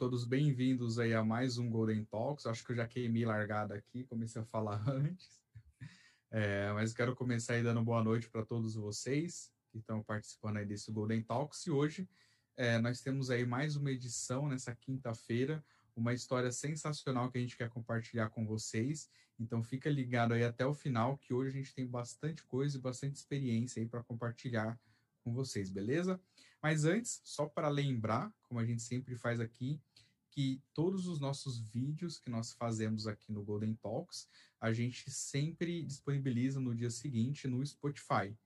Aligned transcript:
todos 0.00 0.24
bem-vindos 0.24 0.98
aí 0.98 1.12
a 1.12 1.22
mais 1.22 1.58
um 1.58 1.68
Golden 1.68 2.02
Talks. 2.06 2.46
Acho 2.46 2.64
que 2.64 2.72
eu 2.72 2.76
já 2.76 2.88
queimei 2.88 3.26
largada 3.26 3.74
aqui, 3.74 4.02
comecei 4.04 4.40
a 4.40 4.44
falar 4.46 4.82
antes. 4.88 5.38
É, 6.30 6.72
mas 6.72 6.94
quero 6.94 7.14
começar 7.14 7.52
aí 7.52 7.62
dando 7.62 7.84
boa 7.84 8.02
noite 8.02 8.26
para 8.30 8.42
todos 8.42 8.74
vocês 8.76 9.52
que 9.70 9.76
estão 9.76 10.02
participando 10.02 10.56
aí 10.56 10.64
desse 10.64 10.90
Golden 10.90 11.22
Talks. 11.22 11.66
E 11.66 11.70
hoje 11.70 12.08
é, 12.56 12.78
nós 12.78 13.02
temos 13.02 13.28
aí 13.28 13.44
mais 13.44 13.76
uma 13.76 13.90
edição 13.90 14.48
nessa 14.48 14.74
quinta-feira, 14.74 15.62
uma 15.94 16.14
história 16.14 16.50
sensacional 16.50 17.30
que 17.30 17.36
a 17.36 17.40
gente 17.42 17.58
quer 17.58 17.68
compartilhar 17.68 18.30
com 18.30 18.46
vocês. 18.46 19.06
Então 19.38 19.62
fica 19.62 19.90
ligado 19.90 20.32
aí 20.32 20.44
até 20.44 20.64
o 20.64 20.72
final, 20.72 21.18
que 21.18 21.34
hoje 21.34 21.50
a 21.50 21.60
gente 21.60 21.74
tem 21.74 21.86
bastante 21.86 22.42
coisa 22.44 22.78
e 22.78 22.80
bastante 22.80 23.16
experiência 23.16 23.82
aí 23.82 23.86
para 23.86 24.02
compartilhar 24.02 24.80
com 25.22 25.34
vocês, 25.34 25.68
beleza? 25.68 26.18
Mas 26.62 26.84
antes, 26.84 27.20
só 27.24 27.46
para 27.46 27.68
lembrar, 27.68 28.32
como 28.42 28.60
a 28.60 28.64
gente 28.64 28.82
sempre 28.82 29.14
faz 29.16 29.40
aqui, 29.40 29.80
que 30.30 30.62
todos 30.72 31.06
os 31.06 31.20
nossos 31.20 31.58
vídeos 31.58 32.18
que 32.18 32.30
nós 32.30 32.52
fazemos 32.52 33.06
aqui 33.06 33.32
no 33.32 33.42
Golden 33.42 33.74
Talks, 33.74 34.28
a 34.60 34.72
gente 34.72 35.10
sempre 35.10 35.82
disponibiliza 35.82 36.60
no 36.60 36.74
dia 36.74 36.90
seguinte 36.90 37.48
no 37.48 37.64
Spotify. 37.66 38.36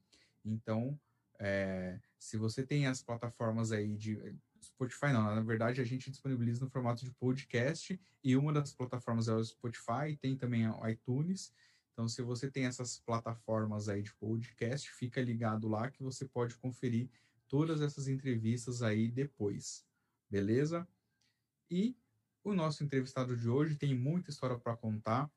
Então, 0.45 0.98
é, 1.38 2.01
se 2.19 2.37
você 2.37 2.65
tem 2.65 2.87
as 2.87 3.02
plataformas 3.02 3.73
aí 3.73 3.97
de 3.97 4.19
Spotify, 4.62 5.12
não, 5.12 5.23
na 5.23 5.43
verdade 5.43 5.80
a 5.80 5.84
gente 5.84 6.10
disponibiliza 6.10 6.65
no 6.65 6.70
formato 6.70 7.05
de 7.05 7.10
podcast 7.12 8.01
e 8.23 8.37
uma 8.37 8.52
das 8.52 8.73
plataformas 8.73 9.29
é 9.29 9.35
o 9.35 9.45
Spotify, 9.45 10.16
tem 10.21 10.37
também 10.37 10.66
o 10.69 10.88
iTunes. 10.88 11.52
Então, 11.93 12.09
se 12.09 12.23
você 12.23 12.51
tem 12.51 12.65
essas 12.65 12.98
plataformas 12.98 13.88
aí 13.88 14.02
de 14.02 14.13
podcast, 14.15 14.91
fica 14.91 15.21
ligado 15.21 15.69
lá 15.69 15.91
que 15.91 16.02
você 16.02 16.24
pode 16.26 16.57
conferir 16.57 17.09
todas 17.46 17.80
essas 17.80 18.09
entrevistas 18.09 18.82
aí 18.82 19.10
depois, 19.10 19.87
beleza? 20.29 20.88
E 21.70 21.96
o 22.43 22.52
nosso 22.54 22.84
entrevistado 22.84 23.37
de 23.37 23.48
hoje 23.48 23.76
tem 23.76 23.95
muita 23.95 24.30
história 24.30 24.59
para 24.59 24.76
contar. 24.76 25.30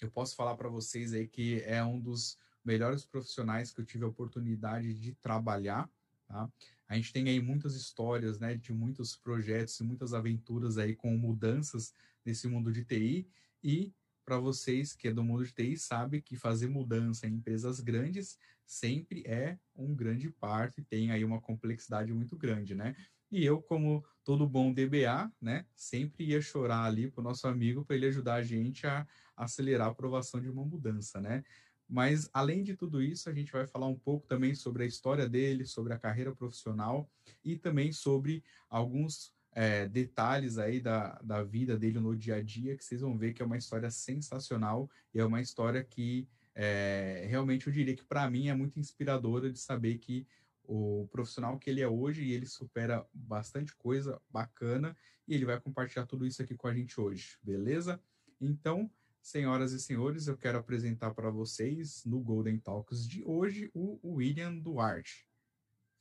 Eu 0.00 0.10
posso 0.10 0.36
falar 0.36 0.56
para 0.56 0.68
vocês 0.68 1.12
aí 1.12 1.26
que 1.26 1.60
é 1.62 1.82
um 1.82 2.00
dos 2.00 2.38
melhores 2.64 3.04
profissionais 3.04 3.70
que 3.72 3.80
eu 3.80 3.84
tive 3.84 4.04
a 4.04 4.08
oportunidade 4.08 4.94
de 4.94 5.14
trabalhar. 5.14 5.90
Tá? 6.26 6.50
A 6.88 6.96
gente 6.96 7.12
tem 7.12 7.28
aí 7.28 7.40
muitas 7.40 7.74
histórias, 7.74 8.38
né, 8.38 8.56
de 8.56 8.72
muitos 8.72 9.16
projetos 9.16 9.78
e 9.80 9.84
muitas 9.84 10.14
aventuras 10.14 10.78
aí 10.78 10.94
com 10.94 11.16
mudanças 11.16 11.92
nesse 12.24 12.48
mundo 12.48 12.72
de 12.72 12.84
TI 12.84 13.28
e 13.62 13.92
para 14.24 14.38
vocês 14.38 14.92
que 14.92 15.08
é 15.08 15.12
do 15.12 15.22
mundo 15.22 15.44
de 15.44 15.52
TI 15.52 15.76
sabe 15.76 16.20
que 16.20 16.36
fazer 16.36 16.68
mudança 16.68 17.28
em 17.28 17.34
empresas 17.34 17.78
grandes 17.78 18.36
sempre 18.66 19.22
é 19.24 19.56
um 19.76 19.94
grande 19.94 20.28
parto 20.28 20.80
e 20.80 20.84
tem 20.84 21.12
aí 21.12 21.24
uma 21.24 21.40
complexidade 21.40 22.12
muito 22.12 22.36
grande, 22.36 22.74
né? 22.74 22.96
E 23.36 23.44
eu, 23.44 23.60
como 23.60 24.02
todo 24.24 24.48
bom 24.48 24.72
DBA, 24.72 25.30
né, 25.38 25.66
sempre 25.74 26.24
ia 26.24 26.40
chorar 26.40 26.84
ali 26.84 27.10
para 27.10 27.20
o 27.20 27.24
nosso 27.24 27.46
amigo 27.46 27.84
para 27.84 27.94
ele 27.94 28.06
ajudar 28.06 28.36
a 28.36 28.42
gente 28.42 28.86
a 28.86 29.06
acelerar 29.36 29.88
a 29.88 29.90
aprovação 29.90 30.40
de 30.40 30.48
uma 30.48 30.64
mudança, 30.64 31.20
né? 31.20 31.44
Mas, 31.86 32.30
além 32.32 32.62
de 32.62 32.74
tudo 32.74 33.02
isso, 33.02 33.28
a 33.28 33.34
gente 33.34 33.52
vai 33.52 33.66
falar 33.66 33.88
um 33.88 33.98
pouco 33.98 34.26
também 34.26 34.54
sobre 34.54 34.84
a 34.84 34.86
história 34.86 35.28
dele, 35.28 35.66
sobre 35.66 35.92
a 35.92 35.98
carreira 35.98 36.34
profissional 36.34 37.10
e 37.44 37.56
também 37.56 37.92
sobre 37.92 38.42
alguns 38.70 39.34
é, 39.52 39.86
detalhes 39.86 40.56
aí 40.56 40.80
da, 40.80 41.20
da 41.22 41.42
vida 41.42 41.76
dele 41.76 42.00
no 42.00 42.16
dia 42.16 42.36
a 42.36 42.42
dia, 42.42 42.74
que 42.74 42.82
vocês 42.82 43.02
vão 43.02 43.18
ver 43.18 43.34
que 43.34 43.42
é 43.42 43.44
uma 43.44 43.58
história 43.58 43.90
sensacional 43.90 44.88
e 45.12 45.20
é 45.20 45.24
uma 45.26 45.42
história 45.42 45.84
que 45.84 46.26
é, 46.54 47.26
realmente 47.28 47.66
eu 47.66 47.72
diria 47.72 47.94
que 47.94 48.02
para 48.02 48.30
mim 48.30 48.48
é 48.48 48.54
muito 48.54 48.80
inspiradora 48.80 49.52
de 49.52 49.58
saber 49.58 49.98
que 49.98 50.26
o 50.68 51.08
profissional 51.10 51.58
que 51.58 51.70
ele 51.70 51.80
é 51.80 51.88
hoje 51.88 52.22
e 52.22 52.32
ele 52.32 52.46
supera 52.46 53.06
bastante 53.12 53.74
coisa 53.76 54.20
bacana 54.28 54.96
e 55.26 55.34
ele 55.34 55.44
vai 55.44 55.60
compartilhar 55.60 56.06
tudo 56.06 56.26
isso 56.26 56.42
aqui 56.42 56.54
com 56.54 56.68
a 56.68 56.74
gente 56.74 57.00
hoje, 57.00 57.38
beleza? 57.42 58.00
Então, 58.40 58.90
senhoras 59.20 59.72
e 59.72 59.80
senhores, 59.80 60.28
eu 60.28 60.36
quero 60.36 60.58
apresentar 60.58 61.12
para 61.14 61.30
vocês 61.30 62.04
no 62.04 62.20
Golden 62.20 62.58
Talks 62.58 63.06
de 63.08 63.24
hoje 63.24 63.70
o 63.74 63.98
William 64.04 64.56
Duarte. 64.56 65.26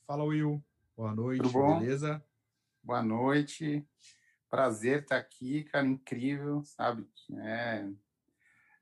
Fala, 0.05 0.23
Will. 0.23 0.63
Boa 0.95 1.13
noite, 1.13 1.51
beleza? 1.51 2.23
Boa 2.83 3.01
noite. 3.01 3.85
Prazer 4.49 5.01
estar 5.01 5.17
aqui, 5.17 5.63
cara, 5.63 5.87
incrível, 5.87 6.63
sabe? 6.63 7.07
É, 7.39 7.89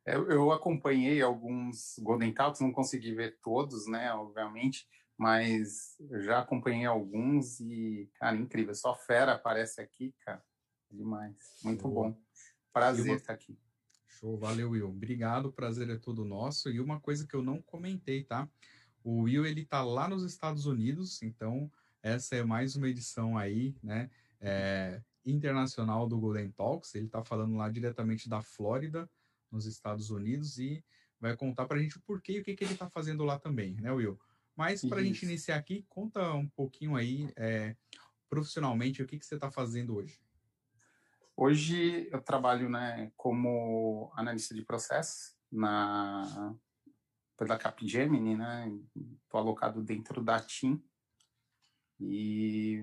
eu, 0.06 0.30
eu 0.30 0.52
acompanhei 0.52 1.22
alguns 1.22 1.98
Golden 2.00 2.34
Talks, 2.34 2.60
não 2.60 2.72
consegui 2.72 3.16
ver 3.16 3.40
todos, 3.42 3.88
né, 3.88 4.14
obviamente, 4.14 4.88
mas 5.24 5.96
já 6.26 6.40
acompanhei 6.40 6.84
alguns 6.84 7.62
e, 7.62 8.12
cara, 8.16 8.36
incrível. 8.36 8.76
Só 8.76 8.94
fera 8.94 9.32
aparece 9.32 9.80
aqui, 9.80 10.14
cara. 10.20 10.44
Demais. 10.92 11.38
Muito 11.64 11.88
Boa. 11.88 12.10
bom. 12.10 12.18
Prazer 12.74 13.12
uma... 13.12 13.16
estar 13.16 13.32
aqui. 13.32 13.58
Show, 14.06 14.38
valeu, 14.38 14.72
Will. 14.72 14.90
Obrigado, 14.90 15.46
o 15.46 15.54
prazer 15.54 15.90
é 15.90 15.96
todo 15.96 16.26
nosso. 16.26 16.70
E 16.70 16.82
uma 16.82 17.00
coisa 17.00 17.26
que 17.26 17.34
eu 17.34 17.42
não 17.42 17.62
comentei, 17.62 18.26
tá? 18.26 18.50
O 19.02 19.22
Will, 19.22 19.46
ele 19.46 19.64
tá 19.64 19.82
lá 19.82 20.10
nos 20.10 20.26
Estados 20.26 20.66
Unidos, 20.66 21.22
então 21.22 21.72
essa 22.02 22.36
é 22.36 22.44
mais 22.44 22.76
uma 22.76 22.90
edição 22.90 23.38
aí, 23.38 23.78
né? 23.82 24.12
É, 24.42 25.02
internacional 25.26 26.06
do 26.06 26.20
Golden 26.20 26.52
Talks. 26.52 26.96
Ele 26.96 27.06
está 27.06 27.24
falando 27.24 27.56
lá 27.56 27.70
diretamente 27.70 28.28
da 28.28 28.42
Flórida, 28.42 29.10
nos 29.50 29.66
Estados 29.66 30.10
Unidos, 30.10 30.58
e 30.58 30.84
vai 31.18 31.34
contar 31.38 31.66
para 31.66 31.78
a 31.78 31.82
gente 31.82 31.96
o 31.96 32.02
porquê 32.02 32.34
e 32.34 32.40
o 32.42 32.44
que, 32.44 32.56
que 32.56 32.66
ele 32.66 32.74
está 32.74 32.90
fazendo 32.90 33.24
lá 33.24 33.40
também, 33.40 33.76
né, 33.76 33.90
Will? 33.90 34.20
Mas 34.56 34.84
para 34.86 35.00
a 35.00 35.04
gente 35.04 35.24
iniciar 35.26 35.58
aqui, 35.58 35.86
conta 35.90 36.34
um 36.34 36.48
pouquinho 36.48 36.96
aí, 36.96 37.32
é, 37.36 37.76
profissionalmente, 38.30 39.02
o 39.02 39.08
que, 39.08 39.18
que 39.18 39.26
você 39.26 39.36
está 39.36 39.52
fazendo 39.52 39.96
hoje. 39.96 40.20
Hoje 41.36 42.08
eu 42.12 42.22
trabalho 42.22 42.70
né, 42.70 43.12
como 43.18 44.12
analista 44.16 44.54
de 44.54 44.64
processos 44.64 45.36
na 45.52 46.56
pela 47.36 47.58
Capgemini, 47.58 48.38
né? 48.38 48.72
Estou 49.24 49.40
alocado 49.40 49.82
dentro 49.82 50.24
da 50.24 50.40
TIM, 50.40 50.82
e 52.00 52.82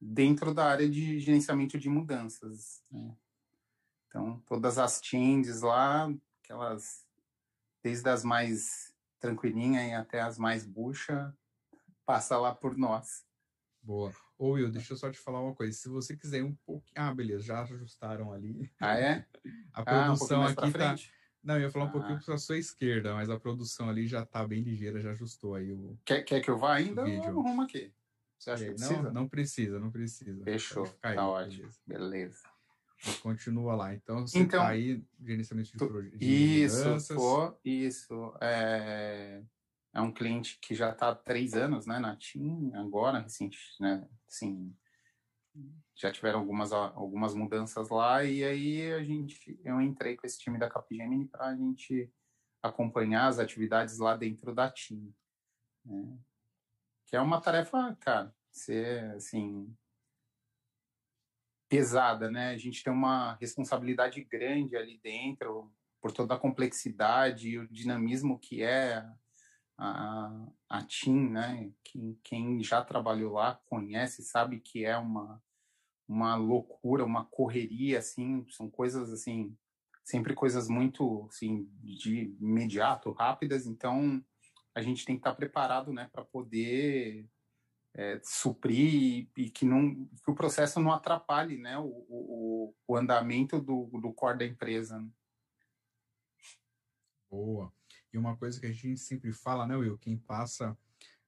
dentro 0.00 0.52
da 0.52 0.66
área 0.66 0.88
de 0.88 1.18
gerenciamento 1.18 1.78
de 1.78 1.88
mudanças. 1.88 2.82
Né? 2.90 3.16
Então, 4.06 4.42
todas 4.46 4.78
as 4.78 5.00
changes 5.02 5.62
lá, 5.62 6.12
aquelas, 6.42 7.06
desde 7.82 8.08
as 8.08 8.24
mais 8.24 8.91
tranquilinhas 9.22 9.94
até 9.94 10.20
as 10.20 10.36
mais 10.36 10.66
bucha, 10.66 11.32
passa 12.04 12.36
lá 12.36 12.52
por 12.52 12.76
nós. 12.76 13.24
Boa. 13.80 14.12
Ô 14.36 14.50
Will, 14.50 14.70
deixa 14.70 14.92
eu 14.92 14.96
só 14.96 15.10
te 15.10 15.18
falar 15.18 15.40
uma 15.40 15.54
coisa. 15.54 15.72
Se 15.72 15.88
você 15.88 16.16
quiser 16.16 16.42
um 16.42 16.54
pouquinho. 16.66 16.92
Ah, 16.96 17.14
beleza, 17.14 17.44
já 17.44 17.62
ajustaram 17.62 18.32
ali. 18.32 18.70
Ah, 18.80 18.98
é? 18.98 19.24
A 19.72 19.82
produção 19.82 20.42
ah, 20.42 20.46
um 20.46 20.48
aqui 20.48 20.72
tá. 20.72 20.96
Não, 21.42 21.56
eu 21.56 21.62
ia 21.62 21.70
falar 21.70 21.86
um 21.86 21.88
ah. 21.88 21.92
pouquinho 21.92 22.20
para 22.24 22.34
a 22.34 22.38
sua 22.38 22.56
esquerda, 22.56 23.14
mas 23.14 23.28
a 23.28 23.38
produção 23.38 23.88
ali 23.88 24.06
já 24.06 24.24
tá 24.24 24.46
bem 24.46 24.62
ligeira, 24.62 25.00
já 25.00 25.10
ajustou 25.10 25.56
aí 25.56 25.72
o. 25.72 25.98
Quer, 26.04 26.22
quer 26.22 26.40
que 26.40 26.48
eu 26.48 26.56
vá 26.56 26.74
ainda? 26.74 27.04
Vídeo. 27.04 27.24
Eu 27.24 27.40
arrumo 27.40 27.62
aqui. 27.62 27.92
Você 28.38 28.50
acha 28.50 28.64
que 28.64 28.74
precisa? 28.74 29.02
Não, 29.02 29.12
não 29.12 29.28
precisa, 29.28 29.80
não 29.80 29.90
precisa. 29.90 30.44
Fechou, 30.44 30.86
tá 31.00 31.28
ótimo. 31.28 31.68
Beleza. 31.86 32.10
beleza. 32.10 32.51
Continua 33.20 33.74
lá. 33.74 33.94
Então, 33.94 34.26
você 34.26 34.38
então, 34.38 34.60
tá 34.60 34.68
aí, 34.68 35.04
gerenciamento 35.20 35.72
de 35.72 35.76
projetos. 35.76 36.20
Isso, 36.20 37.14
pô, 37.14 37.54
isso. 37.64 38.34
É, 38.40 39.42
é 39.94 40.00
um 40.00 40.12
cliente 40.12 40.58
que 40.60 40.74
já 40.74 40.90
está 40.90 41.10
há 41.10 41.14
três 41.14 41.54
anos, 41.54 41.86
né, 41.86 41.98
na 41.98 42.16
TIM, 42.16 42.72
agora, 42.74 43.20
recente, 43.20 43.58
né, 43.80 44.08
assim, 44.28 44.74
já 45.96 46.12
tiveram 46.12 46.40
algumas, 46.40 46.72
algumas 46.72 47.34
mudanças 47.34 47.88
lá, 47.90 48.24
e 48.24 48.44
aí 48.44 48.92
a 48.92 49.02
gente, 49.02 49.60
eu 49.64 49.80
entrei 49.80 50.16
com 50.16 50.26
esse 50.26 50.38
time 50.38 50.58
da 50.58 50.70
Capgemini 50.70 51.26
para 51.26 51.46
a 51.46 51.56
gente 51.56 52.10
acompanhar 52.62 53.26
as 53.26 53.38
atividades 53.38 53.98
lá 53.98 54.16
dentro 54.16 54.54
da 54.54 54.70
TIM. 54.70 55.12
Né 55.84 56.18
que 57.12 57.16
é 57.16 57.20
uma 57.20 57.42
tarefa, 57.42 57.94
cara, 58.00 58.34
ser 58.50 59.14
assim 59.14 59.70
pesada, 61.72 62.30
né? 62.30 62.50
A 62.50 62.58
gente 62.58 62.84
tem 62.84 62.92
uma 62.92 63.32
responsabilidade 63.40 64.22
grande 64.24 64.76
ali 64.76 65.00
dentro 65.02 65.72
por 66.02 66.12
toda 66.12 66.34
a 66.34 66.38
complexidade 66.38 67.48
e 67.48 67.58
o 67.58 67.66
dinamismo 67.66 68.38
que 68.38 68.62
é 68.62 69.02
a, 69.78 70.46
a 70.68 70.82
TIM, 70.82 71.30
né? 71.30 71.72
Quem, 71.82 72.18
quem 72.22 72.62
já 72.62 72.84
trabalhou 72.84 73.32
lá 73.32 73.58
conhece, 73.64 74.22
sabe 74.22 74.60
que 74.60 74.84
é 74.84 74.98
uma 74.98 75.42
uma 76.06 76.36
loucura, 76.36 77.06
uma 77.06 77.24
correria, 77.24 78.00
assim, 78.00 78.44
são 78.50 78.68
coisas 78.68 79.10
assim, 79.10 79.56
sempre 80.04 80.34
coisas 80.34 80.68
muito 80.68 81.26
assim 81.30 81.66
de 81.82 82.36
imediato, 82.38 83.12
rápidas. 83.12 83.64
Então 83.66 84.22
a 84.74 84.82
gente 84.82 85.06
tem 85.06 85.14
que 85.16 85.20
estar 85.20 85.34
preparado, 85.34 85.90
né, 85.90 86.10
para 86.12 86.22
poder 86.22 87.26
é, 87.94 88.20
suprir 88.22 88.94
e, 88.94 89.30
e, 89.36 89.50
que, 89.50 89.64
não, 89.64 90.06
que 90.06 90.30
o 90.30 90.34
processo 90.34 90.80
não 90.80 90.92
atrapalhe, 90.92 91.58
né, 91.58 91.78
o, 91.78 92.06
o, 92.08 92.74
o 92.86 92.96
andamento 92.96 93.60
do, 93.60 93.86
do 94.00 94.12
core 94.12 94.38
da 94.38 94.46
empresa. 94.46 94.98
Né? 94.98 95.08
Boa. 97.30 97.72
E 98.12 98.18
uma 98.18 98.36
coisa 98.36 98.60
que 98.60 98.66
a 98.66 98.72
gente 98.72 98.98
sempre 98.98 99.32
fala, 99.32 99.66
né, 99.66 99.76
Will, 99.76 99.98
quem 99.98 100.16
passa 100.16 100.76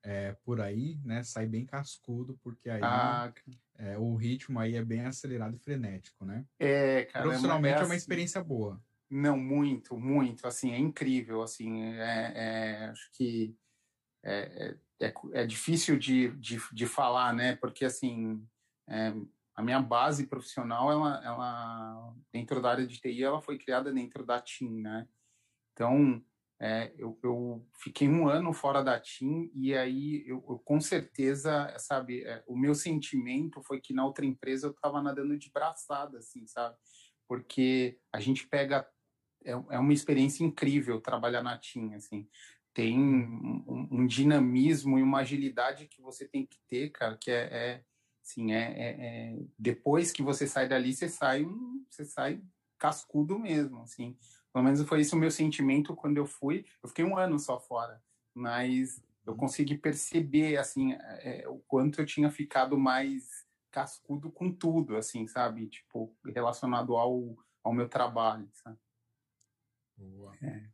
é, 0.03 0.33
por 0.45 0.61
aí, 0.61 0.99
né, 1.05 1.23
sai 1.23 1.47
bem 1.47 1.65
cascudo, 1.65 2.39
porque 2.43 2.69
aí 2.69 2.81
ah, 2.83 3.33
É, 3.77 3.99
o 3.99 4.15
ritmo 4.15 4.61
aí 4.61 4.77
é 4.77 4.85
bem 4.85 5.01
acelerado 5.01 5.57
e 5.57 5.59
frenético, 5.59 6.25
né? 6.25 6.47
É, 6.59 7.05
cara. 7.07 7.25
Profissionalmente 7.25 7.75
é, 7.75 7.79
é, 7.79 7.81
uma 7.81 7.87
assim, 7.87 7.97
experiência 7.97 8.45
boa. 8.45 8.81
Não, 9.11 9.37
muito, 9.37 9.99
muito. 9.99 10.47
Assim, 10.47 10.73
é 10.73 10.79
incrível. 10.79 11.43
Assim, 11.43 11.83
é, 11.83 12.33
é 12.35 12.85
acho 12.87 13.11
que 13.13 13.57
é, 15.01 15.13
é, 15.33 15.47
difícil 15.47 15.99
de, 15.99 16.31
de, 16.37 16.61
de, 16.73 16.87
falar, 16.87 17.33
né? 17.33 17.57
Porque 17.57 17.85
assim, 17.85 18.47
é, 18.89 19.13
a 19.55 19.63
minha 19.63 19.81
base 19.81 20.27
profissional, 20.27 20.91
ela, 20.91 21.25
ela 21.25 22.15
dentro 22.33 22.61
da 22.61 22.71
área 22.71 22.87
de 22.87 23.01
TI, 23.01 23.23
ela 23.23 23.41
foi 23.41 23.59
criada 23.59 23.93
dentro 23.93 24.25
da 24.25 24.41
TIM, 24.41 24.81
né? 24.81 25.09
Então, 25.73 26.23
é, 26.61 26.95
eu, 26.97 27.19
eu, 27.23 27.67
fiquei 27.79 28.09
um 28.09 28.29
ano 28.29 28.53
fora 28.53 28.83
da 28.83 28.99
TIM 28.99 29.51
e 29.55 29.75
aí 29.77 30.25
eu, 30.27 30.45
eu 30.49 30.59
com 30.61 30.81
certeza, 30.81 31.75
sabe, 31.79 32.23
é, 32.25 32.43
o 32.47 32.57
meu 32.57 32.75
sentimento 32.75 33.61
foi 33.63 33.81
que 33.81 33.93
na 33.93 34.05
outra 34.05 34.25
empresa 34.25 34.69
eu 34.69 34.71
estava 34.71 35.03
nadando 35.03 35.37
de 35.37 35.51
braçada, 35.51 36.19
assim, 36.19 36.47
sabe? 36.47 36.77
Porque 37.29 37.99
a 38.13 38.21
gente 38.21 38.47
pega 38.47 38.89
é, 39.45 39.53
é 39.53 39.79
uma 39.79 39.93
experiência 39.93 40.43
incrível 40.45 41.01
trabalhar 41.01 41.43
na 41.43 41.59
TIM, 41.59 41.95
assim. 41.95 42.29
Tem 42.75 42.99
um, 42.99 43.89
um, 43.91 44.07
dinamismo 44.07 44.99
e 44.99 45.03
uma 45.03 45.21
agilidade 45.21 45.87
que 45.87 46.03
você 46.03 46.27
tem 46.27 46.45
que 46.45 46.59
ter, 46.69 46.91
cara, 46.91 47.17
que 47.17 47.31
é, 47.31 47.45
é 47.45 47.85
assim, 48.21 48.53
é, 48.53 48.63
é, 48.63 48.97
é, 48.99 49.37
depois 49.57 50.11
que 50.11 50.23
você 50.23 50.47
sai 50.47 50.69
dali, 50.69 50.93
você 50.93 51.09
sai 51.09 51.45
um, 51.45 51.85
você 51.89 52.05
sai 52.05 52.43
cascudo 52.77 53.39
mesmo, 53.39 53.81
assim. 53.83 54.17
Pelo 54.53 54.65
menos 54.65 54.83
foi 54.83 55.01
esse 55.01 55.15
o 55.15 55.19
meu 55.19 55.31
sentimento 55.31 55.95
quando 55.95 56.17
eu 56.17 56.27
fui. 56.27 56.65
Eu 56.83 56.89
fiquei 56.89 57.05
um 57.05 57.17
ano 57.17 57.39
só 57.39 57.59
fora, 57.61 58.03
mas 58.35 59.03
eu 59.27 59.33
uhum. 59.33 59.39
consegui 59.39 59.79
perceber 59.79 60.57
assim 60.57 60.93
é, 60.93 61.43
é, 61.43 61.49
o 61.49 61.59
quanto 61.61 62.01
eu 62.01 62.07
tinha 62.07 62.31
ficado 62.31 62.79
mais 62.79 63.47
cascudo 63.71 64.31
com 64.31 64.53
tudo, 64.53 64.97
assim, 64.97 65.27
sabe? 65.27 65.69
Tipo 65.69 66.15
relacionado 66.27 66.97
ao, 66.97 67.37
ao 67.63 67.73
meu 67.73 67.89
trabalho, 67.89 68.49
sabe? 68.53 68.79
Boa. 69.97 70.37
É. 70.43 70.69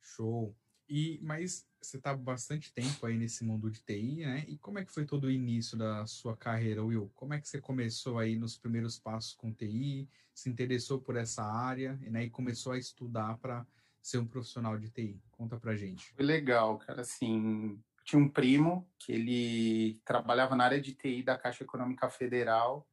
Show. 0.00 0.56
E 0.94 1.18
mas 1.22 1.66
você 1.80 1.96
está 1.96 2.14
bastante 2.14 2.70
tempo 2.70 3.06
aí 3.06 3.16
nesse 3.16 3.42
mundo 3.42 3.70
de 3.70 3.80
TI, 3.80 4.26
né? 4.26 4.44
E 4.46 4.58
como 4.58 4.78
é 4.78 4.84
que 4.84 4.92
foi 4.92 5.06
todo 5.06 5.24
o 5.24 5.30
início 5.30 5.74
da 5.74 6.06
sua 6.06 6.36
carreira, 6.36 6.84
Will? 6.84 7.10
Como 7.14 7.32
é 7.32 7.40
que 7.40 7.48
você 7.48 7.58
começou 7.58 8.18
aí 8.18 8.36
nos 8.36 8.58
primeiros 8.58 8.98
passos 8.98 9.32
com 9.32 9.50
TI? 9.50 10.06
Se 10.34 10.50
interessou 10.50 11.00
por 11.00 11.16
essa 11.16 11.42
área, 11.42 11.98
né? 12.02 12.24
E 12.24 12.30
começou 12.30 12.72
a 12.72 12.78
estudar 12.78 13.38
para 13.38 13.66
ser 14.02 14.18
um 14.18 14.26
profissional 14.26 14.78
de 14.78 14.90
TI? 14.90 15.18
Conta 15.30 15.58
pra 15.58 15.74
gente. 15.74 16.12
Foi 16.12 16.26
legal, 16.26 16.76
cara. 16.76 17.00
Assim, 17.00 17.82
tinha 18.04 18.20
um 18.20 18.28
primo 18.28 18.86
que 18.98 19.12
ele 19.12 19.98
trabalhava 20.04 20.54
na 20.54 20.64
área 20.64 20.80
de 20.80 20.92
TI 20.92 21.22
da 21.22 21.38
Caixa 21.38 21.64
Econômica 21.64 22.10
Federal. 22.10 22.86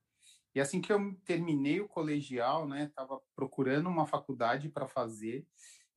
E 0.55 0.61
assim 0.61 0.79
que 0.79 0.93
eu 0.93 1.19
terminei 1.25 1.81
o 1.81 1.87
colegial, 1.89 2.65
né, 2.65 2.89
tava 2.95 3.19
procurando 3.35 3.89
uma 3.89 4.07
faculdade 4.07 4.69
para 4.69 4.87
fazer. 4.87 5.45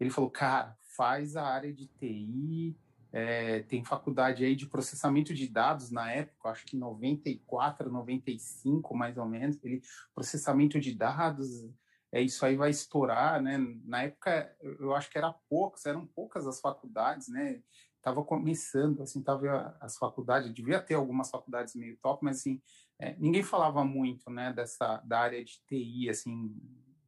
Ele 0.01 0.11
falou, 0.11 0.31
cara, 0.31 0.77
faz 0.97 1.37
a 1.37 1.45
área 1.45 1.73
de 1.73 1.87
TI, 1.87 2.77
é, 3.13 3.61
tem 3.65 3.85
faculdade 3.85 4.45
aí 4.45 4.57
de 4.57 4.67
processamento 4.67 5.35
de 5.35 5.47
dados 5.47 5.91
na 5.91 6.11
época, 6.11 6.49
acho 6.49 6.65
que 6.65 6.77
94, 6.77 7.91
95 7.91 8.97
mais 8.97 9.19
ou 9.19 9.27
menos, 9.27 9.59
ele 9.63 9.83
processamento 10.15 10.81
de 10.81 10.95
dados, 10.95 11.69
é 12.11 12.21
isso 12.23 12.45
aí 12.45 12.57
vai 12.57 12.71
estourar, 12.71 13.41
né? 13.41 13.59
Na 13.85 14.05
época 14.05 14.55
eu 14.61 14.95
acho 14.95 15.11
que 15.11 15.19
era 15.19 15.33
poucos, 15.49 15.85
eram 15.85 16.07
poucas 16.07 16.47
as 16.47 16.61
faculdades, 16.61 17.29
né? 17.29 17.63
Tava 18.01 18.25
começando, 18.25 19.03
assim, 19.03 19.23
tava 19.23 19.77
as 19.81 19.97
faculdades, 19.97 20.53
devia 20.53 20.81
ter 20.81 20.95
algumas 20.95 21.31
faculdades 21.31 21.75
meio 21.75 21.97
top, 22.03 22.25
mas 22.25 22.39
assim, 22.39 22.61
é, 22.99 23.15
ninguém 23.19 23.43
falava 23.43 23.85
muito, 23.85 24.31
né, 24.31 24.53
dessa 24.53 24.99
da 25.05 25.21
área 25.21 25.45
de 25.45 25.61
TI, 25.67 26.09
assim, 26.09 26.55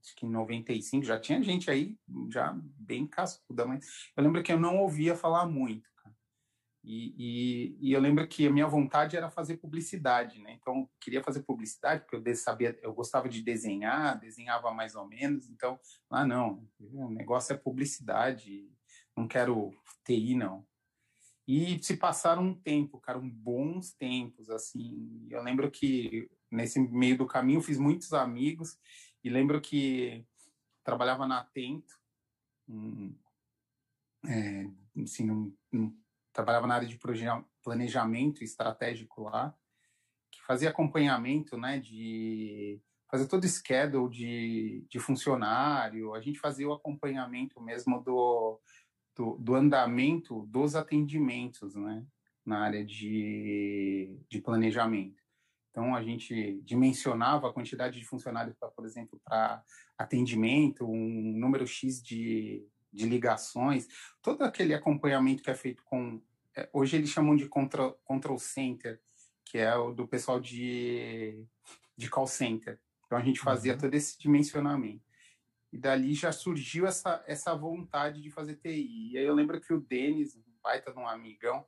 acho 0.04 0.14
que 0.14 0.26
em 0.26 0.30
95 0.30 1.04
já 1.04 1.18
tinha 1.18 1.42
gente 1.42 1.70
aí 1.70 1.96
já 2.30 2.54
bem 2.78 3.06
cascuda, 3.06 3.64
mas 3.64 3.86
eu 4.14 4.22
lembro 4.22 4.42
que 4.42 4.52
eu 4.52 4.60
não 4.60 4.78
ouvia 4.78 5.16
falar 5.16 5.46
muito. 5.46 5.88
E, 6.86 7.14
e, 7.16 7.78
e, 7.80 7.92
eu 7.94 8.00
lembro 8.00 8.28
que 8.28 8.46
a 8.46 8.50
minha 8.50 8.66
vontade 8.66 9.16
era 9.16 9.30
fazer 9.30 9.56
publicidade, 9.56 10.38
né? 10.42 10.52
Então, 10.60 10.80
eu 10.80 10.90
queria 11.00 11.24
fazer 11.24 11.42
publicidade 11.42 12.04
porque 12.04 12.28
eu 12.28 12.36
sabia, 12.36 12.78
eu 12.82 12.92
gostava 12.92 13.26
de 13.26 13.40
desenhar, 13.40 14.20
desenhava 14.20 14.70
mais 14.70 14.94
ou 14.94 15.08
menos. 15.08 15.48
Então, 15.48 15.80
ah, 16.10 16.26
não, 16.26 16.68
o 16.78 17.08
negócio 17.08 17.54
é 17.54 17.56
publicidade, 17.56 18.70
não 19.16 19.26
quero 19.26 19.72
TI, 20.04 20.34
não. 20.34 20.66
E 21.48 21.82
se 21.82 21.96
passaram 21.96 22.42
um 22.42 22.54
tempo, 22.54 23.00
cara, 23.00 23.18
um 23.18 23.30
bons 23.30 23.94
tempos, 23.94 24.50
assim. 24.50 25.26
Eu 25.30 25.42
lembro 25.42 25.70
que 25.70 26.30
nesse 26.50 26.78
meio 26.78 27.16
do 27.16 27.26
caminho 27.26 27.62
fiz 27.62 27.78
muitos 27.78 28.12
amigos 28.12 28.76
e 29.24 29.30
lembro 29.30 29.58
que 29.60 30.22
trabalhava 30.84 31.26
na 31.26 31.40
Atento, 31.40 31.98
um, 32.68 33.16
é, 34.26 34.68
assim, 35.02 35.30
um, 35.30 35.56
um, 35.72 35.98
trabalhava 36.30 36.66
na 36.66 36.74
área 36.74 36.86
de 36.86 37.00
planejamento 37.62 38.44
estratégico 38.44 39.22
lá, 39.22 39.56
que 40.30 40.42
fazia 40.42 40.68
acompanhamento, 40.68 41.56
né, 41.56 41.78
de 41.78 42.78
fazer 43.10 43.26
todo 43.26 43.44
o 43.44 43.48
schedule 43.48 44.14
de, 44.14 44.86
de 44.90 44.98
funcionário, 44.98 46.14
a 46.14 46.20
gente 46.20 46.38
fazia 46.38 46.68
o 46.68 46.72
acompanhamento 46.72 47.60
mesmo 47.62 48.02
do, 48.02 48.60
do, 49.16 49.38
do 49.38 49.54
andamento 49.54 50.44
dos 50.46 50.74
atendimentos, 50.74 51.74
né, 51.74 52.04
na 52.44 52.58
área 52.58 52.84
de, 52.84 54.18
de 54.28 54.40
planejamento. 54.40 55.23
Então, 55.74 55.92
a 55.92 56.04
gente 56.04 56.60
dimensionava 56.62 57.48
a 57.48 57.52
quantidade 57.52 57.98
de 57.98 58.04
funcionários, 58.04 58.54
pra, 58.56 58.68
por 58.68 58.86
exemplo, 58.86 59.20
para 59.24 59.60
atendimento, 59.98 60.88
um 60.88 61.36
número 61.36 61.66
X 61.66 62.00
de, 62.00 62.64
de 62.92 63.06
ligações, 63.06 63.88
todo 64.22 64.42
aquele 64.42 64.72
acompanhamento 64.72 65.42
que 65.42 65.50
é 65.50 65.54
feito 65.54 65.82
com. 65.82 66.22
É, 66.56 66.70
hoje 66.72 66.96
eles 66.96 67.10
chamam 67.10 67.34
de 67.34 67.48
control, 67.48 67.98
control 68.04 68.38
center, 68.38 69.00
que 69.44 69.58
é 69.58 69.74
o 69.74 69.92
do 69.92 70.06
pessoal 70.06 70.38
de, 70.38 71.44
de 71.96 72.08
call 72.08 72.28
center. 72.28 72.78
Então, 73.06 73.18
a 73.18 73.22
gente 73.22 73.40
fazia 73.40 73.72
uhum. 73.72 73.78
todo 73.80 73.94
esse 73.94 74.16
dimensionamento. 74.16 75.02
E 75.72 75.76
dali 75.76 76.14
já 76.14 76.30
surgiu 76.30 76.86
essa, 76.86 77.24
essa 77.26 77.52
vontade 77.52 78.22
de 78.22 78.30
fazer 78.30 78.54
TI. 78.54 79.10
E 79.10 79.18
aí 79.18 79.24
eu 79.24 79.34
lembro 79.34 79.60
que 79.60 79.74
o 79.74 79.80
Denis, 79.80 80.36
um 80.36 80.42
baita 80.62 80.92
de 80.92 80.98
um 81.00 81.08
amigão, 81.08 81.66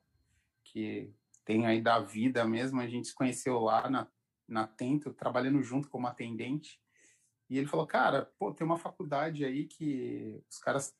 que 0.63 1.13
tem 1.47 1.65
aí 1.65 1.81
da 1.81 1.97
vida 1.97 2.43
mesmo. 2.43 2.81
A 2.81 2.87
gente 2.87 3.07
se 3.07 3.15
conheceu 3.15 3.57
lá 3.61 3.89
na, 3.89 4.05
na 4.45 4.67
Tento, 4.67 5.13
trabalhando 5.13 5.63
junto 5.63 5.89
como 5.89 6.05
atendente. 6.05 6.77
E 7.49 7.57
ele 7.57 7.67
falou, 7.67 7.87
cara, 7.87 8.29
pô, 8.37 8.53
tem 8.53 8.67
uma 8.67 8.77
faculdade 8.77 9.45
aí 9.45 9.65
que 9.65 10.43
os 10.51 10.57
caras 10.57 10.93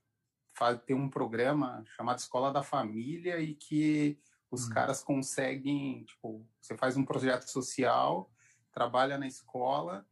faz, 0.56 0.82
tem 0.86 0.96
um 0.96 1.10
programa 1.10 1.84
chamado 1.98 2.20
Escola 2.20 2.54
da 2.54 2.64
Família 2.64 3.42
e 3.42 3.54
que 3.54 4.18
os 4.50 4.68
hum. 4.68 4.70
caras 4.70 5.04
conseguem, 5.04 6.06
tipo, 6.06 6.48
você 6.62 6.78
faz 6.78 6.96
um 6.96 7.04
projeto 7.04 7.44
social, 7.50 8.32
trabalha 8.72 9.18
na 9.18 9.28
escola 9.28 10.08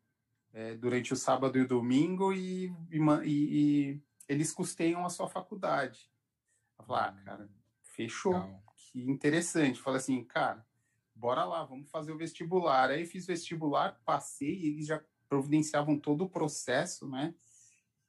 é, 0.51 0.75
durante 0.75 1.13
o 1.13 1.15
sábado 1.15 1.57
e 1.57 1.61
o 1.61 1.67
domingo 1.67 2.33
e, 2.33 2.75
e, 2.91 2.99
e, 3.23 4.01
eles 4.27 4.51
custeiam 4.51 5.05
a 5.05 5.09
sua 5.09 5.29
faculdade. 5.29 6.11
Eu 6.77 6.83
falei, 6.83 7.03
ah, 7.03 7.13
hum. 7.13 7.23
cara, 7.23 7.49
fechou. 7.83 8.33
Legal 8.33 8.65
que 8.95 9.11
interessante. 9.11 9.81
Falei 9.81 9.99
assim, 9.99 10.23
cara, 10.23 10.65
bora 11.13 11.43
lá, 11.43 11.63
vamos 11.65 11.89
fazer 11.89 12.11
o 12.13 12.17
vestibular. 12.17 12.89
Aí 12.89 13.05
fiz 13.05 13.25
vestibular, 13.25 13.99
passei, 14.05 14.65
eles 14.65 14.87
já 14.87 15.01
providenciavam 15.27 15.99
todo 15.99 16.23
o 16.23 16.29
processo, 16.29 17.07
né? 17.09 17.33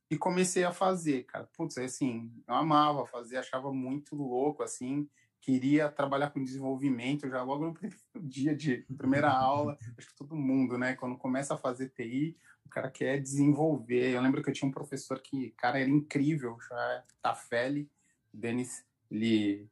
E 0.09 0.16
comecei 0.16 0.62
a 0.62 0.73
fazer, 0.73 1.25
cara. 1.25 1.49
Putz, 1.57 1.76
assim, 1.78 2.33
eu 2.47 2.55
amava 2.55 3.05
fazer, 3.07 3.38
achava 3.38 3.73
muito 3.73 4.14
louco, 4.14 4.62
assim, 4.62 5.09
queria 5.40 5.88
trabalhar 5.88 6.31
com 6.31 6.45
desenvolvimento 6.45 7.28
já 7.28 7.43
logo 7.43 7.66
no 7.66 7.75
primeiro 7.75 7.99
dia 8.23 8.55
de 8.55 8.87
primeira 8.97 9.31
aula. 9.31 9.76
Acho 9.99 10.09
que 10.09 10.14
todo 10.14 10.37
mundo, 10.37 10.78
né? 10.78 10.95
Quando 10.95 11.16
começa 11.16 11.55
a 11.55 11.59
fazer 11.59 11.88
TI, 11.88 12.37
o 12.64 12.69
cara 12.69 12.88
quer 12.88 13.21
desenvolver. 13.21 14.14
Eu 14.14 14.23
lembro 14.23 14.40
que 14.40 14.50
eu 14.50 14.55
tinha 14.55 14.69
um 14.69 14.73
professor 14.73 15.21
que, 15.21 15.50
cara, 15.52 15.81
era 15.81 15.90
incrível, 15.90 16.57
já 16.69 17.05
Tafelli, 17.21 17.90
Denis, 18.33 18.85
ele 19.11 19.69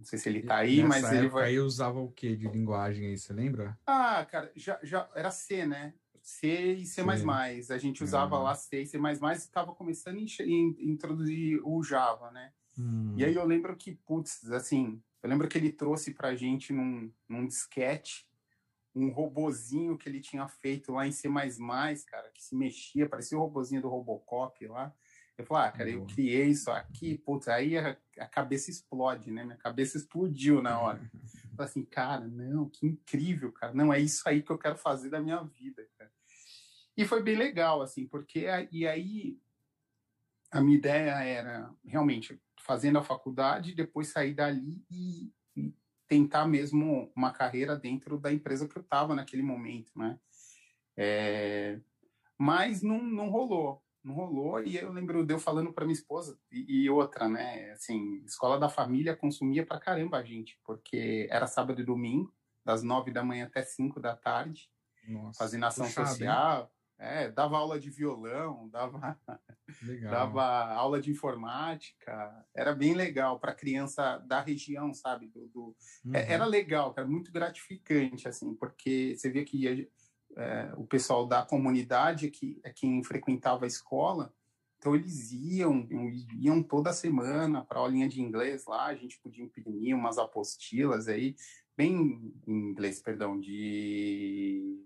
não 0.00 0.06
sei 0.06 0.18
se 0.18 0.30
ele 0.30 0.42
tá 0.42 0.56
aí, 0.56 0.82
mas 0.82 1.12
ele 1.12 1.28
vai. 1.28 1.48
Aí 1.48 1.60
usava 1.60 2.00
o 2.00 2.10
que 2.10 2.34
de 2.34 2.48
linguagem 2.48 3.08
aí, 3.08 3.18
você 3.18 3.34
lembra? 3.34 3.78
Ah, 3.86 4.24
cara, 4.24 4.50
já, 4.56 4.80
já 4.82 5.06
era 5.14 5.30
C, 5.30 5.66
né? 5.66 5.92
C 6.22 6.72
e 6.72 6.86
C. 6.86 7.02
C. 7.62 7.72
A 7.74 7.78
gente 7.78 8.02
usava 8.02 8.38
lá 8.38 8.54
C 8.54 8.80
e 8.80 8.86
C, 8.86 8.98
e 8.98 9.32
estava 9.32 9.74
começando 9.74 10.16
a 10.16 10.44
introduzir 10.82 11.60
o 11.62 11.82
Java, 11.82 12.30
né? 12.30 12.50
Hum. 12.78 13.14
E 13.18 13.24
aí 13.26 13.34
eu 13.34 13.44
lembro 13.44 13.76
que, 13.76 13.92
putz, 13.92 14.50
assim, 14.50 15.02
eu 15.22 15.28
lembro 15.28 15.46
que 15.46 15.58
ele 15.58 15.70
trouxe 15.70 16.14
pra 16.14 16.34
gente 16.34 16.72
num, 16.72 17.12
num 17.28 17.46
disquete 17.46 18.26
um 18.94 19.10
robozinho 19.10 19.98
que 19.98 20.08
ele 20.08 20.20
tinha 20.20 20.48
feito 20.48 20.92
lá 20.92 21.06
em 21.06 21.12
C, 21.12 21.28
cara, 22.08 22.30
que 22.34 22.42
se 22.42 22.56
mexia, 22.56 23.08
parecia 23.08 23.36
o 23.36 23.40
robozinho 23.40 23.82
do 23.82 23.88
Robocop 23.88 24.66
lá. 24.66 24.94
Eu 25.40 25.46
falei, 25.46 25.68
ah, 25.68 25.72
cara, 25.72 25.90
eu 25.90 26.06
criei 26.06 26.48
isso 26.48 26.70
aqui, 26.70 27.18
putz, 27.18 27.48
aí 27.48 27.76
a, 27.76 27.96
a, 28.18 28.26
cabeça 28.26 28.70
explode, 28.70 29.30
né? 29.30 29.44
Minha 29.44 29.56
cabeça 29.56 29.96
explodiu 29.96 30.62
na 30.62 30.78
hora. 30.78 31.00
Eu 31.50 31.56
falei 31.56 31.70
assim, 31.70 31.84
cara, 31.84 32.26
não, 32.26 32.70
que 32.70 32.86
incrível, 32.86 33.52
cara. 33.52 33.74
Não, 33.74 33.92
é 33.92 34.00
isso 34.00 34.26
aí 34.26 34.42
que 34.42 34.50
eu 34.50 34.56
quero 34.56 34.78
fazer 34.78 35.10
da 35.10 35.20
minha 35.20 35.42
vida, 35.42 35.86
cara. 35.98 36.10
E 36.96 37.04
foi 37.04 37.22
bem 37.22 37.36
legal, 37.36 37.82
assim, 37.82 38.06
porque 38.06 38.46
e 38.72 38.86
aí 38.86 39.38
a 40.50 40.60
minha 40.60 40.78
ideia 40.78 41.22
era 41.22 41.70
realmente 41.84 42.40
fazendo 42.58 42.98
a 42.98 43.02
faculdade, 43.02 43.74
depois 43.74 44.08
sair 44.08 44.32
dali 44.32 44.82
e, 44.90 45.30
e 45.54 45.74
tentar 46.08 46.46
mesmo 46.46 47.12
uma 47.14 47.30
carreira 47.30 47.76
dentro 47.76 48.18
da 48.18 48.32
empresa 48.32 48.66
que 48.66 48.76
eu 48.76 48.82
estava 48.82 49.14
naquele 49.14 49.42
momento, 49.42 49.90
né? 49.96 50.18
É, 50.96 51.78
mas 52.38 52.82
não, 52.82 53.02
não 53.02 53.28
rolou, 53.28 53.82
não 54.02 54.14
rolou. 54.14 54.62
E 54.62 54.76
eu 54.76 54.92
lembro 54.92 55.24
de 55.24 55.34
eu 55.34 55.38
falando 55.38 55.72
para 55.72 55.84
minha 55.84 55.94
esposa 55.94 56.38
e, 56.50 56.84
e, 56.84 56.90
outra, 56.90 57.28
né? 57.28 57.70
Assim, 57.72 58.22
escola 58.24 58.58
da 58.58 58.68
família 58.68 59.16
consumia 59.16 59.64
para 59.64 59.80
caramba 59.80 60.18
a 60.18 60.22
gente, 60.22 60.58
porque 60.64 61.28
era 61.30 61.46
sábado 61.46 61.80
e 61.80 61.84
domingo, 61.84 62.32
das 62.64 62.82
nove 62.82 63.12
da 63.12 63.24
manhã 63.24 63.46
até 63.46 63.62
cinco 63.62 64.00
da 64.00 64.16
tarde, 64.16 64.70
Nossa, 65.06 65.38
fazendo 65.38 65.66
ação 65.66 65.86
puxado, 65.86 66.08
social. 66.08 66.62
Hein? 66.62 66.80
É, 67.02 67.30
dava 67.30 67.56
aula 67.56 67.80
de 67.80 67.88
violão, 67.88 68.68
dava, 68.68 69.18
dava 70.02 70.44
aula 70.74 71.00
de 71.00 71.10
informática, 71.10 72.46
era 72.54 72.74
bem 72.74 72.92
legal 72.92 73.40
para 73.40 73.54
criança 73.54 74.18
da 74.18 74.42
região, 74.42 74.92
sabe? 74.92 75.28
Do, 75.28 75.48
do... 75.48 75.76
É, 76.04 76.08
uhum. 76.08 76.14
Era 76.14 76.44
legal, 76.44 76.92
era 76.94 77.06
muito 77.06 77.32
gratificante, 77.32 78.28
assim, 78.28 78.54
porque 78.54 79.16
você 79.16 79.30
via 79.30 79.46
que 79.46 79.90
é, 80.36 80.72
o 80.76 80.84
pessoal 80.84 81.26
da 81.26 81.44
comunidade 81.44 82.30
que 82.30 82.60
é 82.62 82.70
quem 82.70 83.02
frequentava 83.02 83.64
a 83.64 83.68
escola, 83.68 84.32
então 84.78 84.94
eles 84.94 85.32
iam, 85.32 85.86
iam 86.38 86.62
toda 86.62 86.92
semana 86.92 87.64
para 87.64 87.78
a 87.78 87.82
aulinha 87.82 88.08
de 88.08 88.22
inglês 88.22 88.64
lá, 88.66 88.86
a 88.86 88.94
gente 88.94 89.20
podia 89.20 89.44
imprimir 89.44 89.94
umas 89.94 90.16
apostilas 90.16 91.08
aí, 91.08 91.36
bem 91.76 92.32
em 92.46 92.70
inglês, 92.70 93.00
perdão, 93.02 93.38
de 93.38 94.80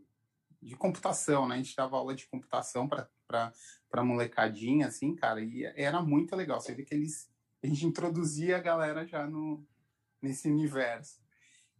de 0.64 0.74
computação, 0.74 1.46
né? 1.46 1.56
A 1.56 1.58
gente 1.58 1.76
dava 1.76 1.96
aula 1.96 2.14
de 2.14 2.26
computação 2.26 2.88
para 2.88 4.02
molecadinha, 4.02 4.86
assim, 4.86 5.14
cara, 5.14 5.40
e 5.42 5.64
era 5.76 6.02
muito 6.02 6.34
legal. 6.34 6.60
Você 6.60 6.74
vê 6.74 6.82
que 6.82 6.94
eles, 6.94 7.30
a 7.62 7.66
gente 7.66 7.86
introduzia 7.86 8.56
a 8.56 8.60
galera 8.60 9.06
já 9.06 9.26
no, 9.26 9.62
nesse 10.22 10.48
universo. 10.48 11.22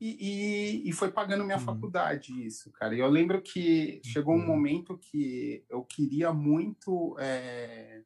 E, 0.07 0.83
e, 0.85 0.91
e 0.91 0.93
foi 0.93 1.11
pagando 1.11 1.45
minha 1.45 1.57
uhum. 1.57 1.65
faculdade 1.65 2.45
isso, 2.45 2.71
cara. 2.73 2.95
E 2.95 2.99
eu 2.99 3.09
lembro 3.09 3.41
que 3.41 4.03
chegou 4.05 4.35
um 4.35 4.39
uhum. 4.39 4.47
momento 4.47 4.99
que 4.99 5.65
eu 5.67 5.83
queria 5.83 6.31
muito. 6.31 7.17
É, 7.19 8.03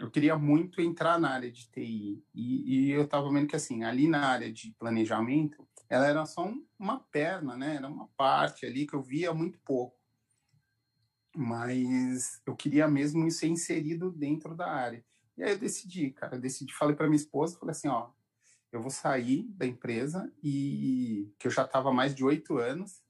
eu 0.00 0.10
queria 0.10 0.38
muito 0.38 0.80
entrar 0.80 1.20
na 1.20 1.28
área 1.28 1.52
de 1.52 1.68
TI. 1.68 2.24
E, 2.34 2.88
e 2.88 2.90
eu 2.92 3.02
estava 3.02 3.30
vendo 3.30 3.46
que, 3.46 3.54
assim, 3.54 3.84
ali 3.84 4.08
na 4.08 4.26
área 4.26 4.50
de 4.50 4.74
planejamento, 4.78 5.68
ela 5.86 6.06
era 6.06 6.24
só 6.24 6.46
um, 6.46 6.64
uma 6.78 6.98
perna, 6.98 7.58
né? 7.58 7.76
Era 7.76 7.88
uma 7.88 8.08
parte 8.16 8.64
ali 8.64 8.86
que 8.86 8.94
eu 8.94 9.02
via 9.02 9.34
muito 9.34 9.58
pouco 9.66 10.02
mas 11.36 12.40
eu 12.46 12.54
queria 12.54 12.86
mesmo 12.86 13.28
ser 13.28 13.48
inserido 13.48 14.08
dentro 14.12 14.54
da 14.54 14.70
área. 14.70 15.04
E 15.36 15.42
aí 15.42 15.50
eu 15.50 15.58
decidi, 15.58 16.10
cara, 16.12 16.36
eu 16.36 16.40
decidi, 16.40 16.72
falei 16.72 16.94
para 16.94 17.08
minha 17.08 17.16
esposa, 17.16 17.58
falei 17.58 17.72
assim, 17.72 17.88
ó, 17.88 18.10
eu 18.76 18.82
vou 18.82 18.90
sair 18.90 19.44
da 19.50 19.66
empresa 19.66 20.32
e 20.42 21.32
que 21.38 21.46
eu 21.46 21.50
já 21.50 21.64
estava 21.64 21.92
mais 21.92 22.14
de 22.14 22.24
oito 22.24 22.58
anos, 22.58 23.02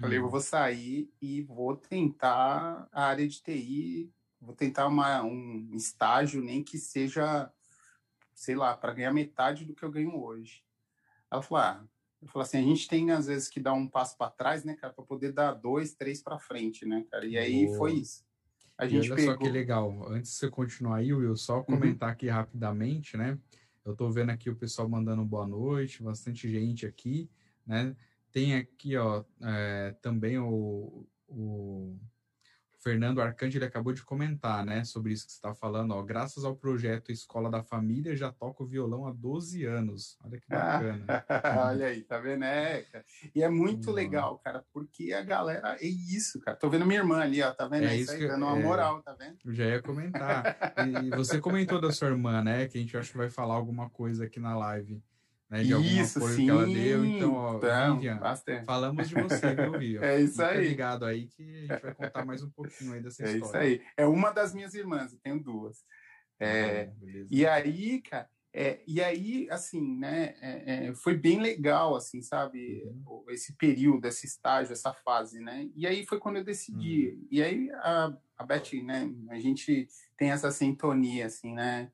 falei, 0.00 0.18
eu 0.18 0.24
uhum. 0.24 0.30
vou 0.30 0.40
sair 0.40 1.12
e 1.20 1.42
vou 1.42 1.76
tentar 1.76 2.88
a 2.92 3.04
área 3.06 3.26
de 3.26 3.42
TI, 3.42 4.12
vou 4.40 4.54
tentar 4.54 4.86
uma, 4.86 5.22
um 5.22 5.70
estágio, 5.74 6.42
nem 6.42 6.62
que 6.62 6.78
seja, 6.78 7.50
sei 8.34 8.54
lá, 8.54 8.76
para 8.76 8.94
ganhar 8.94 9.12
metade 9.12 9.64
do 9.64 9.74
que 9.74 9.84
eu 9.84 9.90
ganho 9.90 10.16
hoje. 10.16 10.62
Ela 11.30 11.42
falou, 11.42 11.64
ah, 11.64 11.84
eu 12.20 12.28
falo 12.28 12.44
assim, 12.44 12.58
a 12.58 12.62
gente 12.62 12.86
tem 12.86 13.10
às 13.10 13.26
vezes 13.26 13.48
que 13.48 13.58
dar 13.58 13.72
um 13.72 13.88
passo 13.88 14.16
para 14.16 14.30
trás, 14.30 14.64
né, 14.64 14.74
cara, 14.74 14.92
para 14.92 15.04
poder 15.04 15.32
dar 15.32 15.52
dois, 15.52 15.94
três 15.94 16.22
para 16.22 16.38
frente, 16.38 16.86
né, 16.86 17.04
cara. 17.10 17.26
E 17.26 17.36
aí 17.36 17.66
Boa. 17.66 17.78
foi 17.78 17.94
isso. 17.94 18.24
A 18.78 18.86
gente 18.86 19.06
e 19.06 19.10
olha 19.10 19.16
pegou... 19.16 19.34
só 19.34 19.40
que 19.40 19.48
legal. 19.48 20.08
Antes 20.08 20.32
de 20.32 20.38
você 20.38 20.48
continuar 20.50 20.98
aí, 20.98 21.12
Will, 21.12 21.36
só 21.36 21.58
uhum. 21.58 21.64
comentar 21.64 22.08
uhum. 22.08 22.12
aqui 22.12 22.28
rapidamente, 22.28 23.16
né? 23.16 23.38
Eu 23.84 23.96
tô 23.96 24.10
vendo 24.10 24.30
aqui 24.30 24.48
o 24.48 24.56
pessoal 24.56 24.88
mandando 24.88 25.24
boa 25.24 25.46
noite, 25.46 26.02
bastante 26.02 26.48
gente 26.48 26.86
aqui, 26.86 27.28
né? 27.66 27.96
Tem 28.30 28.54
aqui, 28.54 28.96
ó, 28.96 29.24
é, 29.42 29.94
também 30.00 30.38
o, 30.38 31.06
o 31.28 31.98
Fernando 32.82 33.22
Arcante 33.22 33.56
ele 33.56 33.64
acabou 33.64 33.92
de 33.92 34.02
comentar, 34.02 34.64
né, 34.64 34.84
sobre 34.84 35.12
isso 35.12 35.26
que 35.26 35.32
você 35.32 35.38
está 35.38 35.54
falando, 35.54 35.92
ó, 35.92 36.02
graças 36.02 36.44
ao 36.44 36.56
projeto 36.56 37.12
Escola 37.12 37.48
da 37.48 37.62
Família, 37.62 38.16
já 38.16 38.32
toco 38.32 38.66
violão 38.66 39.06
há 39.06 39.12
12 39.12 39.64
anos, 39.64 40.18
olha 40.24 40.40
que 40.40 40.48
bacana. 40.48 41.06
olha 41.64 41.86
aí, 41.86 42.02
tá 42.02 42.18
vendo, 42.18 42.44
é, 42.44 42.82
cara. 42.82 43.04
E 43.34 43.42
é 43.42 43.48
muito 43.48 43.92
legal, 43.92 44.38
cara, 44.38 44.64
porque 44.72 45.12
a 45.12 45.22
galera, 45.22 45.76
é 45.80 45.86
isso, 45.86 46.40
cara, 46.40 46.56
tô 46.56 46.68
vendo 46.68 46.84
minha 46.84 47.00
irmã 47.00 47.20
ali, 47.20 47.40
ó, 47.40 47.52
tá 47.52 47.68
vendo, 47.68 47.84
é, 47.84 47.94
é 47.94 47.96
isso 47.96 48.10
aí, 48.10 48.18
que, 48.18 48.26
dando 48.26 48.46
uma 48.46 48.58
é, 48.58 48.62
moral, 48.62 49.00
tá 49.02 49.12
vendo? 49.12 49.38
Eu 49.44 49.54
já 49.54 49.64
ia 49.64 49.80
comentar, 49.80 50.74
e 51.04 51.10
você 51.10 51.40
comentou 51.40 51.80
da 51.80 51.92
sua 51.92 52.08
irmã, 52.08 52.42
né, 52.42 52.66
que 52.66 52.78
a 52.78 52.80
gente 52.80 52.96
acho 52.96 53.12
que 53.12 53.18
vai 53.18 53.30
falar 53.30 53.54
alguma 53.54 53.88
coisa 53.88 54.24
aqui 54.24 54.40
na 54.40 54.56
live, 54.56 55.00
né, 55.52 55.62
de 55.62 56.00
isso, 56.00 56.18
sim. 56.28 56.46
que 56.46 56.50
ela 56.50 56.64
deu. 56.64 57.04
Então, 57.04 57.34
ó, 57.34 57.56
então, 57.58 57.96
Vivian, 57.96 58.20
falamos 58.64 59.06
de 59.06 59.14
você, 59.14 59.54
viu, 59.54 59.72
Vivian? 59.72 60.00
É 60.02 60.18
isso 60.18 60.32
Fica 60.32 60.48
aí. 60.48 60.68
ligado 60.68 61.04
aí 61.04 61.26
que 61.26 61.42
a 61.42 61.74
gente 61.74 61.82
vai 61.82 61.94
contar 61.94 62.24
mais 62.24 62.42
um 62.42 62.48
pouquinho 62.50 62.94
aí 62.94 63.02
dessa 63.02 63.22
é 63.22 63.32
história. 63.36 63.58
É 63.58 63.72
isso 63.72 63.82
aí. 63.82 63.86
É 63.98 64.06
uma 64.06 64.30
das 64.30 64.54
minhas 64.54 64.72
irmãs, 64.72 65.12
eu 65.12 65.18
tenho 65.22 65.38
duas. 65.38 65.84
É, 66.40 66.90
ah, 66.90 67.26
e 67.30 67.46
aí, 67.46 68.00
cara, 68.00 68.28
é, 68.54 68.80
e 68.86 69.02
aí, 69.02 69.46
assim, 69.50 69.98
né, 69.98 70.34
é, 70.40 70.86
é, 70.86 70.94
foi 70.94 71.16
bem 71.16 71.38
legal, 71.38 71.94
assim, 71.94 72.22
sabe, 72.22 72.82
uhum. 72.84 73.24
esse 73.28 73.54
período, 73.54 74.06
esse 74.06 74.26
estágio, 74.26 74.72
essa 74.72 74.92
fase, 74.92 75.38
né, 75.38 75.68
e 75.76 75.86
aí 75.86 76.04
foi 76.06 76.18
quando 76.18 76.36
eu 76.36 76.44
decidi, 76.44 77.10
uhum. 77.10 77.28
e 77.30 77.42
aí 77.42 77.70
a, 77.74 78.12
a 78.36 78.44
Beth, 78.44 78.72
né, 78.82 79.10
a 79.28 79.38
gente 79.38 79.86
tem 80.16 80.32
essa 80.32 80.50
sintonia, 80.50 81.26
assim, 81.26 81.54
né, 81.54 81.90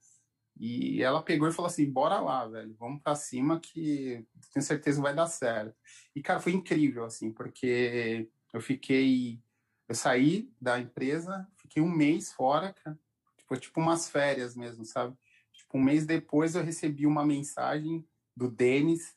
e 0.58 1.02
ela 1.02 1.22
pegou 1.22 1.48
e 1.48 1.52
falou 1.52 1.68
assim: 1.68 1.90
bora 1.90 2.18
lá, 2.20 2.46
velho, 2.46 2.74
vamos 2.78 3.00
para 3.00 3.14
cima 3.14 3.60
que 3.60 4.26
tenho 4.52 4.64
certeza 4.64 5.00
vai 5.00 5.14
dar 5.14 5.26
certo. 5.26 5.76
E, 6.14 6.20
cara, 6.20 6.40
foi 6.40 6.52
incrível, 6.52 7.04
assim, 7.04 7.32
porque 7.32 8.28
eu 8.52 8.60
fiquei. 8.60 9.40
Eu 9.88 9.94
saí 9.94 10.52
da 10.60 10.78
empresa, 10.78 11.48
fiquei 11.56 11.82
um 11.82 11.90
mês 11.90 12.32
fora, 12.32 12.74
cara, 12.74 12.98
tipo, 13.38 13.56
tipo 13.56 13.80
umas 13.80 14.08
férias 14.08 14.54
mesmo, 14.54 14.84
sabe? 14.84 15.16
Tipo, 15.52 15.78
um 15.78 15.82
mês 15.82 16.04
depois 16.04 16.54
eu 16.54 16.62
recebi 16.62 17.06
uma 17.06 17.24
mensagem 17.24 18.06
do 18.36 18.50
Denis, 18.50 19.16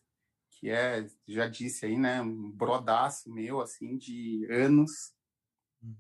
que 0.52 0.70
é, 0.70 1.06
já 1.28 1.48
disse 1.48 1.86
aí, 1.86 1.98
né, 1.98 2.22
um 2.22 2.52
brodaço 2.52 3.30
meu, 3.32 3.60
assim, 3.60 3.98
de 3.98 4.48
anos, 4.50 5.14
hum. 5.84 5.96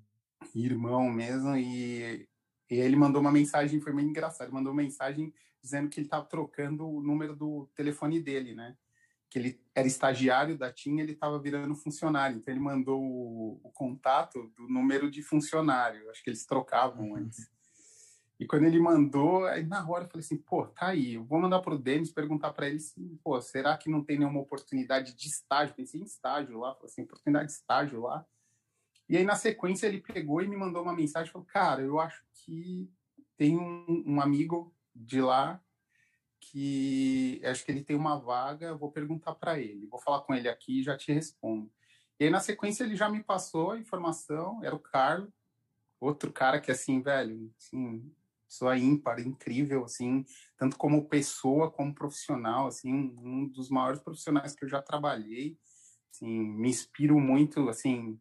irmão 0.55 1.09
mesmo, 1.09 1.57
e 1.57 2.29
e 2.71 2.79
ele 2.79 2.95
mandou 2.95 3.21
uma 3.21 3.33
mensagem, 3.33 3.81
foi 3.81 3.91
meio 3.91 4.07
engraçado, 4.07 4.47
ele 4.47 4.55
mandou 4.55 4.71
uma 4.71 4.81
mensagem 4.81 5.33
dizendo 5.61 5.89
que 5.89 5.99
ele 5.99 6.07
estava 6.07 6.25
trocando 6.25 6.87
o 6.87 7.03
número 7.03 7.35
do 7.35 7.69
telefone 7.75 8.21
dele, 8.21 8.55
né? 8.55 8.77
Que 9.29 9.39
ele 9.39 9.61
era 9.75 9.85
estagiário 9.85 10.57
da 10.57 10.71
TIM, 10.71 10.99
ele 10.99 11.11
estava 11.11 11.37
virando 11.37 11.75
funcionário. 11.75 12.37
Então 12.37 12.53
ele 12.53 12.61
mandou 12.61 13.01
o, 13.01 13.59
o, 13.61 13.71
contato 13.71 14.51
do 14.55 14.69
número 14.69 15.11
de 15.11 15.21
funcionário. 15.21 16.09
Acho 16.09 16.23
que 16.23 16.29
eles 16.29 16.45
trocavam 16.45 17.09
uhum. 17.09 17.17
antes. 17.17 17.51
E 18.39 18.45
quando 18.47 18.63
ele 18.63 18.79
mandou, 18.79 19.45
aí 19.45 19.65
na 19.65 19.87
hora 19.87 20.05
eu 20.05 20.09
falei 20.09 20.25
assim, 20.25 20.37
pô, 20.37 20.65
tá 20.65 20.87
aí, 20.87 21.15
eu 21.15 21.25
vou 21.25 21.39
mandar 21.39 21.59
pro 21.59 21.77
Denis 21.77 22.11
perguntar 22.11 22.53
para 22.53 22.69
ele 22.69 22.79
se, 22.79 23.19
pô, 23.21 23.39
será 23.41 23.77
que 23.77 23.89
não 23.89 24.03
tem 24.03 24.17
nenhuma 24.17 24.39
oportunidade 24.39 25.13
de 25.13 25.27
estágio? 25.27 25.75
Pensei 25.75 25.99
em 25.99 26.05
estágio 26.05 26.57
lá, 26.57 26.73
falei 26.73 26.89
assim, 26.89 27.03
oportunidade 27.03 27.47
de 27.47 27.51
estágio 27.51 28.01
lá. 28.01 28.25
E 29.11 29.17
aí, 29.17 29.25
na 29.25 29.35
sequência, 29.35 29.87
ele 29.87 29.99
pegou 29.99 30.41
e 30.41 30.47
me 30.47 30.55
mandou 30.55 30.81
uma 30.81 30.95
mensagem, 30.95 31.29
falou, 31.29 31.45
cara, 31.45 31.81
eu 31.81 31.99
acho 31.99 32.23
que 32.33 32.89
tem 33.35 33.57
um, 33.57 34.05
um 34.07 34.21
amigo 34.21 34.73
de 34.95 35.19
lá 35.19 35.61
que 36.39 37.41
acho 37.43 37.65
que 37.65 37.73
ele 37.73 37.83
tem 37.83 37.97
uma 37.97 38.17
vaga, 38.17 38.73
vou 38.73 38.89
perguntar 38.89 39.35
para 39.35 39.59
ele, 39.59 39.85
vou 39.85 39.99
falar 39.99 40.21
com 40.21 40.33
ele 40.33 40.47
aqui 40.47 40.79
e 40.79 40.83
já 40.83 40.95
te 40.95 41.11
respondo. 41.11 41.69
E 42.17 42.23
aí, 42.23 42.29
na 42.29 42.39
sequência, 42.39 42.85
ele 42.85 42.95
já 42.95 43.09
me 43.09 43.21
passou 43.21 43.71
a 43.71 43.77
informação, 43.77 44.63
era 44.63 44.73
o 44.73 44.79
Carlos, 44.79 45.29
outro 45.99 46.31
cara 46.31 46.61
que, 46.61 46.71
assim, 46.71 47.01
velho, 47.01 47.53
assim, 47.57 48.09
pessoa 48.47 48.77
ímpar, 48.77 49.19
incrível, 49.19 49.83
assim, 49.83 50.23
tanto 50.55 50.77
como 50.77 51.09
pessoa, 51.09 51.69
como 51.69 51.93
profissional, 51.93 52.67
assim, 52.67 52.93
um 52.93 53.45
dos 53.45 53.69
maiores 53.69 53.99
profissionais 54.01 54.55
que 54.55 54.63
eu 54.63 54.69
já 54.69 54.81
trabalhei, 54.81 55.57
assim, 56.09 56.29
me 56.29 56.69
inspiro 56.69 57.19
muito, 57.19 57.67
assim, 57.67 58.17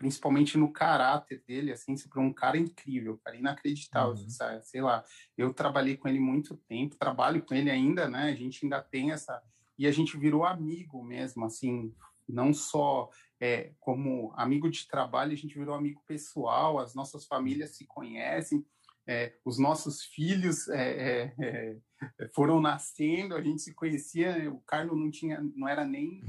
principalmente 0.00 0.56
no 0.56 0.72
caráter 0.72 1.44
dele, 1.46 1.72
assim, 1.72 1.94
sempre 1.94 2.18
um 2.20 2.32
cara 2.32 2.56
incrível, 2.56 3.20
cara, 3.22 3.36
inacreditável, 3.36 4.14
uhum. 4.14 4.30
sabe? 4.30 4.66
sei 4.66 4.80
lá, 4.80 5.04
eu 5.36 5.52
trabalhei 5.52 5.94
com 5.94 6.08
ele 6.08 6.18
muito 6.18 6.56
tempo, 6.56 6.96
trabalho 6.96 7.42
com 7.42 7.54
ele 7.54 7.70
ainda, 7.70 8.08
né, 8.08 8.30
a 8.30 8.34
gente 8.34 8.64
ainda 8.64 8.80
tem 8.80 9.12
essa, 9.12 9.42
e 9.78 9.86
a 9.86 9.92
gente 9.92 10.16
virou 10.16 10.46
amigo 10.46 11.04
mesmo, 11.04 11.44
assim, 11.44 11.94
não 12.26 12.54
só 12.54 13.10
é, 13.38 13.72
como 13.78 14.32
amigo 14.36 14.70
de 14.70 14.88
trabalho, 14.88 15.32
a 15.32 15.36
gente 15.36 15.58
virou 15.58 15.74
amigo 15.74 16.02
pessoal, 16.06 16.78
as 16.78 16.94
nossas 16.94 17.26
famílias 17.26 17.76
se 17.76 17.84
conhecem, 17.84 18.64
é, 19.06 19.34
os 19.44 19.58
nossos 19.58 20.02
filhos 20.02 20.66
é, 20.68 21.34
é, 21.38 21.76
é, 22.18 22.28
foram 22.34 22.58
nascendo, 22.58 23.34
a 23.34 23.42
gente 23.42 23.60
se 23.60 23.74
conhecia, 23.74 24.50
o 24.50 24.60
Carlos 24.60 24.98
não 24.98 25.10
tinha, 25.10 25.42
não 25.54 25.68
era 25.68 25.84
nem 25.84 26.24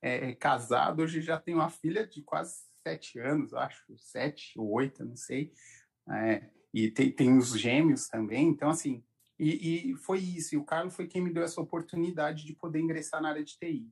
é, 0.00 0.34
casado, 0.34 1.02
hoje 1.02 1.20
já 1.20 1.38
tem 1.38 1.54
uma 1.54 1.68
filha 1.68 2.06
de 2.06 2.22
quase 2.22 2.69
sete 2.86 3.18
anos, 3.18 3.54
acho, 3.54 3.84
sete 3.98 4.58
ou 4.58 4.70
oito, 4.72 5.04
não 5.04 5.16
sei, 5.16 5.52
e 6.72 6.90
tem, 6.90 7.12
tem 7.12 7.36
os 7.36 7.58
gêmeos 7.58 8.08
também, 8.08 8.48
então 8.48 8.70
assim, 8.70 9.02
e, 9.42 9.92
e, 9.92 9.96
foi 9.96 10.18
isso, 10.18 10.54
e 10.54 10.58
o 10.58 10.64
Carlos 10.64 10.94
foi 10.94 11.06
quem 11.06 11.22
me 11.22 11.32
deu 11.32 11.42
essa 11.42 11.60
oportunidade 11.62 12.44
de 12.44 12.54
poder 12.54 12.78
ingressar 12.78 13.22
na 13.22 13.30
área 13.30 13.42
de 13.42 13.56
TI. 13.58 13.90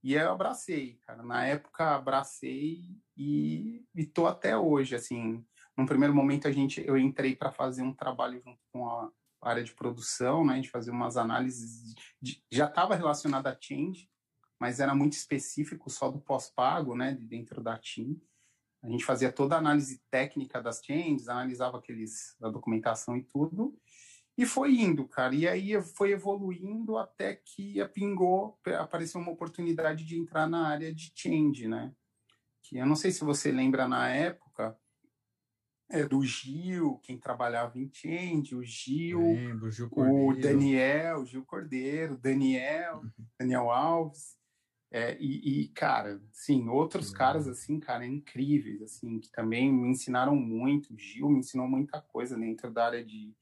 E 0.00 0.14
eu 0.14 0.30
abracei, 0.30 1.00
cara. 1.04 1.24
Na 1.24 1.44
época 1.44 1.96
abracei 1.96 2.96
e 3.16 3.84
estou 3.92 4.28
até 4.28 4.56
hoje, 4.56 4.94
assim. 4.94 5.44
Num 5.76 5.84
primeiro 5.84 6.14
momento 6.14 6.46
a 6.46 6.52
gente, 6.52 6.80
eu 6.86 6.96
entrei 6.96 7.34
para 7.34 7.50
fazer 7.50 7.82
um 7.82 7.92
trabalho 7.92 8.40
junto 8.40 8.60
com 8.72 8.88
a 8.88 9.10
área 9.42 9.64
de 9.64 9.74
produção, 9.74 10.46
né, 10.46 10.60
de 10.60 10.70
fazer 10.70 10.92
umas 10.92 11.16
análises. 11.16 11.92
De, 12.22 12.40
já 12.48 12.66
estava 12.66 12.94
relacionado 12.94 13.48
a 13.48 13.58
change, 13.60 14.08
mas 14.58 14.80
era 14.80 14.94
muito 14.94 15.12
específico 15.12 15.90
só 15.90 16.10
do 16.10 16.20
pós-pago, 16.20 16.96
né, 16.96 17.14
de 17.14 17.26
dentro 17.26 17.62
da 17.62 17.78
TIM. 17.78 18.20
A 18.82 18.88
gente 18.88 19.04
fazia 19.04 19.32
toda 19.32 19.54
a 19.54 19.58
análise 19.58 20.00
técnica 20.10 20.62
das 20.62 20.80
changes, 20.84 21.28
analisava 21.28 21.78
aqueles 21.78 22.36
a 22.40 22.48
documentação 22.48 23.16
e 23.16 23.22
tudo. 23.22 23.76
E 24.38 24.44
foi 24.44 24.76
indo, 24.76 25.08
cara. 25.08 25.34
E 25.34 25.48
aí 25.48 25.80
foi 25.82 26.12
evoluindo 26.12 26.98
até 26.98 27.34
que 27.34 27.82
pingou, 27.88 28.58
apareceu 28.78 29.20
uma 29.20 29.32
oportunidade 29.32 30.04
de 30.04 30.18
entrar 30.18 30.46
na 30.46 30.68
área 30.68 30.94
de 30.94 31.10
change, 31.14 31.66
né? 31.66 31.92
Que 32.62 32.76
eu 32.76 32.86
não 32.86 32.96
sei 32.96 33.10
se 33.10 33.24
você 33.24 33.50
lembra 33.50 33.88
na 33.88 34.08
época, 34.08 34.78
é, 35.88 36.04
do 36.04 36.22
Gil, 36.22 36.98
quem 37.02 37.18
trabalhava 37.18 37.78
em 37.78 37.88
Change, 37.92 38.54
o 38.54 38.62
Gil, 38.62 39.20
Lembro, 39.20 39.70
Gil 39.70 39.88
o 39.92 40.34
Daniel, 40.34 41.20
o 41.20 41.26
Gil 41.26 41.44
Cordeiro, 41.44 42.18
Daniel, 42.18 43.02
uhum. 43.02 43.26
Daniel 43.38 43.70
Alves. 43.70 44.36
É, 44.90 45.16
e, 45.20 45.62
e, 45.62 45.68
cara, 45.68 46.20
sim, 46.32 46.68
outros 46.68 47.10
uhum. 47.10 47.16
caras, 47.16 47.48
assim, 47.48 47.80
cara, 47.80 48.06
incríveis, 48.06 48.80
assim, 48.82 49.18
que 49.18 49.28
também 49.30 49.72
me 49.72 49.88
ensinaram 49.88 50.36
muito. 50.36 50.94
O 50.94 50.98
Gil 50.98 51.28
me 51.28 51.40
ensinou 51.40 51.68
muita 51.68 52.00
coisa 52.00 52.36
dentro 52.36 52.70
da 52.70 52.86
área 52.86 53.04
de, 53.04 53.34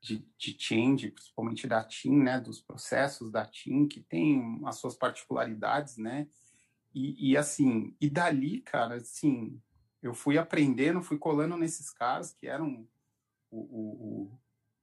de, 0.00 0.24
de 0.38 0.56
change, 0.58 1.10
principalmente 1.10 1.66
da 1.66 1.82
TIM, 1.82 2.22
né, 2.22 2.40
dos 2.40 2.60
processos 2.60 3.30
da 3.30 3.44
TIM, 3.44 3.88
que 3.88 4.00
tem 4.00 4.60
as 4.64 4.76
suas 4.76 4.94
particularidades, 4.94 5.96
né, 5.96 6.28
e, 6.94 7.32
e, 7.32 7.36
assim, 7.36 7.96
e 8.00 8.08
dali, 8.08 8.60
cara, 8.60 8.96
assim, 8.96 9.60
eu 10.00 10.14
fui 10.14 10.38
aprendendo, 10.38 11.02
fui 11.02 11.18
colando 11.18 11.56
nesses 11.56 11.90
caras 11.90 12.32
que 12.32 12.46
eram 12.46 12.86
o, 13.50 13.60
o, 13.60 14.38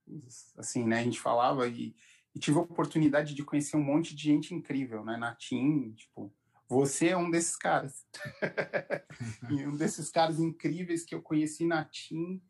o 0.08 0.22
assim, 0.58 0.84
né, 0.86 1.00
a 1.00 1.04
gente 1.04 1.22
falava 1.22 1.68
e, 1.70 1.96
e, 2.36 2.40
tive 2.40 2.58
a 2.58 2.62
oportunidade 2.62 3.34
de 3.34 3.44
conhecer 3.44 3.78
um 3.78 3.84
monte 3.84 4.16
de 4.16 4.24
gente 4.24 4.54
incrível, 4.54 5.04
né, 5.04 5.18
na 5.18 5.36
TIM, 5.36 5.94
tipo, 5.94 6.34
você 6.68 7.10
é 7.10 7.18
um 7.18 7.30
desses 7.30 7.58
caras. 7.58 8.06
um 9.52 9.76
desses 9.76 10.10
caras 10.10 10.40
incríveis 10.40 11.04
que 11.04 11.14
eu 11.14 11.22
conheci 11.22 11.66
na 11.66 11.84
TIM, 11.84 12.42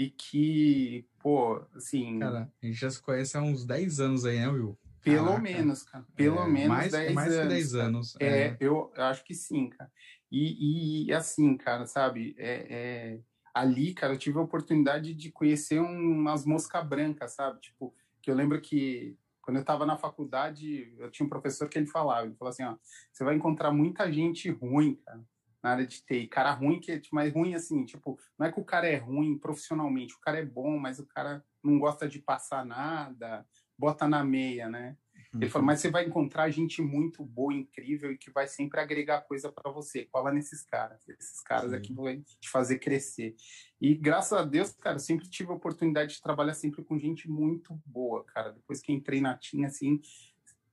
e 0.00 0.08
que, 0.08 1.06
pô, 1.18 1.62
assim. 1.74 2.18
Cara, 2.18 2.50
a 2.62 2.66
gente 2.66 2.78
já 2.78 2.90
se 2.90 3.02
conhece 3.02 3.36
há 3.36 3.42
uns 3.42 3.66
10 3.66 4.00
anos 4.00 4.24
aí, 4.24 4.38
né, 4.38 4.48
Will? 4.48 4.78
Pelo 5.02 5.26
Caraca. 5.26 5.42
menos, 5.42 5.82
cara. 5.82 6.06
Pelo 6.16 6.38
é, 6.38 6.48
menos 6.48 6.68
mais, 6.68 6.92
10 6.92 7.14
mais 7.14 7.32
anos. 7.32 7.36
Mais 7.36 7.48
que 7.48 7.54
10 7.54 7.74
anos. 7.74 8.16
É, 8.18 8.26
é, 8.26 8.56
eu, 8.60 8.90
acho 8.96 9.22
que 9.24 9.34
sim, 9.34 9.68
cara. 9.68 9.92
E, 10.32 11.06
e 11.06 11.12
assim, 11.12 11.54
cara, 11.54 11.84
sabe? 11.84 12.34
É, 12.38 12.66
é, 12.70 13.20
ali, 13.52 13.92
cara, 13.92 14.14
eu 14.14 14.18
tive 14.18 14.38
a 14.38 14.42
oportunidade 14.42 15.12
de 15.12 15.30
conhecer 15.30 15.80
umas 15.80 16.46
moscas 16.46 16.86
brancas, 16.86 17.34
sabe? 17.34 17.60
Tipo, 17.60 17.94
que 18.22 18.30
eu 18.30 18.34
lembro 18.34 18.58
que 18.58 19.18
quando 19.50 19.56
eu 19.56 19.62
estava 19.62 19.84
na 19.84 19.96
faculdade, 19.96 20.94
eu 20.96 21.10
tinha 21.10 21.26
um 21.26 21.28
professor 21.28 21.68
que 21.68 21.76
ele 21.76 21.86
falava, 21.88 22.24
ele 22.24 22.36
falou 22.36 22.50
assim, 22.50 22.62
ó, 22.62 22.76
você 23.12 23.24
vai 23.24 23.34
encontrar 23.34 23.72
muita 23.72 24.10
gente 24.12 24.48
ruim, 24.48 24.94
cara 25.04 25.20
na 25.62 25.72
área 25.72 25.86
de 25.86 26.00
TI. 26.02 26.26
Cara 26.26 26.52
ruim, 26.52 26.80
que 26.80 26.92
é 26.92 26.98
tipo, 26.98 27.14
mais 27.14 27.34
ruim 27.34 27.54
assim, 27.54 27.84
tipo, 27.84 28.18
não 28.38 28.46
é 28.46 28.52
que 28.52 28.58
o 28.58 28.64
cara 28.64 28.88
é 28.88 28.96
ruim 28.96 29.36
profissionalmente, 29.36 30.14
o 30.14 30.20
cara 30.20 30.38
é 30.38 30.44
bom, 30.44 30.78
mas 30.78 30.98
o 30.98 31.06
cara 31.06 31.44
não 31.62 31.78
gosta 31.78 32.08
de 32.08 32.18
passar 32.18 32.64
nada, 32.64 33.44
bota 33.76 34.08
na 34.08 34.24
meia, 34.24 34.70
né? 34.70 34.96
Ele 35.32 35.48
falou, 35.48 35.62
uhum. 35.62 35.66
mas 35.66 35.80
você 35.80 35.90
vai 35.90 36.04
encontrar 36.04 36.50
gente 36.50 36.82
muito 36.82 37.24
boa, 37.24 37.54
incrível 37.54 38.10
e 38.10 38.18
que 38.18 38.32
vai 38.32 38.48
sempre 38.48 38.80
agregar 38.80 39.20
coisa 39.22 39.50
para 39.52 39.70
você. 39.70 40.04
Cola 40.06 40.32
nesses 40.32 40.64
caras. 40.64 41.08
Esses 41.08 41.40
caras 41.40 41.70
Sim. 41.70 41.76
aqui 41.76 41.94
vão 41.94 42.20
te 42.40 42.50
fazer 42.50 42.80
crescer. 42.80 43.36
E 43.80 43.94
graças 43.94 44.32
a 44.32 44.44
Deus, 44.44 44.72
cara, 44.72 44.98
sempre 44.98 45.28
tive 45.28 45.52
a 45.52 45.54
oportunidade 45.54 46.14
de 46.14 46.22
trabalhar 46.22 46.54
sempre 46.54 46.82
com 46.82 46.98
gente 46.98 47.30
muito 47.30 47.80
boa, 47.86 48.24
cara. 48.24 48.50
Depois 48.50 48.80
que 48.80 48.92
entrei 48.92 49.20
na 49.20 49.36
TIM, 49.36 49.64
assim, 49.64 50.00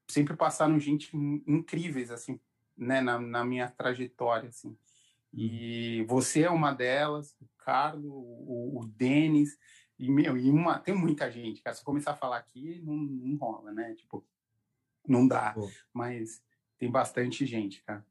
sempre 0.08 0.36
passaram 0.36 0.80
gente 0.80 1.15
incríveis, 1.46 2.10
assim, 2.10 2.39
né, 2.76 3.00
na, 3.00 3.20
na 3.20 3.46
minha 3.46 3.70
trajetória, 3.70 4.50
assim. 4.50 4.76
E 5.32 6.04
você 6.08 6.41
é 6.43 6.50
uma 6.50 6.74
delas, 6.74 7.36
o 7.39 7.48
Carlos, 7.60 8.06
o, 8.06 8.80
o 8.80 8.86
Denis, 8.88 9.56
e, 10.00 10.10
meu, 10.10 10.36
e 10.36 10.50
uma, 10.50 10.80
tem 10.80 10.96
muita 10.96 11.30
gente, 11.30 11.62
cara. 11.62 11.76
Se 11.76 11.82
eu 11.82 11.86
começar 11.86 12.12
a 12.12 12.17
falar 12.17 12.38
aqui, 12.38 12.82
não, 12.84 12.96
não 12.96 13.38
rola, 13.38 13.72
né? 13.72 13.93
Tipo, 13.96 14.26
não 15.08 15.28
dá. 15.28 15.54
Pô. 15.54 15.70
Mas 15.93 16.41
tem 16.78 16.91
bastante 16.91 17.46
gente, 17.46 17.84
cara. 17.84 18.06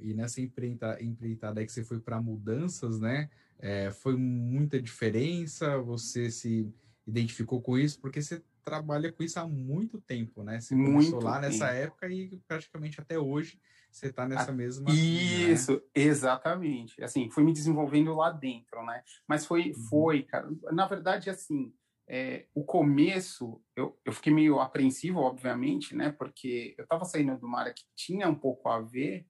E 0.00 0.14
nessa 0.14 0.40
empreitada, 0.40 1.02
empreitada 1.02 1.60
aí 1.60 1.66
que 1.66 1.72
você 1.72 1.84
foi 1.84 2.00
para 2.00 2.20
mudanças, 2.20 2.98
né? 2.98 3.28
É, 3.58 3.90
foi 3.90 4.16
muita 4.16 4.80
diferença? 4.80 5.78
Você 5.78 6.30
se 6.30 6.72
identificou 7.06 7.60
com 7.60 7.76
isso? 7.76 8.00
Porque 8.00 8.22
você 8.22 8.42
trabalha 8.64 9.12
com 9.12 9.22
isso 9.22 9.38
há 9.38 9.46
muito 9.46 10.00
tempo, 10.00 10.42
né? 10.42 10.60
Você 10.60 10.74
começou 10.74 10.92
muito 10.92 11.24
lá 11.24 11.40
tempo. 11.40 11.52
nessa 11.52 11.68
época 11.68 12.08
e 12.08 12.38
praticamente 12.46 13.00
até 13.00 13.18
hoje 13.18 13.60
você 13.90 14.06
está 14.06 14.26
nessa 14.26 14.52
mesma. 14.52 14.90
Isso, 14.90 15.72
né? 15.72 15.80
exatamente. 15.94 17.02
Assim, 17.02 17.30
fui 17.30 17.42
me 17.42 17.52
desenvolvendo 17.52 18.14
lá 18.14 18.30
dentro, 18.30 18.84
né? 18.84 19.02
Mas 19.26 19.44
foi, 19.44 19.70
uhum. 19.70 19.82
foi, 19.88 20.22
cara. 20.22 20.48
Na 20.72 20.86
verdade, 20.86 21.30
assim, 21.30 21.72
é, 22.08 22.46
o 22.54 22.64
começo, 22.64 23.62
eu, 23.76 24.00
eu 24.04 24.12
fiquei 24.12 24.32
meio 24.32 24.60
apreensivo, 24.60 25.20
obviamente, 25.20 25.94
né? 25.94 26.10
Porque 26.10 26.74
eu 26.78 26.84
estava 26.84 27.04
saindo 27.04 27.36
de 27.36 27.44
uma 27.44 27.60
área 27.60 27.74
que 27.74 27.84
tinha 27.94 28.28
um 28.28 28.34
pouco 28.34 28.68
a 28.68 28.80
ver, 28.80 29.26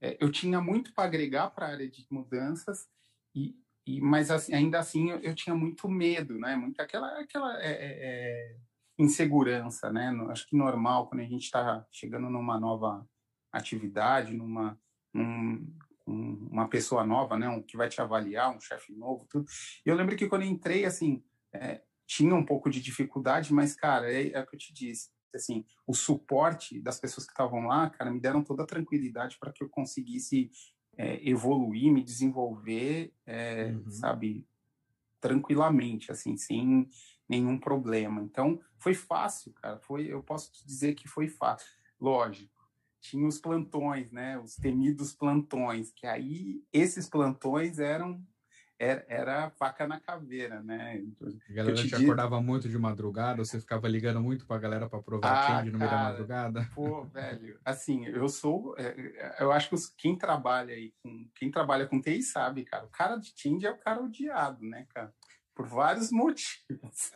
é, 0.00 0.16
eu 0.20 0.30
tinha 0.30 0.60
muito 0.60 0.92
para 0.92 1.04
agregar 1.04 1.50
para 1.50 1.66
a 1.66 1.70
área 1.70 1.88
de 1.88 2.04
mudanças, 2.10 2.88
e, 3.34 3.54
e 3.86 4.00
mas 4.00 4.30
assim, 4.30 4.52
ainda 4.52 4.80
assim 4.80 5.10
eu, 5.10 5.20
eu, 5.20 5.34
tinha 5.34 5.54
muito 5.54 5.88
medo, 5.88 6.38
né? 6.38 6.56
Muito 6.56 6.80
aquela, 6.80 7.20
aquela 7.20 7.62
é, 7.62 7.70
é, 7.70 7.98
é 8.00 8.56
insegurança, 8.98 9.92
né? 9.92 10.10
Acho 10.30 10.46
que 10.48 10.56
normal 10.56 11.08
quando 11.08 11.20
a 11.20 11.26
gente 11.26 11.44
está 11.44 11.86
chegando 11.92 12.28
numa 12.28 12.58
nova 12.58 13.08
atividade, 13.52 14.34
numa 14.34 14.76
um, 15.14 15.72
uma 16.06 16.68
pessoa 16.68 17.04
nova, 17.04 17.38
né, 17.38 17.48
um, 17.48 17.62
que 17.62 17.76
vai 17.76 17.88
te 17.88 18.00
avaliar, 18.00 18.54
um 18.54 18.60
chefe 18.60 18.92
novo, 18.92 19.26
tudo. 19.30 19.46
E 19.84 19.88
eu 19.88 19.94
lembro 19.94 20.16
que 20.16 20.28
quando 20.28 20.44
entrei, 20.44 20.84
assim, 20.84 21.22
é, 21.54 21.82
tinha 22.12 22.34
um 22.34 22.44
pouco 22.44 22.68
de 22.68 22.78
dificuldade, 22.78 23.54
mas, 23.54 23.74
cara, 23.74 24.12
é, 24.12 24.32
é 24.32 24.40
o 24.42 24.46
que 24.46 24.54
eu 24.54 24.60
te 24.60 24.74
disse, 24.74 25.08
assim, 25.34 25.64
o 25.86 25.94
suporte 25.94 26.78
das 26.78 27.00
pessoas 27.00 27.24
que 27.24 27.32
estavam 27.32 27.66
lá, 27.66 27.88
cara, 27.88 28.10
me 28.10 28.20
deram 28.20 28.44
toda 28.44 28.64
a 28.64 28.66
tranquilidade 28.66 29.38
para 29.40 29.50
que 29.50 29.64
eu 29.64 29.68
conseguisse 29.70 30.50
é, 30.94 31.26
evoluir, 31.26 31.90
me 31.90 32.04
desenvolver, 32.04 33.14
é, 33.24 33.68
uhum. 33.68 33.90
sabe, 33.90 34.46
tranquilamente, 35.22 36.12
assim, 36.12 36.36
sem 36.36 36.86
nenhum 37.26 37.58
problema. 37.58 38.22
Então, 38.22 38.60
foi 38.78 38.92
fácil, 38.92 39.54
cara, 39.54 39.78
foi, 39.78 40.12
eu 40.12 40.22
posso 40.22 40.52
te 40.52 40.66
dizer 40.66 40.94
que 40.94 41.08
foi 41.08 41.28
fácil. 41.28 41.66
Lógico, 41.98 42.60
tinha 43.00 43.26
os 43.26 43.38
plantões, 43.38 44.12
né? 44.12 44.38
Os 44.38 44.56
temidos 44.56 45.14
plantões, 45.14 45.90
que 45.92 46.06
aí 46.06 46.62
esses 46.70 47.08
plantões 47.08 47.78
eram 47.78 48.22
era, 48.78 49.04
era 49.08 49.50
faca 49.50 49.86
na 49.86 50.00
caveira, 50.00 50.62
né? 50.62 51.02
A 51.48 51.52
galera 51.52 51.76
te, 51.76 51.88
te 51.88 51.94
acordava 51.94 52.40
muito 52.40 52.68
de 52.68 52.78
madrugada, 52.78 53.44
você 53.44 53.60
ficava 53.60 53.88
ligando 53.88 54.20
muito 54.20 54.46
pra 54.46 54.58
galera 54.58 54.88
para 54.88 55.02
provar 55.02 55.58
ah, 55.60 55.64
no 55.64 55.78
meio 55.78 55.90
da 55.90 55.98
madrugada? 55.98 56.68
Pô, 56.74 57.04
velho, 57.12 57.58
assim, 57.64 58.06
eu 58.06 58.28
sou, 58.28 58.74
é, 58.76 59.36
eu 59.40 59.52
acho 59.52 59.70
que 59.70 59.76
quem 59.96 60.16
trabalha 60.16 60.74
aí 60.74 60.92
com, 61.02 61.28
quem 61.34 61.50
trabalha 61.50 61.86
com 61.86 62.00
TI 62.00 62.22
sabe, 62.22 62.64
cara, 62.64 62.84
o 62.84 62.90
cara 62.90 63.16
de 63.16 63.32
Tinder 63.34 63.70
é 63.70 63.72
o 63.72 63.78
cara 63.78 64.02
odiado, 64.02 64.64
né, 64.64 64.86
cara? 64.92 65.12
Por 65.54 65.66
vários 65.66 66.10
motivos. 66.12 67.12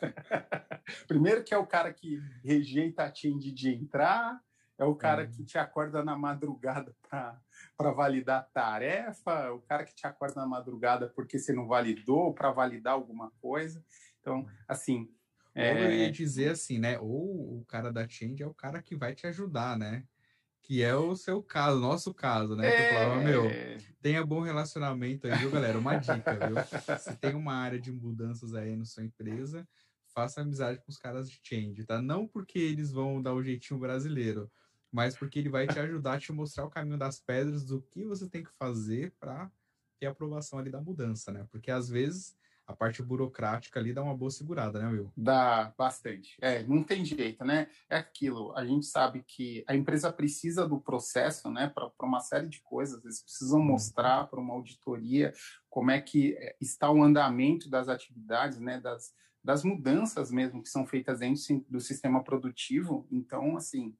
Primeiro 1.08 1.42
que 1.42 1.54
é 1.54 1.58
o 1.58 1.66
cara 1.66 1.92
que 1.92 2.20
rejeita 2.44 3.04
a 3.04 3.10
Tinder 3.10 3.52
de 3.52 3.70
entrar, 3.70 4.40
é 4.78 4.84
o 4.84 4.94
cara 4.94 5.22
é. 5.22 5.26
que 5.26 5.44
te 5.44 5.58
acorda 5.58 6.04
na 6.04 6.16
madrugada 6.16 6.94
para 7.76 7.90
validar 7.92 8.48
tarefa, 8.52 9.52
o 9.52 9.60
cara 9.62 9.84
que 9.84 9.94
te 9.94 10.06
acorda 10.06 10.40
na 10.40 10.46
madrugada 10.46 11.08
porque 11.14 11.38
você 11.38 11.52
não 11.52 11.66
validou, 11.66 12.34
para 12.34 12.50
validar 12.50 12.94
alguma 12.94 13.30
coisa. 13.40 13.84
Então, 14.20 14.46
assim. 14.68 15.10
Ou 15.54 15.62
é... 15.62 15.86
eu 15.86 15.92
ia 15.92 16.12
dizer 16.12 16.50
assim, 16.50 16.78
né? 16.78 16.98
Ou 16.98 17.60
o 17.60 17.64
cara 17.66 17.92
da 17.92 18.06
Change 18.08 18.42
é 18.42 18.46
o 18.46 18.54
cara 18.54 18.82
que 18.82 18.94
vai 18.94 19.14
te 19.14 19.26
ajudar, 19.26 19.78
né? 19.78 20.04
que 20.66 20.82
é 20.82 20.96
o 20.96 21.14
seu 21.14 21.40
caso, 21.40 21.78
nosso 21.78 22.12
caso, 22.12 22.56
né? 22.56 22.66
É... 22.66 22.76
Que 22.76 22.82
eu 22.82 22.98
falava, 22.98 23.22
meu, 23.22 23.44
é. 23.44 23.78
tenha 24.02 24.26
bom 24.26 24.40
relacionamento 24.40 25.28
aí, 25.28 25.38
viu, 25.38 25.50
galera? 25.50 25.78
Uma 25.78 25.94
dica, 25.94 26.34
viu? 26.34 26.56
Se 26.98 27.16
tem 27.18 27.36
uma 27.36 27.54
área 27.54 27.78
de 27.78 27.92
mudanças 27.92 28.52
aí 28.52 28.74
na 28.74 28.84
sua 28.84 29.04
empresa, 29.04 29.66
faça 30.12 30.40
amizade 30.40 30.80
com 30.80 30.90
os 30.90 30.98
caras 30.98 31.30
de 31.30 31.38
change, 31.40 31.84
tá? 31.84 32.02
Não 32.02 32.26
porque 32.26 32.58
eles 32.58 32.90
vão 32.90 33.22
dar 33.22 33.32
o 33.32 33.38
um 33.38 33.42
jeitinho 33.44 33.78
brasileiro, 33.78 34.50
mas 34.96 35.14
porque 35.14 35.38
ele 35.38 35.50
vai 35.50 35.66
te 35.66 35.78
ajudar 35.78 36.14
a 36.14 36.18
te 36.18 36.32
mostrar 36.32 36.64
o 36.64 36.70
caminho 36.70 36.96
das 36.96 37.20
pedras 37.20 37.66
do 37.66 37.82
que 37.82 38.06
você 38.06 38.26
tem 38.26 38.42
que 38.42 38.50
fazer 38.58 39.12
para 39.20 39.50
ter 40.00 40.06
a 40.06 40.10
aprovação 40.10 40.58
ali 40.58 40.70
da 40.70 40.80
mudança, 40.80 41.30
né? 41.30 41.46
Porque 41.50 41.70
às 41.70 41.90
vezes 41.90 42.34
a 42.66 42.74
parte 42.74 43.02
burocrática 43.02 43.78
ali 43.78 43.92
dá 43.92 44.02
uma 44.02 44.16
boa 44.16 44.30
segurada, 44.30 44.78
né, 44.78 44.88
Will? 44.88 45.12
Dá 45.14 45.70
bastante. 45.76 46.38
É, 46.40 46.62
não 46.62 46.82
tem 46.82 47.04
jeito, 47.04 47.44
né? 47.44 47.68
É 47.90 47.98
aquilo. 47.98 48.56
A 48.56 48.64
gente 48.64 48.86
sabe 48.86 49.22
que 49.22 49.62
a 49.68 49.76
empresa 49.76 50.10
precisa 50.10 50.66
do 50.66 50.80
processo, 50.80 51.50
né, 51.50 51.68
para 51.68 51.92
uma 52.00 52.20
série 52.20 52.48
de 52.48 52.62
coisas. 52.62 53.04
Eles 53.04 53.22
precisam 53.22 53.58
uhum. 53.58 53.66
mostrar 53.66 54.26
para 54.28 54.40
uma 54.40 54.54
auditoria 54.54 55.34
como 55.68 55.90
é 55.90 56.00
que 56.00 56.32
é, 56.38 56.56
está 56.58 56.90
o 56.90 57.02
andamento 57.02 57.68
das 57.68 57.90
atividades, 57.90 58.58
né, 58.58 58.80
das, 58.80 59.12
das 59.44 59.62
mudanças 59.62 60.30
mesmo 60.30 60.62
que 60.62 60.70
são 60.70 60.86
feitas 60.86 61.18
dentro 61.18 61.62
do 61.68 61.80
sistema 61.82 62.24
produtivo. 62.24 63.06
Então, 63.12 63.58
assim, 63.58 63.94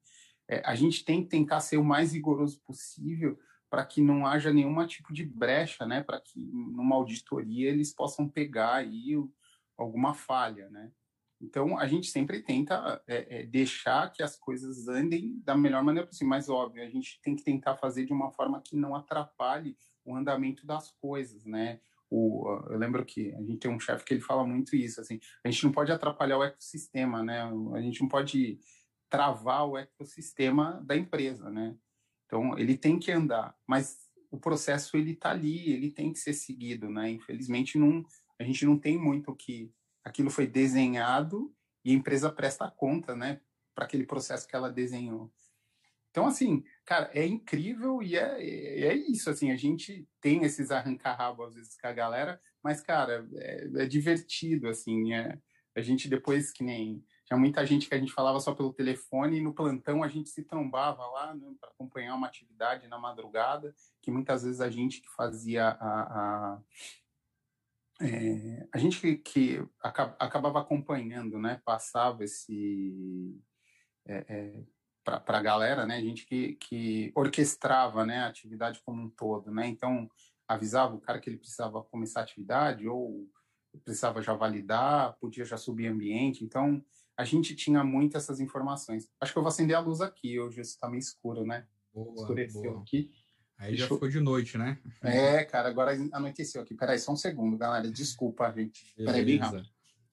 é, 0.47 0.61
a 0.65 0.75
gente 0.75 1.03
tem 1.03 1.23
que 1.23 1.29
tentar 1.29 1.59
ser 1.59 1.77
o 1.77 1.83
mais 1.83 2.13
rigoroso 2.13 2.61
possível 2.61 3.37
para 3.69 3.85
que 3.85 4.01
não 4.01 4.25
haja 4.25 4.53
nenhum 4.53 4.85
tipo 4.87 5.13
de 5.13 5.25
brecha, 5.25 5.85
né? 5.85 6.01
Para 6.01 6.21
que 6.21 6.39
numa 6.39 6.95
auditoria 6.95 7.69
eles 7.69 7.93
possam 7.93 8.27
pegar 8.27 8.75
aí 8.75 9.15
alguma 9.77 10.13
falha, 10.13 10.69
né? 10.69 10.91
Então 11.39 11.77
a 11.77 11.85
gente 11.85 12.07
sempre 12.09 12.41
tenta 12.41 13.01
é, 13.07 13.41
é, 13.41 13.45
deixar 13.45 14.11
que 14.11 14.23
as 14.23 14.37
coisas 14.37 14.87
andem 14.87 15.39
da 15.43 15.55
melhor 15.55 15.83
maneira 15.83 16.07
possível, 16.07 16.29
mas 16.29 16.49
óbvio 16.49 16.83
a 16.83 16.89
gente 16.89 17.19
tem 17.21 17.35
que 17.35 17.43
tentar 17.43 17.75
fazer 17.75 18.05
de 18.05 18.13
uma 18.13 18.31
forma 18.31 18.61
que 18.61 18.75
não 18.75 18.95
atrapalhe 18.95 19.77
o 20.03 20.15
andamento 20.15 20.65
das 20.65 20.91
coisas, 20.91 21.45
né? 21.45 21.79
O, 22.09 22.47
eu 22.69 22.77
lembro 22.77 23.05
que 23.05 23.33
a 23.33 23.41
gente 23.41 23.57
tem 23.57 23.69
um 23.69 23.79
chefe 23.79 24.05
que 24.05 24.13
ele 24.13 24.21
fala 24.21 24.47
muito 24.47 24.75
isso, 24.75 25.01
assim, 25.01 25.19
a 25.43 25.51
gente 25.51 25.65
não 25.65 25.73
pode 25.73 25.91
atrapalhar 25.91 26.37
o 26.37 26.43
ecossistema, 26.43 27.21
né? 27.21 27.41
A 27.75 27.81
gente 27.81 28.01
não 28.01 28.07
pode 28.07 28.59
travar 29.09 29.67
o 29.67 29.77
ecossistema 29.77 30.81
da 30.85 30.95
empresa, 30.95 31.49
né? 31.49 31.75
Então, 32.25 32.57
ele 32.57 32.77
tem 32.77 32.99
que 32.99 33.11
andar, 33.11 33.55
mas 33.65 34.07
o 34.29 34.37
processo 34.37 34.97
ele 34.97 35.11
está 35.11 35.31
ali, 35.31 35.71
ele 35.71 35.89
tem 35.91 36.11
que 36.11 36.19
ser 36.19 36.33
seguido, 36.33 36.89
né? 36.89 37.09
Infelizmente, 37.09 37.77
não, 37.77 38.03
a 38.39 38.43
gente 38.43 38.65
não 38.65 38.77
tem 38.77 38.97
muito 38.97 39.33
que 39.35 39.71
aquilo 40.03 40.29
foi 40.29 40.47
desenhado 40.47 41.53
e 41.83 41.91
a 41.91 41.93
empresa 41.93 42.31
presta 42.31 42.69
conta, 42.69 43.15
né, 43.15 43.39
para 43.73 43.85
aquele 43.85 44.05
processo 44.05 44.47
que 44.47 44.55
ela 44.55 44.69
desenhou. 44.69 45.31
Então, 46.09 46.25
assim, 46.25 46.63
cara, 46.83 47.09
é 47.13 47.25
incrível 47.25 48.01
e 48.01 48.17
é, 48.17 48.87
é, 48.87 48.95
isso, 48.95 49.29
assim, 49.29 49.51
a 49.51 49.55
gente 49.55 50.07
tem 50.19 50.43
esses 50.43 50.71
arranca-rabo 50.71 51.43
às 51.43 51.53
vezes 51.53 51.79
com 51.79 51.87
a 51.87 51.93
galera, 51.93 52.41
mas, 52.63 52.81
cara, 52.81 53.27
é, 53.35 53.69
é 53.83 53.85
divertido, 53.85 54.67
assim, 54.67 55.13
é, 55.13 55.37
a 55.75 55.81
gente 55.81 56.09
depois, 56.09 56.51
que 56.51 56.63
nem 56.63 57.05
tinha 57.27 57.37
muita 57.37 57.65
gente 57.65 57.89
que 57.89 57.93
a 57.93 57.99
gente 57.99 58.13
falava 58.13 58.39
só 58.39 58.55
pelo 58.55 58.71
telefone 58.71 59.37
e 59.37 59.41
no 59.41 59.53
plantão 59.53 60.01
a 60.01 60.07
gente 60.07 60.29
se 60.29 60.43
trombava 60.43 61.05
lá 61.07 61.35
né, 61.35 61.53
para 61.59 61.69
acompanhar 61.69 62.15
uma 62.15 62.27
atividade 62.27 62.87
na 62.87 62.97
madrugada, 62.97 63.75
que 64.01 64.09
muitas 64.09 64.43
vezes 64.43 64.61
a 64.61 64.69
gente 64.69 65.01
que 65.01 65.09
fazia 65.09 65.67
a. 65.67 66.01
a, 66.01 66.61
é, 67.99 68.67
a 68.73 68.77
gente 68.77 69.01
que, 69.01 69.17
que, 69.17 69.69
acabava 69.81 70.61
acompanhando, 70.61 71.37
né, 71.37 71.61
passava 71.65 72.23
esse. 72.23 73.37
É, 74.07 74.25
é, 74.29 74.63
para 75.03 75.37
a 75.37 75.41
galera, 75.41 75.85
né, 75.85 75.97
a 75.97 76.01
gente 76.01 76.25
que, 76.25 76.55
que 76.55 77.11
orquestrava 77.13 78.05
né, 78.05 78.19
a 78.19 78.27
atividade 78.27 78.81
como 78.85 79.01
um 79.01 79.09
todo. 79.09 79.51
Né, 79.51 79.67
então, 79.67 80.09
avisava 80.47 80.95
o 80.95 81.01
cara 81.01 81.19
que 81.19 81.29
ele 81.29 81.37
precisava 81.37 81.83
começar 81.83 82.21
a 82.21 82.23
atividade 82.23 82.87
ou 82.87 83.29
precisava 83.83 84.21
já 84.21 84.33
validar, 84.33 85.17
podia 85.19 85.43
já 85.43 85.57
subir 85.57 85.87
ambiente. 85.87 86.43
Então, 86.43 86.81
a 87.17 87.25
gente 87.25 87.55
tinha 87.55 87.83
muito 87.83 88.15
essas 88.15 88.39
informações. 88.39 89.09
Acho 89.19 89.33
que 89.33 89.39
eu 89.39 89.43
vou 89.43 89.49
acender 89.49 89.75
a 89.75 89.79
luz 89.79 90.01
aqui, 90.01 90.39
hoje 90.39 90.61
está 90.61 90.87
meio 90.87 90.99
escuro, 90.99 91.43
né? 91.43 91.65
Boa, 91.91 92.13
Escureceu 92.15 92.71
boa. 92.71 92.81
aqui. 92.81 93.11
Aí 93.57 93.69
Deixa 93.69 93.85
já 93.85 93.89
eu... 93.89 93.95
ficou 93.95 94.07
de 94.07 94.19
noite, 94.19 94.55
né? 94.55 94.77
É, 95.01 95.43
cara, 95.43 95.67
agora 95.67 95.97
anoiteceu 96.13 96.61
aqui. 96.61 96.75
Peraí, 96.75 96.99
só 96.99 97.11
um 97.11 97.15
segundo, 97.15 97.57
galera. 97.57 97.89
Desculpa, 97.89 98.51
gente. 98.51 98.93
Peraí, 98.95 99.25
bem 99.25 99.37
rápido. 99.37 99.67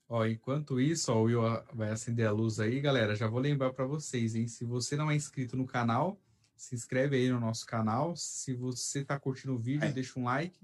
Ó, 0.09 0.25
enquanto 0.25 0.81
isso, 0.81 1.13
ó, 1.13 1.17
o 1.17 1.23
Will 1.25 1.43
vai 1.75 1.91
acender 1.91 2.27
a 2.27 2.33
luz 2.33 2.59
aí, 2.59 2.81
galera. 2.81 3.15
Já 3.15 3.27
vou 3.27 3.41
lembrar 3.41 3.73
para 3.75 3.85
vocês, 3.85 4.35
hein? 4.35 4.49
Se 4.49 4.65
você 4.65 4.97
não 4.97 5.11
é 5.11 5.15
inscrito 5.15 5.59
no 5.59 5.67
canal, 5.67 6.19
se 6.57 6.75
inscreve 6.75 7.17
aí 7.17 7.29
no 7.29 7.39
nosso 7.39 7.67
canal. 7.67 8.17
Se 8.17 8.55
você 8.55 9.01
está 9.01 9.19
curtindo 9.19 9.55
o 9.55 9.59
vídeo, 9.59 9.93
deixa 9.93 10.19
um 10.19 10.25
like. 10.25 10.59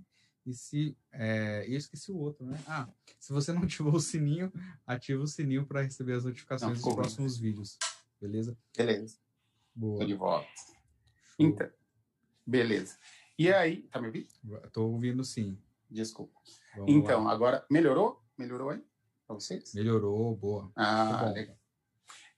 E 0.46 0.55
se. 0.55 0.96
É, 1.12 1.64
eu 1.68 1.76
esqueci 1.76 2.11
o 2.11 2.18
outro, 2.18 2.46
né? 2.46 2.59
Ah, 2.66 2.88
se 3.18 3.33
você 3.33 3.53
não 3.53 3.62
ativou 3.64 3.94
o 3.94 4.00
sininho, 4.00 4.53
ativa 4.87 5.22
o 5.22 5.26
sininho 5.26 5.66
para 5.66 5.83
receber 5.83 6.14
as 6.14 6.24
notificações 6.24 6.81
não, 6.81 6.87
dos 6.87 6.94
próximos 6.94 7.38
vídeos. 7.38 7.79
Beleza? 8.20 8.57
Beleza. 8.76 9.18
Boa. 9.74 10.00
Tô 10.00 10.07
de 10.07 10.14
volta. 10.14 10.48
Então, 11.38 11.70
beleza. 12.46 12.98
E 13.38 13.53
aí, 13.53 13.83
tá 13.85 14.00
me 14.00 14.09
ouvindo? 14.09 14.29
Tô 14.72 14.87
ouvindo 14.87 15.24
sim. 15.24 15.59
Desculpa. 15.88 16.38
Vamos 16.76 16.90
então, 16.90 17.24
lá. 17.24 17.33
agora, 17.33 17.66
melhorou? 17.70 18.22
Melhorou 18.37 18.70
aí? 18.70 18.85
Pra 19.26 19.35
vocês? 19.35 19.74
Melhorou, 19.74 20.37
boa. 20.37 20.70
Ah, 20.76 21.31
legal. 21.35 21.57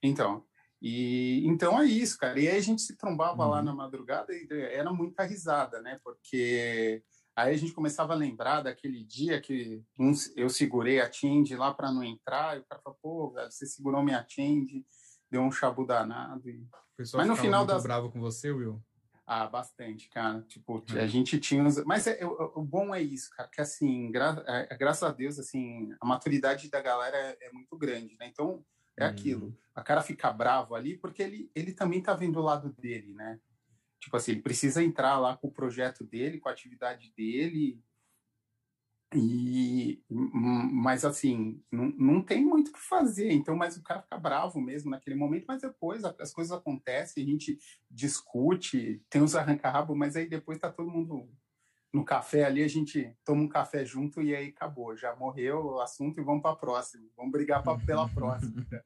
Então, 0.03 0.45
e 0.81 1.47
então 1.47 1.81
é 1.81 1.85
isso, 1.85 2.19
cara. 2.19 2.41
E 2.41 2.49
aí 2.49 2.57
a 2.57 2.61
gente 2.61 2.83
se 2.83 2.97
trombava 2.97 3.45
uhum. 3.45 3.51
lá 3.51 3.63
na 3.63 3.73
madrugada 3.73 4.33
e 4.35 4.47
era 4.51 4.93
muita 4.93 5.23
risada, 5.23 5.81
né? 5.81 5.99
Porque 6.03 7.03
Aí 7.35 7.55
a 7.55 7.57
gente 7.57 7.73
começava 7.73 8.13
a 8.13 8.17
lembrar 8.17 8.61
daquele 8.61 9.03
dia 9.05 9.41
que 9.41 9.83
eu 10.37 10.51
segurei 10.51 11.01
a 11.01 11.09
Tind 11.09 11.51
lá 11.53 11.73
para 11.73 11.91
não 11.91 12.05
entrar, 12.05 12.57
e 12.57 12.61
o 12.61 12.65
cara 12.65 12.81
falou, 12.83 12.99
pô, 13.03 13.31
velho, 13.31 13.51
você 13.51 13.67
segurou 13.67 14.03
minha 14.03 14.23
Tind, 14.23 14.85
deu 15.31 15.41
um 15.41 15.51
chabu 15.51 15.87
danado. 15.87 16.49
E... 16.49 16.67
Mas 17.15 17.27
no 17.27 17.37
final 17.37 17.65
das... 17.65 17.83
bravo 17.83 18.11
com 18.11 18.21
você, 18.21 18.51
Will? 18.51 18.83
Ah, 19.27 19.47
bastante, 19.47 20.11
cara. 20.11 20.43
Tipo, 20.43 20.85
a 20.91 21.07
gente 21.07 21.39
tinha 21.41 21.63
uns... 21.63 21.83
Mas 21.85 22.07
é, 22.07 22.23
o, 22.25 22.53
o, 22.57 22.63
bom 22.63 22.95
é 22.95 23.01
isso, 23.01 23.31
cara, 23.35 23.49
que 23.49 23.63
assim, 23.63 24.11
gra... 24.11 24.45
é, 24.47 24.77
graças 24.77 25.03
a 25.03 25.11
Deus, 25.11 25.39
assim, 25.39 25.91
a 26.01 26.07
maturidade 26.07 26.69
da 26.69 26.83
galera 26.83 27.17
é, 27.17 27.47
é 27.47 27.53
muito 27.53 27.79
grande, 27.79 28.15
né? 28.19 28.27
Então, 28.27 28.63
é 28.99 29.07
hum. 29.07 29.09
aquilo. 29.09 29.59
A 29.75 29.83
cara 29.83 30.03
fica 30.03 30.31
bravo 30.31 30.75
ali 30.75 30.99
porque 30.99 31.23
ele, 31.23 31.51
ele 31.55 31.73
também 31.73 32.03
tá 32.03 32.13
vendo 32.13 32.39
o 32.39 32.43
lado 32.43 32.75
dele, 32.75 33.15
né? 33.15 33.41
Tipo 34.03 34.17
assim, 34.17 34.33
ele 34.33 34.43
precisa 34.43 34.83
entrar 34.83 35.17
lá 35.21 35.37
com 35.37 35.47
o 35.47 35.53
projeto 35.53 36.03
dele, 36.03 36.41
com 36.41 36.49
a 36.49 36.53
atividade 36.53 37.13
dele. 37.17 37.81
E, 39.15 40.03
mas 40.11 41.05
assim, 41.05 41.63
não, 41.71 41.85
não 41.97 42.21
tem 42.21 42.45
muito 42.45 42.69
o 42.69 42.73
que 42.73 42.81
fazer. 42.81 43.31
Então, 43.31 43.55
mas 43.55 43.77
o 43.77 43.83
cara 43.83 44.03
fica 44.03 44.19
bravo 44.19 44.61
mesmo 44.61 44.91
naquele 44.91 45.15
momento, 45.15 45.45
mas 45.47 45.63
depois 45.63 46.03
as 46.05 46.33
coisas 46.33 46.51
acontecem, 46.51 47.23
a 47.23 47.27
gente 47.27 47.61
discute, 47.89 49.01
tem 49.09 49.23
os 49.23 49.37
arranca-rabo, 49.37 49.95
mas 49.95 50.17
aí 50.17 50.29
depois 50.29 50.59
tá 50.59 50.69
todo 50.69 50.91
mundo 50.91 51.31
no 51.93 52.05
café 52.05 52.45
ali, 52.45 52.65
a 52.65 52.69
gente 52.69 53.15
toma 53.25 53.43
um 53.43 53.49
café 53.49 53.85
junto 53.85 54.21
e 54.21 54.35
aí 54.35 54.49
acabou, 54.49 54.97
já 54.97 55.15
morreu 55.15 55.65
o 55.65 55.81
assunto 55.81 56.19
e 56.19 56.25
vamos 56.25 56.43
para 56.43 56.53
a 56.53 56.57
próxima, 56.57 57.07
vamos 57.17 57.31
brigar 57.31 57.63
pra, 57.63 57.79
pela 57.79 58.09
próxima. 58.09 58.67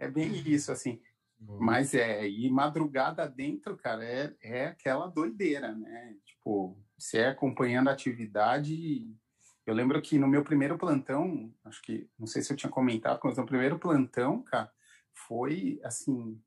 É 0.00 0.08
bem 0.08 0.32
isso, 0.48 0.72
assim. 0.72 0.98
Mas 1.40 1.94
é, 1.94 2.28
e 2.28 2.50
madrugada 2.50 3.26
dentro, 3.28 3.76
cara, 3.76 4.04
é, 4.04 4.34
é 4.42 4.66
aquela 4.66 5.06
doideira, 5.06 5.74
né? 5.74 6.16
Tipo, 6.24 6.78
você 6.98 7.18
é 7.18 7.28
acompanhando 7.28 7.88
a 7.88 7.92
atividade. 7.92 9.10
Eu 9.64 9.74
lembro 9.74 10.00
que 10.02 10.18
no 10.18 10.28
meu 10.28 10.44
primeiro 10.44 10.76
plantão, 10.76 11.52
acho 11.64 11.80
que, 11.82 12.08
não 12.18 12.26
sei 12.26 12.42
se 12.42 12.52
eu 12.52 12.56
tinha 12.56 12.70
comentado, 12.70 13.20
mas 13.24 13.38
no 13.38 13.46
primeiro 13.46 13.78
plantão, 13.78 14.42
cara, 14.42 14.70
foi 15.14 15.80
assim, 15.82 16.38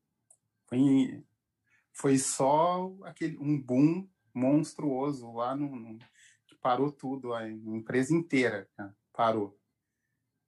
foi, 0.66 1.24
foi 1.92 2.18
só 2.18 2.94
aquele, 3.02 3.36
um 3.38 3.60
boom 3.60 4.08
monstruoso 4.32 5.32
lá 5.32 5.56
no, 5.56 5.74
no 5.74 5.98
que 6.46 6.54
parou 6.56 6.92
tudo, 6.92 7.34
a 7.34 7.48
empresa 7.48 8.14
inteira, 8.14 8.68
cara, 8.76 8.94
parou. 9.12 9.58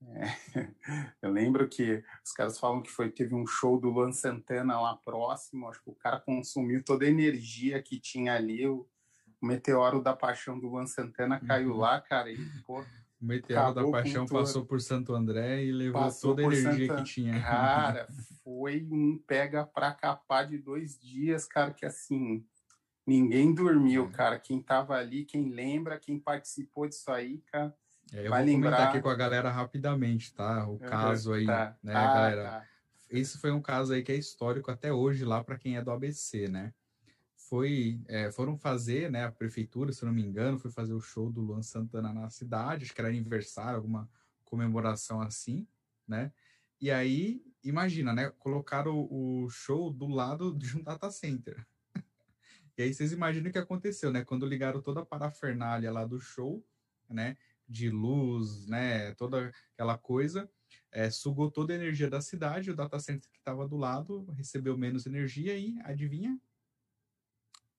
É. 0.03 0.27
Eu 1.23 1.31
lembro 1.31 1.69
que 1.69 2.03
os 2.25 2.33
caras 2.33 2.59
falam 2.59 2.83
que 2.83 2.91
foi 2.91 3.11
teve 3.11 3.35
um 3.35 3.47
show 3.47 3.79
do 3.81 3.89
Luan 3.89 4.13
Santana 4.13 4.81
lá 4.81 4.97
próximo, 4.97 5.69
acho 5.69 5.83
que 5.83 5.91
o 5.91 5.95
cara 5.95 6.21
consumiu 6.21 6.83
toda 6.85 7.05
a 7.05 7.09
energia 7.09 7.83
que 7.83 7.99
tinha 7.99 8.35
ali, 8.35 8.67
o, 8.67 8.87
o 9.41 9.47
meteoro 9.47 10.03
da 10.03 10.15
paixão 10.15 10.59
do 10.59 10.69
Luan 10.69 10.87
Santana 10.87 11.41
caiu 11.41 11.73
uhum. 11.73 11.79
lá, 11.79 12.01
cara, 12.01 12.31
e 12.31 12.39
pô, 12.67 12.81
o 12.81 13.25
meteoro 13.25 13.75
da 13.75 13.91
paixão 13.91 14.27
passou 14.27 14.67
por 14.67 14.81
Santo 14.81 15.15
André 15.15 15.65
e 15.65 15.73
levou 15.73 16.13
toda 16.21 16.43
a 16.43 16.45
energia 16.45 16.89
Santa... 16.89 17.03
que 17.03 17.05
tinha. 17.05 17.41
Cara, 17.41 18.07
foi 18.45 18.87
um 18.91 19.19
pega 19.27 19.65
pra 19.65 19.93
capar 19.93 20.47
de 20.47 20.59
dois 20.59 20.99
dias, 21.01 21.47
cara, 21.47 21.73
que 21.73 21.87
assim, 21.87 22.45
ninguém 23.07 23.55
dormiu, 23.55 24.05
é. 24.05 24.11
cara. 24.11 24.39
Quem 24.39 24.61
tava 24.61 24.95
ali, 24.95 25.25
quem 25.25 25.49
lembra, 25.49 25.99
quem 25.99 26.19
participou 26.19 26.87
disso 26.87 27.11
aí, 27.11 27.39
cara 27.51 27.75
eu 28.13 28.31
vai 28.31 28.43
vou 28.43 28.53
lembrar... 28.53 28.71
comentar 28.71 28.89
aqui 28.89 29.01
com 29.01 29.09
a 29.09 29.15
galera 29.15 29.51
rapidamente, 29.51 30.33
tá? 30.35 30.69
O 30.69 30.79
caso 30.79 31.33
aí, 31.33 31.47
tá. 31.47 31.77
né, 31.83 31.95
ah, 31.95 32.15
galera? 32.15 32.43
Tá. 32.45 32.67
Esse 33.11 33.39
foi 33.39 33.53
um 33.53 33.63
caso 33.63 33.93
aí 33.93 34.03
que 34.03 34.13
é 34.13 34.17
histórico 34.17 34.71
até 34.71 34.93
hoje 34.93 35.25
lá 35.25 35.43
para 35.43 35.59
quem 35.59 35.77
é 35.77 35.83
do 35.83 35.91
ABC, 35.91 36.49
né? 36.49 36.73
foi, 37.49 38.01
é, 38.09 38.31
foram 38.33 38.57
fazer, 38.57 39.11
né, 39.11 39.25
a 39.25 39.31
prefeitura, 39.31 39.93
se 39.93 40.05
não 40.05 40.13
me 40.13 40.23
engano, 40.23 40.59
foi 40.59 40.71
fazer 40.71 40.95
o 40.95 41.01
show 41.01 41.31
do 41.31 41.41
Luan 41.41 41.63
Santana 41.63 42.13
na 42.13 42.29
cidade, 42.29 42.85
acho 42.85 42.95
que 42.95 43.01
era 43.01 43.09
aniversário, 43.09 43.77
alguma 43.77 44.11
comemoração 44.45 45.21
assim, 45.21 45.67
né? 46.07 46.33
E 46.81 46.91
aí, 46.91 47.43
imagina, 47.63 48.13
né, 48.13 48.31
colocaram 48.39 48.97
o, 48.99 49.45
o 49.45 49.49
show 49.49 49.93
do 49.93 50.09
lado 50.09 50.57
de 50.59 50.77
um 50.77 50.83
data 50.83 51.11
center. 51.11 51.65
e 52.77 52.83
aí 52.83 52.93
vocês 52.93 53.13
imaginam 53.13 53.49
o 53.49 53.53
que 53.53 53.59
aconteceu, 53.59 54.11
né? 54.11 54.25
Quando 54.25 54.45
ligaram 54.45 54.83
toda 54.83 55.01
a 55.01 55.07
parafernália 55.07 55.91
lá 55.93 56.05
do 56.05 56.19
show, 56.21 56.65
né, 57.09 57.37
de 57.69 57.91
luz, 57.91 58.67
né, 58.67 59.15
toda 59.15 59.51
aquela 59.75 59.99
coisa, 59.99 60.51
é, 60.93 61.11
sugou 61.11 61.51
toda 61.51 61.73
a 61.73 61.77
energia 61.77 62.09
da 62.09 62.21
cidade, 62.21 62.71
o 62.71 62.77
data 62.77 62.99
center 62.99 63.31
que 63.31 63.39
estava 63.39 63.67
do 63.69 63.77
lado 63.77 64.25
recebeu 64.33 64.77
menos 64.77 65.07
energia 65.07 65.57
e, 65.57 65.79
adivinha? 65.83 66.41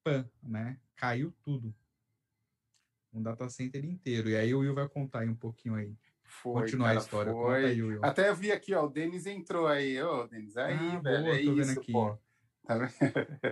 Pã, 0.04 0.30
né? 0.44 0.80
Caiu 0.96 1.34
tudo. 1.44 1.74
Um 3.14 3.22
data 3.22 3.50
center 3.50 3.84
inteiro. 3.84 4.30
E 4.30 4.36
aí 4.36 4.54
o 4.54 4.60
Will 4.60 4.76
vai 4.76 4.88
contar 4.88 5.22
aí 5.22 5.30
um 5.30 5.36
pouquinho 5.36 5.76
aí. 5.76 5.98
Foi, 6.24 6.62
Continuar 6.62 6.88
cara, 6.88 7.00
a 7.00 7.02
história. 7.02 7.32
Foi. 7.32 7.66
Aí, 7.66 7.82
Will. 7.82 8.04
Até 8.04 8.30
eu 8.30 8.36
vi 8.36 8.52
aqui, 8.52 8.74
ó, 8.74 8.86
o 8.86 8.90
Denis 8.90 9.26
entrou 9.26 9.66
aí. 9.66 10.02
Ô, 10.02 10.28
Denis, 10.28 10.58
aí, 10.58 10.76
ah, 10.76 11.00
velho, 11.00 11.24
boa, 11.24 11.36
é 11.36 11.44
tô 11.44 11.54
isso, 11.54 11.56
vendo 11.56 11.80
aqui. 11.80 11.92
pô. 11.92 12.20
Tá 12.68 12.76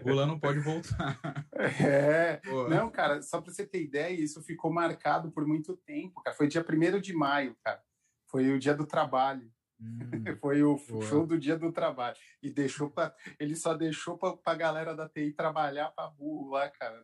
Lula 0.06 0.26
não 0.26 0.40
pode 0.40 0.60
voltar. 0.60 1.18
É, 1.82 2.38
Pô. 2.38 2.68
não, 2.68 2.92
cara, 2.92 3.22
só 3.22 3.42
para 3.42 3.52
você 3.52 3.66
ter 3.66 3.82
ideia, 3.82 4.14
isso 4.14 4.44
ficou 4.44 4.72
marcado 4.72 5.32
por 5.32 5.48
muito 5.48 5.76
tempo, 5.78 6.22
cara. 6.22 6.36
Foi 6.36 6.48
dia 6.48 6.64
1 6.64 7.00
de 7.00 7.14
maio, 7.14 7.56
cara. 7.64 7.82
Foi 8.28 8.52
o 8.52 8.60
dia 8.60 8.74
do 8.74 8.86
trabalho. 8.86 9.50
Hum, 9.80 10.00
foi 10.40 10.64
o 10.64 10.78
boa. 10.78 11.02
show 11.06 11.26
do 11.26 11.40
dia 11.40 11.58
do 11.58 11.72
trabalho. 11.72 12.18
E 12.42 12.52
deixou 12.52 12.90
para 12.90 13.16
ele 13.40 13.56
só 13.56 13.74
deixou 13.74 14.18
para 14.18 14.38
a 14.46 14.56
galera 14.56 14.96
da 14.96 15.08
TI 15.10 15.32
trabalhar 15.32 15.92
para 15.92 16.10
burro 16.10 16.52
lá, 16.52 16.70
cara. 16.70 17.02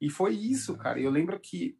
E 0.00 0.10
foi 0.10 0.34
isso, 0.34 0.76
cara. 0.76 1.00
Eu 1.00 1.10
lembro 1.10 1.38
que 1.38 1.78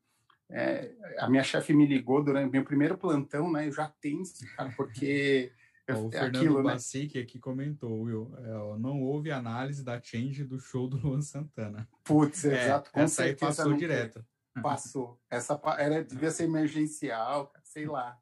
é, 0.51 0.93
a 1.19 1.29
minha 1.29 1.43
chefe 1.43 1.73
me 1.73 1.87
ligou 1.87 2.23
durante 2.23 2.51
meu 2.51 2.65
primeiro 2.65 2.99
plantão, 2.99 3.51
né? 3.53 3.69
Eu 3.69 3.73
já 3.73 3.89
tenso, 4.01 4.45
cara, 4.57 4.73
porque 4.77 5.53
o 5.89 6.09
é 6.09 6.11
Fernando 6.11 6.37
aquilo, 6.37 6.63
né? 6.63 6.73
Bacic 6.73 7.19
aqui 7.19 7.39
comentou, 7.39 8.03
Will, 8.03 8.33
é, 8.39 8.79
não 8.79 9.03
houve 9.03 9.31
análise 9.31 9.83
da 9.83 10.01
change 10.01 10.45
do 10.45 10.59
show 10.59 10.89
do 10.89 10.97
Luan 10.97 11.23
Santana. 11.23 11.89
Putz, 12.05 12.45
é, 12.45 12.65
exato, 12.65 12.93
com 12.93 13.01
essa. 13.01 13.23
Aí 13.25 13.37
passou 13.37 13.73
direto. 13.75 14.25
Passou. 14.63 15.19
Essa 15.31 15.61
era, 15.79 16.05
devia 16.05 16.31
ser 16.31 16.45
emergencial, 16.45 17.53
sei 17.63 17.87
lá. 17.87 18.19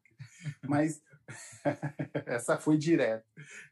Mas 0.67 1.01
essa 2.25 2.57
foi 2.57 2.77
direto. 2.77 3.25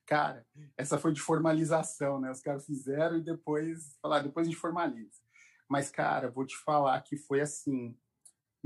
Cara, 0.06 0.46
essa 0.76 0.98
foi 0.98 1.14
de 1.14 1.22
formalização, 1.22 2.20
né? 2.20 2.32
Os 2.32 2.42
caras 2.42 2.66
fizeram 2.66 3.18
e 3.18 3.22
depois 3.22 3.98
falaram, 4.02 4.26
depois 4.26 4.48
a 4.48 4.50
gente 4.50 4.60
formaliza. 4.60 5.22
Mas, 5.70 5.90
cara, 5.90 6.30
vou 6.30 6.46
te 6.46 6.58
falar 6.58 7.02
que 7.02 7.18
foi 7.18 7.42
assim, 7.42 7.96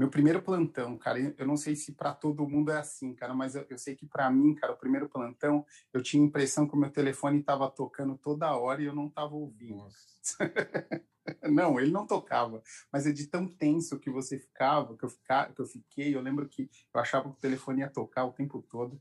meu 0.02 0.10
primeiro 0.10 0.42
plantão, 0.42 0.98
cara, 0.98 1.20
eu 1.38 1.46
não 1.46 1.56
sei 1.56 1.76
se 1.76 1.92
para 1.92 2.12
todo 2.12 2.50
mundo 2.50 2.72
é 2.72 2.80
assim, 2.80 3.14
cara, 3.14 3.36
mas 3.36 3.54
eu, 3.54 3.64
eu 3.70 3.78
sei 3.78 3.96
que 3.96 4.08
para 4.08 4.32
mim, 4.32 4.56
cara, 4.56 4.74
o 4.74 4.76
primeiro 4.76 5.08
plantão, 5.08 5.64
eu 5.94 6.02
tinha 6.02 6.24
a 6.24 6.26
impressão 6.26 6.68
que 6.68 6.74
o 6.74 6.78
meu 6.78 6.90
telefone 6.90 7.40
estava 7.40 7.70
tocando 7.70 8.18
toda 8.18 8.58
hora 8.58 8.82
e 8.82 8.86
eu 8.86 8.96
não 8.96 9.06
estava 9.06 9.36
ouvindo. 9.36 9.88
não, 11.48 11.80
ele 11.80 11.92
não 11.92 12.08
tocava, 12.08 12.64
mas 12.92 13.06
é 13.06 13.12
de 13.12 13.28
tão 13.28 13.48
tenso 13.48 14.00
que 14.00 14.10
você 14.10 14.40
ficava, 14.40 14.98
que 14.98 15.06
eu, 15.06 15.10
fica, 15.10 15.52
que 15.54 15.62
eu 15.62 15.68
fiquei, 15.68 16.16
eu 16.16 16.22
lembro 16.22 16.50
que 16.50 16.68
eu 16.92 17.00
achava 17.00 17.30
que 17.30 17.38
o 17.38 17.40
telefone 17.40 17.82
ia 17.82 17.88
tocar 17.88 18.26
o 18.26 18.34
tempo 18.34 18.60
todo. 18.68 19.00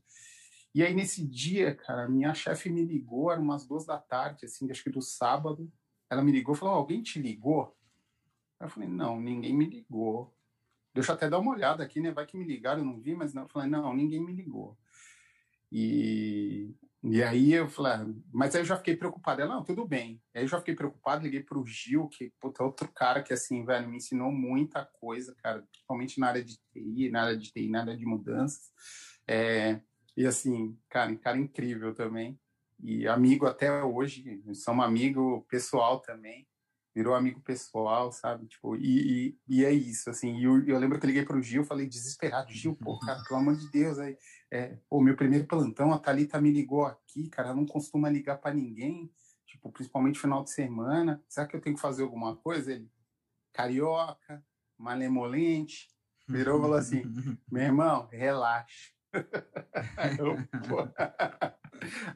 E 0.71 0.83
aí, 0.83 0.93
nesse 0.93 1.25
dia, 1.25 1.73
cara, 1.73 2.07
minha 2.07 2.31
chefe 2.35 2.69
me 2.69 2.85
ligou, 2.85 3.31
era 3.31 3.41
umas 3.41 3.65
duas 3.65 3.87
da 3.87 3.97
tarde, 3.97 4.45
assim, 4.45 4.69
acho 4.69 4.83
que 4.83 4.91
do 4.91 5.01
sábado. 5.01 5.67
Ela 6.11 6.23
me 6.23 6.31
ligou 6.31 6.53
e 6.53 6.57
falou: 6.59 6.75
oh, 6.75 6.77
Alguém 6.77 7.01
te 7.01 7.19
ligou? 7.19 7.75
Eu 8.59 8.69
falei: 8.69 8.87
Não, 8.87 9.19
ninguém 9.19 9.57
me 9.57 9.65
ligou. 9.65 10.31
Deixa 10.93 11.11
eu 11.11 11.15
até 11.15 11.29
dar 11.29 11.39
uma 11.39 11.51
olhada 11.51 11.83
aqui, 11.83 12.01
né? 12.01 12.11
Vai 12.11 12.25
que 12.25 12.37
me 12.37 12.45
ligaram, 12.45 12.79
eu 12.79 12.85
não 12.85 12.99
vi, 12.99 13.15
mas 13.15 13.33
não. 13.33 13.43
Eu 13.43 13.49
falei, 13.49 13.69
não, 13.69 13.93
ninguém 13.93 14.23
me 14.23 14.33
ligou. 14.33 14.77
E, 15.71 16.75
e 17.01 17.23
aí 17.23 17.53
eu 17.53 17.69
falei, 17.69 17.93
ah, 17.93 18.05
mas 18.33 18.53
aí 18.53 18.61
eu 18.61 18.65
já 18.65 18.75
fiquei 18.75 18.97
preocupado. 18.97 19.41
Ela, 19.41 19.55
não, 19.55 19.63
tudo 19.63 19.87
bem. 19.87 20.21
Aí 20.35 20.43
eu 20.43 20.47
já 20.47 20.59
fiquei 20.59 20.75
preocupado, 20.75 21.23
liguei 21.23 21.41
para 21.41 21.57
o 21.57 21.65
Gil, 21.65 22.09
que 22.09 22.33
puta, 22.41 22.63
outro 22.63 22.89
cara 22.91 23.23
que, 23.23 23.31
assim, 23.31 23.63
velho, 23.65 23.87
me 23.87 23.97
ensinou 23.97 24.31
muita 24.31 24.85
coisa, 24.85 25.33
cara, 25.41 25.61
principalmente 25.71 26.19
na 26.19 26.27
área 26.27 26.43
de 26.43 26.57
TI, 26.73 27.09
na 27.09 27.21
área 27.23 27.37
de 27.37 27.51
TI, 27.51 27.69
na 27.69 27.81
área 27.81 27.95
de 27.95 28.05
mudanças. 28.05 28.69
É, 29.25 29.79
e 30.17 30.25
assim, 30.25 30.77
cara, 30.89 31.15
cara 31.15 31.37
incrível 31.37 31.93
também. 31.93 32.37
E 32.83 33.07
amigo 33.07 33.45
até 33.45 33.71
hoje, 33.83 34.41
somos 34.55 34.83
amigo 34.83 35.45
pessoal 35.47 36.01
também 36.01 36.45
virou 36.93 37.15
amigo 37.15 37.39
pessoal, 37.41 38.11
sabe? 38.11 38.47
Tipo, 38.47 38.75
e, 38.75 39.29
e, 39.29 39.39
e 39.47 39.65
é 39.65 39.71
isso, 39.71 40.09
assim. 40.09 40.37
E 40.37 40.43
eu, 40.43 40.65
eu, 40.65 40.77
lembro 40.77 40.99
que 40.99 41.05
eu 41.05 41.07
liguei 41.07 41.25
pro 41.25 41.41
Gil, 41.41 41.63
falei 41.63 41.87
desesperado, 41.87 42.51
Gil, 42.51 42.75
pô, 42.75 42.99
cara, 42.99 43.23
pelo 43.23 43.39
amor 43.39 43.55
de 43.55 43.69
Deus, 43.71 43.97
aí, 43.97 44.17
é, 44.51 44.77
pô, 44.89 45.01
meu 45.01 45.15
primeiro 45.15 45.47
plantão, 45.47 45.93
a 45.93 45.99
Thalita 45.99 46.39
me 46.41 46.51
ligou 46.51 46.85
aqui, 46.85 47.29
cara, 47.29 47.49
ela 47.49 47.57
não 47.57 47.65
costuma 47.65 48.09
ligar 48.09 48.37
para 48.37 48.53
ninguém, 48.53 49.11
tipo, 49.45 49.71
principalmente 49.71 50.19
final 50.19 50.43
de 50.43 50.51
semana. 50.51 51.23
Será 51.27 51.47
que 51.47 51.55
eu 51.55 51.61
tenho 51.61 51.75
que 51.75 51.81
fazer 51.81 52.03
alguma 52.03 52.35
coisa? 52.35 52.73
Ele, 52.73 52.91
carioca, 53.53 54.43
malemolente, 54.77 55.89
virou 56.27 56.57
e 56.57 56.61
falou 56.61 56.77
assim, 56.77 57.03
meu 57.49 57.63
irmão, 57.63 58.07
relaxa. 58.11 58.91
aí, 59.97 60.17
eu, 60.17 60.37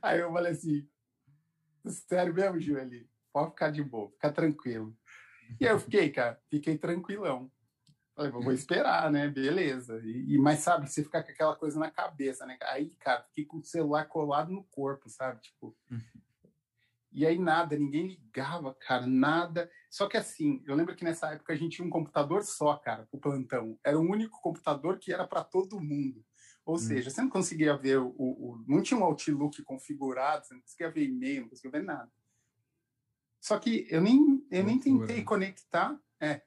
aí 0.02 0.20
eu 0.20 0.32
falei 0.32 0.52
assim, 0.52 0.88
sério 1.86 2.34
mesmo, 2.34 2.60
Gil, 2.60 2.78
ele 2.78 3.10
pode 3.36 3.50
ficar 3.50 3.70
de 3.70 3.84
boa, 3.84 4.10
fica 4.12 4.32
tranquilo. 4.32 4.96
E 5.60 5.68
aí 5.68 5.74
eu 5.74 5.80
fiquei, 5.80 6.10
cara, 6.10 6.40
fiquei 6.50 6.78
tranquilão. 6.78 7.52
Falei, 8.16 8.32
vou 8.32 8.54
esperar, 8.54 9.12
né? 9.12 9.28
Beleza. 9.28 10.00
E, 10.06 10.36
e, 10.36 10.38
mas 10.38 10.60
sabe, 10.60 10.90
você 10.90 11.04
fica 11.04 11.22
com 11.22 11.30
aquela 11.30 11.54
coisa 11.54 11.78
na 11.78 11.92
cabeça, 11.92 12.46
né? 12.46 12.58
Aí, 12.62 12.96
cara, 12.96 13.24
fiquei 13.24 13.44
com 13.44 13.58
o 13.58 13.64
celular 13.66 14.06
colado 14.06 14.54
no 14.54 14.64
corpo, 14.64 15.10
sabe? 15.10 15.42
Tipo. 15.42 15.76
E 17.12 17.26
aí 17.26 17.38
nada, 17.38 17.78
ninguém 17.78 18.08
ligava, 18.08 18.74
cara, 18.74 19.06
nada. 19.06 19.70
Só 19.90 20.08
que 20.08 20.16
assim, 20.16 20.64
eu 20.66 20.74
lembro 20.74 20.96
que 20.96 21.04
nessa 21.04 21.34
época 21.34 21.52
a 21.52 21.56
gente 21.58 21.76
tinha 21.76 21.86
um 21.86 21.92
computador 21.92 22.42
só, 22.42 22.78
cara, 22.78 23.06
o 23.12 23.18
plantão. 23.18 23.78
Era 23.84 24.00
o 24.00 24.02
único 24.02 24.40
computador 24.42 24.98
que 24.98 25.12
era 25.12 25.28
para 25.28 25.44
todo 25.44 25.82
mundo. 25.82 26.24
Ou 26.66 26.76
hum. 26.76 26.78
seja, 26.78 27.10
você 27.10 27.22
não 27.22 27.30
conseguia 27.30 27.76
ver 27.76 28.00
o, 28.00 28.14
o, 28.18 28.64
Não 28.66 28.82
tinha 28.82 28.98
um 28.98 29.04
Outlook 29.04 29.62
configurado, 29.64 30.46
você 30.46 30.54
não 30.54 30.62
conseguia 30.62 30.90
ver 30.90 31.04
e-mail, 31.04 31.42
não 31.42 31.50
conseguia 31.50 31.72
ver 31.72 31.84
nada. 31.84 32.10
Só 33.46 33.60
que 33.60 33.86
eu 33.92 34.02
nem, 34.02 34.44
eu 34.50 34.64
nem 34.64 34.80
tentei 34.80 35.24
conectar 35.24 35.96
é, 36.20 36.42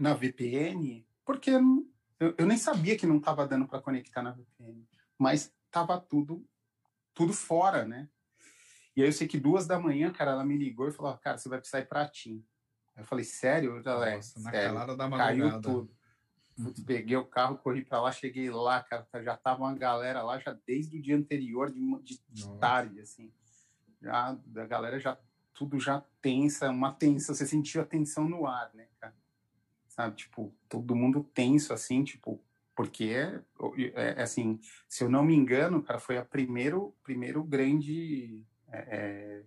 na 0.00 0.14
VPN, 0.14 1.06
porque 1.22 1.50
eu, 1.50 2.34
eu, 2.38 2.46
nem 2.46 2.56
sabia 2.56 2.96
que 2.96 3.06
não 3.06 3.18
estava 3.18 3.46
dando 3.46 3.68
para 3.68 3.82
conectar 3.82 4.22
na 4.22 4.30
VPN. 4.30 4.88
Mas 5.18 5.54
estava 5.66 6.00
tudo, 6.00 6.42
tudo 7.12 7.34
fora, 7.34 7.84
né? 7.84 8.08
E 8.96 9.02
aí 9.02 9.08
eu 9.08 9.12
sei 9.12 9.28
que 9.28 9.38
duas 9.38 9.66
da 9.66 9.78
manhã, 9.78 10.10
cara, 10.10 10.30
ela 10.30 10.46
me 10.46 10.56
ligou 10.56 10.88
e 10.88 10.92
falou, 10.92 11.14
cara, 11.18 11.36
você 11.36 11.46
vai 11.46 11.58
precisar 11.58 11.80
ir 11.80 11.88
para 11.88 12.08
Tim. 12.08 12.42
Eu 12.96 13.04
falei, 13.04 13.26
sério? 13.26 13.76
Eu 13.84 14.02
é, 14.02 14.16
Nossa, 14.16 14.40
sério. 14.40 14.96
Da 14.96 15.10
caiu 15.10 15.60
tudo. 15.60 15.94
Putz, 16.56 16.82
peguei 16.84 17.18
o 17.18 17.26
carro, 17.26 17.58
corri 17.58 17.84
para 17.84 18.00
lá, 18.00 18.10
cheguei 18.10 18.48
lá, 18.48 18.82
cara, 18.82 19.06
já 19.22 19.36
tava 19.36 19.64
uma 19.64 19.74
galera 19.74 20.22
lá 20.22 20.38
já 20.38 20.58
desde 20.66 20.96
o 20.96 21.02
dia 21.02 21.18
anterior, 21.18 21.70
de, 21.70 21.80
de, 22.02 22.18
de 22.30 22.58
tarde, 22.58 22.98
assim. 23.00 23.30
Já, 24.00 24.30
a 24.30 24.66
galera 24.66 24.98
já 24.98 25.18
tudo 25.54 25.78
já 25.78 26.04
tensa, 26.20 26.68
uma 26.70 26.92
tensa, 26.92 27.34
você 27.34 27.46
sentiu 27.46 27.80
a 27.80 27.84
tensão 27.84 28.28
no 28.28 28.46
ar, 28.46 28.70
né, 28.74 28.86
cara? 29.00 29.14
Sabe, 29.88 30.16
tipo, 30.16 30.52
todo 30.68 30.96
mundo 30.96 31.22
tenso, 31.32 31.72
assim, 31.72 32.02
tipo, 32.02 32.40
porque, 32.74 33.04
é, 33.04 33.40
é, 33.94 34.22
assim, 34.22 34.58
se 34.88 35.04
eu 35.04 35.08
não 35.08 35.24
me 35.24 35.34
engano, 35.34 35.82
cara, 35.82 36.00
foi 36.00 36.18
a 36.18 36.24
primeiro, 36.24 36.94
primeiro 37.04 37.42
grande 37.44 38.44
é, 38.68 38.78
é 38.78 39.42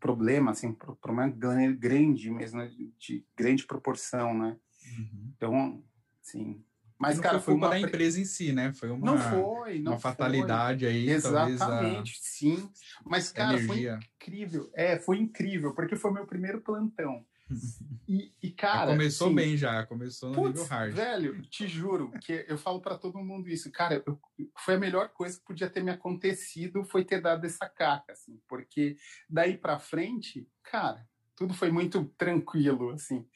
problema, 0.00 0.50
assim, 0.50 0.72
problema 0.72 1.28
grande 1.28 2.30
mesmo, 2.30 2.58
né, 2.58 2.70
de 2.98 3.24
grande 3.36 3.64
proporção, 3.64 4.36
né? 4.36 4.58
Uhum. 4.98 5.32
Então, 5.36 5.84
assim, 6.20 6.62
mas, 7.08 7.20
cara, 7.20 7.40
foi, 7.40 7.54
uma 7.54 7.68
da 7.68 7.78
empresa 7.78 8.20
em 8.20 8.24
si, 8.24 8.52
né? 8.52 8.72
Foi 8.72 8.90
uma, 8.90 9.04
não 9.04 9.18
foi, 9.18 9.78
não 9.78 9.92
uma 9.92 9.98
fatalidade 9.98 10.84
foi. 10.84 10.94
aí. 10.94 11.10
Exatamente, 11.10 12.12
a... 12.12 12.18
sim. 12.20 12.70
Mas, 13.04 13.30
cara, 13.30 13.58
energia. 13.58 13.98
foi 13.98 14.08
incrível. 14.16 14.70
É, 14.74 14.98
foi 14.98 15.18
incrível, 15.18 15.74
porque 15.74 15.96
foi 15.96 16.12
meu 16.12 16.26
primeiro 16.26 16.60
plantão. 16.60 17.24
E, 18.06 18.34
e 18.42 18.50
cara. 18.50 18.90
Já 18.90 18.92
começou 18.92 19.26
assim, 19.28 19.36
bem 19.36 19.56
já, 19.56 19.86
começou 19.86 20.28
no 20.28 20.34
putz, 20.34 20.48
nível 20.48 20.64
hard. 20.66 20.94
Velho, 20.94 21.42
te 21.42 21.66
juro 21.66 22.10
que 22.20 22.44
eu 22.46 22.58
falo 22.58 22.78
para 22.80 22.98
todo 22.98 23.18
mundo 23.18 23.48
isso. 23.48 23.72
Cara, 23.72 24.02
eu, 24.06 24.20
foi 24.58 24.74
a 24.74 24.78
melhor 24.78 25.08
coisa 25.08 25.38
que 25.38 25.44
podia 25.44 25.70
ter 25.70 25.82
me 25.82 25.90
acontecido 25.90 26.84
foi 26.84 27.02
ter 27.02 27.22
dado 27.22 27.46
essa 27.46 27.66
caca, 27.66 28.12
assim, 28.12 28.38
porque 28.46 28.98
daí 29.28 29.56
para 29.56 29.78
frente, 29.78 30.46
cara, 30.62 31.08
tudo 31.34 31.54
foi 31.54 31.70
muito 31.70 32.04
tranquilo, 32.18 32.90
assim. 32.90 33.26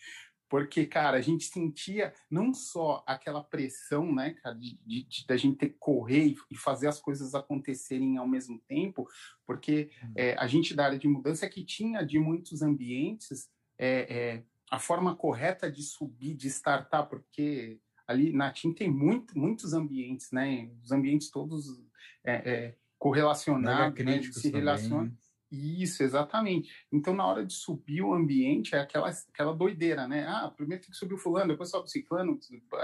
Porque, 0.48 0.87
cara, 0.87 1.18
a 1.18 1.20
gente 1.20 1.44
sentia 1.44 2.12
não 2.30 2.54
só 2.54 3.04
aquela 3.06 3.44
pressão, 3.44 4.14
né, 4.14 4.30
cara, 4.42 4.54
de, 4.54 4.78
da 5.26 5.37
gente 5.37 5.58
ter 5.58 5.68
que 5.70 5.76
correr 5.78 6.34
e 6.50 6.56
fazer 6.56 6.88
as 6.88 6.98
coisas 7.00 7.34
acontecerem 7.34 8.16
ao 8.16 8.26
mesmo 8.26 8.58
tempo, 8.66 9.06
porque 9.46 9.90
uhum. 10.02 10.12
é, 10.16 10.34
a 10.38 10.46
gente 10.46 10.74
da 10.74 10.87
área 10.87 10.98
de 10.98 11.06
mudança 11.06 11.44
é 11.44 11.48
que 11.48 11.64
tinha 11.64 12.02
de 12.02 12.18
muitos 12.18 12.62
ambientes 12.62 13.48
é, 13.78 14.16
é, 14.16 14.44
a 14.70 14.78
forma 14.78 15.14
correta 15.14 15.70
de 15.70 15.82
subir, 15.82 16.34
de 16.34 16.48
startar, 16.48 17.08
porque 17.08 17.78
ali 18.06 18.32
na 18.32 18.50
TIM 18.50 18.72
tem 18.72 18.90
muito, 18.90 19.38
muitos 19.38 19.74
ambientes, 19.74 20.30
né? 20.32 20.70
Os 20.82 20.90
ambientes 20.90 21.30
todos 21.30 21.78
correlacionados, 22.98 24.04
né? 24.04 24.22
se 24.22 24.50
relacionam. 24.50 25.14
Isso, 25.50 26.02
exatamente. 26.02 26.70
Então, 26.92 27.14
na 27.14 27.26
hora 27.26 27.44
de 27.44 27.54
subir 27.54 28.02
o 28.02 28.12
ambiente, 28.12 28.74
é 28.74 28.80
aquela, 28.80 29.08
aquela 29.08 29.54
doideira, 29.54 30.06
né? 30.06 30.26
Ah, 30.28 30.52
primeiro 30.54 30.82
tem 30.82 30.90
que 30.90 30.96
subir 30.96 31.14
o 31.14 31.18
fulano, 31.18 31.48
depois 31.48 31.70
sobe 31.70 31.87
o 31.87 31.90
ciclano, 31.90 32.38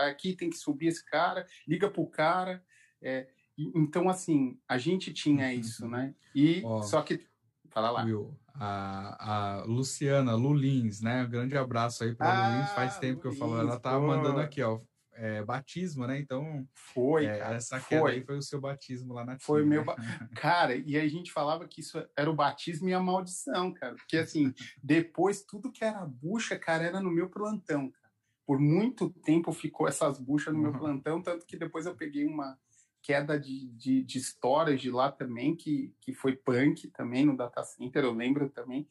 aqui 0.09 0.35
tem 0.35 0.48
que 0.48 0.57
subir 0.57 0.87
esse 0.87 1.05
cara, 1.05 1.46
liga 1.68 1.90
pro 1.90 2.07
cara. 2.07 2.64
É, 3.03 3.29
então, 3.57 4.09
assim, 4.09 4.59
a 4.66 4.79
gente 4.79 5.12
tinha 5.12 5.46
uhum. 5.46 5.53
isso, 5.53 5.88
né? 5.88 6.14
E 6.35 6.62
oh, 6.64 6.83
só 6.83 7.03
que. 7.03 7.27
Fala 7.70 7.90
lá. 7.90 8.05
Will, 8.05 8.35
a, 8.55 9.59
a 9.61 9.64
Luciana 9.64 10.35
Lulins, 10.35 11.00
né? 11.00 11.24
Um 11.24 11.31
grande 11.31 11.57
abraço 11.57 12.05
aí 12.05 12.14
para 12.14 12.33
ah, 12.33 12.48
Lulins. 12.48 12.70
Faz 12.70 12.98
tempo 12.98 13.22
Lulins, 13.24 13.38
que 13.38 13.42
eu 13.42 13.48
falo. 13.48 13.61
Ela 13.61 13.79
tá 13.79 13.98
pô. 13.98 14.07
mandando 14.07 14.40
aqui, 14.40 14.62
ó 14.62 14.81
é, 15.16 15.42
batismo, 15.42 16.07
né? 16.07 16.18
Então, 16.18 16.66
foi, 16.72 17.27
é, 17.27 17.38
cara, 17.38 17.57
essa 17.57 17.81
queda 17.81 18.03
foi. 18.03 18.12
aí 18.12 18.24
foi 18.24 18.38
o 18.38 18.42
seu 18.42 18.61
batismo 18.61 19.14
lá 19.14 19.24
na 19.24 19.38
Foi 19.38 19.61
tia, 19.61 19.70
meu, 19.70 19.85
ba... 19.85 19.96
cara, 20.37 20.74
e 20.74 20.96
a 20.96 21.07
gente 21.09 21.33
falava 21.33 21.66
que 21.66 21.81
isso 21.81 22.05
era 22.16 22.31
o 22.31 22.35
batismo 22.35 22.88
e 22.88 22.94
a 22.94 23.00
maldição, 23.00 23.72
cara, 23.72 23.94
porque 23.94 24.16
assim, 24.16 24.53
depois 24.83 25.42
tudo 25.42 25.72
que 25.72 25.85
era 25.85 26.05
bucha, 26.05 26.59
cara, 26.59 26.85
era 26.85 27.00
no 27.00 27.11
meu 27.11 27.29
plantão, 27.29 27.90
cara. 27.90 28.05
Por 28.46 28.59
muito 28.59 29.09
tempo 29.09 29.53
ficou 29.53 29.88
essas 29.88 30.18
buchas 30.18 30.53
no 30.53 30.61
uhum. 30.61 30.70
meu 30.70 30.79
plantão, 30.79 31.22
tanto 31.22 31.46
que 31.46 31.57
depois 31.57 31.87
eu 31.87 31.96
peguei 31.96 32.27
uma 32.27 32.59
queda 33.03 33.38
de, 33.38 33.68
de, 33.72 34.03
de 34.03 34.18
storage 34.18 34.90
lá 34.90 35.12
também, 35.12 35.55
que, 35.55 35.94
que 36.00 36.12
foi 36.12 36.35
punk 36.35 36.88
também 36.88 37.24
no 37.24 37.37
data 37.37 37.62
center, 37.62 38.05
eu 38.05 38.12
lembro 38.12 38.48
também. 38.48 38.88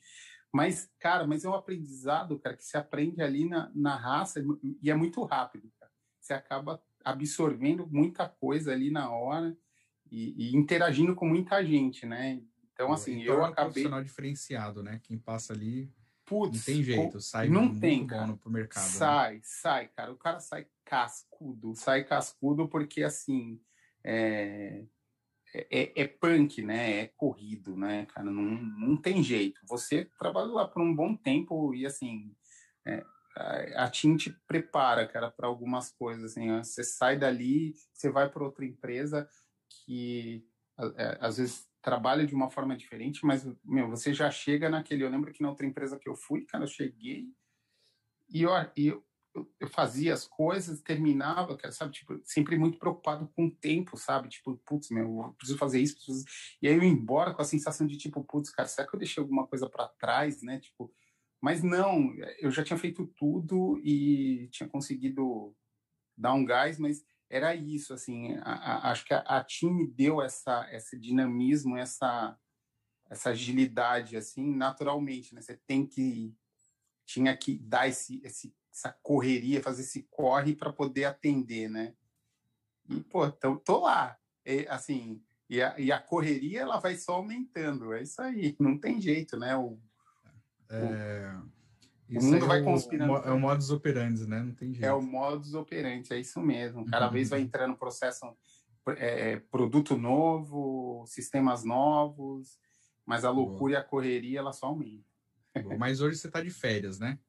Mas, 0.53 0.87
cara, 0.99 1.25
mas 1.25 1.43
é 1.43 1.49
um 1.49 1.55
aprendizado, 1.55 2.37
cara, 2.37 2.55
que 2.55 2.63
se 2.63 2.77
aprende 2.77 3.23
ali 3.23 3.49
na, 3.49 3.71
na 3.73 3.95
raça 3.95 4.43
e 4.81 4.91
é 4.91 4.95
muito 4.95 5.23
rápido, 5.23 5.67
você 6.23 6.33
acaba 6.33 6.81
absorvendo 7.03 7.85
muita 7.87 8.27
coisa 8.29 8.71
ali 8.71 8.89
na 8.89 9.11
hora 9.11 9.55
e, 10.09 10.51
e 10.51 10.55
interagindo 10.55 11.13
com 11.13 11.27
muita 11.27 11.63
gente, 11.63 12.05
né? 12.05 12.41
Então, 12.73 12.93
assim, 12.93 13.21
então, 13.21 13.33
eu 13.35 13.39
é 13.39 13.41
um 13.41 13.45
acabei... 13.45 13.65
profissional 13.65 14.03
diferenciado, 14.03 14.81
né? 14.81 14.99
Quem 15.03 15.17
passa 15.17 15.53
ali 15.53 15.91
Putz, 16.25 16.57
não 16.57 16.63
tem 16.63 16.83
jeito, 16.83 17.19
sai 17.19 17.49
não 17.49 17.65
muito 17.65 17.81
tem, 17.81 18.07
bom 18.07 18.39
no 18.45 18.51
mercado. 18.51 18.83
Né? 18.83 18.89
Sai, 18.89 19.33
né? 19.35 19.41
sai, 19.43 19.87
cara. 19.89 20.11
O 20.13 20.17
cara 20.17 20.39
sai 20.39 20.65
cascudo, 20.85 21.75
sai 21.75 22.05
cascudo 22.05 22.67
porque, 22.69 23.03
assim, 23.03 23.59
é, 24.03 24.85
é, 25.53 26.01
é, 26.01 26.07
punk, 26.07 26.61
né? 26.61 27.01
É 27.01 27.07
corrido, 27.07 27.75
né, 27.75 28.05
cara? 28.05 28.31
Não, 28.31 28.43
não 28.43 28.95
tem 28.95 29.21
jeito. 29.21 29.59
Você 29.67 30.05
trabalha 30.17 30.47
lá 30.47 30.67
por 30.67 30.81
um 30.81 30.95
bom 30.95 31.15
tempo 31.15 31.75
e, 31.75 31.85
assim, 31.85 32.33
é, 32.85 33.03
a 33.35 33.89
TIM 33.89 34.15
te 34.15 34.31
prepara, 34.47 35.07
cara, 35.07 35.31
para 35.31 35.47
algumas 35.47 35.91
coisas. 35.91 36.31
Assim, 36.31 36.55
você 36.57 36.83
sai 36.83 37.17
dali, 37.17 37.73
você 37.93 38.09
vai 38.09 38.29
para 38.29 38.43
outra 38.43 38.65
empresa 38.65 39.27
que 39.69 40.45
é, 40.97 41.17
às 41.21 41.37
vezes 41.37 41.67
trabalha 41.81 42.25
de 42.25 42.33
uma 42.33 42.49
forma 42.49 42.77
diferente, 42.77 43.25
mas 43.25 43.45
meu, 43.63 43.89
você 43.89 44.13
já 44.13 44.29
chega 44.31 44.69
naquele. 44.69 45.03
Eu 45.03 45.09
lembro 45.09 45.33
que 45.33 45.41
na 45.41 45.49
outra 45.49 45.65
empresa 45.65 45.99
que 45.99 46.07
eu 46.07 46.15
fui, 46.15 46.45
cara, 46.45 46.63
eu 46.63 46.67
cheguei 46.67 47.27
e 48.29 48.41
eu, 48.41 48.51
eu, 48.75 49.03
eu 49.59 49.67
fazia 49.67 50.13
as 50.13 50.27
coisas, 50.27 50.81
terminava, 50.81 51.57
cara, 51.57 51.71
sabe, 51.71 51.91
tipo, 51.93 52.19
sempre 52.23 52.57
muito 52.57 52.79
preocupado 52.79 53.27
com 53.35 53.45
o 53.45 53.51
tempo, 53.51 53.97
sabe? 53.97 54.29
Tipo, 54.29 54.57
putz, 54.65 54.89
meu, 54.89 55.23
eu 55.27 55.33
preciso 55.33 55.57
fazer 55.57 55.79
isso, 55.79 55.95
preciso... 55.95 56.25
e 56.61 56.67
aí 56.67 56.73
eu 56.73 56.83
ia 56.83 56.89
embora 56.89 57.33
com 57.33 57.41
a 57.41 57.45
sensação 57.45 57.85
de 57.85 57.97
tipo, 57.97 58.23
putz, 58.23 58.49
cara, 58.49 58.67
será 58.67 58.87
que 58.87 58.95
eu 58.95 58.99
deixei 58.99 59.21
alguma 59.21 59.45
coisa 59.47 59.69
para 59.69 59.87
trás, 59.87 60.41
né? 60.41 60.59
Tipo, 60.59 60.93
mas 61.43 61.61
não, 61.61 62.15
eu 62.39 62.49
já 62.49 62.63
tinha 62.63 62.79
feito 62.79 63.05
tudo 63.05 63.77
e 63.83 64.47
tinha 64.49 64.69
conseguido 64.69 65.53
dar 66.17 66.33
um 66.33 66.45
gás, 66.45 66.79
mas 66.79 67.03
era 67.29 67.53
isso, 67.53 67.93
assim, 67.93 68.37
a, 68.43 68.53
a, 68.53 68.91
acho 68.91 69.03
que 69.03 69.13
a, 69.13 69.19
a 69.19 69.43
time 69.43 69.85
deu 69.85 70.21
essa, 70.21 70.65
esse 70.71 70.97
dinamismo, 70.97 71.75
essa, 71.75 72.39
essa 73.09 73.31
agilidade, 73.31 74.15
assim, 74.15 74.55
naturalmente, 74.55 75.35
né? 75.35 75.41
Você 75.41 75.57
tem 75.67 75.85
que, 75.85 76.33
tinha 77.05 77.35
que 77.35 77.57
dar 77.57 77.89
esse, 77.89 78.21
esse 78.23 78.55
essa 78.71 78.97
correria, 79.03 79.61
fazer 79.61 79.81
esse 79.81 80.03
corre 80.03 80.55
para 80.55 80.71
poder 80.71 81.03
atender, 81.03 81.69
né? 81.69 81.93
E, 82.89 83.01
pô, 83.01 83.25
então, 83.25 83.57
tô 83.57 83.81
lá, 83.81 84.17
e, 84.45 84.65
assim, 84.69 85.21
e 85.49 85.61
a, 85.61 85.77
e 85.77 85.91
a 85.91 85.99
correria, 85.99 86.61
ela 86.61 86.79
vai 86.79 86.95
só 86.95 87.15
aumentando, 87.15 87.91
é 87.91 88.01
isso 88.01 88.21
aí, 88.21 88.55
não 88.57 88.79
tem 88.79 89.01
jeito, 89.01 89.37
né? 89.37 89.57
O, 89.57 89.77
é, 90.75 91.35
o 92.09 92.23
mundo 92.23 92.45
vai 92.45 92.59
é 92.59 92.63
conspirando. 92.63 93.15
É 93.17 93.31
o 93.31 93.39
modus 93.39 93.69
operandi, 93.69 94.27
né? 94.27 94.41
Não 94.41 94.53
tem 94.53 94.73
jeito. 94.73 94.85
É 94.85 94.93
o 94.93 95.01
modus 95.01 95.53
operandi, 95.53 96.13
é 96.13 96.19
isso 96.19 96.39
mesmo. 96.41 96.85
Cada 96.85 97.07
uhum. 97.07 97.13
vez 97.13 97.29
vai 97.29 97.41
entrando 97.41 97.75
processo, 97.75 98.25
é, 98.97 99.37
produto 99.51 99.97
novo, 99.97 101.05
sistemas 101.07 101.63
novos, 101.63 102.57
mas 103.05 103.25
a 103.25 103.29
loucura 103.29 103.57
Boa. 103.57 103.71
e 103.71 103.75
a 103.75 103.83
correria, 103.83 104.39
ela 104.39 104.53
só 104.53 104.67
aumenta. 104.67 105.03
Mas 105.77 106.01
hoje 106.01 106.17
você 106.17 106.27
está 106.27 106.41
de 106.41 106.49
férias, 106.49 106.99
né? 106.99 107.19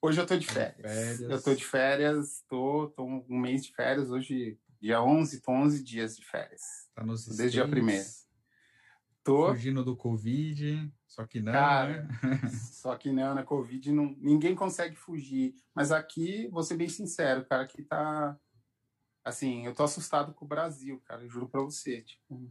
Hoje 0.00 0.18
eu 0.18 0.24
estou 0.24 0.38
de 0.38 0.46
férias. 0.46 0.80
férias. 0.80 1.20
Eu 1.20 1.36
estou 1.36 1.54
de 1.54 1.64
férias, 1.64 2.32
estou 2.38 2.88
tô, 2.88 3.04
tô, 3.04 3.24
um 3.28 3.38
mês 3.38 3.64
de 3.64 3.72
férias, 3.72 4.10
hoje 4.10 4.58
dia 4.80 5.00
11, 5.00 5.40
tô 5.40 5.52
11 5.52 5.84
dias 5.84 6.16
de 6.16 6.24
férias. 6.24 6.60
Tá 6.94 7.04
nos 7.04 7.24
Desde 7.24 7.60
o 7.60 7.66
dia 7.68 7.82
1 7.82 8.04
Tô. 9.22 9.46
Fugindo 9.48 9.84
do 9.84 9.96
Covid, 9.96 10.92
só 11.12 11.26
que 11.26 11.40
não, 11.40 11.52
Cara, 11.52 12.04
né? 12.04 12.08
só 12.72 12.96
que 12.96 13.12
não, 13.12 13.34
na 13.34 13.42
Covid 13.42 13.92
não, 13.92 14.16
ninguém 14.18 14.54
consegue 14.54 14.96
fugir. 14.96 15.54
Mas 15.74 15.92
aqui, 15.92 16.48
vou 16.48 16.62
ser 16.62 16.74
bem 16.74 16.88
sincero, 16.88 17.44
cara, 17.44 17.64
aqui 17.64 17.82
tá. 17.82 18.34
Assim, 19.22 19.66
eu 19.66 19.74
tô 19.74 19.84
assustado 19.84 20.32
com 20.32 20.46
o 20.46 20.48
Brasil, 20.48 21.02
cara, 21.04 21.28
juro 21.28 21.46
pra 21.46 21.60
você. 21.60 22.00
Tipo, 22.00 22.50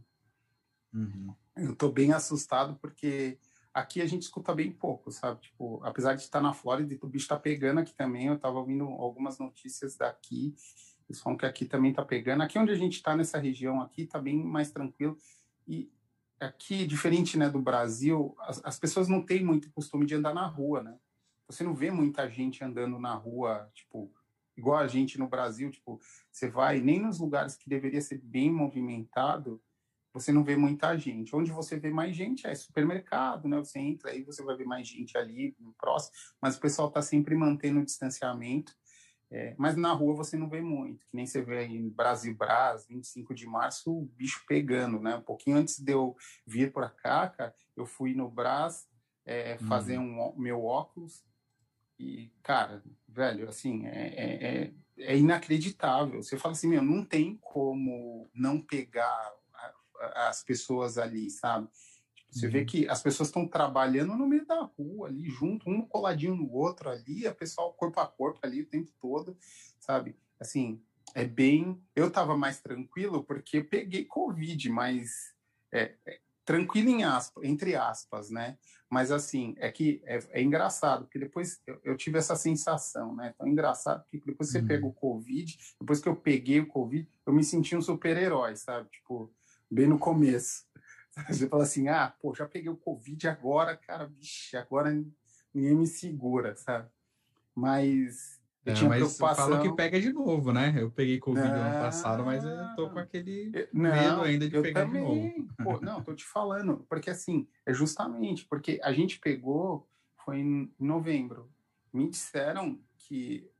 uhum. 0.94 1.34
Eu 1.56 1.74
tô 1.74 1.90
bem 1.90 2.12
assustado 2.12 2.78
porque 2.80 3.36
aqui 3.74 4.00
a 4.00 4.06
gente 4.06 4.22
escuta 4.22 4.54
bem 4.54 4.70
pouco, 4.70 5.10
sabe? 5.10 5.40
Tipo, 5.40 5.80
apesar 5.82 6.14
de 6.14 6.22
estar 6.22 6.40
na 6.40 6.54
Flórida, 6.54 6.96
o 7.02 7.08
bicho 7.08 7.26
tá 7.26 7.36
pegando 7.36 7.80
aqui 7.80 7.92
também. 7.92 8.28
Eu 8.28 8.38
tava 8.38 8.60
ouvindo 8.60 8.84
algumas 8.84 9.40
notícias 9.40 9.96
daqui. 9.96 10.54
Eles 11.08 11.20
falam 11.20 11.36
que 11.36 11.44
aqui 11.44 11.64
também 11.64 11.92
tá 11.92 12.04
pegando. 12.04 12.44
Aqui 12.44 12.60
onde 12.60 12.70
a 12.70 12.76
gente 12.76 13.02
tá, 13.02 13.16
nessa 13.16 13.38
região 13.38 13.82
aqui, 13.82 14.06
tá 14.06 14.20
bem 14.20 14.40
mais 14.44 14.70
tranquilo. 14.70 15.18
E 15.66 15.90
aqui, 16.42 16.86
diferente 16.86 17.38
né, 17.38 17.48
do 17.48 17.60
Brasil, 17.60 18.34
as, 18.40 18.64
as, 18.64 18.78
pessoas 18.78 19.08
não 19.08 19.24
têm 19.24 19.44
muito 19.44 19.70
costume 19.72 20.06
de 20.06 20.14
andar 20.14 20.34
na 20.34 20.46
rua, 20.46 20.82
né? 20.82 20.98
Você 21.48 21.62
não 21.64 21.74
vê 21.74 21.90
muita 21.90 22.28
gente 22.28 22.64
andando 22.64 22.98
na 22.98 23.14
rua, 23.14 23.70
tipo, 23.74 24.12
igual 24.56 24.78
a 24.78 24.86
gente 24.86 25.18
no 25.18 25.28
Brasil, 25.28 25.70
tipo, 25.70 26.00
você 26.30 26.48
vai 26.48 26.80
nem 26.80 27.00
nos 27.00 27.18
lugares 27.18 27.56
que 27.56 27.68
deveria 27.68 28.00
ser 28.00 28.18
bem 28.18 28.50
movimentado, 28.50 29.62
você 30.12 30.30
não 30.30 30.44
vê 30.44 30.56
muita 30.56 30.96
gente. 30.96 31.34
Onde 31.34 31.50
você 31.50 31.78
vê 31.78 31.90
mais 31.90 32.14
gente 32.14 32.46
é 32.46 32.54
supermercado, 32.54 33.48
né? 33.48 33.58
Você 33.58 33.78
entra 33.78 34.10
aí, 34.10 34.22
você 34.22 34.42
vai 34.42 34.56
ver 34.56 34.66
mais 34.66 34.86
gente 34.86 35.16
ali 35.16 35.56
próximo, 35.78 36.14
mas 36.40 36.56
o 36.56 36.60
pessoal 36.60 36.88
está 36.88 37.00
sempre 37.00 37.34
mantendo 37.34 37.80
o 37.80 37.84
distanciamento. 37.84 38.74
É, 39.34 39.54
mas 39.56 39.76
na 39.76 39.92
rua 39.94 40.14
você 40.14 40.36
não 40.36 40.46
vê 40.46 40.60
muito, 40.60 41.06
que 41.06 41.16
nem 41.16 41.26
você 41.26 41.40
vê 41.40 41.60
aí 41.60 41.74
em 41.74 41.88
Brasil 41.88 42.34
Brás, 42.36 42.86
25 42.86 43.34
de 43.34 43.46
março, 43.46 43.90
o 43.90 44.04
bicho 44.04 44.44
pegando, 44.46 45.00
né? 45.00 45.16
Um 45.16 45.22
pouquinho 45.22 45.56
antes 45.56 45.80
de 45.80 45.90
eu 45.90 46.14
vir 46.46 46.70
para 46.70 46.90
cá, 46.90 47.30
cara, 47.30 47.54
eu 47.74 47.86
fui 47.86 48.12
no 48.12 48.28
Brás 48.28 48.86
é, 49.24 49.56
fazer 49.56 49.96
uhum. 49.96 50.34
um 50.36 50.38
meu 50.38 50.62
óculos 50.62 51.24
e, 51.98 52.30
cara, 52.42 52.82
velho, 53.08 53.48
assim, 53.48 53.86
é, 53.86 54.08
é, 54.08 54.44
é, 54.44 54.72
é 54.98 55.16
inacreditável. 55.16 56.22
Você 56.22 56.36
fala 56.36 56.52
assim, 56.52 56.68
meu, 56.68 56.82
não 56.82 57.02
tem 57.02 57.38
como 57.40 58.28
não 58.34 58.60
pegar 58.60 59.32
as 60.14 60.42
pessoas 60.42 60.98
ali, 60.98 61.30
sabe? 61.30 61.68
Você 62.32 62.48
vê 62.48 62.60
uhum. 62.60 62.66
que 62.66 62.88
as 62.88 63.02
pessoas 63.02 63.28
estão 63.28 63.46
trabalhando 63.46 64.16
no 64.16 64.26
meio 64.26 64.46
da 64.46 64.62
rua 64.62 65.08
ali, 65.08 65.28
junto, 65.28 65.68
um 65.68 65.82
coladinho 65.82 66.34
no 66.34 66.50
outro 66.50 66.88
ali, 66.88 67.26
a 67.26 67.34
pessoal 67.34 67.74
corpo 67.74 68.00
a 68.00 68.06
corpo 68.06 68.40
ali 68.42 68.62
o 68.62 68.66
tempo 68.66 68.90
todo, 68.98 69.36
sabe? 69.78 70.16
Assim, 70.40 70.80
é 71.14 71.26
bem. 71.26 71.78
Eu 71.94 72.08
estava 72.08 72.36
mais 72.36 72.58
tranquilo 72.58 73.22
porque 73.22 73.62
peguei 73.62 74.06
Covid, 74.06 74.70
mas 74.70 75.34
é, 75.70 75.94
é, 76.06 76.20
tranquilo 76.42 76.88
em 76.88 77.04
aspas, 77.04 77.44
entre 77.44 77.76
aspas, 77.76 78.30
né? 78.30 78.56
Mas 78.88 79.10
assim, 79.10 79.54
é 79.58 79.70
que 79.70 80.02
é, 80.04 80.18
é 80.30 80.42
engraçado, 80.42 81.04
porque 81.04 81.18
depois 81.18 81.60
eu, 81.66 81.80
eu, 81.84 81.96
tive 81.96 82.18
essa 82.18 82.34
sensação, 82.34 83.14
né? 83.14 83.34
Tão 83.36 83.46
engraçado 83.46 84.04
que 84.10 84.18
depois 84.24 84.50
você 84.50 84.60
uhum. 84.60 84.66
pega 84.66 84.86
o 84.86 84.92
Covid, 84.92 85.58
depois 85.80 86.00
que 86.00 86.08
eu 86.08 86.16
peguei 86.16 86.60
o 86.60 86.66
Covid, 86.66 87.06
eu 87.26 87.32
me 87.32 87.44
senti 87.44 87.76
um 87.76 87.82
super-herói, 87.82 88.56
sabe? 88.56 88.88
Tipo, 88.90 89.30
bem 89.70 89.86
no 89.86 89.98
começo. 89.98 90.64
Você 91.28 91.48
fala 91.48 91.64
assim, 91.64 91.88
ah, 91.88 92.14
pô, 92.20 92.34
já 92.34 92.46
peguei 92.46 92.70
o 92.70 92.76
Covid 92.76 93.28
agora, 93.28 93.76
cara, 93.76 94.06
vixe, 94.06 94.56
agora 94.56 94.90
ninguém 95.52 95.76
me 95.76 95.86
segura, 95.86 96.56
sabe? 96.56 96.88
Mas 97.54 98.40
eu 98.64 98.72
é, 98.72 98.76
tinha 98.76 98.88
mas 98.88 98.98
preocupação... 98.98 99.48
falam 99.48 99.62
que 99.62 99.76
pega 99.76 100.00
de 100.00 100.12
novo, 100.12 100.52
né? 100.52 100.74
Eu 100.76 100.90
peguei 100.90 101.18
Covid 101.18 101.46
não, 101.46 101.54
ano 101.54 101.80
passado, 101.80 102.24
mas 102.24 102.44
eu 102.44 102.74
tô 102.76 102.88
com 102.90 102.98
aquele 102.98 103.68
não, 103.72 103.90
medo 103.90 104.22
ainda 104.22 104.48
de 104.48 104.62
pegar 104.62 104.86
também, 104.86 105.02
de 105.02 105.38
novo. 105.38 105.54
Pô, 105.62 105.80
não, 105.84 106.02
tô 106.02 106.14
te 106.14 106.24
falando, 106.24 106.86
porque 106.88 107.10
assim, 107.10 107.46
é 107.66 107.74
justamente 107.74 108.46
porque 108.46 108.80
a 108.82 108.92
gente 108.92 109.18
pegou, 109.18 109.86
foi 110.24 110.38
em 110.38 110.72
novembro, 110.78 111.50
me 111.92 112.08
disseram 112.08 112.80
que 112.96 113.50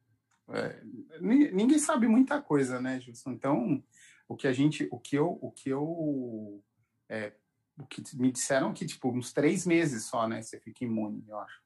é, 0.48 0.82
ninguém 1.20 1.78
sabe 1.78 2.06
muita 2.06 2.40
coisa, 2.40 2.80
né, 2.80 3.00
Gilson? 3.00 3.32
Então, 3.32 3.82
o 4.28 4.36
que 4.36 4.46
a 4.46 4.52
gente, 4.52 4.88
o 4.90 4.98
que 4.98 5.16
eu, 5.16 5.38
o 5.40 5.50
que 5.50 5.68
eu, 5.68 6.62
é, 7.08 7.32
o 7.82 7.86
que 7.86 8.02
me 8.16 8.30
disseram 8.30 8.72
que 8.72 8.86
tipo 8.86 9.10
uns 9.10 9.32
três 9.32 9.66
meses 9.66 10.04
só, 10.04 10.28
né, 10.28 10.42
você 10.42 10.58
fica 10.58 10.84
imune, 10.84 11.24
eu 11.28 11.38
acho. 11.38 11.60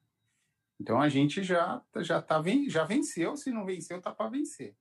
Então 0.79 1.01
a 1.01 1.09
gente 1.09 1.43
já 1.43 1.81
já 1.97 2.21
tá 2.21 2.41
já 2.67 2.83
venceu, 2.83 3.35
se 3.35 3.51
não 3.51 3.65
venceu 3.65 4.01
tá 4.01 4.11
para 4.11 4.29
vencer. 4.29 4.75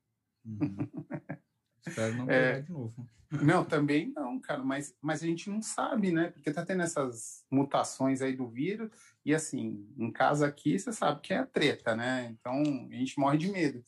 Uhum. 0.45 0.77
Espero 1.87 2.17
não 2.17 2.31
é, 2.31 2.61
de 2.61 2.73
novo. 2.73 3.09
Não, 3.31 3.65
também 3.65 4.13
não, 4.15 4.39
cara, 4.39 4.63
mas, 4.63 4.95
mas 5.01 5.23
a 5.23 5.27
gente 5.27 5.51
não 5.51 5.61
sabe, 5.61 6.13
né? 6.13 6.31
Porque 6.31 6.53
tá 6.53 6.65
tendo 6.65 6.83
essas 6.83 7.45
mutações 7.51 8.23
aí 8.23 8.37
do 8.37 8.47
vírus, 8.49 8.91
e 9.25 9.35
assim, 9.35 9.89
em 9.97 10.11
casa 10.13 10.47
aqui, 10.47 10.79
você 10.79 10.93
sabe 10.93 11.21
que 11.21 11.35
é 11.35 11.45
treta, 11.45 11.97
né? 11.97 12.29
Então 12.39 12.63
a 12.91 12.95
gente 12.95 13.19
morre 13.19 13.39
de 13.39 13.51
medo. 13.51 13.83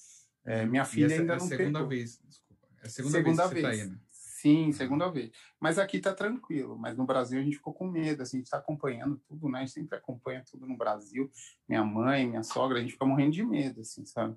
É, 0.44 0.66
minha 0.66 0.84
filha 0.84 1.14
ainda 1.14 1.34
é 1.34 1.36
a 1.36 1.38
não 1.38 1.46
segunda 1.46 1.78
pegou. 1.78 1.88
vez, 1.88 2.20
desculpa. 2.24 2.66
É 2.82 2.86
a 2.86 2.90
segunda, 2.90 3.18
segunda 3.18 3.46
vez 3.46 3.49
que 3.49 3.61
vez. 3.62 3.76
você 3.76 3.82
tá 3.82 3.86
indo. 3.86 4.01
Sim, 4.41 4.70
segunda 4.70 5.11
vez. 5.11 5.32
Mas 5.59 5.80
aqui 5.80 5.99
tá 5.99 6.14
tranquilo. 6.14 6.78
Mas 6.78 6.97
no 6.97 7.05
Brasil 7.05 7.41
a 7.41 7.43
gente 7.43 7.57
ficou 7.57 7.74
com 7.74 7.91
medo. 7.91 8.22
Assim, 8.22 8.36
a 8.36 8.41
gente 8.41 8.51
tá 8.51 8.59
acompanhando 8.59 9.20
tudo, 9.26 9.49
né? 9.49 9.59
A 9.59 9.61
gente 9.62 9.72
sempre 9.72 9.99
acompanha 9.99 10.45
tudo 10.49 10.64
no 10.64 10.76
Brasil. 10.76 11.28
Minha 11.68 11.84
mãe, 11.84 12.24
minha 12.24 12.45
sogra, 12.45 12.78
a 12.78 12.80
gente 12.80 12.93
fica 12.93 13.05
morrendo 13.05 13.32
de 13.32 13.43
medo, 13.43 13.80
assim, 13.80 14.07
sabe? 14.07 14.36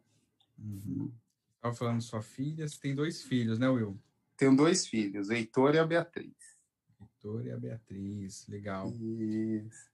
Uhum. 0.57 1.11
Estava 1.55 1.75
falando 1.75 2.01
sua 2.01 2.23
filha, 2.23 2.67
você 2.67 2.79
tem 2.79 2.95
dois 2.95 3.21
filhos, 3.21 3.59
né, 3.59 3.69
Will? 3.69 3.95
Tenho 4.35 4.55
dois 4.55 4.87
filhos, 4.87 5.29
o 5.29 5.33
Heitor 5.33 5.75
e 5.75 5.77
a 5.77 5.85
Beatriz. 5.85 6.33
Heitor 6.99 7.45
e 7.45 7.51
a 7.51 7.57
Beatriz, 7.57 8.47
legal. 8.47 8.89
Isso. 8.89 9.91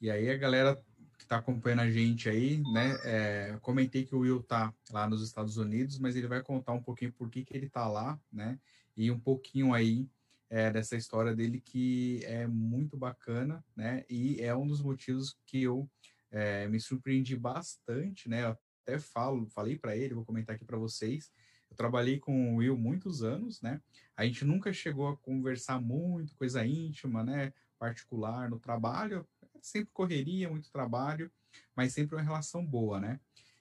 E 0.00 0.10
aí 0.10 0.28
a 0.30 0.36
galera 0.36 0.84
que 1.16 1.22
está 1.22 1.36
acompanhando 1.36 1.82
a 1.82 1.90
gente 1.90 2.28
aí, 2.28 2.60
né? 2.72 2.98
É, 3.04 3.58
comentei 3.62 4.04
que 4.04 4.16
o 4.16 4.20
Will 4.20 4.42
tá 4.42 4.74
lá 4.90 5.08
nos 5.08 5.22
Estados 5.22 5.56
Unidos, 5.58 6.00
mas 6.00 6.16
ele 6.16 6.26
vai 6.26 6.42
contar 6.42 6.72
um 6.72 6.82
pouquinho 6.82 7.12
por 7.12 7.30
que, 7.30 7.44
que 7.44 7.56
ele 7.56 7.70
tá 7.70 7.86
lá, 7.86 8.18
né? 8.32 8.58
E 8.96 9.10
um 9.10 9.18
pouquinho 9.18 9.72
aí 9.72 10.08
é, 10.50 10.70
dessa 10.70 10.96
história 10.96 11.34
dele 11.34 11.60
que 11.60 12.20
é 12.24 12.46
muito 12.46 12.96
bacana, 12.96 13.64
né? 13.76 14.04
E 14.08 14.40
é 14.40 14.54
um 14.54 14.66
dos 14.66 14.80
motivos 14.80 15.36
que 15.46 15.62
eu 15.62 15.88
é, 16.30 16.68
me 16.68 16.80
surpreendi 16.80 17.36
bastante, 17.36 18.28
né? 18.28 18.44
Eu 18.44 18.58
até 18.82 18.98
falo, 18.98 19.46
falei 19.46 19.78
para 19.78 19.96
ele, 19.96 20.14
vou 20.14 20.24
comentar 20.24 20.54
aqui 20.54 20.64
para 20.64 20.76
vocês, 20.76 21.32
eu 21.70 21.76
trabalhei 21.76 22.18
com 22.18 22.54
o 22.54 22.56
Will 22.56 22.76
muitos 22.76 23.22
anos, 23.22 23.60
né? 23.62 23.80
A 24.16 24.24
gente 24.24 24.44
nunca 24.44 24.72
chegou 24.72 25.08
a 25.08 25.16
conversar 25.16 25.80
muito, 25.80 26.36
coisa 26.36 26.64
íntima, 26.64 27.24
né? 27.24 27.52
Particular 27.78 28.48
no 28.48 28.60
trabalho, 28.60 29.26
sempre 29.60 29.90
correria, 29.92 30.48
muito 30.48 30.70
trabalho, 30.70 31.30
mas 31.74 31.92
sempre 31.92 32.14
uma 32.14 32.22
relação 32.22 32.64
boa, 32.64 33.00
né? 33.00 33.18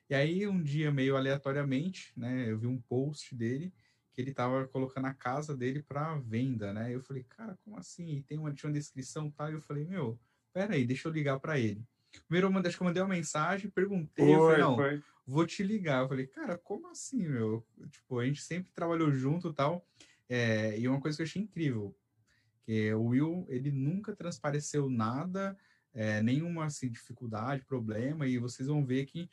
E 0.09 0.13
aí, 0.13 0.45
um 0.47 0.61
dia, 0.61 0.91
meio 0.91 1.15
aleatoriamente, 1.15 2.13
né? 2.15 2.51
Eu 2.51 2.59
vi 2.59 2.67
um 2.67 2.79
post 2.79 3.33
dele 3.33 3.73
que 4.13 4.21
ele 4.21 4.31
estava 4.31 4.67
colocando 4.67 5.05
a 5.07 5.13
casa 5.13 5.55
dele 5.55 5.81
para 5.81 6.15
venda, 6.19 6.73
né? 6.73 6.93
Eu 6.93 7.01
falei, 7.01 7.23
cara, 7.23 7.57
como 7.63 7.77
assim? 7.77 8.17
E 8.17 8.23
tem 8.23 8.37
uma, 8.37 8.53
tinha 8.53 8.69
uma 8.69 8.73
descrição 8.73 9.31
tal. 9.31 9.49
E 9.49 9.53
eu 9.53 9.61
falei, 9.61 9.85
meu, 9.85 10.19
peraí, 10.53 10.85
deixa 10.85 11.07
eu 11.07 11.11
ligar 11.11 11.39
para 11.39 11.59
ele. 11.59 11.83
Primeiro, 12.27 12.47
acho 12.59 12.77
que 12.77 12.83
eu 12.83 12.85
mandei 12.85 13.01
uma 13.01 13.09
mensagem, 13.09 13.71
perguntei, 13.71 14.25
foi, 14.25 14.35
eu 14.35 14.39
falei, 14.41 14.61
não, 14.61 14.75
foi 14.75 15.03
vou 15.25 15.45
te 15.45 15.63
ligar. 15.63 16.03
Eu 16.03 16.09
falei, 16.09 16.27
cara, 16.27 16.57
como 16.57 16.87
assim, 16.87 17.27
meu? 17.27 17.65
Tipo, 17.89 18.19
a 18.19 18.25
gente 18.25 18.41
sempre 18.41 18.71
trabalhou 18.73 19.11
junto 19.11 19.49
e 19.49 19.53
tal. 19.53 19.85
É, 20.29 20.77
e 20.79 20.87
uma 20.87 20.99
coisa 20.99 21.17
que 21.17 21.23
eu 21.23 21.25
achei 21.25 21.41
incrível, 21.41 21.95
que 22.65 22.93
o 22.93 23.03
Will, 23.05 23.45
ele 23.49 23.71
nunca 23.71 24.15
transpareceu 24.15 24.89
nada, 24.89 25.57
é, 25.93 26.21
nenhuma 26.21 26.65
assim, 26.65 26.89
dificuldade, 26.89 27.65
problema, 27.65 28.25
e 28.25 28.37
vocês 28.37 28.67
vão 28.67 28.85
ver 28.85 29.05
que 29.05 29.29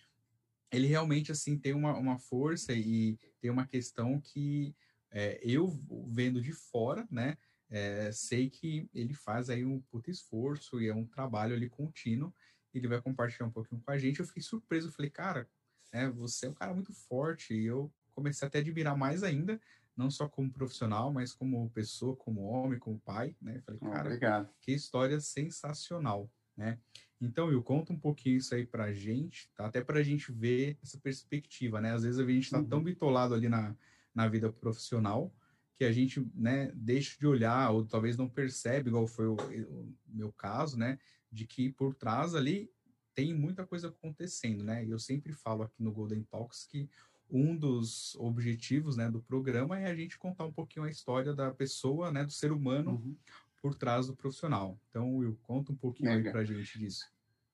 ele 0.72 0.86
realmente 0.86 1.32
assim 1.32 1.58
tem 1.58 1.74
uma, 1.74 1.96
uma 1.96 2.18
força 2.18 2.72
e 2.72 3.18
tem 3.40 3.50
uma 3.50 3.66
questão 3.66 4.20
que 4.20 4.74
é, 5.10 5.40
eu 5.42 5.68
vendo 6.08 6.40
de 6.40 6.52
fora, 6.52 7.06
né, 7.10 7.36
é, 7.70 8.10
sei 8.12 8.50
que 8.50 8.88
ele 8.92 9.14
faz 9.14 9.48
aí 9.48 9.64
um 9.64 9.80
puto 9.80 10.10
esforço 10.10 10.80
e 10.80 10.88
é 10.88 10.94
um 10.94 11.06
trabalho 11.06 11.54
ali 11.54 11.68
contínuo. 11.68 12.34
Ele 12.74 12.88
vai 12.88 13.00
compartilhar 13.00 13.46
um 13.46 13.50
pouquinho 13.50 13.80
com 13.80 13.90
a 13.92 13.98
gente. 13.98 14.18
Eu 14.18 14.26
fiquei 14.26 14.42
surpreso, 14.42 14.90
falei, 14.90 15.10
cara, 15.10 15.48
né? 15.92 16.10
Você 16.10 16.46
é 16.46 16.50
um 16.50 16.54
cara 16.54 16.74
muito 16.74 16.92
forte 16.92 17.54
e 17.54 17.66
eu 17.66 17.92
comecei 18.12 18.46
até 18.46 18.58
a 18.58 18.60
admirar 18.60 18.96
mais 18.96 19.22
ainda, 19.22 19.60
não 19.96 20.10
só 20.10 20.28
como 20.28 20.52
profissional, 20.52 21.12
mas 21.12 21.32
como 21.32 21.70
pessoa, 21.70 22.16
como 22.16 22.42
homem, 22.42 22.78
como 22.78 22.98
pai, 23.00 23.36
né? 23.40 23.60
Falei, 23.64 23.80
cara, 23.80 24.08
Obrigado. 24.08 24.50
que 24.60 24.72
história 24.72 25.20
sensacional, 25.20 26.28
né? 26.56 26.78
Então, 27.20 27.48
Will, 27.48 27.62
conta 27.62 27.92
um 27.92 27.98
pouquinho 27.98 28.38
isso 28.38 28.54
aí 28.54 28.64
pra 28.64 28.92
gente, 28.92 29.50
tá? 29.54 29.66
Até 29.66 29.82
pra 29.82 30.02
gente 30.02 30.32
ver 30.32 30.78
essa 30.82 30.98
perspectiva, 30.98 31.80
né? 31.80 31.92
Às 31.92 32.02
vezes 32.02 32.18
a 32.18 32.26
gente 32.26 32.50
tá 32.50 32.58
uhum. 32.58 32.68
tão 32.68 32.82
bitolado 32.82 33.34
ali 33.34 33.48
na, 33.48 33.76
na 34.14 34.26
vida 34.26 34.50
profissional 34.50 35.32
que 35.76 35.84
a 35.84 35.92
gente, 35.92 36.26
né, 36.34 36.70
deixa 36.74 37.18
de 37.18 37.26
olhar 37.26 37.70
ou 37.70 37.86
talvez 37.86 38.14
não 38.14 38.28
percebe, 38.28 38.90
igual 38.90 39.06
foi 39.06 39.26
o, 39.26 39.34
o 39.34 39.94
meu 40.06 40.30
caso, 40.30 40.78
né? 40.78 40.98
De 41.32 41.46
que 41.46 41.70
por 41.70 41.94
trás 41.94 42.34
ali 42.34 42.70
tem 43.14 43.34
muita 43.34 43.66
coisa 43.66 43.88
acontecendo, 43.88 44.62
né? 44.62 44.84
Eu 44.86 44.98
sempre 44.98 45.32
falo 45.32 45.62
aqui 45.62 45.82
no 45.82 45.92
Golden 45.92 46.22
Talks 46.24 46.66
que 46.66 46.88
um 47.30 47.56
dos 47.56 48.14
objetivos 48.16 48.96
né, 48.96 49.10
do 49.10 49.22
programa 49.22 49.78
é 49.78 49.90
a 49.90 49.94
gente 49.94 50.18
contar 50.18 50.44
um 50.44 50.52
pouquinho 50.52 50.84
a 50.84 50.90
história 50.90 51.32
da 51.32 51.50
pessoa, 51.50 52.10
né, 52.10 52.24
do 52.24 52.32
ser 52.32 52.52
humano 52.52 52.92
uhum. 52.92 53.16
Por 53.60 53.74
trás 53.74 54.06
do 54.06 54.16
profissional. 54.16 54.80
Então, 54.88 55.16
Will, 55.16 55.38
conta 55.42 55.72
um 55.72 55.76
pouquinho 55.76 56.10
Legal. 56.10 56.26
aí 56.26 56.32
pra 56.32 56.44
gente 56.44 56.78
disso. 56.78 57.04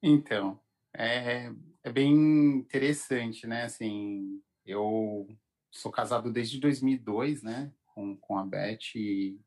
Então, 0.02 0.60
é, 0.94 1.52
é 1.82 1.92
bem 1.92 2.12
interessante, 2.58 3.46
né? 3.46 3.64
Assim, 3.64 4.40
eu 4.64 5.28
sou 5.70 5.92
casado 5.92 6.32
desde 6.32 6.58
2002, 6.58 7.42
né, 7.42 7.72
com, 7.86 8.16
com 8.16 8.38
a 8.38 8.44
Beth 8.44 8.94
e, 8.94 9.38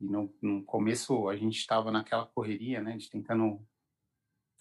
e 0.00 0.06
no, 0.06 0.34
no 0.40 0.64
começo 0.64 1.28
a 1.28 1.36
gente 1.36 1.58
estava 1.58 1.90
naquela 1.90 2.26
correria, 2.26 2.80
né, 2.80 2.96
de 2.96 3.08
tentando 3.08 3.60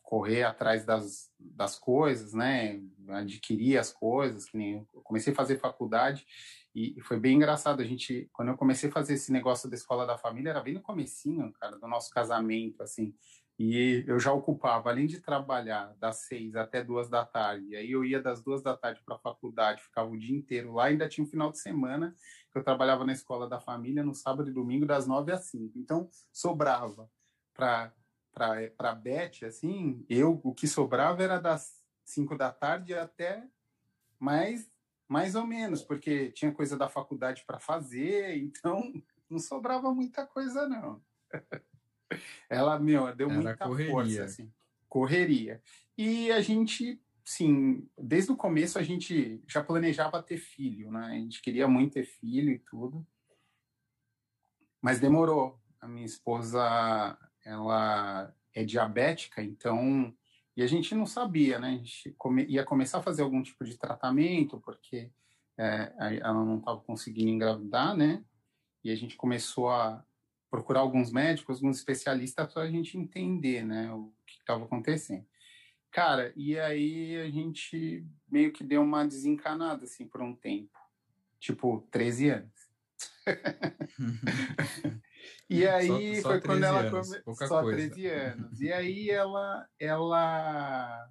correr 0.10 0.41
atrás 0.41 0.84
das, 0.84 1.30
das 1.39 1.78
coisas, 1.78 2.34
né? 2.34 2.82
Adquirir 3.10 3.78
as 3.78 3.93
coisas, 3.93 4.45
que 4.45 4.57
nem 4.57 4.88
eu 4.91 5.01
comecei 5.03 5.32
a 5.32 5.36
fazer 5.36 5.60
faculdade 5.60 6.26
e 6.74 6.99
foi 7.01 7.20
bem 7.20 7.36
engraçado. 7.36 7.80
A 7.80 7.86
gente, 7.86 8.28
quando 8.34 8.49
eu 8.49 8.57
comecei 8.57 8.89
a 8.89 8.91
fazer 8.91 9.14
esse 9.14 9.32
negócio 9.32 9.70
da 9.70 9.76
escola 9.76 10.07
da 10.07 10.18
família, 10.18 10.49
era 10.49 10.64
bem 10.64 10.74
no 10.74 10.82
comecinho, 10.82 11.53
cara, 11.53 11.78
do 11.78 11.88
nosso 11.88 12.10
casamento, 12.10 12.82
assim. 12.82 13.14
E 13.60 14.03
eu 14.07 14.20
já 14.20 14.34
ocupava, 14.34 14.89
além 14.89 15.05
de 15.05 15.22
trabalhar 15.22 15.93
das 15.99 16.22
seis 16.26 16.55
até 16.55 16.84
duas 16.84 17.07
da 17.07 17.24
tarde, 17.24 17.76
aí 17.76 17.91
eu 17.91 18.03
ia 18.03 18.20
das 18.20 18.41
duas 18.41 18.64
da 18.64 18.76
tarde 18.76 19.03
para 19.05 19.16
a 19.16 19.20
faculdade, 19.20 19.84
ficava 19.84 20.10
o 20.10 20.18
dia 20.18 20.36
inteiro 20.36 20.74
lá, 20.74 20.86
ainda 20.86 21.07
tinha 21.07 21.24
um 21.24 21.30
final 21.30 21.51
de 21.51 21.60
semana 21.60 22.16
que 22.51 22.57
eu 22.57 22.64
trabalhava 22.64 23.05
na 23.05 23.14
escola 23.14 23.47
da 23.47 23.60
família 23.60 24.03
no 24.03 24.16
sábado 24.16 24.49
e 24.49 24.53
domingo 24.53 24.88
das 24.88 25.05
nove 25.05 25.32
às 25.32 25.51
cinco. 25.51 25.78
Então 25.78 26.10
sobrava 26.34 27.07
para 27.53 27.93
para 28.78 28.92
a 28.92 28.96
Beth, 28.96 29.46
assim, 29.46 30.06
eu 30.10 30.40
o 30.44 30.54
que 30.54 30.68
sobrava 30.68 31.24
era 31.24 31.40
das 31.40 31.82
5 32.06 32.36
da 32.38 32.52
tarde 32.52 32.94
até 32.94 33.48
mais 34.20 34.70
mais 35.08 35.34
ou 35.34 35.46
menos, 35.46 35.82
porque 35.82 36.32
tinha 36.32 36.52
coisa 36.52 36.78
da 36.78 36.88
faculdade 36.88 37.44
para 37.46 37.60
fazer, 37.60 38.38
então 38.44 38.94
não 39.30 39.40
sobrava 39.40 39.94
muita 39.94 40.26
coisa 40.26 40.68
não. 40.68 41.02
Ela, 42.50 42.80
meu, 42.80 43.14
deu 43.16 43.30
era 43.30 43.42
muita 43.42 43.58
correria. 43.58 43.92
força 43.92 44.24
assim. 44.24 44.52
Correria. 44.88 45.62
E 45.98 46.32
a 46.32 46.42
gente, 46.42 47.00
sim, 47.24 47.88
desde 47.98 48.32
o 48.32 48.36
começo 48.36 48.80
a 48.80 48.84
gente 48.84 49.44
já 49.48 49.64
planejava 49.64 50.22
ter 50.24 50.38
filho, 50.38 50.92
né? 50.92 51.06
A 51.06 51.14
gente 51.14 51.42
queria 51.42 51.68
muito 51.68 51.94
ter 51.94 52.06
filho 52.06 52.52
e 52.52 52.60
tudo. 52.60 53.06
Mas 54.82 55.00
demorou. 55.00 55.60
A 55.80 55.88
minha 55.88 56.06
esposa 56.06 57.18
ela 57.50 58.34
é 58.54 58.64
diabética, 58.64 59.41
então. 59.41 60.14
E 60.56 60.62
a 60.62 60.68
gente 60.68 60.93
não 60.93 61.06
sabia, 61.06 61.58
né? 61.60 61.70
A 61.70 61.72
gente 61.72 62.14
come, 62.18 62.45
ia 62.45 62.64
começar 62.64 63.00
a 63.00 63.04
fazer 63.04 63.24
algum 63.24 63.41
tipo 63.41 63.64
de 63.64 63.78
tratamento, 63.78 64.60
porque 64.60 65.12
é, 65.58 66.20
ela 66.22 66.45
não 66.45 66.58
estava 66.58 66.80
conseguindo 66.82 67.32
engravidar, 67.32 67.95
né? 67.95 68.24
E 68.84 68.91
a 68.91 68.95
gente 68.95 69.16
começou 69.16 69.70
a 69.70 70.04
procurar 70.50 70.82
alguns 70.82 71.12
médicos, 71.12 71.58
alguns 71.58 71.78
especialistas 71.78 72.52
para 72.52 72.64
a 72.64 72.70
gente 72.70 72.97
entender, 72.97 73.64
né, 73.64 73.93
o 73.93 74.12
que 74.26 74.39
estava 74.39 74.66
acontecendo. 74.66 75.26
Cara, 75.91 76.34
e 76.36 76.58
aí 76.60 77.18
a 77.18 77.30
gente 77.30 78.06
meio 78.28 78.52
que 78.52 78.64
deu 78.64 78.82
uma 78.82 79.06
desencanada, 79.06 79.86
assim, 79.86 80.08
por 80.08 80.22
um 80.22 80.36
tempo. 80.36 80.78
Tipo, 81.39 81.88
13 81.91 82.30
anos. 82.30 82.70
E 85.50 85.66
aí 85.68 86.16
só, 86.18 86.22
só 86.22 86.30
foi 86.30 86.42
quando 86.42 86.64
ela 86.64 86.90
começou. 86.90 87.36
Só 87.36 87.62
coisa. 87.62 87.78
13 87.78 88.08
anos. 88.08 88.62
E 88.62 88.72
aí 88.72 89.10
ela, 89.10 89.68
ela 89.80 91.10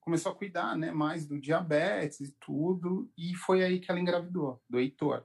começou 0.00 0.32
a 0.32 0.34
cuidar 0.34 0.76
né, 0.76 0.90
mais 0.90 1.26
do 1.26 1.40
diabetes 1.40 2.20
e 2.20 2.32
tudo. 2.40 3.10
E 3.16 3.34
foi 3.34 3.62
aí 3.62 3.80
que 3.80 3.90
ela 3.90 4.00
engravidou, 4.00 4.62
do 4.68 4.78
Heitor. 4.78 5.24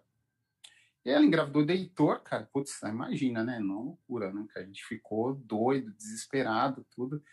E 1.06 1.10
ela 1.10 1.26
engravidou 1.26 1.66
do 1.66 1.72
Heitor, 1.72 2.22
cara. 2.22 2.48
Putz, 2.52 2.82
imagina, 2.84 3.44
né? 3.44 3.60
Não 3.60 3.84
loucura, 3.84 4.34
né? 4.34 4.46
Que 4.52 4.60
a 4.60 4.66
gente 4.66 4.84
ficou 4.86 5.34
doido, 5.34 5.94
desesperado, 5.94 6.86
tudo. 6.92 7.24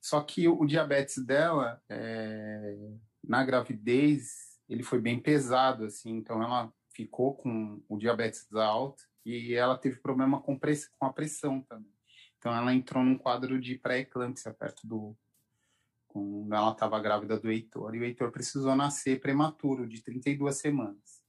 Só 0.00 0.20
que 0.22 0.48
o, 0.48 0.60
o 0.60 0.66
diabetes 0.66 1.24
dela 1.24 1.82
é, 1.88 2.76
na 3.24 3.44
gravidez, 3.44 4.58
ele 4.68 4.82
foi 4.82 5.00
bem 5.00 5.20
pesado, 5.20 5.84
assim, 5.84 6.10
então 6.16 6.42
ela 6.42 6.72
ficou 6.94 7.34
com 7.34 7.82
o 7.88 7.98
diabetes 7.98 8.50
alto 8.54 9.02
e 9.36 9.54
ela 9.54 9.76
teve 9.76 9.96
problema 9.96 10.40
com, 10.40 10.58
com 10.58 11.06
a 11.06 11.12
pressão 11.12 11.60
também. 11.62 11.92
Então 12.38 12.54
ela 12.54 12.72
entrou 12.72 13.02
num 13.04 13.18
quadro 13.18 13.60
de 13.60 13.76
pré-eclâmpsia 13.76 14.52
perto 14.52 14.86
do 14.86 15.16
ela 16.50 16.72
estava 16.72 16.98
grávida 16.98 17.38
do 17.38 17.50
Heitor 17.50 17.94
e 17.94 18.00
o 18.00 18.04
Heitor 18.04 18.32
precisou 18.32 18.74
nascer 18.74 19.20
prematuro 19.20 19.86
de 19.86 20.02
32 20.02 20.56
semanas. 20.56 21.22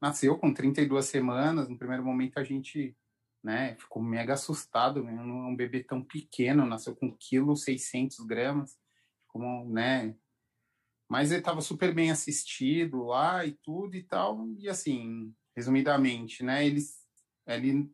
Nasceu 0.00 0.36
com 0.38 0.52
32 0.52 1.04
semanas, 1.04 1.68
no 1.68 1.78
primeiro 1.78 2.04
momento 2.04 2.38
a 2.38 2.44
gente, 2.44 2.96
né, 3.42 3.76
ficou 3.76 4.02
mega 4.02 4.34
assustado, 4.34 5.04
né, 5.04 5.12
um 5.12 5.54
bebê 5.54 5.84
tão 5.84 6.02
pequeno, 6.02 6.66
nasceu 6.66 6.96
com 6.96 7.12
1,6 7.12 8.16
kg, 8.26 8.64
como, 9.28 9.70
né, 9.70 10.16
mas 11.08 11.30
ele 11.30 11.40
estava 11.40 11.60
super 11.60 11.94
bem 11.94 12.10
assistido 12.10 13.04
lá 13.04 13.46
e 13.46 13.52
tudo 13.52 13.94
e 13.94 14.02
tal, 14.02 14.48
e 14.58 14.68
assim, 14.68 15.32
resumidamente, 15.54 16.42
né, 16.42 16.66
ele 16.66 16.80
ele 17.46 17.90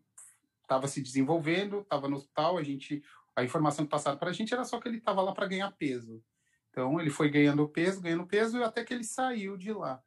estava 0.62 0.86
se 0.86 1.00
desenvolvendo, 1.00 1.80
estava 1.80 2.08
no 2.08 2.16
hospital, 2.16 2.58
a 2.58 2.62
gente 2.62 3.02
a 3.34 3.44
informação 3.44 3.84
que 3.84 3.90
passaram 3.90 4.18
para 4.18 4.30
a 4.30 4.32
gente 4.32 4.52
era 4.52 4.64
só 4.64 4.80
que 4.80 4.88
ele 4.88 4.98
estava 4.98 5.22
lá 5.22 5.32
para 5.32 5.46
ganhar 5.46 5.70
peso. 5.72 6.22
Então 6.70 7.00
ele 7.00 7.10
foi 7.10 7.30
ganhando 7.30 7.68
peso, 7.68 8.00
ganhando 8.00 8.26
peso 8.26 8.62
até 8.62 8.84
que 8.84 8.92
ele 8.92 9.04
saiu 9.04 9.56
de 9.56 9.72
lá. 9.72 10.02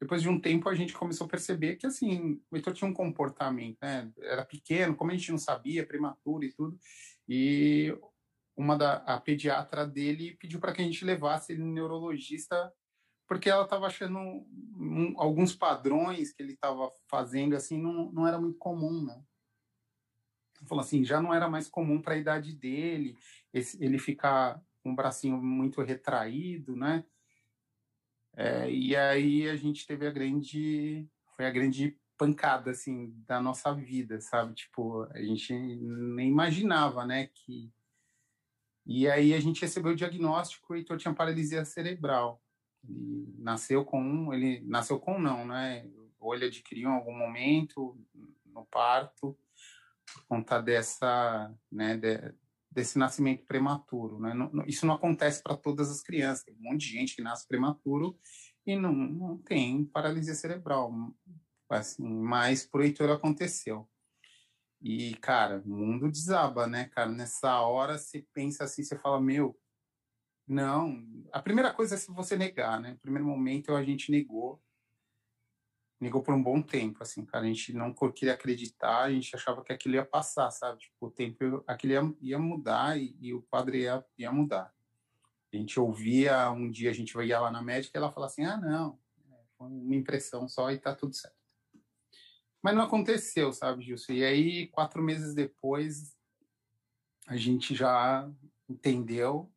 Depois 0.00 0.22
de 0.22 0.28
um 0.28 0.40
tempo 0.40 0.68
a 0.68 0.74
gente 0.74 0.92
começou 0.92 1.26
a 1.26 1.30
perceber 1.30 1.76
que 1.76 1.86
assim 1.86 2.40
o 2.50 2.56
Heitor 2.56 2.72
tinha 2.72 2.88
um 2.88 2.94
comportamento, 2.94 3.78
né? 3.82 4.10
Era 4.18 4.44
pequeno, 4.44 4.94
como 4.94 5.10
a 5.10 5.14
gente 5.14 5.30
não 5.30 5.38
sabia, 5.38 5.86
prematuro 5.86 6.44
e 6.44 6.52
tudo. 6.52 6.78
E 7.28 7.96
uma 8.56 8.76
da 8.76 8.96
a 8.98 9.20
pediatra 9.20 9.86
dele 9.86 10.36
pediu 10.38 10.60
para 10.60 10.72
que 10.72 10.80
a 10.80 10.84
gente 10.84 11.04
levasse 11.04 11.52
ele 11.52 11.62
no 11.62 11.72
neurologista 11.72 12.72
porque 13.28 13.50
ela 13.50 13.64
estava 13.64 13.86
achando 13.86 14.18
um, 14.18 15.14
alguns 15.18 15.54
padrões 15.54 16.32
que 16.32 16.42
ele 16.42 16.54
estava 16.54 16.90
fazendo 17.06 17.54
assim 17.54 17.80
não, 17.80 18.10
não 18.10 18.26
era 18.26 18.40
muito 18.40 18.58
comum, 18.58 19.04
né? 19.04 19.22
Falou 20.66 20.82
assim, 20.82 21.04
já 21.04 21.20
não 21.20 21.32
era 21.32 21.48
mais 21.48 21.68
comum 21.68 22.00
para 22.00 22.14
a 22.14 22.18
idade 22.18 22.52
dele, 22.52 23.16
esse, 23.52 23.82
ele 23.84 23.98
ficar 23.98 24.60
com 24.82 24.90
um 24.90 24.94
bracinho 24.94 25.40
muito 25.40 25.82
retraído, 25.82 26.74
né? 26.74 27.04
É, 28.34 28.70
e 28.70 28.96
aí 28.96 29.48
a 29.48 29.56
gente 29.56 29.86
teve 29.86 30.06
a 30.06 30.10
grande, 30.10 31.06
foi 31.36 31.46
a 31.46 31.50
grande 31.50 31.96
pancada 32.16 32.70
assim 32.70 33.12
da 33.26 33.40
nossa 33.40 33.72
vida, 33.74 34.20
sabe? 34.20 34.54
Tipo, 34.54 35.02
a 35.12 35.22
gente 35.22 35.52
nem 35.54 36.28
imaginava, 36.28 37.04
né, 37.06 37.28
que 37.28 37.70
e 38.90 39.06
aí 39.06 39.34
a 39.34 39.40
gente 39.40 39.60
recebeu 39.60 39.92
o 39.92 39.94
diagnóstico, 39.94 40.72
o 40.72 40.76
Heitor 40.76 40.96
tinha 40.96 41.12
paralisia 41.12 41.62
cerebral. 41.62 42.42
Ele 42.84 43.34
nasceu 43.38 43.84
com 43.84 44.00
um, 44.00 44.32
ele 44.32 44.60
nasceu 44.66 44.98
com 44.98 45.18
não, 45.18 45.46
né? 45.46 45.88
Ou 46.18 46.34
ele 46.34 46.46
adquiriu 46.46 46.90
em 46.90 46.94
algum 46.94 47.16
momento 47.16 47.96
no 48.46 48.66
parto 48.66 49.38
por 50.12 50.24
conta 50.26 50.60
dessa, 50.60 51.54
né, 51.70 51.96
de, 51.96 52.34
desse 52.70 52.98
nascimento 52.98 53.44
prematuro, 53.46 54.18
né? 54.18 54.34
Não, 54.34 54.64
isso 54.66 54.86
não 54.86 54.94
acontece 54.94 55.42
para 55.42 55.56
todas 55.56 55.90
as 55.90 56.02
crianças. 56.02 56.44
Tem 56.44 56.54
um 56.54 56.62
monte 56.62 56.86
de 56.86 56.92
gente 56.92 57.16
que 57.16 57.22
nasce 57.22 57.46
prematuro 57.46 58.18
e 58.66 58.76
não, 58.76 58.92
não 58.92 59.38
tem 59.38 59.84
paralisia 59.84 60.34
cerebral, 60.34 60.92
assim, 61.68 62.02
mas 62.02 62.66
por 62.66 62.82
Heitor 62.82 63.10
aconteceu. 63.10 63.88
E, 64.80 65.14
cara, 65.16 65.62
o 65.66 65.68
mundo 65.68 66.10
desaba, 66.10 66.66
né, 66.66 66.84
cara? 66.86 67.10
Nessa 67.10 67.60
hora 67.60 67.98
você 67.98 68.24
pensa 68.32 68.64
assim, 68.64 68.82
você 68.82 68.96
fala, 68.96 69.20
meu, 69.20 69.58
não. 70.48 71.04
A 71.32 71.42
primeira 71.42 71.72
coisa 71.72 71.94
é 71.94 71.98
se 71.98 72.10
você 72.10 72.36
negar, 72.36 72.80
né? 72.80 72.92
No 72.92 72.98
primeiro 72.98 73.26
momento 73.26 73.74
a 73.74 73.84
gente 73.84 74.10
negou. 74.10 74.62
Negou 76.00 76.22
por 76.22 76.32
um 76.32 76.42
bom 76.42 76.62
tempo, 76.62 77.02
assim, 77.02 77.24
cara. 77.24 77.44
A 77.44 77.48
gente 77.48 77.72
não 77.72 77.92
queria 77.92 78.34
acreditar, 78.34 79.02
a 79.02 79.10
gente 79.10 79.34
achava 79.34 79.64
que 79.64 79.72
aquilo 79.72 79.96
ia 79.96 80.04
passar, 80.04 80.50
sabe? 80.50 80.78
Tipo, 80.78 81.06
o 81.06 81.10
tempo, 81.10 81.64
aquilo 81.66 81.92
ia, 81.92 82.14
ia 82.20 82.38
mudar 82.38 82.98
e, 82.98 83.16
e, 83.20 83.34
o 83.34 83.42
quadro 83.42 83.76
ia, 83.76 84.04
ia 84.16 84.30
mudar. 84.30 84.72
A 85.52 85.56
gente 85.56 85.80
ouvia, 85.80 86.50
um 86.50 86.70
dia 86.70 86.90
a 86.90 86.94
gente 86.94 87.18
ia 87.18 87.40
lá 87.40 87.50
na 87.50 87.62
médica 87.62 87.96
e 87.96 87.98
ela 87.98 88.12
falava 88.12 88.30
assim, 88.30 88.44
ah, 88.44 88.56
não, 88.56 88.98
é, 89.32 89.42
foi 89.56 89.66
uma 89.66 89.96
impressão 89.96 90.46
só 90.46 90.70
e 90.70 90.78
tá 90.78 90.94
tudo 90.94 91.14
certo. 91.16 91.36
Mas 92.62 92.76
não 92.76 92.84
aconteceu, 92.84 93.52
sabe, 93.52 93.84
Gilson? 93.84 94.12
E 94.12 94.24
aí, 94.24 94.66
quatro 94.68 95.02
meses 95.02 95.34
depois, 95.34 96.16
a 97.26 97.36
gente 97.36 97.74
já 97.74 98.30
entendeu, 98.68 99.50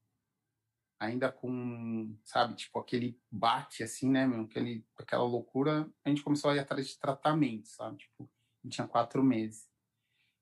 ainda 1.02 1.32
com, 1.32 2.16
sabe, 2.24 2.56
tipo, 2.56 2.78
aquele 2.78 3.20
bate, 3.30 3.82
assim, 3.82 4.08
né, 4.08 4.28
meu? 4.28 4.41
Aquele, 4.41 4.86
aquela 4.95 5.24
loucura, 5.24 5.91
a 6.06 6.10
gente 6.10 6.24
começou 6.24 6.52
a 6.52 6.56
ir 6.56 6.60
atrás 6.60 6.88
de 6.88 6.99
tratamento, 6.99 7.68
sabe? 7.70 7.97
Tipo, 7.97 8.30
tinha 8.70 8.88
quatro 8.88 9.24
meses. 9.24 9.68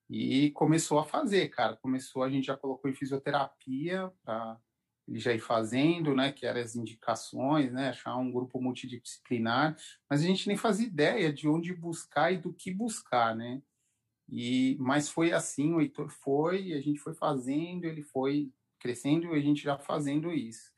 E 0.09 0.51
começou 0.51 0.99
a 0.99 1.05
fazer, 1.05 1.47
cara. 1.47 1.77
Começou, 1.77 2.23
a 2.23 2.29
gente 2.29 2.47
já 2.47 2.57
colocou 2.57 2.91
em 2.91 2.93
fisioterapia 2.93 4.11
para 4.21 4.59
ele 5.07 5.17
já 5.17 5.33
ir 5.33 5.39
fazendo, 5.39 6.13
né, 6.13 6.31
que 6.31 6.45
eram 6.45 6.61
as 6.61 6.75
indicações, 6.75 7.71
né, 7.71 7.89
achar 7.89 8.15
um 8.17 8.31
grupo 8.31 8.61
multidisciplinar, 8.61 9.75
mas 10.07 10.21
a 10.21 10.25
gente 10.25 10.47
nem 10.47 10.55
fazia 10.55 10.85
ideia 10.85 11.33
de 11.33 11.47
onde 11.47 11.73
buscar 11.73 12.31
e 12.31 12.37
do 12.37 12.53
que 12.53 12.71
buscar, 12.71 13.35
né? 13.35 13.59
E 14.27 14.77
mas 14.79 15.09
foi 15.09 15.31
assim, 15.31 15.73
o 15.73 15.81
Heitor 15.81 16.09
foi, 16.09 16.73
a 16.73 16.81
gente 16.81 16.99
foi 16.99 17.15
fazendo, 17.15 17.85
ele 17.85 18.03
foi 18.03 18.51
crescendo 18.79 19.35
e 19.35 19.39
a 19.39 19.41
gente 19.41 19.61
já 19.61 19.77
fazendo 19.77 20.31
isso. 20.31 20.71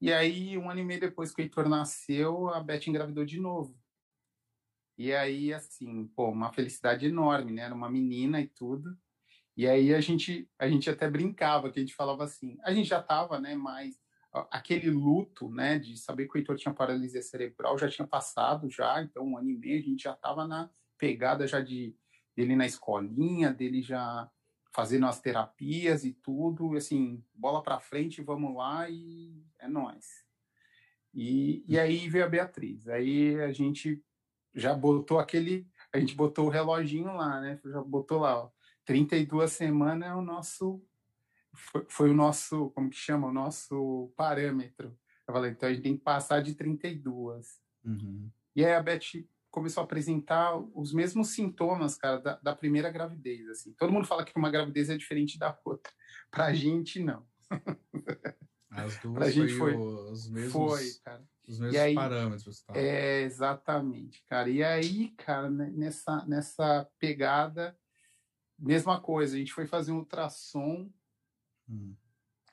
E 0.00 0.12
aí, 0.12 0.58
um 0.58 0.68
ano 0.70 0.80
e 0.80 0.84
meio 0.84 1.00
depois 1.00 1.32
que 1.32 1.40
o 1.40 1.44
Heitor 1.44 1.68
nasceu, 1.68 2.48
a 2.48 2.60
Beth 2.60 2.88
engravidou 2.88 3.24
de 3.24 3.38
novo. 3.38 3.78
E 4.98 5.12
aí, 5.12 5.52
assim, 5.52 6.06
pô, 6.08 6.28
uma 6.28 6.52
felicidade 6.52 7.06
enorme, 7.06 7.52
né? 7.52 7.62
Era 7.62 7.74
uma 7.74 7.90
menina 7.90 8.40
e 8.40 8.48
tudo. 8.48 8.96
E 9.56 9.68
aí 9.68 9.94
a 9.94 10.00
gente, 10.00 10.48
a 10.58 10.68
gente 10.68 10.88
até 10.88 11.08
brincava, 11.08 11.70
que 11.70 11.78
a 11.78 11.82
gente 11.82 11.94
falava 11.94 12.24
assim, 12.24 12.58
a 12.62 12.72
gente 12.72 12.88
já 12.88 13.00
estava, 13.00 13.38
né, 13.38 13.54
mais 13.54 14.00
aquele 14.50 14.90
luto, 14.90 15.50
né, 15.50 15.78
de 15.78 15.96
saber 15.98 16.26
que 16.26 16.36
o 16.36 16.38
Heitor 16.38 16.56
tinha 16.56 16.72
paralisia 16.72 17.20
cerebral 17.20 17.76
já 17.76 17.86
tinha 17.88 18.06
passado 18.08 18.70
já, 18.70 19.02
então 19.02 19.26
um 19.26 19.36
ano 19.36 19.50
e 19.50 19.58
meio 19.58 19.78
a 19.78 19.82
gente 19.82 20.04
já 20.04 20.14
estava 20.14 20.46
na 20.46 20.70
pegada 20.96 21.46
já 21.46 21.60
de 21.60 21.94
dele 22.34 22.56
na 22.56 22.64
escolinha, 22.64 23.52
dele 23.52 23.82
já 23.82 24.30
fazendo 24.72 25.06
as 25.06 25.20
terapias 25.20 26.04
e 26.04 26.12
tudo, 26.12 26.76
assim, 26.76 27.22
bola 27.34 27.62
para 27.62 27.78
frente, 27.78 28.22
vamos 28.22 28.56
lá 28.56 28.88
e 28.88 29.44
é 29.58 29.68
nós. 29.68 30.24
E, 31.14 31.64
e 31.68 31.78
aí 31.78 32.08
veio 32.08 32.24
a 32.24 32.28
Beatriz. 32.28 32.88
Aí 32.88 33.38
a 33.40 33.52
gente 33.52 34.02
já 34.54 34.74
botou 34.74 35.18
aquele, 35.18 35.66
a 35.92 36.00
gente 36.00 36.14
botou 36.14 36.46
o 36.46 36.50
reloginho 36.50 37.14
lá, 37.14 37.40
né? 37.40 37.60
Já 37.64 37.82
botou 37.82 38.20
lá, 38.20 38.44
ó, 38.44 38.50
32 38.84 39.52
semanas 39.52 40.08
é 40.08 40.14
o 40.14 40.22
nosso 40.22 40.82
foi, 41.52 41.84
foi, 41.88 42.10
o 42.10 42.14
nosso, 42.14 42.70
como 42.70 42.88
que 42.88 42.96
chama, 42.96 43.28
o 43.28 43.32
nosso 43.32 44.10
parâmetro. 44.16 44.96
Eu 45.26 45.34
falei, 45.34 45.50
então 45.50 45.68
a 45.68 45.72
gente 45.72 45.82
tem 45.82 45.96
que 45.96 46.02
passar 46.02 46.42
de 46.42 46.54
32. 46.54 47.60
Uhum. 47.84 48.30
E 48.56 48.64
aí 48.64 48.72
a 48.72 48.82
Beth 48.82 49.26
começou 49.52 49.82
a 49.82 49.84
apresentar 49.84 50.56
os 50.74 50.92
mesmos 50.92 51.28
sintomas, 51.28 51.96
cara, 51.96 52.18
da, 52.18 52.36
da, 52.40 52.56
primeira 52.56 52.90
gravidez, 52.90 53.48
assim. 53.48 53.72
Todo 53.74 53.92
mundo 53.92 54.06
fala 54.06 54.24
que 54.24 54.36
uma 54.36 54.50
gravidez 54.50 54.90
é 54.90 54.96
diferente 54.96 55.38
da 55.38 55.56
outra. 55.64 55.92
Pra 56.28 56.52
gente, 56.52 57.00
não. 57.00 57.24
As 58.70 58.98
duas 58.98 59.14
pra 59.14 59.30
gente 59.30 59.52
foi, 59.52 59.76
os 59.76 60.30
mesmos, 60.30 60.52
foi, 60.52 60.90
cara. 61.04 61.22
Os 61.46 61.60
mesmos 61.60 61.78
aí, 61.78 61.94
parâmetros. 61.94 62.62
Tá? 62.62 62.72
É, 62.74 63.20
exatamente, 63.20 64.24
cara. 64.26 64.48
E 64.48 64.64
aí, 64.64 65.10
cara, 65.10 65.50
né, 65.50 65.70
nessa, 65.76 66.24
nessa 66.24 66.88
pegada, 66.98 67.78
Mesma 68.62 69.00
coisa, 69.00 69.34
a 69.34 69.38
gente 69.40 69.52
foi 69.52 69.66
fazer 69.66 69.90
um 69.90 69.98
ultrassom. 69.98 70.88
Hum. 71.68 71.96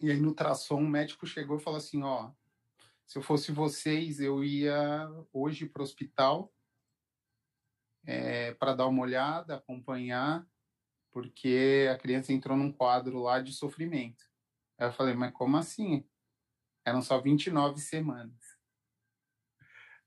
E 0.02 0.10
aí 0.10 0.20
no 0.20 0.30
ultrassom 0.30 0.82
o 0.82 0.90
médico 0.90 1.28
chegou 1.28 1.58
e 1.58 1.62
falou 1.62 1.78
assim, 1.78 2.02
ó, 2.02 2.32
se 3.06 3.20
eu 3.20 3.22
fosse 3.22 3.52
vocês, 3.52 4.20
eu 4.20 4.44
ia 4.44 5.08
hoje 5.32 5.68
para 5.68 5.82
o 5.82 5.84
hospital 5.84 6.52
é, 8.06 8.54
para 8.54 8.74
dar 8.74 8.88
uma 8.88 9.02
olhada, 9.02 9.56
acompanhar, 9.56 10.46
porque 11.12 11.88
a 11.92 11.98
criança 11.98 12.34
entrou 12.34 12.58
num 12.58 12.72
quadro 12.72 13.20
lá 13.20 13.40
de 13.40 13.54
sofrimento. 13.54 14.26
Aí 14.78 14.88
eu 14.88 14.94
falei, 14.94 15.14
mas 15.14 15.34
como 15.34 15.58
assim? 15.58 16.06
Eram 16.86 17.02
só 17.02 17.20
29 17.20 17.80
semanas. 17.80 18.60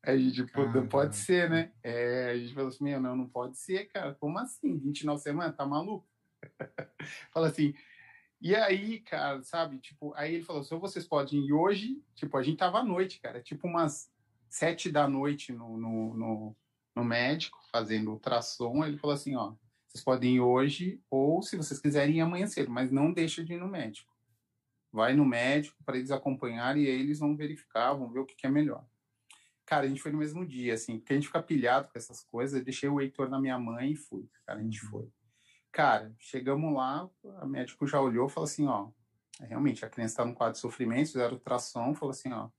A 0.04 0.16
gente, 0.16 0.44
pode 0.90 1.14
ser, 1.14 1.48
né? 1.48 1.72
É, 1.82 2.30
a 2.30 2.38
gente 2.38 2.54
falou 2.54 2.68
assim, 2.68 2.82
meu, 2.82 3.00
não, 3.00 3.14
não 3.14 3.28
pode 3.28 3.56
ser, 3.56 3.86
cara. 3.86 4.14
Como 4.16 4.36
assim? 4.38 4.76
29 4.78 5.20
semanas? 5.20 5.56
Tá 5.56 5.64
maluco? 5.64 6.08
Fala 7.32 7.48
assim. 7.48 7.72
E 8.40 8.56
aí, 8.56 8.98
cara, 8.98 9.40
sabe? 9.44 9.78
Tipo, 9.78 10.12
aí 10.16 10.34
ele 10.34 10.44
falou, 10.44 10.64
se 10.64 10.74
vocês 10.74 11.06
podem 11.06 11.46
ir 11.46 11.52
hoje, 11.52 12.02
tipo, 12.16 12.36
a 12.36 12.42
gente 12.42 12.58
tava 12.58 12.80
à 12.80 12.84
noite, 12.84 13.20
cara, 13.20 13.40
tipo 13.40 13.68
umas 13.68 14.10
sete 14.48 14.90
da 14.90 15.06
noite 15.06 15.52
no, 15.52 15.78
no, 15.78 16.14
no, 16.14 16.56
no 16.94 17.04
médico, 17.04 17.58
fazendo 17.70 18.10
ultrassom. 18.10 18.84
Ele 18.84 18.98
falou 18.98 19.14
assim, 19.14 19.34
ó, 19.36 19.54
vocês 19.88 20.02
podem 20.02 20.36
ir 20.36 20.40
hoje, 20.40 21.00
ou 21.10 21.42
se 21.42 21.56
vocês 21.56 21.80
quiserem 21.80 22.16
ir 22.16 22.20
amanhã 22.20 22.46
cedo, 22.46 22.70
mas 22.70 22.90
não 22.90 23.12
deixa 23.12 23.44
de 23.44 23.54
ir 23.54 23.58
no 23.58 23.68
médico. 23.68 24.10
vai 24.90 25.14
no 25.14 25.24
médico 25.24 25.82
para 25.84 25.96
eles 25.96 26.10
acompanharem 26.10 26.84
e 26.84 26.86
aí 26.86 27.00
eles 27.00 27.18
vão 27.18 27.36
verificar, 27.36 27.94
vão 27.94 28.10
ver 28.10 28.20
o 28.20 28.26
que, 28.26 28.34
que 28.34 28.46
é 28.46 28.50
melhor. 28.50 28.86
Cara, 29.64 29.86
a 29.86 29.88
gente 29.88 30.02
foi 30.02 30.12
no 30.12 30.18
mesmo 30.18 30.44
dia, 30.44 30.74
assim, 30.74 30.98
porque 30.98 31.12
a 31.12 31.16
gente 31.16 31.28
fica 31.28 31.42
pilhado 31.42 31.88
com 31.88 31.98
essas 31.98 32.22
coisas. 32.24 32.58
Eu 32.58 32.64
deixei 32.64 32.88
o 32.88 33.00
Heitor 33.00 33.28
na 33.28 33.40
minha 33.40 33.58
mãe 33.58 33.92
e 33.92 33.96
fui. 33.96 34.28
Cara, 34.46 34.60
a 34.60 34.62
gente 34.62 34.84
uhum. 34.84 34.90
foi. 34.90 35.08
Cara, 35.70 36.14
chegamos 36.18 36.74
lá, 36.74 37.08
a 37.38 37.46
médico 37.46 37.86
já 37.86 37.98
olhou 37.98 38.26
e 38.26 38.30
falou 38.30 38.44
assim, 38.44 38.66
ó, 38.66 38.90
realmente, 39.40 39.84
a 39.84 39.88
criança 39.88 40.12
está 40.12 40.24
no 40.24 40.34
quadro 40.34 40.54
de 40.54 40.60
sofrimento, 40.60 41.12
fizeram 41.12 41.34
ultrassom, 41.34 41.94
falou 41.94 42.10
assim, 42.10 42.30
ó. 42.32 42.50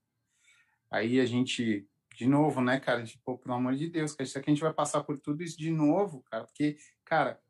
Aí 0.90 1.20
a 1.20 1.26
gente, 1.26 1.88
de 2.14 2.26
novo, 2.26 2.60
né, 2.60 2.78
cara, 2.78 3.04
tipo, 3.04 3.36
pelo 3.38 3.54
amor 3.54 3.74
de 3.74 3.88
Deus, 3.88 4.12
cara, 4.12 4.24
isso 4.24 4.38
aqui 4.38 4.50
a 4.50 4.54
gente 4.54 4.62
vai 4.62 4.72
passar 4.72 5.02
por 5.02 5.18
tudo 5.18 5.42
isso 5.42 5.58
de 5.58 5.70
novo, 5.70 6.22
cara, 6.30 6.44
porque, 6.44 6.76
cara, 7.04 7.40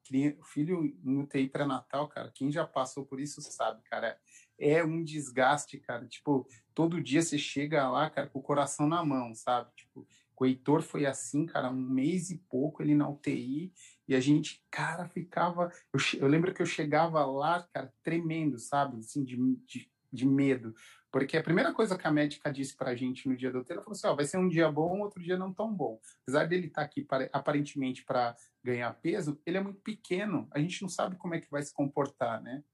filho 0.52 0.96
no 1.02 1.26
TI 1.26 1.48
pré-natal, 1.48 2.08
cara, 2.08 2.32
quem 2.34 2.50
já 2.50 2.66
passou 2.66 3.04
por 3.04 3.20
isso 3.20 3.42
sabe, 3.42 3.82
cara, 3.82 4.18
é 4.58 4.84
um 4.84 5.02
desgaste, 5.02 5.78
cara. 5.78 6.06
Tipo, 6.06 6.46
todo 6.74 7.02
dia 7.02 7.22
você 7.22 7.36
chega 7.36 7.88
lá, 7.88 8.08
cara, 8.08 8.28
com 8.28 8.38
o 8.38 8.42
coração 8.42 8.86
na 8.86 9.04
mão, 9.04 9.34
sabe? 9.34 9.70
Tipo, 9.76 10.06
o 10.36 10.46
Heitor 10.46 10.82
foi 10.82 11.06
assim, 11.06 11.46
cara, 11.46 11.70
um 11.70 11.80
mês 11.80 12.30
e 12.30 12.38
pouco 12.38 12.82
ele 12.82 12.94
na 12.94 13.08
UTI, 13.08 13.72
e 14.06 14.14
a 14.14 14.20
gente, 14.20 14.62
cara, 14.70 15.08
ficava. 15.08 15.70
Eu, 15.92 16.20
eu 16.20 16.28
lembro 16.28 16.52
que 16.52 16.60
eu 16.60 16.66
chegava 16.66 17.24
lá, 17.24 17.66
cara, 17.72 17.92
tremendo, 18.02 18.58
sabe? 18.58 18.98
Assim, 18.98 19.24
de, 19.24 19.36
de, 19.66 19.90
de 20.12 20.26
medo. 20.26 20.74
Porque 21.14 21.36
a 21.36 21.42
primeira 21.44 21.72
coisa 21.72 21.96
que 21.96 22.08
a 22.08 22.10
médica 22.10 22.52
disse 22.52 22.76
pra 22.76 22.96
gente 22.96 23.28
no 23.28 23.36
dia 23.36 23.48
do 23.48 23.60
UTI, 23.60 23.74
ela 23.74 23.82
falou 23.82 23.94
assim: 23.94 24.08
ó, 24.08 24.16
vai 24.16 24.24
ser 24.24 24.36
um 24.36 24.48
dia 24.48 24.68
bom, 24.68 24.98
outro 24.98 25.22
dia 25.22 25.38
não 25.38 25.54
tão 25.54 25.72
bom. 25.72 26.00
Apesar 26.22 26.44
dele 26.44 26.66
estar 26.66 26.80
tá 26.80 26.86
aqui 26.86 27.06
aparentemente 27.32 28.04
para 28.04 28.34
ganhar 28.64 28.92
peso, 28.94 29.40
ele 29.46 29.56
é 29.56 29.60
muito 29.60 29.80
pequeno, 29.80 30.48
a 30.50 30.58
gente 30.58 30.82
não 30.82 30.88
sabe 30.88 31.14
como 31.14 31.32
é 31.36 31.40
que 31.40 31.48
vai 31.48 31.62
se 31.62 31.72
comportar, 31.72 32.42
né? 32.42 32.64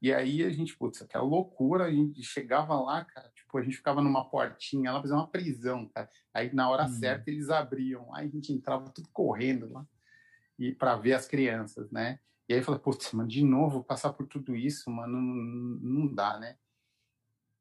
E 0.00 0.14
aí 0.14 0.42
a 0.44 0.48
gente, 0.48 0.74
putz, 0.78 1.02
aquela 1.02 1.24
loucura, 1.24 1.84
a 1.84 1.92
gente 1.92 2.22
chegava 2.22 2.74
lá, 2.80 3.04
cara, 3.04 3.30
tipo, 3.34 3.58
a 3.58 3.62
gente 3.62 3.76
ficava 3.76 4.00
numa 4.00 4.24
portinha 4.24 4.90
lá, 4.90 5.02
fazia 5.02 5.16
uma 5.16 5.28
prisão, 5.28 5.86
cara. 5.88 6.08
Aí 6.32 6.50
na 6.54 6.70
hora 6.70 6.84
hum. 6.84 6.88
certa 6.88 7.28
eles 7.28 7.50
abriam, 7.50 8.14
aí 8.14 8.28
a 8.28 8.30
gente 8.30 8.50
entrava 8.50 8.88
tudo 8.88 9.10
correndo 9.12 9.70
lá 9.70 9.86
e 10.58 10.72
para 10.72 10.96
ver 10.96 11.12
as 11.12 11.28
crianças, 11.28 11.90
né? 11.90 12.18
E 12.48 12.54
aí 12.54 12.60
eu 12.60 12.64
falei, 12.64 12.80
putz, 12.80 13.12
mano, 13.12 13.28
de 13.28 13.44
novo 13.44 13.84
passar 13.84 14.14
por 14.14 14.26
tudo 14.26 14.56
isso, 14.56 14.90
mano, 14.90 15.20
não, 15.20 16.06
não 16.06 16.14
dá, 16.14 16.38
né? 16.38 16.56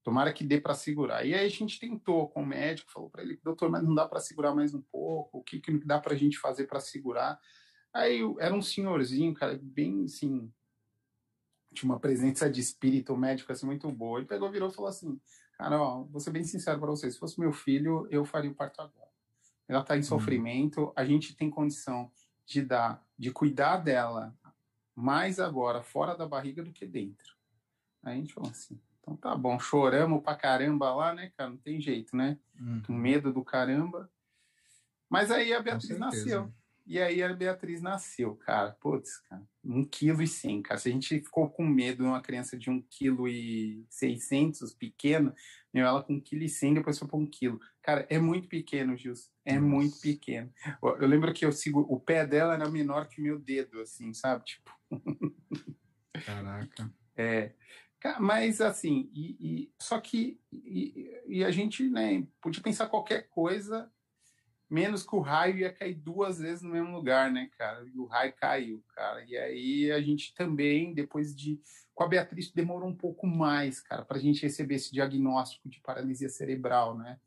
Tomara 0.08 0.32
que 0.32 0.46
dê 0.46 0.58
para 0.58 0.74
segurar. 0.74 1.26
E 1.26 1.34
aí 1.34 1.46
a 1.46 1.50
gente 1.50 1.82
tentou 1.82 2.30
com 2.30 2.42
o 2.42 2.46
médico, 2.46 2.90
falou 2.90 3.10
para 3.10 3.24
ele, 3.24 3.38
doutor, 3.44 3.70
mas 3.70 3.84
não 3.84 3.94
dá 3.94 4.08
para 4.08 4.22
segurar 4.22 4.56
mais 4.56 4.74
um 4.74 4.82
pouco, 4.82 5.40
o 5.40 5.44
que, 5.44 5.60
que 5.60 5.78
dá 5.80 6.00
para 6.00 6.14
a 6.14 6.18
gente 6.18 6.40
fazer 6.40 6.66
para 6.66 6.80
segurar? 6.80 7.38
Aí 7.94 8.22
era 8.40 8.56
um 8.56 8.62
senhorzinho, 8.62 9.34
cara, 9.34 9.60
bem 9.62 10.06
assim, 10.06 10.50
tinha 11.74 11.92
uma 11.92 12.00
presença 12.00 12.50
de 12.50 12.62
espírito 12.62 13.18
médico 13.18 13.52
assim 13.52 13.66
muito 13.66 13.92
boa. 13.92 14.20
Ele 14.20 14.26
pegou, 14.26 14.50
virou 14.50 14.70
e 14.70 14.74
falou 14.74 14.88
assim: 14.88 15.20
Cara, 15.58 15.78
ó, 15.78 16.04
vou 16.04 16.22
ser 16.22 16.32
bem 16.32 16.46
sincero 16.46 16.80
para 16.80 16.90
você, 16.90 17.12
se 17.12 17.20
fosse 17.20 17.38
meu 17.38 17.52
filho, 17.52 18.08
eu 18.10 18.24
faria 18.24 18.50
o 18.50 18.56
parto 18.56 18.80
agora. 18.80 19.12
Ela 19.68 19.82
está 19.82 19.98
em 19.98 20.00
uhum. 20.00 20.06
sofrimento, 20.06 20.94
a 20.96 21.04
gente 21.04 21.36
tem 21.36 21.50
condição 21.50 22.10
de 22.46 22.62
dar, 22.62 23.06
de 23.20 23.30
cuidar 23.30 23.76
dela 23.76 24.34
mais 24.96 25.38
agora 25.38 25.84
fora 25.84 26.16
da 26.16 26.26
barriga 26.26 26.64
do 26.64 26.72
que 26.72 26.86
dentro. 26.86 27.36
Aí 28.02 28.14
a 28.14 28.16
gente 28.16 28.34
falou 28.34 28.50
assim: 28.50 28.80
então 29.08 29.16
tá 29.16 29.34
bom, 29.36 29.58
choramos 29.58 30.22
pra 30.22 30.36
caramba 30.36 30.94
lá, 30.94 31.14
né, 31.14 31.32
cara? 31.38 31.50
Não 31.50 31.58
tem 31.58 31.80
jeito, 31.80 32.16
né? 32.16 32.38
Uhum. 32.60 32.82
Com 32.86 32.94
medo 32.94 33.32
do 33.32 33.42
caramba. 33.42 34.12
Mas 35.10 35.32
aí 35.32 35.54
a 35.54 35.62
Beatriz 35.62 35.98
nasceu. 35.98 36.52
E 36.86 37.00
aí 37.00 37.24
a 37.24 37.34
Beatriz 37.34 37.82
nasceu, 37.82 38.36
cara. 38.36 38.72
Putz, 38.82 39.20
cara, 39.20 39.42
um 39.64 39.84
quilo 39.86 40.22
e 40.22 40.28
cem, 40.28 40.62
cara. 40.62 40.78
Se 40.78 40.90
a 40.90 40.92
gente 40.92 41.22
ficou 41.22 41.50
com 41.50 41.66
medo 41.66 42.04
de 42.04 42.10
uma 42.10 42.22
criança 42.22 42.58
de 42.58 42.70
um 42.70 42.82
quilo 42.82 43.30
e 43.30 43.86
seiscentos, 43.90 44.74
pequeno, 44.74 45.34
meu, 45.74 45.86
ela 45.86 46.04
com 46.04 46.14
um 46.14 46.20
quilo 46.20 46.44
e 46.44 46.50
cem, 46.50 46.74
depois 46.74 47.00
foi 47.00 47.08
para 47.08 47.18
um 47.18 47.26
quilo. 47.26 47.60
Cara, 47.82 48.06
é 48.10 48.20
muito 48.20 48.50
pequeno, 48.50 48.98
Gilson. 48.98 49.30
É 49.46 49.54
Nossa. 49.54 49.66
muito 49.66 50.02
pequeno. 50.02 50.54
Eu 50.82 51.08
lembro 51.08 51.34
que 51.34 51.46
eu 51.46 51.52
sigo, 51.54 51.86
o 51.90 52.00
pé 52.00 52.26
dela 52.26 52.56
era 52.56 52.70
menor 52.70 53.08
que 53.08 53.22
o 53.22 53.24
meu 53.24 53.40
dedo, 53.40 53.80
assim, 53.80 54.14
sabe? 54.14 54.44
Tipo. 54.44 54.72
Caraca. 56.26 56.92
É. 57.20 57.52
Mas 58.20 58.62
assim, 58.62 59.10
e, 59.14 59.38
e 59.40 59.72
só 59.80 60.00
que 60.00 60.40
e, 60.52 61.22
e, 61.28 61.44
a 61.44 61.52
gente 61.52 61.90
né, 61.90 62.26
podia 62.42 62.62
pensar 62.62 62.88
qualquer 62.88 63.28
coisa 63.30 63.92
menos 64.70 65.06
que 65.06 65.16
o 65.16 65.20
raio 65.20 65.60
ia 65.60 65.72
cair 65.72 65.96
duas 65.96 66.40
vezes 66.40 66.62
no 66.62 66.72
mesmo 66.72 66.92
lugar, 66.92 67.32
né, 67.32 67.50
cara? 67.58 67.86
E 67.86 67.98
o 67.98 68.06
raio 68.06 68.34
caiu, 68.34 68.84
cara. 68.94 69.24
E 69.26 69.38
aí 69.38 69.92
a 69.92 70.02
gente 70.02 70.34
também, 70.34 70.94
depois 70.94 71.36
de. 71.36 71.60
Com 71.96 72.04
a 72.04 72.08
Beatriz, 72.08 72.52
demorou 72.52 72.88
um 72.88 72.96
pouco 72.96 73.26
mais, 73.26 73.80
cara, 73.80 74.06
para 74.06 74.18
a 74.18 74.20
gente 74.20 74.44
receber 74.44 74.76
esse 74.76 74.92
diagnóstico 74.92 75.68
de 75.68 75.80
paralisia 75.80 76.30
cerebral, 76.30 76.96
né? 76.96 77.20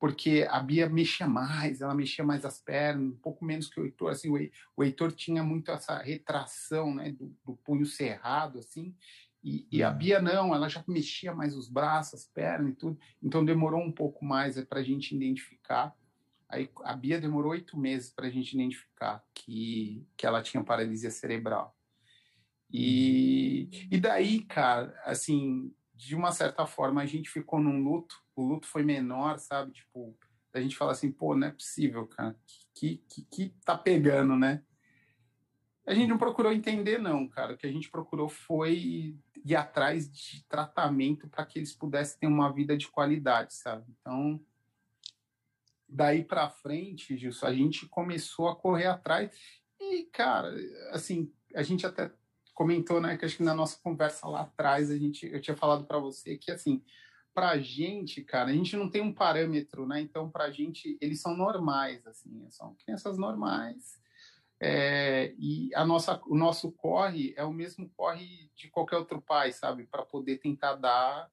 Porque 0.00 0.46
a 0.50 0.58
Bia 0.58 0.88
mexia 0.88 1.28
mais, 1.28 1.80
ela 1.80 1.94
mexia 1.94 2.24
mais 2.24 2.44
as 2.44 2.58
pernas, 2.58 3.12
um 3.12 3.18
pouco 3.18 3.44
menos 3.44 3.68
que 3.68 3.78
o 3.78 3.84
Heitor. 3.84 4.10
Assim, 4.10 4.50
o 4.76 4.82
Heitor 4.82 5.12
tinha 5.12 5.44
muito 5.44 5.70
essa 5.70 5.98
retração, 5.98 6.94
né, 6.94 7.12
do, 7.12 7.36
do 7.44 7.54
punho 7.56 7.84
cerrado, 7.84 8.58
assim. 8.58 8.96
E, 9.42 9.66
e, 9.72 9.82
a. 9.82 9.90
Bia 9.90 10.20
não, 10.20 10.54
ela 10.54 10.68
já 10.68 10.84
mexia 10.86 11.34
mais 11.34 11.56
os 11.56 11.68
braços, 11.68 12.20
as 12.20 12.26
pernas 12.26 12.72
e 12.72 12.76
tudo. 12.76 12.98
Então 13.22 13.44
demorou 13.44 13.80
um 13.80 13.92
pouco 13.92 14.24
mais 14.24 14.58
é, 14.58 14.64
para 14.64 14.80
a 14.80 14.82
gente 14.82 15.14
identificar. 15.14 15.94
Aí 16.48 16.68
a 16.84 16.94
Bia 16.94 17.20
demorou 17.20 17.52
oito 17.52 17.78
meses 17.78 18.12
para 18.12 18.26
a 18.26 18.30
gente 18.30 18.52
identificar 18.52 19.24
que, 19.34 20.06
que 20.16 20.26
ela 20.26 20.42
tinha 20.42 20.64
paralisia 20.64 21.10
cerebral. 21.10 21.76
E, 22.72 23.68
e 23.90 23.98
daí, 23.98 24.42
cara, 24.42 24.94
assim, 25.04 25.74
de 25.94 26.14
uma 26.14 26.32
certa 26.32 26.66
forma, 26.66 27.02
a 27.02 27.06
gente 27.06 27.30
ficou 27.30 27.60
num 27.60 27.82
luto. 27.82 28.16
O 28.34 28.42
luto 28.42 28.66
foi 28.66 28.82
menor, 28.82 29.38
sabe? 29.38 29.72
Tipo, 29.72 30.16
a 30.52 30.60
gente 30.60 30.76
fala 30.76 30.92
assim, 30.92 31.10
pô, 31.10 31.34
não 31.34 31.48
é 31.48 31.50
possível, 31.50 32.06
cara. 32.06 32.36
Que, 32.74 33.02
que, 33.08 33.22
que 33.24 33.54
tá 33.64 33.76
pegando, 33.76 34.36
né? 34.36 34.62
A 35.86 35.94
gente 35.94 36.08
não 36.08 36.18
procurou 36.18 36.52
entender, 36.52 36.98
não, 36.98 37.28
cara. 37.28 37.54
O 37.54 37.56
que 37.56 37.66
a 37.66 37.72
gente 37.72 37.90
procurou 37.90 38.28
foi 38.28 39.18
ir 39.44 39.56
atrás 39.56 40.10
de 40.10 40.44
tratamento 40.44 41.28
para 41.28 41.44
que 41.44 41.58
eles 41.58 41.72
pudessem 41.72 42.18
ter 42.20 42.26
uma 42.26 42.52
vida 42.52 42.76
de 42.76 42.88
qualidade, 42.88 43.54
sabe? 43.54 43.84
Então, 44.00 44.40
daí 45.88 46.24
para 46.24 46.48
frente, 46.50 47.16
Gilson, 47.16 47.46
a 47.46 47.54
gente 47.54 47.86
começou 47.86 48.48
a 48.48 48.56
correr 48.56 48.86
atrás. 48.86 49.30
E, 49.80 50.04
cara, 50.12 50.54
assim, 50.90 51.32
a 51.54 51.62
gente 51.62 51.86
até 51.86 52.12
comentou, 52.54 53.00
né, 53.00 53.16
que 53.16 53.24
acho 53.24 53.38
que 53.38 53.42
na 53.42 53.54
nossa 53.54 53.78
conversa 53.82 54.28
lá 54.28 54.42
atrás, 54.42 54.90
a 54.90 54.98
gente, 54.98 55.26
eu 55.32 55.40
tinha 55.40 55.56
falado 55.56 55.84
para 55.84 55.98
você 55.98 56.36
que, 56.36 56.50
assim, 56.50 56.82
para 57.32 57.50
a 57.50 57.58
gente, 57.58 58.22
cara, 58.22 58.50
a 58.50 58.52
gente 58.52 58.76
não 58.76 58.90
tem 58.90 59.00
um 59.00 59.14
parâmetro, 59.14 59.86
né? 59.86 60.00
Então, 60.00 60.28
para 60.28 60.44
a 60.44 60.50
gente, 60.50 60.98
eles 61.00 61.20
são 61.20 61.36
normais, 61.36 62.06
assim, 62.06 62.46
são 62.50 62.74
crianças 62.74 63.16
normais. 63.16 64.00
É, 64.62 65.34
e 65.38 65.74
a 65.74 65.86
nossa, 65.86 66.20
o 66.26 66.36
nosso 66.36 66.70
corre 66.72 67.32
é 67.34 67.42
o 67.42 67.52
mesmo 67.52 67.88
corre 67.96 68.50
de 68.54 68.68
qualquer 68.68 68.96
outro 68.96 69.20
pai, 69.22 69.52
sabe? 69.52 69.86
Para 69.86 70.04
poder 70.04 70.36
tentar 70.36 70.74
dar 70.74 71.30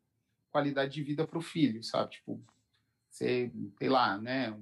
qualidade 0.50 0.94
de 0.94 1.04
vida 1.04 1.28
para 1.28 1.38
o 1.38 1.42
filho, 1.42 1.84
sabe? 1.84 2.12
Tipo, 2.12 2.42
você, 3.10 3.52
sei 3.78 3.90
lá, 3.90 4.18
né, 4.18 4.58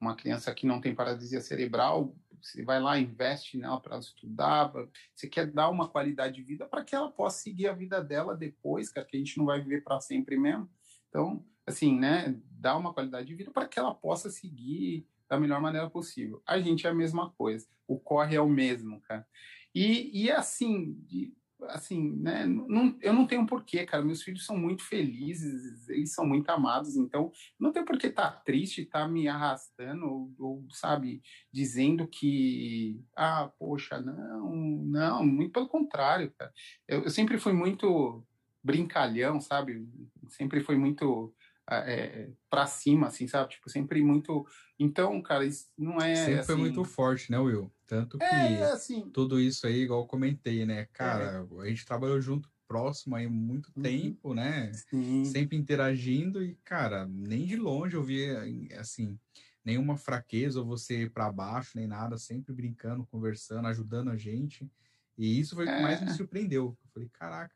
uma 0.00 0.16
criança 0.16 0.54
que 0.54 0.66
não 0.66 0.80
tem 0.80 0.94
paralisia 0.94 1.40
cerebral, 1.40 2.14
você 2.40 2.62
vai 2.64 2.80
lá, 2.80 2.98
investe 2.98 3.58
nela 3.58 3.80
para 3.80 3.98
estudar, 3.98 4.72
você 5.14 5.28
quer 5.28 5.46
dar 5.46 5.68
uma 5.68 5.88
qualidade 5.88 6.36
de 6.36 6.42
vida 6.42 6.66
para 6.66 6.84
que 6.84 6.94
ela 6.94 7.10
possa 7.10 7.42
seguir 7.42 7.66
a 7.66 7.72
vida 7.72 8.02
dela 8.02 8.36
depois, 8.36 8.88
cara, 8.90 9.06
que 9.06 9.16
a 9.16 9.18
gente 9.18 9.36
não 9.36 9.46
vai 9.46 9.60
viver 9.60 9.82
para 9.82 10.00
sempre 10.00 10.38
mesmo. 10.38 10.70
Então, 11.08 11.44
assim, 11.66 11.98
né, 11.98 12.34
dar 12.50 12.76
uma 12.76 12.94
qualidade 12.94 13.26
de 13.26 13.34
vida 13.34 13.50
para 13.50 13.66
que 13.66 13.78
ela 13.78 13.94
possa 13.94 14.30
seguir 14.30 15.06
da 15.28 15.38
melhor 15.38 15.60
maneira 15.60 15.88
possível. 15.90 16.42
A 16.46 16.60
gente 16.60 16.86
é 16.86 16.90
a 16.90 16.94
mesma 16.94 17.30
coisa, 17.32 17.66
o 17.86 17.98
corre 17.98 18.36
é 18.36 18.40
o 18.40 18.48
mesmo, 18.48 19.00
cara. 19.02 19.26
E, 19.74 20.24
e 20.24 20.30
assim, 20.30 20.96
assim, 21.68 22.16
né? 22.16 22.46
Não, 22.46 22.96
eu 23.00 23.12
não 23.12 23.26
tenho 23.26 23.46
porquê, 23.46 23.84
cara. 23.84 24.04
Meus 24.04 24.22
filhos 24.22 24.44
são 24.44 24.56
muito 24.56 24.82
felizes, 24.82 25.88
eles 25.88 26.12
são 26.12 26.26
muito 26.26 26.48
amados, 26.50 26.96
então 26.96 27.32
não 27.58 27.72
tem 27.72 27.84
porquê 27.84 28.08
estar 28.08 28.30
tá 28.30 28.36
triste, 28.40 28.82
estar 28.82 29.00
tá 29.00 29.08
me 29.08 29.28
arrastando, 29.28 30.04
ou, 30.06 30.34
ou, 30.38 30.66
sabe, 30.70 31.20
dizendo 31.52 32.06
que, 32.06 33.00
ah, 33.16 33.50
poxa, 33.58 34.00
não, 34.00 34.50
não, 34.84 35.26
muito 35.26 35.52
pelo 35.52 35.68
contrário, 35.68 36.32
cara. 36.38 36.52
Eu, 36.86 37.04
eu 37.04 37.10
sempre 37.10 37.38
fui 37.38 37.52
muito 37.52 38.24
brincalhão, 38.62 39.40
sabe? 39.40 39.86
Sempre 40.28 40.60
fui 40.60 40.76
muito 40.76 41.34
é, 41.70 42.30
para 42.48 42.66
cima, 42.66 43.08
assim, 43.08 43.26
sabe? 43.26 43.50
Tipo, 43.50 43.68
sempre 43.68 44.02
muito. 44.02 44.46
Então, 44.78 45.20
cara, 45.22 45.44
isso 45.44 45.66
não 45.76 45.98
é. 45.98 46.14
Sempre 46.14 46.34
assim... 46.40 46.46
foi 46.46 46.56
muito 46.56 46.84
forte, 46.84 47.30
né, 47.30 47.38
Will? 47.38 47.72
Tanto 47.86 48.18
que 48.18 48.24
é, 48.24 48.72
assim... 48.72 49.08
tudo 49.10 49.40
isso 49.40 49.66
aí, 49.66 49.82
igual 49.82 50.02
eu 50.02 50.06
comentei, 50.06 50.66
né? 50.66 50.86
Cara, 50.92 51.46
é. 51.50 51.62
a 51.62 51.66
gente 51.66 51.86
trabalhou 51.86 52.20
junto, 52.20 52.50
próximo 52.68 53.16
aí 53.16 53.26
muito 53.26 53.72
uhum. 53.74 53.82
tempo, 53.82 54.34
né? 54.34 54.70
Sim. 54.72 55.24
Sempre 55.24 55.56
interagindo 55.56 56.44
e, 56.44 56.54
cara, 56.64 57.06
nem 57.06 57.46
de 57.46 57.56
longe 57.56 57.96
eu 57.96 58.02
via, 58.02 58.44
assim, 58.78 59.18
nenhuma 59.64 59.96
fraqueza 59.96 60.60
ou 60.60 60.66
você 60.66 61.08
para 61.08 61.32
baixo, 61.32 61.72
nem 61.76 61.86
nada, 61.86 62.18
sempre 62.18 62.52
brincando, 62.52 63.06
conversando, 63.06 63.66
ajudando 63.68 64.10
a 64.10 64.16
gente. 64.16 64.70
E 65.16 65.40
isso 65.40 65.56
foi 65.56 65.64
o 65.64 65.68
que 65.68 65.82
mais 65.82 66.00
me 66.00 66.10
é. 66.10 66.14
surpreendeu. 66.14 66.76
Eu 66.84 66.90
falei, 66.92 67.08
caraca, 67.12 67.54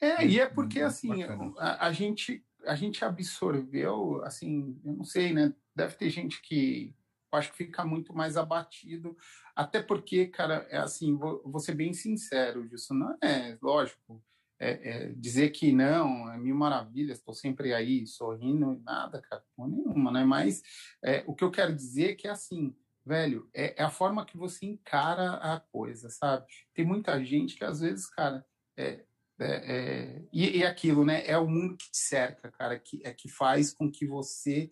É, 0.00 0.24
e 0.24 0.38
é 0.38 0.46
porque, 0.46 0.80
assim, 0.80 1.22
a, 1.58 1.86
a, 1.86 1.92
gente, 1.92 2.44
a 2.66 2.74
gente 2.74 3.04
absorveu, 3.04 4.22
assim, 4.24 4.80
eu 4.84 4.92
não 4.92 5.04
sei, 5.04 5.32
né? 5.32 5.54
Deve 5.74 5.94
ter 5.96 6.10
gente 6.10 6.40
que 6.42 6.94
acho 7.32 7.52
que 7.52 7.58
fica 7.58 7.84
muito 7.84 8.12
mais 8.12 8.36
abatido, 8.36 9.16
até 9.54 9.80
porque, 9.80 10.26
cara, 10.26 10.66
é 10.68 10.78
assim, 10.78 11.16
vou, 11.16 11.40
vou 11.44 11.60
ser 11.60 11.74
bem 11.74 11.92
sincero, 11.92 12.66
Gilson, 12.68 12.94
não 12.94 13.16
é, 13.22 13.56
lógico, 13.62 14.22
é, 14.58 14.90
é, 14.90 15.12
dizer 15.12 15.50
que 15.50 15.72
não, 15.72 16.30
é 16.30 16.36
mil 16.36 16.54
maravilhas, 16.54 17.18
estou 17.18 17.34
sempre 17.34 17.72
aí 17.72 18.06
sorrindo, 18.06 18.80
nada, 18.84 19.22
cara, 19.22 19.42
nenhuma, 19.58 20.10
né? 20.10 20.24
Mas 20.24 20.62
é, 21.02 21.24
o 21.26 21.34
que 21.34 21.44
eu 21.44 21.50
quero 21.50 21.74
dizer 21.74 22.10
é 22.10 22.14
que, 22.14 22.28
assim, 22.28 22.74
velho, 23.04 23.48
é, 23.54 23.80
é, 23.80 23.82
a 23.82 23.90
forma 23.90 24.26
que 24.26 24.36
você 24.36 24.66
encara 24.66 25.34
a 25.34 25.60
coisa, 25.60 26.10
sabe? 26.10 26.46
Tem 26.74 26.84
muita 26.84 27.24
gente 27.24 27.56
que, 27.56 27.64
às 27.64 27.80
vezes, 27.80 28.06
cara, 28.06 28.44
é, 28.76 29.04
é, 29.40 29.76
é 29.76 30.22
e, 30.32 30.58
e, 30.58 30.64
aquilo, 30.64 31.04
né? 31.04 31.26
É 31.26 31.36
o 31.38 31.48
mundo 31.48 31.76
que 31.76 31.90
te 31.90 31.98
cerca, 31.98 32.50
cara, 32.50 32.78
que, 32.78 33.00
é 33.04 33.12
que 33.12 33.28
faz 33.28 33.72
com 33.72 33.90
que 33.90 34.06
você, 34.06 34.68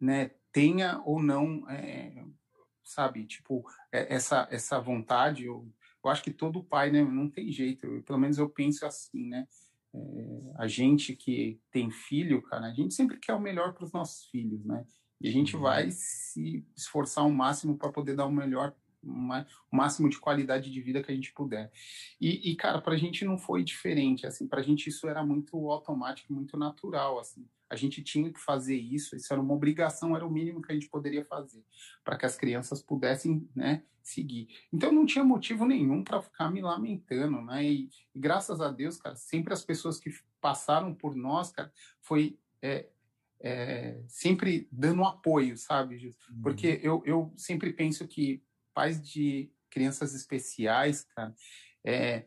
né, 0.00 0.30
tenha 0.52 1.00
ou 1.04 1.22
não, 1.22 1.64
sabe, 2.82 3.26
tipo, 3.26 3.64
essa, 3.92 4.48
essa 4.50 4.80
vontade, 4.80 5.44
eu, 5.44 5.68
eu 6.04 6.10
acho 6.10 6.22
que 6.22 6.30
todo 6.30 6.64
pai, 6.64 6.90
né, 6.90 7.02
não 7.02 7.28
tem 7.28 7.50
jeito, 7.50 7.84
eu, 7.86 8.02
pelo 8.02 8.18
menos 8.18 8.38
eu 8.38 8.48
penso 8.48 8.86
assim, 8.86 9.28
né? 9.28 9.46
É, 9.94 10.52
a 10.56 10.68
gente 10.68 11.16
que 11.16 11.60
tem 11.70 11.90
filho, 11.90 12.42
cara, 12.42 12.66
a 12.66 12.72
gente 12.72 12.94
sempre 12.94 13.18
quer 13.18 13.34
o 13.34 13.40
melhor 13.40 13.72
para 13.72 13.84
os 13.84 13.92
nossos 13.92 14.26
filhos, 14.26 14.64
né? 14.64 14.84
E 15.20 15.28
a 15.28 15.32
gente 15.32 15.56
uhum. 15.56 15.62
vai 15.62 15.90
se 15.90 16.64
esforçar 16.76 17.24
ao 17.24 17.30
máximo 17.30 17.76
para 17.76 17.90
poder 17.90 18.14
dar 18.14 18.26
o 18.26 18.32
melhor, 18.32 18.74
o 19.06 19.76
máximo 19.76 20.08
de 20.08 20.18
qualidade 20.18 20.70
de 20.70 20.80
vida 20.80 21.02
que 21.02 21.10
a 21.10 21.14
gente 21.14 21.32
puder. 21.32 21.70
E, 22.20 22.50
e 22.50 22.56
cara, 22.56 22.80
para 22.80 22.94
a 22.94 22.98
gente 22.98 23.24
não 23.24 23.38
foi 23.38 23.62
diferente, 23.62 24.26
assim, 24.26 24.46
para 24.46 24.60
a 24.60 24.62
gente 24.62 24.88
isso 24.88 25.08
era 25.08 25.24
muito 25.24 25.70
automático, 25.70 26.32
muito 26.32 26.56
natural, 26.56 27.18
assim 27.18 27.46
a 27.68 27.76
gente 27.76 28.02
tinha 28.02 28.32
que 28.32 28.40
fazer 28.40 28.76
isso, 28.76 29.16
isso 29.16 29.32
era 29.32 29.42
uma 29.42 29.54
obrigação, 29.54 30.14
era 30.14 30.26
o 30.26 30.30
mínimo 30.30 30.62
que 30.62 30.70
a 30.70 30.74
gente 30.74 30.88
poderia 30.88 31.24
fazer 31.24 31.64
para 32.04 32.16
que 32.16 32.24
as 32.24 32.36
crianças 32.36 32.80
pudessem, 32.80 33.48
né, 33.54 33.82
seguir. 34.02 34.48
Então 34.72 34.92
não 34.92 35.04
tinha 35.04 35.24
motivo 35.24 35.66
nenhum 35.66 36.02
para 36.02 36.22
ficar 36.22 36.50
me 36.50 36.60
lamentando, 36.60 37.42
né? 37.42 37.64
E, 37.64 37.90
e, 38.14 38.18
graças 38.18 38.60
a 38.60 38.70
Deus, 38.70 38.96
cara, 38.96 39.16
sempre 39.16 39.52
as 39.52 39.64
pessoas 39.64 39.98
que 39.98 40.10
passaram 40.40 40.94
por 40.94 41.16
nós, 41.16 41.50
cara, 41.50 41.72
foi 42.00 42.38
é, 42.62 42.88
é, 43.40 44.00
sempre 44.06 44.68
dando 44.70 45.04
apoio, 45.04 45.56
sabe? 45.56 46.14
Uhum. 46.30 46.42
Porque 46.42 46.80
eu, 46.82 47.02
eu 47.04 47.32
sempre 47.36 47.72
penso 47.72 48.06
que 48.06 48.42
pais 48.76 49.02
de 49.02 49.50
crianças 49.70 50.14
especiais, 50.14 51.04
cara, 51.14 51.34
é, 51.82 52.26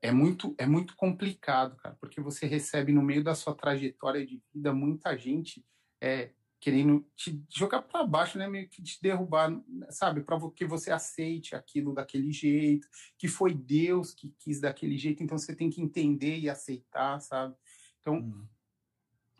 é 0.00 0.10
muito 0.10 0.54
é 0.56 0.66
muito 0.66 0.96
complicado, 0.96 1.76
cara, 1.76 1.94
porque 2.00 2.22
você 2.22 2.46
recebe 2.46 2.90
no 2.90 3.02
meio 3.02 3.22
da 3.22 3.34
sua 3.34 3.54
trajetória 3.54 4.24
de 4.26 4.42
vida 4.54 4.72
muita 4.72 5.14
gente 5.18 5.62
é, 6.00 6.30
querendo 6.58 7.06
te 7.14 7.44
jogar 7.54 7.82
para 7.82 8.06
baixo, 8.06 8.38
né, 8.38 8.48
meio 8.48 8.66
que 8.70 8.82
te 8.82 8.98
derrubar, 9.02 9.50
sabe, 9.90 10.22
para 10.22 10.38
que 10.50 10.64
você 10.64 10.90
aceite 10.90 11.54
aquilo 11.54 11.92
daquele 11.92 12.32
jeito, 12.32 12.88
que 13.18 13.28
foi 13.28 13.52
Deus 13.52 14.14
que 14.14 14.34
quis 14.38 14.62
daquele 14.62 14.96
jeito, 14.96 15.22
então 15.22 15.36
você 15.36 15.54
tem 15.54 15.68
que 15.68 15.82
entender 15.82 16.38
e 16.38 16.48
aceitar, 16.48 17.20
sabe? 17.20 17.54
Então, 18.00 18.14
hum. 18.16 18.46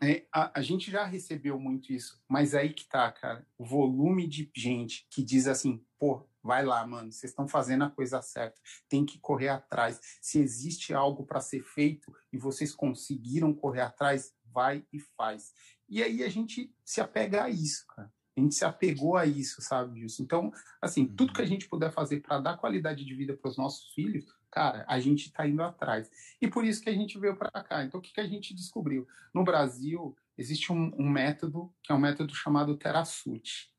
é, 0.03 0.27
a, 0.31 0.59
a 0.59 0.63
gente 0.63 0.91
já 0.91 1.07
recebeu 1.07 1.59
muito 1.59 1.95
isso, 1.95 2.23
mas 2.29 2.55
aí 2.55 2.75
que 2.75 2.87
tá, 2.87 3.11
cara, 3.11 3.47
o 3.57 3.65
volume 3.65 4.29
de 4.29 4.51
gente 4.55 5.07
que 5.11 5.23
diz 5.23 5.47
assim, 5.47 5.83
pô, 5.99 6.29
Vai 6.45 6.63
lá, 6.63 6.87
mano, 6.87 7.11
vocês 7.11 7.33
estão 7.33 7.49
fazendo 7.49 7.85
a 7.85 7.91
coisa 7.91 8.21
certa. 8.21 8.61
Tem 8.87 9.07
que 9.07 9.19
correr 9.19 9.49
atrás. 9.49 9.99
Se 10.21 10.39
existe 10.39 10.93
algo 10.93 11.25
para 11.25 11.41
ser 11.41 11.63
feito 11.63 12.15
e 12.31 12.37
vocês 12.37 12.75
conseguiram 12.75 13.55
correr 13.55 13.81
atrás, 13.81 14.35
vai 14.53 14.85
e 14.93 15.01
faz. 15.01 15.55
E 15.89 16.03
aí 16.03 16.23
a 16.23 16.29
gente 16.29 16.71
se 16.85 17.01
apega 17.01 17.45
a 17.45 17.49
isso, 17.49 17.87
cara. 17.87 18.13
A 18.37 18.41
gente 18.41 18.55
se 18.55 18.65
apegou 18.65 19.17
a 19.17 19.25
isso, 19.25 19.63
sabe, 19.63 20.01
disso. 20.01 20.23
Então, 20.23 20.53
assim, 20.83 21.07
tudo 21.07 21.33
que 21.33 21.41
a 21.41 21.45
uhum. 21.45 21.49
gente 21.49 21.69
puder 21.69 21.91
fazer 21.91 22.21
para 22.21 22.39
dar 22.41 22.59
qualidade 22.59 23.07
de 23.07 23.15
vida 23.15 23.35
para 23.35 23.49
os 23.49 23.57
nossos 23.57 23.95
filhos, 23.95 24.27
cara, 24.51 24.85
a 24.87 25.01
gente 25.01 25.29
está 25.29 25.47
indo 25.47 25.63
atrás. 25.63 26.11
E 26.43 26.49
por 26.49 26.65
isso 26.65 26.83
que 26.83 26.91
a 26.91 26.95
gente 26.95 27.19
veio 27.19 27.37
para 27.37 27.51
cá. 27.63 27.85
Então, 27.85 28.01
o 28.01 28.03
que, 28.03 28.13
que 28.13 28.21
a 28.21 28.27
gente 28.27 28.53
descobriu? 28.53 29.07
No 29.33 29.45
Brasil, 29.45 30.15
existe 30.37 30.71
um, 30.71 30.93
um 30.99 31.09
método 31.09 31.73
que 31.83 31.91
é 31.91 31.95
um 31.95 31.99
método 31.99 32.35
chamado 32.35 32.77
Terasut. 32.77 33.73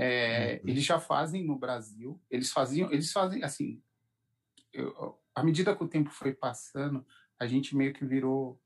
É, 0.00 0.60
uhum. 0.62 0.70
Eles 0.70 0.84
já 0.84 1.00
fazem 1.00 1.44
no 1.44 1.58
Brasil, 1.58 2.22
eles 2.30 2.52
faziam, 2.52 2.88
eles 2.92 3.10
fazem 3.10 3.42
assim. 3.42 3.82
Eu, 4.72 5.18
à 5.34 5.42
medida 5.42 5.74
que 5.74 5.82
o 5.82 5.88
tempo 5.88 6.10
foi 6.10 6.32
passando, 6.32 7.04
a 7.36 7.48
gente 7.48 7.76
meio 7.76 7.92
que 7.92 8.04
virou 8.04 8.62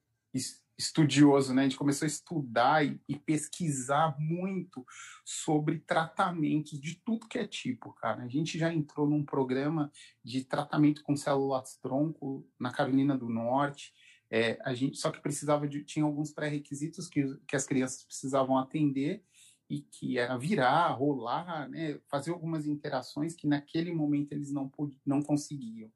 estudioso, 0.77 1.55
né? 1.55 1.63
A 1.63 1.65
gente 1.65 1.79
começou 1.79 2.05
a 2.05 2.09
estudar 2.09 2.85
e, 2.85 3.01
e, 3.09 3.19
pesquisar 3.19 4.15
muito 4.19 4.85
sobre 5.25 5.79
tratamentos 5.79 6.79
de 6.79 6.97
tudo 6.97 7.29
que 7.29 7.39
é 7.39 7.47
tipo, 7.47 7.95
cara. 7.95 8.25
A 8.25 8.29
gente 8.29 8.59
já 8.59 8.71
entrou 8.71 9.09
num 9.09 9.25
programa 9.25 9.91
de 10.23 10.45
tratamento 10.45 11.03
com 11.03 11.17
células 11.17 11.79
tronco 11.79 12.47
na 12.61 12.71
Carolina 12.71 13.17
do 13.17 13.31
Norte. 13.31 13.95
É, 14.31 14.59
a 14.65 14.75
gente 14.75 14.99
só 14.99 15.11
que 15.11 15.21
precisava 15.21 15.67
de 15.67 15.83
tinha 15.83 16.05
alguns 16.05 16.31
pré-requisitos 16.31 17.09
que, 17.09 17.23
que 17.47 17.57
as 17.57 17.65
crianças 17.65 18.05
precisavam 18.05 18.59
atender 18.59 19.25
e 19.73 19.81
que 19.81 20.19
era 20.19 20.37
virar, 20.37 20.89
rolar, 20.89 21.67
né, 21.67 21.99
fazer 22.07 22.31
algumas 22.31 22.67
interações 22.67 23.35
que 23.35 23.47
naquele 23.47 23.91
momento 23.91 24.33
eles 24.33 24.53
não, 24.53 24.71
não 25.05 25.23
conseguiam, 25.23 25.91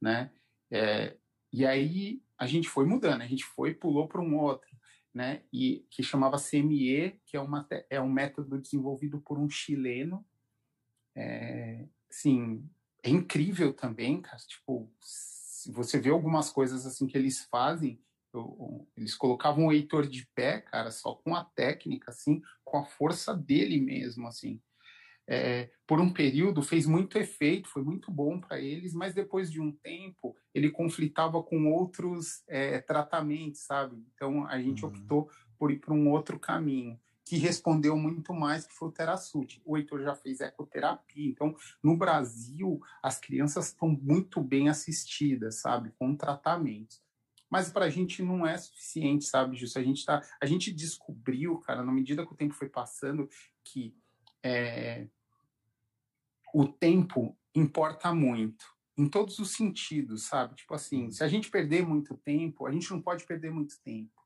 né? 0.00 0.32
É, 0.68 1.16
e 1.52 1.64
aí 1.64 2.20
a 2.36 2.48
gente 2.48 2.68
foi 2.68 2.84
mudando, 2.84 3.22
a 3.22 3.26
gente 3.26 3.44
foi 3.44 3.74
pulou 3.74 4.08
para 4.08 4.20
um 4.20 4.36
outro, 4.36 4.68
né? 5.14 5.44
E 5.52 5.86
que 5.88 6.02
chamava 6.02 6.36
CME, 6.36 7.20
que 7.24 7.36
é 7.36 7.40
uma 7.40 7.64
é 7.88 8.00
um 8.00 8.10
método 8.10 8.60
desenvolvido 8.60 9.20
por 9.20 9.38
um 9.38 9.48
chileno, 9.48 10.26
é, 11.14 11.86
é 13.04 13.10
incrível 13.10 13.72
também, 13.72 14.20
cara. 14.20 14.38
Tipo, 14.38 14.92
se 15.00 15.70
você 15.70 16.00
vê 16.00 16.10
algumas 16.10 16.50
coisas 16.50 16.84
assim 16.84 17.06
que 17.06 17.16
eles 17.16 17.44
fazem, 17.44 18.02
eu, 18.36 18.88
eles 18.96 19.14
colocavam 19.14 19.66
o 19.66 19.72
Heitor 19.72 20.06
de 20.06 20.26
pé, 20.34 20.60
cara, 20.60 20.90
só 20.90 21.14
com 21.14 21.34
a 21.34 21.44
técnica, 21.44 22.10
assim, 22.10 22.42
com 22.64 22.78
a 22.78 22.84
força 22.84 23.34
dele 23.34 23.80
mesmo, 23.80 24.26
assim. 24.26 24.60
É, 25.28 25.70
por 25.86 26.00
um 26.00 26.12
período 26.12 26.62
fez 26.62 26.84
muito 26.84 27.16
efeito, 27.16 27.68
foi 27.68 27.82
muito 27.82 28.10
bom 28.10 28.40
para 28.40 28.60
eles, 28.60 28.92
mas 28.92 29.14
depois 29.14 29.50
de 29.50 29.60
um 29.60 29.70
tempo 29.70 30.36
ele 30.52 30.70
conflitava 30.70 31.42
com 31.42 31.72
outros 31.72 32.42
é, 32.48 32.80
tratamentos, 32.80 33.60
sabe? 33.60 34.04
Então 34.14 34.46
a 34.46 34.60
gente 34.60 34.84
uhum. 34.84 34.90
optou 34.90 35.30
por 35.58 35.70
ir 35.70 35.78
para 35.78 35.94
um 35.94 36.10
outro 36.10 36.38
caminho 36.38 36.98
que 37.24 37.36
respondeu 37.36 37.96
muito 37.96 38.34
mais 38.34 38.66
que 38.66 38.74
foi 38.74 38.88
o 38.88 38.92
Terasut. 38.92 39.62
O 39.64 39.76
Heitor 39.76 40.02
já 40.02 40.14
fez 40.14 40.40
ecoterapia, 40.40 41.30
então 41.30 41.54
no 41.82 41.96
Brasil 41.96 42.80
as 43.02 43.18
crianças 43.18 43.68
estão 43.68 43.88
muito 43.88 44.40
bem 44.40 44.68
assistidas, 44.68 45.60
sabe, 45.60 45.92
com 45.98 46.16
tratamentos 46.16 47.01
mas 47.52 47.70
para 47.70 47.84
a 47.84 47.90
gente 47.90 48.22
não 48.22 48.46
é 48.46 48.56
suficiente, 48.56 49.26
sabe, 49.26 49.58
Justo? 49.58 49.78
A 49.78 49.82
gente 49.82 50.02
tá, 50.06 50.22
a 50.40 50.46
gente 50.46 50.72
descobriu, 50.72 51.58
cara, 51.58 51.84
na 51.84 51.92
medida 51.92 52.26
que 52.26 52.32
o 52.32 52.36
tempo 52.36 52.54
foi 52.54 52.70
passando, 52.70 53.28
que 53.62 53.94
é, 54.42 55.06
o 56.54 56.66
tempo 56.66 57.38
importa 57.54 58.14
muito 58.14 58.64
em 58.96 59.06
todos 59.06 59.38
os 59.38 59.50
sentidos, 59.50 60.22
sabe? 60.22 60.54
Tipo 60.54 60.72
assim, 60.72 61.10
se 61.10 61.22
a 61.22 61.28
gente 61.28 61.50
perder 61.50 61.86
muito 61.86 62.16
tempo, 62.16 62.66
a 62.66 62.72
gente 62.72 62.90
não 62.90 63.02
pode 63.02 63.26
perder 63.26 63.50
muito 63.50 63.78
tempo. 63.82 64.18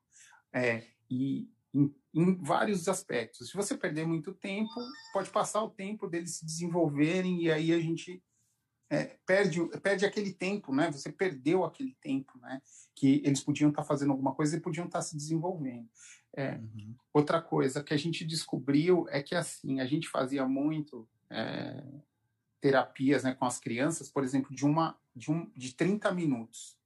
É, 0.52 0.86
e 1.10 1.50
em, 1.74 1.92
em, 2.14 2.36
vários 2.36 2.86
aspectos. 2.86 3.50
Se 3.50 3.56
você 3.56 3.76
perder 3.76 4.06
muito 4.06 4.32
tempo, 4.34 4.70
pode 5.12 5.30
passar 5.30 5.64
o 5.64 5.70
tempo 5.70 6.06
deles 6.06 6.36
se 6.36 6.46
desenvolverem 6.46 7.42
e 7.42 7.50
aí 7.50 7.72
a 7.72 7.80
gente 7.80 8.22
é, 8.88 9.16
perde, 9.26 9.64
perde 9.80 10.06
aquele 10.06 10.32
tempo, 10.32 10.74
né? 10.74 10.90
Você 10.92 11.10
perdeu 11.10 11.64
aquele 11.64 11.94
tempo, 12.00 12.38
né? 12.38 12.62
Que 12.94 13.20
eles 13.24 13.42
podiam 13.42 13.70
estar 13.70 13.82
tá 13.82 13.88
fazendo 13.88 14.12
alguma 14.12 14.34
coisa 14.34 14.56
e 14.56 14.60
podiam 14.60 14.86
estar 14.86 15.00
tá 15.00 15.02
se 15.02 15.16
desenvolvendo. 15.16 15.88
É, 16.34 16.56
uhum. 16.56 16.94
Outra 17.12 17.42
coisa 17.42 17.82
que 17.82 17.94
a 17.94 17.96
gente 17.96 18.24
descobriu 18.24 19.06
é 19.08 19.22
que 19.22 19.34
assim 19.34 19.80
a 19.80 19.86
gente 19.86 20.08
fazia 20.08 20.46
muito 20.46 21.08
é, 21.30 21.82
terapias, 22.60 23.24
né, 23.24 23.34
com 23.34 23.44
as 23.44 23.58
crianças, 23.58 24.08
por 24.08 24.22
exemplo, 24.22 24.54
de 24.54 24.64
uma 24.64 24.96
de 25.14 25.30
um 25.30 25.50
de 25.56 25.74
30 25.74 26.12
minutos. 26.12 26.76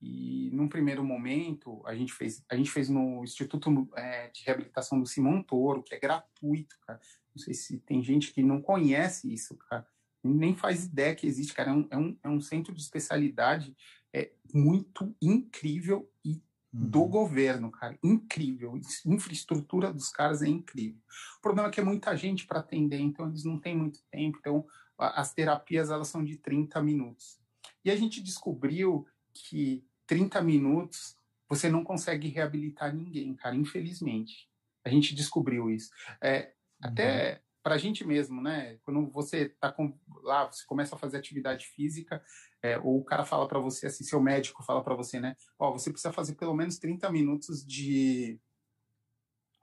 E 0.00 0.50
num 0.52 0.68
primeiro 0.68 1.04
momento 1.04 1.80
a 1.86 1.94
gente 1.94 2.12
fez 2.12 2.42
a 2.48 2.56
gente 2.56 2.70
fez 2.70 2.88
no 2.88 3.22
Instituto 3.22 3.88
é, 3.94 4.28
de 4.30 4.42
Reabilitação 4.44 4.98
do 4.98 5.06
Simão 5.06 5.42
Toro, 5.42 5.82
que 5.82 5.94
é 5.94 6.00
gratuito, 6.00 6.76
cara. 6.84 7.00
Não 7.34 7.42
sei 7.42 7.54
se 7.54 7.78
tem 7.78 8.02
gente 8.02 8.32
que 8.32 8.42
não 8.42 8.60
conhece 8.60 9.32
isso, 9.32 9.56
cara 9.56 9.86
nem 10.22 10.54
faz 10.54 10.84
ideia 10.84 11.14
que 11.14 11.26
existe, 11.26 11.54
cara. 11.54 11.70
É 11.70 11.74
um, 11.74 11.88
é 11.90 11.98
um, 11.98 12.18
é 12.24 12.28
um 12.28 12.40
centro 12.40 12.72
de 12.72 12.80
especialidade 12.80 13.76
é, 14.12 14.30
muito 14.52 15.14
incrível 15.20 16.08
e 16.24 16.42
uhum. 16.72 16.90
do 16.90 17.04
governo, 17.06 17.70
cara. 17.70 17.98
Incrível. 18.02 18.78
Infraestrutura 19.06 19.92
dos 19.92 20.08
caras 20.08 20.42
é 20.42 20.48
incrível. 20.48 21.00
O 21.38 21.42
problema 21.42 21.68
é 21.68 21.72
que 21.72 21.80
é 21.80 21.84
muita 21.84 22.16
gente 22.16 22.46
para 22.46 22.60
atender, 22.60 23.00
então 23.00 23.28
eles 23.28 23.44
não 23.44 23.58
têm 23.58 23.76
muito 23.76 24.00
tempo. 24.10 24.38
Então, 24.38 24.66
as 24.96 25.32
terapias 25.32 25.90
elas 25.90 26.08
são 26.08 26.24
de 26.24 26.36
30 26.36 26.80
minutos. 26.82 27.40
E 27.84 27.90
a 27.90 27.96
gente 27.96 28.22
descobriu 28.22 29.06
que 29.34 29.84
30 30.06 30.40
minutos 30.42 31.16
você 31.48 31.68
não 31.68 31.84
consegue 31.84 32.28
reabilitar 32.28 32.94
ninguém, 32.94 33.34
cara, 33.34 33.56
infelizmente. 33.56 34.48
A 34.84 34.88
gente 34.88 35.14
descobriu 35.14 35.70
isso. 35.70 35.90
É, 36.20 36.52
uhum. 36.82 36.90
Até 36.90 37.42
para 37.62 37.76
a 37.76 37.78
gente 37.78 38.04
mesmo, 38.04 38.42
né? 38.42 38.78
Quando 38.82 39.08
você 39.10 39.48
tá 39.48 39.70
com, 39.70 39.96
lá, 40.22 40.50
você 40.50 40.64
começa 40.66 40.94
a 40.94 40.98
fazer 40.98 41.16
atividade 41.16 41.66
física, 41.66 42.22
é, 42.62 42.78
ou 42.78 42.98
o 42.98 43.04
cara 43.04 43.24
fala 43.24 43.46
para 43.46 43.58
você, 43.58 43.86
assim, 43.86 44.04
seu 44.04 44.20
médico 44.20 44.62
fala 44.62 44.82
para 44.82 44.94
você, 44.94 45.20
né? 45.20 45.36
Ó, 45.58 45.72
você 45.72 45.90
precisa 45.90 46.12
fazer 46.12 46.34
pelo 46.34 46.54
menos 46.54 46.78
30 46.78 47.10
minutos 47.10 47.64
de, 47.64 48.40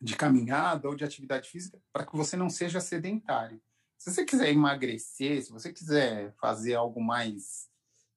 de 0.01 0.15
caminhada 0.15 0.87
ou 0.87 0.95
de 0.95 1.03
atividade 1.03 1.49
física 1.49 1.81
para 1.91 2.05
que 2.05 2.15
você 2.15 2.37
não 2.37 2.49
seja 2.49 2.79
sedentário. 2.79 3.61
Se 3.97 4.11
você 4.11 4.23
quiser 4.23 4.49
emagrecer, 4.49 5.43
se 5.43 5.51
você 5.51 5.73
quiser 5.73 6.33
fazer 6.39 6.75
algo 6.75 7.01
mais 7.01 7.69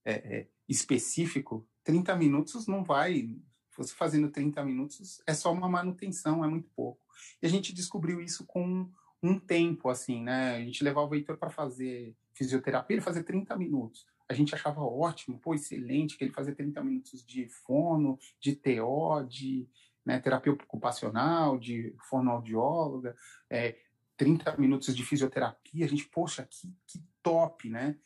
é, 0.05 0.13
é, 0.13 0.49
específico, 0.69 1.69
30 1.83 2.15
minutos 2.15 2.69
não 2.69 2.85
vai. 2.85 3.37
Você 3.77 3.93
fazendo 3.95 4.31
30 4.31 4.65
minutos 4.65 5.21
é 5.27 5.35
só 5.35 5.53
uma 5.53 5.69
manutenção, 5.69 6.45
é 6.45 6.49
muito 6.49 6.71
pouco. 6.71 7.05
E 7.43 7.47
a 7.47 7.49
gente 7.49 7.73
descobriu 7.73 8.21
isso 8.21 8.47
com 8.47 8.89
um 9.23 9.39
tempo, 9.39 9.89
assim, 9.89 10.23
né? 10.23 10.57
A 10.57 10.61
gente 10.61 10.83
levava 10.83 11.09
o 11.09 11.15
Heitor 11.15 11.37
para 11.37 11.51
fazer 11.51 12.17
fisioterapia, 12.35 12.97
ele 12.97 13.05
fazia 13.05 13.23
30 13.23 13.57
minutos. 13.57 14.07
A 14.29 14.35
gente 14.35 14.55
achava 14.55 14.81
ótimo, 14.81 15.39
pô, 15.39 15.55
excelente, 15.55 16.17
que 16.17 16.25
ele 16.25 16.33
fazia 16.33 16.55
30 16.55 16.83
minutos 16.83 17.25
de 17.25 17.49
fono, 17.49 18.19
de 18.41 18.57
TO, 18.57 19.23
de 19.29 19.69
né, 20.05 20.19
terapia 20.19 20.53
ocupacional, 20.53 21.59
de 21.59 21.95
fonoaudióloga, 22.09 23.15
é, 23.49 23.77
30 24.17 24.57
minutos 24.57 24.95
de 24.95 25.05
fisioterapia. 25.05 25.85
A 25.85 25.89
gente, 25.89 26.09
poxa, 26.09 26.47
que, 26.51 26.75
que 26.87 27.03
top, 27.23 27.69
né? 27.69 27.97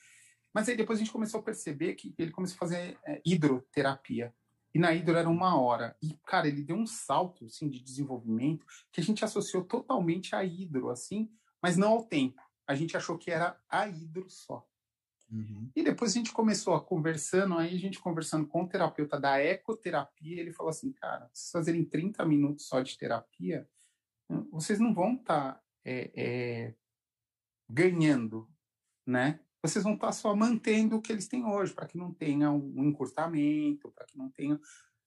Mas 0.52 0.68
aí 0.68 0.76
depois 0.76 0.98
a 0.98 1.02
gente 1.02 1.12
começou 1.12 1.40
a 1.40 1.42
perceber 1.42 1.94
que 1.94 2.14
ele 2.18 2.30
começou 2.30 2.56
a 2.56 2.58
fazer 2.58 2.98
é, 3.06 3.20
hidroterapia. 3.24 4.34
E 4.76 4.78
na 4.78 4.92
hidro 4.92 5.16
era 5.16 5.26
uma 5.26 5.58
hora. 5.58 5.96
E, 6.02 6.12
cara, 6.26 6.46
ele 6.46 6.62
deu 6.62 6.76
um 6.76 6.86
salto, 6.86 7.46
assim, 7.46 7.66
de 7.66 7.82
desenvolvimento 7.82 8.66
que 8.92 9.00
a 9.00 9.02
gente 9.02 9.24
associou 9.24 9.64
totalmente 9.64 10.36
à 10.36 10.44
hidro, 10.44 10.90
assim, 10.90 11.30
mas 11.62 11.78
não 11.78 11.92
ao 11.92 12.04
tempo. 12.04 12.42
A 12.66 12.74
gente 12.74 12.94
achou 12.94 13.16
que 13.16 13.30
era 13.30 13.58
a 13.70 13.88
hidro 13.88 14.28
só. 14.28 14.68
Uhum. 15.32 15.70
E 15.74 15.82
depois 15.82 16.10
a 16.10 16.14
gente 16.14 16.30
começou 16.30 16.74
a 16.74 16.84
conversando, 16.84 17.56
aí 17.56 17.74
a 17.74 17.78
gente 17.78 17.98
conversando 17.98 18.46
com 18.46 18.64
o 18.64 18.68
terapeuta 18.68 19.18
da 19.18 19.42
ecoterapia, 19.42 20.38
ele 20.38 20.52
falou 20.52 20.68
assim, 20.68 20.92
cara, 20.92 21.30
se 21.32 21.52
fazerem 21.52 21.82
30 21.82 22.22
minutos 22.26 22.66
só 22.68 22.82
de 22.82 22.98
terapia, 22.98 23.66
vocês 24.52 24.78
não 24.78 24.92
vão 24.92 25.14
estar 25.14 25.54
tá, 25.54 25.62
é, 25.86 26.10
é, 26.14 26.74
ganhando, 27.66 28.46
né? 29.06 29.40
Vocês 29.62 29.84
vão 29.84 29.94
estar 29.94 30.12
só 30.12 30.34
mantendo 30.34 30.96
o 30.96 31.02
que 31.02 31.12
eles 31.12 31.28
têm 31.28 31.44
hoje, 31.44 31.72
para 31.72 31.86
que 31.86 31.96
não 31.96 32.12
tenha 32.12 32.50
um 32.50 32.84
encurtamento, 32.84 33.90
para 33.92 34.06
que 34.06 34.16
não 34.16 34.30
tenha. 34.30 34.60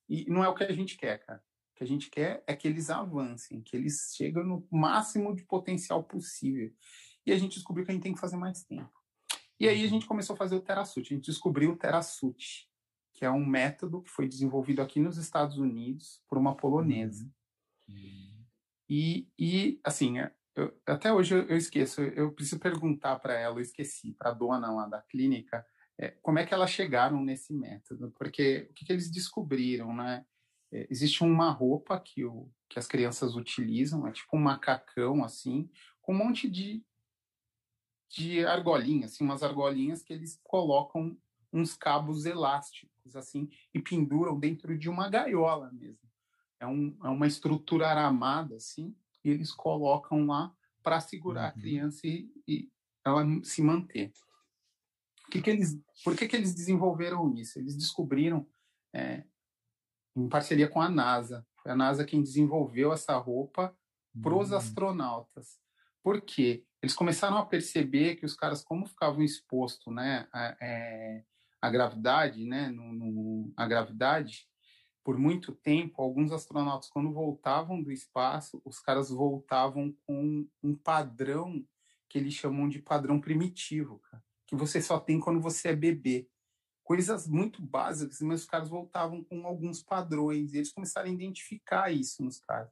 E 0.08 0.30
não 0.30 0.44
é 0.44 0.50
o 0.50 0.56
que 0.56 0.64
a 0.64 0.72
gente 0.72 0.98
quer, 0.98 1.20
cara. 1.26 1.44
O 1.72 1.76
que 1.78 1.84
a 1.84 1.88
gente 1.88 2.10
quer 2.10 2.44
é 2.46 2.56
que 2.56 2.68
eles 2.68 2.90
avancem, 2.90 3.62
que 3.62 3.76
eles 3.76 4.14
cheguem 4.16 4.44
no 4.44 4.68
máximo 4.72 5.36
de 5.36 5.44
potencial 5.44 6.04
possível. 6.04 6.74
E 7.26 7.32
a 7.32 7.38
gente 7.38 7.54
descobriu 7.54 7.86
que 7.86 7.92
a 7.92 7.94
gente 7.94 8.04
tem 8.04 8.14
que 8.14 8.20
fazer 8.20 8.38
mais 8.38 8.64
tempo. 8.64 8.92
E 9.60 9.68
aí 9.68 9.80
a 9.80 9.84
uhum. 9.84 9.90
gente 9.90 10.06
começou 10.06 10.34
a 10.34 10.38
fazer 10.38 10.56
o 10.56 10.62
Terasut. 10.62 11.14
A 11.14 11.16
gente 11.16 11.26
descobriu 11.26 11.72
o 11.72 11.78
Terasut, 11.78 12.70
que 13.14 13.26
é 13.26 13.30
um 13.30 13.46
método 13.46 14.02
que 14.02 14.10
foi 14.10 14.28
desenvolvido 14.28 14.82
aqui 14.82 15.00
nos 15.00 15.18
Estados 15.18 15.58
Unidos 15.58 16.22
por 16.28 16.38
uma 16.38 16.56
polonesa. 16.56 17.30
Uhum. 17.88 18.46
E, 18.90 19.28
e 19.38 19.80
assim, 19.84 20.20
é, 20.20 20.34
eu, 20.60 20.82
até 20.86 21.12
hoje 21.12 21.36
eu, 21.36 21.44
eu, 21.44 21.58
esqueço, 21.58 22.02
eu 22.02 22.32
preciso 22.32 22.60
perguntar 22.60 23.18
para 23.20 23.38
ela, 23.38 23.56
eu 23.56 23.62
esqueci, 23.62 24.14
para 24.14 24.32
a 24.32 24.34
dona 24.34 24.72
lá 24.72 24.88
da 24.88 25.02
clínica, 25.02 25.66
é, 25.98 26.10
como 26.22 26.40
é 26.40 26.46
que 26.46 26.54
elas 26.54 26.70
chegaram 26.70 27.24
nesse 27.24 27.54
método, 27.54 28.12
porque 28.18 28.68
o 28.70 28.74
que, 28.74 28.86
que 28.86 28.94
eles 28.94 29.12
descobriram, 29.12 29.94
né? 29.94 30.26
É, 30.72 30.88
existe 30.90 31.24
uma 31.24 31.50
roupa 31.50 32.00
que, 32.00 32.24
o, 32.24 32.50
que 32.70 32.78
as 32.80 32.88
crianças 32.88 33.36
utilizam, 33.36 34.08
é 34.08 34.12
tipo 34.12 34.38
um 34.38 34.42
macacão, 34.42 35.24
assim, 35.24 35.70
com 36.02 36.14
um 36.14 36.18
monte 36.18 36.50
de, 36.50 36.84
de 38.10 38.46
argolinhas, 38.46 39.14
assim, 39.14 39.24
umas 39.24 39.44
argolinhas 39.44 40.02
que 40.02 40.14
eles 40.14 40.40
colocam 40.44 41.18
uns 41.52 41.76
cabos 41.76 42.26
elásticos, 42.26 43.16
assim, 43.16 43.50
e 43.74 43.82
penduram 43.82 44.40
dentro 44.40 44.78
de 44.78 44.88
uma 44.88 45.10
gaiola 45.10 45.72
mesmo. 45.72 46.08
É, 46.60 46.68
um, 46.68 46.96
é 47.04 47.10
uma 47.10 47.28
estrutura 47.28 47.88
aramada, 47.88 48.56
assim, 48.56 48.96
e 49.24 49.30
eles 49.30 49.52
colocam 49.52 50.26
lá 50.26 50.54
para 50.82 51.00
segurar 51.00 51.44
uhum. 51.44 51.48
a 51.48 51.52
criança 51.52 52.08
e, 52.08 52.32
e, 52.48 52.70
ela 53.06 53.24
se 53.44 53.62
manter. 53.62 54.12
Que 55.32 55.42
que 55.42 55.50
eles, 55.50 55.80
por 56.04 56.16
que, 56.16 56.28
que 56.28 56.36
eles 56.36 56.54
desenvolveram 56.54 57.34
isso? 57.36 57.60
Eles 57.60 57.76
descobriram, 57.76 58.48
é, 58.94 59.24
em 60.16 60.28
parceria 60.28 60.68
com 60.68 60.82
a 60.82 60.90
NASA, 60.90 61.46
foi 61.62 61.72
a 61.72 61.76
NASA 61.76 62.06
quem 62.06 62.22
desenvolveu 62.22 62.92
essa 62.92 63.16
roupa 63.18 63.76
para 64.22 64.36
os 64.36 64.52
uhum. 64.52 64.58
astronautas. 64.58 65.60
Por 66.04 66.22
quê? 66.22 66.66
Eles 66.82 66.96
começaram 66.96 67.38
a 67.38 67.46
perceber 67.46 68.16
que 68.16 68.26
os 68.26 68.34
caras, 68.34 68.64
como 68.64 68.88
ficavam 68.88 69.22
expostos 69.22 69.94
né, 69.94 70.28
a, 70.32 70.58
é, 70.62 71.24
a 71.62 71.70
gravidade, 71.70 72.46
né, 72.46 72.70
no, 72.70 72.94
no, 72.94 73.54
a 73.56 73.68
gravidade, 73.68 74.49
por 75.10 75.18
muito 75.18 75.54
tempo, 75.54 76.04
alguns 76.04 76.32
astronautas, 76.32 76.88
quando 76.88 77.12
voltavam 77.12 77.82
do 77.82 77.92
espaço, 77.92 78.62
os 78.64 78.78
caras 78.80 79.10
voltavam 79.10 79.92
com 80.06 80.48
um 80.62 80.76
padrão 80.76 81.66
que 82.08 82.20
eles 82.20 82.36
chamam 82.36 82.70
de 82.70 82.78
padrão 82.78 83.20
primitivo, 83.20 83.98
cara, 83.98 84.24
que 84.46 84.56
você 84.56 84.80
só 84.80 85.00
tem 85.00 85.20
quando 85.20 85.42
você 85.42 85.70
é 85.70 85.76
bebê. 85.76 86.30
Coisas 86.84 87.28
muito 87.28 87.60
básicas, 87.60 88.22
mas 88.22 88.42
os 88.42 88.46
caras 88.46 88.70
voltavam 88.70 89.24
com 89.24 89.48
alguns 89.48 89.82
padrões, 89.82 90.54
e 90.54 90.58
eles 90.58 90.72
começaram 90.72 91.10
a 91.10 91.12
identificar 91.12 91.92
isso 91.92 92.24
nos 92.24 92.40
caras. 92.40 92.70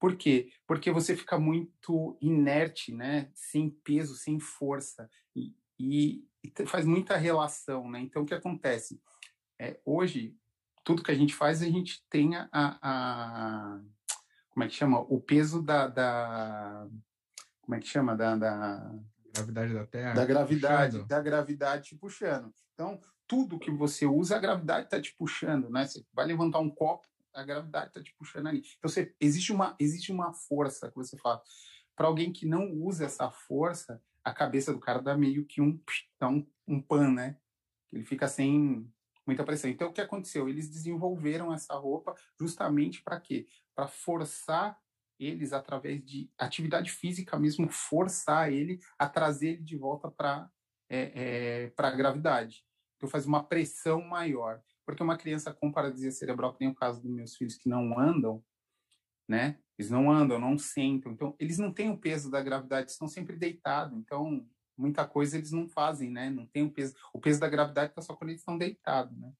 Por 0.00 0.16
quê? 0.16 0.50
Porque 0.66 0.90
você 0.90 1.14
fica 1.14 1.38
muito 1.38 2.16
inerte, 2.22 2.90
né? 2.90 3.30
Sem 3.34 3.68
peso, 3.68 4.16
sem 4.16 4.40
força. 4.40 5.10
E, 5.34 5.54
e, 5.78 6.24
e 6.42 6.66
faz 6.66 6.86
muita 6.86 7.18
relação, 7.18 7.90
né? 7.90 8.00
Então, 8.00 8.22
o 8.22 8.26
que 8.26 8.32
acontece? 8.32 8.98
É, 9.58 9.78
hoje, 9.84 10.34
tudo 10.86 11.02
que 11.02 11.10
a 11.10 11.16
gente 11.16 11.34
faz, 11.34 11.62
a 11.62 11.66
gente 11.66 12.00
tem 12.08 12.36
a, 12.36 12.48
a 12.52 13.80
como 14.50 14.62
é 14.62 14.68
que 14.68 14.74
chama? 14.74 15.00
O 15.00 15.20
peso 15.20 15.60
da, 15.60 15.88
da 15.88 16.88
como 17.60 17.74
é 17.74 17.80
que 17.80 17.88
chama? 17.88 18.16
Da, 18.16 18.36
da 18.36 18.94
gravidade 19.34 19.74
da 19.74 19.84
Terra. 19.84 20.14
Da 20.14 20.24
gravidade, 20.24 20.92
puxando. 20.92 21.08
da 21.08 21.20
gravidade 21.20 21.88
te 21.88 21.96
puxando. 21.96 22.54
Então, 22.72 23.00
tudo 23.26 23.58
que 23.58 23.70
você 23.70 24.06
usa, 24.06 24.36
a 24.36 24.38
gravidade 24.38 24.84
está 24.84 25.00
te 25.00 25.12
puxando, 25.16 25.68
né? 25.68 25.84
Você 25.88 26.06
vai 26.12 26.24
levantar 26.24 26.60
um 26.60 26.70
copo, 26.70 27.08
a 27.34 27.42
gravidade 27.42 27.88
está 27.88 28.00
te 28.00 28.14
puxando 28.16 28.46
ali. 28.46 28.62
Então, 28.78 28.88
você, 28.88 29.12
existe, 29.20 29.52
uma, 29.52 29.74
existe 29.80 30.12
uma 30.12 30.32
força 30.32 30.88
que 30.88 30.94
você 30.94 31.18
fala. 31.18 31.42
Para 31.96 32.06
alguém 32.06 32.32
que 32.32 32.46
não 32.46 32.72
usa 32.72 33.06
essa 33.06 33.28
força, 33.28 34.00
a 34.22 34.32
cabeça 34.32 34.72
do 34.72 34.78
cara 34.78 35.02
dá 35.02 35.18
meio 35.18 35.44
que 35.44 35.60
um, 35.60 35.80
dá 36.16 36.28
um, 36.28 36.46
um 36.68 36.80
pan, 36.80 37.10
né? 37.10 37.36
Ele 37.92 38.04
fica 38.04 38.28
sem, 38.28 38.88
muita 39.26 39.44
pressão. 39.44 39.70
Então, 39.70 39.88
o 39.88 39.92
que 39.92 40.00
aconteceu? 40.00 40.48
Eles 40.48 40.68
desenvolveram 40.68 41.52
essa 41.52 41.74
roupa 41.74 42.14
justamente 42.38 43.02
para 43.02 43.20
quê? 43.20 43.46
Para 43.74 43.88
forçar 43.88 44.78
eles, 45.18 45.52
através 45.52 46.04
de 46.04 46.30
atividade 46.38 46.90
física 46.90 47.38
mesmo, 47.38 47.68
forçar 47.70 48.52
ele 48.52 48.78
a 48.98 49.08
trazer 49.08 49.48
ele 49.54 49.62
de 49.62 49.76
volta 49.76 50.10
para 50.10 50.48
é, 50.88 51.70
é, 51.70 51.72
a 51.76 51.90
gravidade. 51.90 52.64
Então, 52.96 53.08
faz 53.08 53.26
uma 53.26 53.42
pressão 53.42 54.00
maior. 54.02 54.62
Porque 54.84 55.02
uma 55.02 55.16
criança 55.16 55.52
com 55.52 55.72
paralisia 55.72 56.12
cerebral, 56.12 56.54
que 56.54 56.64
nem 56.64 56.72
o 56.72 56.74
caso 56.74 57.02
dos 57.02 57.10
meus 57.10 57.34
filhos 57.34 57.56
que 57.56 57.68
não 57.68 57.98
andam, 57.98 58.42
né? 59.28 59.58
Eles 59.76 59.90
não 59.90 60.10
andam, 60.10 60.38
não 60.38 60.56
sentam. 60.56 61.12
Então, 61.12 61.34
eles 61.38 61.58
não 61.58 61.72
têm 61.72 61.90
o 61.90 61.98
peso 61.98 62.30
da 62.30 62.40
gravidade, 62.40 62.92
estão 62.92 63.08
sempre 63.08 63.36
deitados. 63.36 63.98
Então, 63.98 64.48
muita 64.76 65.06
coisa 65.06 65.36
eles 65.36 65.52
não 65.52 65.68
fazem, 65.68 66.10
né? 66.10 66.30
Não 66.30 66.46
tem 66.46 66.62
o 66.62 66.70
peso. 66.70 66.94
O 67.12 67.20
peso 67.20 67.40
da 67.40 67.48
gravidade 67.48 67.90
está 67.90 68.02
só 68.02 68.14
quando 68.14 68.30
eles 68.30 68.40
estão 68.40 68.58
deitados, 68.58 69.16
né? 69.18 69.32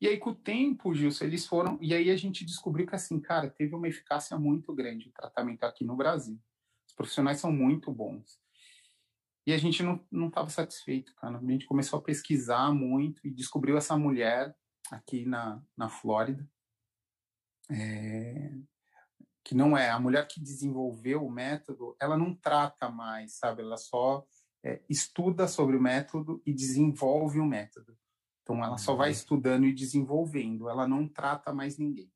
E 0.00 0.06
aí, 0.06 0.18
com 0.18 0.30
o 0.30 0.34
tempo, 0.34 0.94
Gilson, 0.94 1.24
eles 1.24 1.46
foram. 1.46 1.78
E 1.80 1.94
aí 1.94 2.10
a 2.10 2.16
gente 2.16 2.44
descobriu 2.44 2.86
que, 2.86 2.94
assim, 2.94 3.18
cara, 3.18 3.48
teve 3.48 3.74
uma 3.74 3.88
eficácia 3.88 4.38
muito 4.38 4.74
grande 4.74 5.08
o 5.08 5.12
tratamento 5.12 5.64
aqui 5.64 5.84
no 5.84 5.96
Brasil. 5.96 6.38
Os 6.86 6.94
profissionais 6.94 7.40
são 7.40 7.50
muito 7.50 7.90
bons. 7.90 8.38
E 9.46 9.52
a 9.52 9.58
gente 9.58 9.82
não 9.82 10.28
estava 10.28 10.50
satisfeito, 10.50 11.14
cara. 11.14 11.38
A 11.38 11.50
gente 11.50 11.66
começou 11.66 11.98
a 11.98 12.02
pesquisar 12.02 12.72
muito 12.72 13.26
e 13.26 13.30
descobriu 13.30 13.76
essa 13.78 13.96
mulher 13.96 14.54
aqui 14.90 15.24
na, 15.24 15.62
na 15.76 15.88
Flórida. 15.88 16.46
É, 17.70 18.52
que 19.46 19.54
não 19.54 19.78
é 19.78 19.90
a 19.90 20.00
mulher 20.00 20.26
que 20.26 20.40
desenvolveu 20.40 21.24
o 21.24 21.30
método, 21.30 21.96
ela 22.00 22.18
não 22.18 22.34
trata 22.34 22.88
mais, 22.88 23.34
sabe? 23.34 23.62
Ela 23.62 23.76
só 23.76 24.26
é, 24.66 24.82
estuda 24.88 25.46
sobre 25.46 25.76
o 25.76 25.80
método 25.80 26.42
e 26.44 26.52
desenvolve 26.52 27.38
o 27.38 27.46
método. 27.46 27.96
Então, 28.42 28.64
ela 28.64 28.76
só 28.78 28.96
vai 28.96 29.10
uhum. 29.10 29.14
estudando 29.14 29.64
e 29.64 29.72
desenvolvendo, 29.72 30.68
ela 30.68 30.88
não 30.88 31.06
trata 31.06 31.52
mais 31.52 31.78
ninguém. 31.78 32.12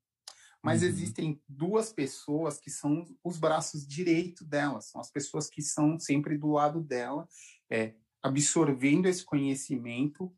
Mas 0.61 0.81
uhum. 0.81 0.89
existem 0.89 1.41
duas 1.47 1.93
pessoas 1.93 2.59
que 2.59 2.69
são 2.69 3.05
os 3.23 3.39
braços 3.39 3.87
direitos 3.87 4.45
dela, 4.45 4.81
são 4.81 4.99
as 4.99 5.09
pessoas 5.09 5.49
que 5.49 5.61
são 5.61 5.97
sempre 5.97 6.37
do 6.37 6.51
lado 6.51 6.81
dela, 6.81 7.25
é, 7.69 7.95
absorvendo 8.21 9.07
esse 9.07 9.23
conhecimento 9.23 10.33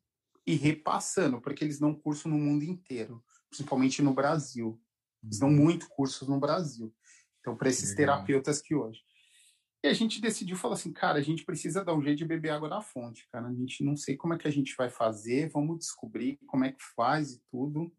e 0.45 0.53
repassando, 0.55 1.41
porque 1.41 1.63
eles 1.63 1.79
dão 1.79 1.95
curso 1.95 2.29
no 2.29 2.37
mundo 2.37 2.63
inteiro, 2.63 3.23
principalmente 3.49 4.03
no 4.03 4.13
Brasil. 4.13 4.79
Eles 5.23 5.39
dão 5.39 5.49
uhum. 5.49 5.55
muito 5.55 5.89
cursos 5.89 6.27
no 6.27 6.39
Brasil. 6.39 6.93
Então, 7.39 7.57
para 7.57 7.69
esses 7.69 7.89
Legal. 7.89 8.17
terapeutas 8.17 8.61
que 8.61 8.75
hoje. 8.75 9.01
E 9.83 9.87
a 9.87 9.93
gente 9.93 10.21
decidiu 10.21 10.55
falar 10.55 10.75
assim, 10.75 10.93
cara, 10.93 11.19
a 11.19 11.21
gente 11.21 11.43
precisa 11.43 11.83
dar 11.83 11.93
um 11.93 12.01
jeito 12.01 12.19
de 12.19 12.25
beber 12.25 12.51
água 12.51 12.69
da 12.69 12.79
fonte, 12.79 13.27
cara. 13.29 13.47
A 13.47 13.53
gente 13.53 13.83
não 13.83 13.97
sei 13.97 14.15
como 14.15 14.33
é 14.33 14.37
que 14.37 14.47
a 14.47 14.51
gente 14.51 14.73
vai 14.77 14.89
fazer, 14.89 15.49
vamos 15.49 15.77
descobrir 15.79 16.39
como 16.47 16.63
é 16.63 16.71
que 16.71 16.81
faz 16.95 17.33
e 17.33 17.41
tudo. 17.51 17.93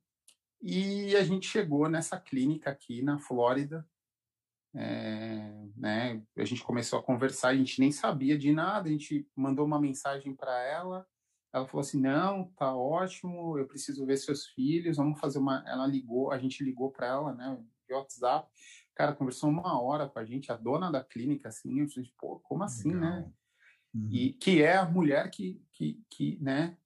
E 0.62 1.14
a 1.14 1.22
gente 1.22 1.46
chegou 1.46 1.86
nessa 1.86 2.18
clínica 2.18 2.70
aqui 2.70 3.02
na 3.02 3.18
Flórida. 3.18 3.86
É, 4.74 5.68
né, 5.76 6.22
a 6.36 6.44
gente 6.44 6.64
começou 6.64 6.98
a 6.98 7.02
conversar, 7.02 7.48
a 7.48 7.56
gente 7.56 7.78
nem 7.78 7.92
sabia 7.92 8.36
de 8.36 8.50
nada, 8.50 8.88
a 8.88 8.90
gente 8.90 9.28
mandou 9.36 9.66
uma 9.66 9.78
mensagem 9.78 10.34
para 10.34 10.58
ela. 10.62 11.06
Ela 11.52 11.66
falou 11.66 11.82
assim: 11.82 12.00
"Não, 12.00 12.50
tá 12.56 12.74
ótimo, 12.74 13.58
eu 13.58 13.66
preciso 13.68 14.06
ver 14.06 14.16
seus 14.16 14.46
filhos, 14.46 14.96
vamos 14.96 15.20
fazer 15.20 15.38
uma". 15.38 15.62
Ela 15.66 15.86
ligou, 15.86 16.32
a 16.32 16.38
gente 16.38 16.64
ligou 16.64 16.90
para 16.90 17.08
ela, 17.08 17.34
né, 17.34 17.62
de 17.86 17.94
WhatsApp. 17.94 18.48
Cara, 18.94 19.14
conversou 19.14 19.50
uma 19.50 19.80
hora 19.80 20.08
com 20.08 20.18
a 20.18 20.24
gente, 20.24 20.52
a 20.52 20.56
dona 20.56 20.90
da 20.90 21.02
clínica, 21.02 21.48
assim, 21.48 21.80
eu 21.80 21.88
falei, 21.88 22.10
pô, 22.18 22.40
como 22.40 22.62
assim, 22.62 22.94
né? 22.94 23.10
Legal. 23.10 23.20
né? 23.20 23.32
Uhum. 23.94 24.08
E 24.10 24.32
que 24.32 24.62
é 24.62 24.76
a 24.76 24.84
mulher 24.84 25.30
que, 25.30 25.62
que, 25.72 26.02
que 26.10 26.38
né, 26.40 26.76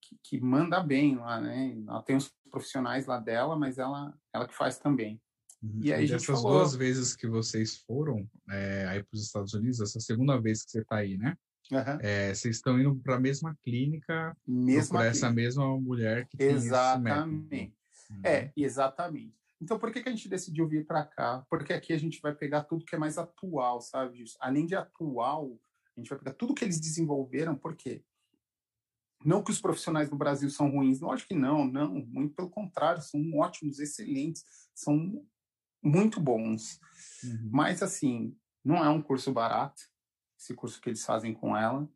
que, 0.00 0.18
que, 0.22 0.40
manda 0.40 0.80
bem 0.80 1.16
lá, 1.16 1.40
né? 1.40 1.76
Ela 1.86 2.02
tem 2.02 2.16
os 2.16 2.32
profissionais 2.50 3.06
lá 3.06 3.18
dela, 3.18 3.56
mas 3.56 3.78
ela, 3.78 4.16
ela 4.32 4.46
que 4.46 4.54
faz 4.54 4.78
também. 4.78 5.20
Uhum. 5.62 5.80
E 5.82 5.92
aí, 5.92 6.04
essas 6.04 6.24
falou... 6.24 6.58
duas 6.58 6.74
vezes 6.74 7.16
que 7.16 7.26
vocês 7.26 7.78
foram 7.78 8.28
é, 8.50 8.86
aí 8.86 9.02
para 9.02 9.14
os 9.14 9.22
Estados 9.22 9.54
Unidos, 9.54 9.80
essa 9.80 9.98
segunda 9.98 10.40
vez 10.40 10.64
que 10.64 10.70
você 10.70 10.80
está 10.80 10.96
aí, 10.96 11.16
né? 11.16 11.36
Uhum. 11.72 11.98
É, 12.00 12.34
vocês 12.34 12.56
estão 12.56 12.78
indo 12.78 12.94
para 12.96 13.16
a 13.16 13.20
mesma 13.20 13.56
clínica 13.62 14.36
mesma 14.46 15.06
essa 15.06 15.30
mesma 15.30 15.66
mulher 15.80 16.28
que 16.28 16.36
exatamente. 16.42 17.48
tem 17.48 17.64
esse 17.64 17.84
Uhum. 18.10 18.20
É, 18.24 18.52
exatamente. 18.56 19.34
Então, 19.64 19.78
por 19.78 19.90
que, 19.90 20.02
que 20.02 20.08
a 20.10 20.12
gente 20.12 20.28
decidiu 20.28 20.68
vir 20.68 20.86
para 20.86 21.06
cá? 21.06 21.42
Porque 21.48 21.72
aqui 21.72 21.94
a 21.94 21.98
gente 21.98 22.20
vai 22.20 22.34
pegar 22.34 22.64
tudo 22.64 22.84
que 22.84 22.94
é 22.94 22.98
mais 22.98 23.16
atual, 23.16 23.80
sabe? 23.80 24.22
Além 24.38 24.66
de 24.66 24.76
atual, 24.76 25.58
a 25.96 26.00
gente 26.00 26.10
vai 26.10 26.18
pegar 26.18 26.34
tudo 26.34 26.54
que 26.54 26.62
eles 26.62 26.78
desenvolveram, 26.78 27.56
por 27.56 27.74
quê? 27.74 28.04
Não 29.24 29.42
que 29.42 29.50
os 29.50 29.62
profissionais 29.62 30.10
do 30.10 30.16
Brasil 30.16 30.50
são 30.50 30.70
ruins, 30.70 31.00
lógico 31.00 31.28
que 31.28 31.34
não, 31.34 31.64
não, 31.64 31.94
muito 31.94 32.34
pelo 32.34 32.50
contrário, 32.50 33.00
são 33.00 33.38
ótimos, 33.38 33.78
excelentes, 33.78 34.44
são 34.74 35.26
muito 35.82 36.20
bons. 36.20 36.78
Uhum. 37.24 37.48
Mas, 37.50 37.82
assim, 37.82 38.36
não 38.62 38.84
é 38.84 38.90
um 38.90 39.00
curso 39.00 39.32
barato, 39.32 39.80
esse 40.38 40.52
curso 40.52 40.78
que 40.78 40.90
eles 40.90 41.06
fazem 41.06 41.32
com 41.32 41.56
ela. 41.56 41.88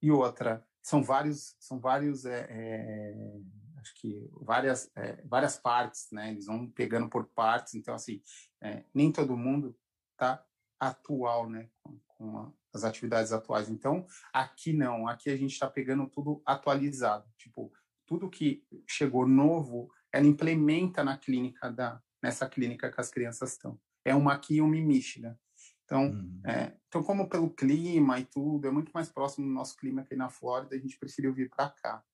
E 0.00 0.12
outra, 0.12 0.64
são 0.80 1.02
vários, 1.02 1.56
são 1.58 1.80
vários 1.80 2.24
é, 2.24 2.46
é 2.48 3.40
acho 3.80 3.94
que 4.00 4.28
várias, 4.40 4.90
é, 4.96 5.22
várias 5.24 5.56
partes, 5.56 6.08
né? 6.12 6.30
Eles 6.30 6.46
vão 6.46 6.68
pegando 6.70 7.08
por 7.08 7.26
partes, 7.26 7.74
então, 7.74 7.94
assim, 7.94 8.20
é, 8.60 8.84
nem 8.94 9.12
todo 9.12 9.36
mundo 9.36 9.76
tá 10.16 10.44
atual, 10.78 11.48
né? 11.48 11.68
Com, 11.82 11.98
com 12.06 12.38
a, 12.38 12.52
as 12.74 12.84
atividades 12.84 13.32
atuais. 13.32 13.68
Então, 13.68 14.06
aqui 14.32 14.72
não, 14.72 15.08
aqui 15.08 15.30
a 15.30 15.36
gente 15.36 15.52
está 15.52 15.68
pegando 15.68 16.08
tudo 16.08 16.42
atualizado. 16.44 17.26
Tipo, 17.36 17.72
tudo 18.06 18.30
que 18.30 18.64
chegou 18.86 19.26
novo, 19.26 19.90
ela 20.12 20.26
implementa 20.26 21.04
na 21.04 21.16
clínica 21.16 21.70
da, 21.70 22.02
nessa 22.22 22.48
clínica 22.48 22.90
que 22.90 23.00
as 23.00 23.10
crianças 23.10 23.52
estão. 23.52 23.78
É 24.04 24.14
uma 24.14 24.32
aqui 24.32 24.56
e 24.56 24.60
uma 24.60 24.76
em 24.76 24.84
Michigan. 24.84 25.36
Então, 25.84 26.04
uhum. 26.04 26.40
é, 26.44 26.76
então, 26.86 27.02
como 27.02 27.28
pelo 27.28 27.50
clima 27.50 28.18
e 28.18 28.24
tudo, 28.24 28.68
é 28.68 28.70
muito 28.70 28.90
mais 28.92 29.08
próximo 29.08 29.46
do 29.46 29.52
nosso 29.52 29.76
clima 29.76 30.02
aqui 30.02 30.14
na 30.14 30.28
Flórida, 30.28 30.76
a 30.76 30.78
gente 30.78 30.98
preferiu 30.98 31.32
vir 31.32 31.48
para 31.48 31.70
cá. 31.70 32.04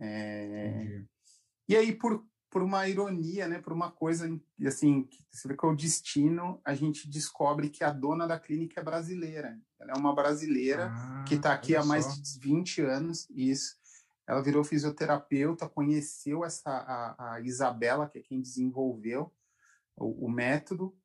É... 0.00 1.02
E 1.68 1.76
aí, 1.76 1.92
por, 1.92 2.24
por 2.50 2.62
uma 2.62 2.88
ironia, 2.88 3.48
né, 3.48 3.58
por 3.58 3.72
uma 3.72 3.90
coisa 3.90 4.28
assim, 4.66 5.04
que 5.04 5.24
você 5.30 5.48
vê 5.48 5.56
que 5.56 5.64
é 5.64 5.68
o 5.68 5.76
destino, 5.76 6.60
a 6.64 6.74
gente 6.74 7.08
descobre 7.08 7.68
que 7.68 7.84
a 7.84 7.92
dona 7.92 8.26
da 8.26 8.38
clínica 8.38 8.80
é 8.80 8.84
brasileira. 8.84 9.60
Ela 9.78 9.92
é 9.92 9.94
uma 9.94 10.14
brasileira 10.14 10.90
ah, 10.90 11.24
que 11.26 11.34
está 11.34 11.52
aqui 11.52 11.76
há 11.76 11.84
mais 11.84 12.04
só. 12.04 12.14
de 12.14 12.38
20 12.40 12.80
anos. 12.82 13.28
Isso. 13.30 13.76
Ela 14.26 14.42
virou 14.42 14.64
fisioterapeuta, 14.64 15.68
conheceu 15.68 16.44
essa 16.44 16.70
a, 16.70 17.34
a 17.34 17.40
Isabela, 17.40 18.08
que 18.08 18.18
é 18.18 18.22
quem 18.22 18.40
desenvolveu 18.40 19.32
o, 19.96 20.26
o, 20.26 20.30
método. 20.30 20.96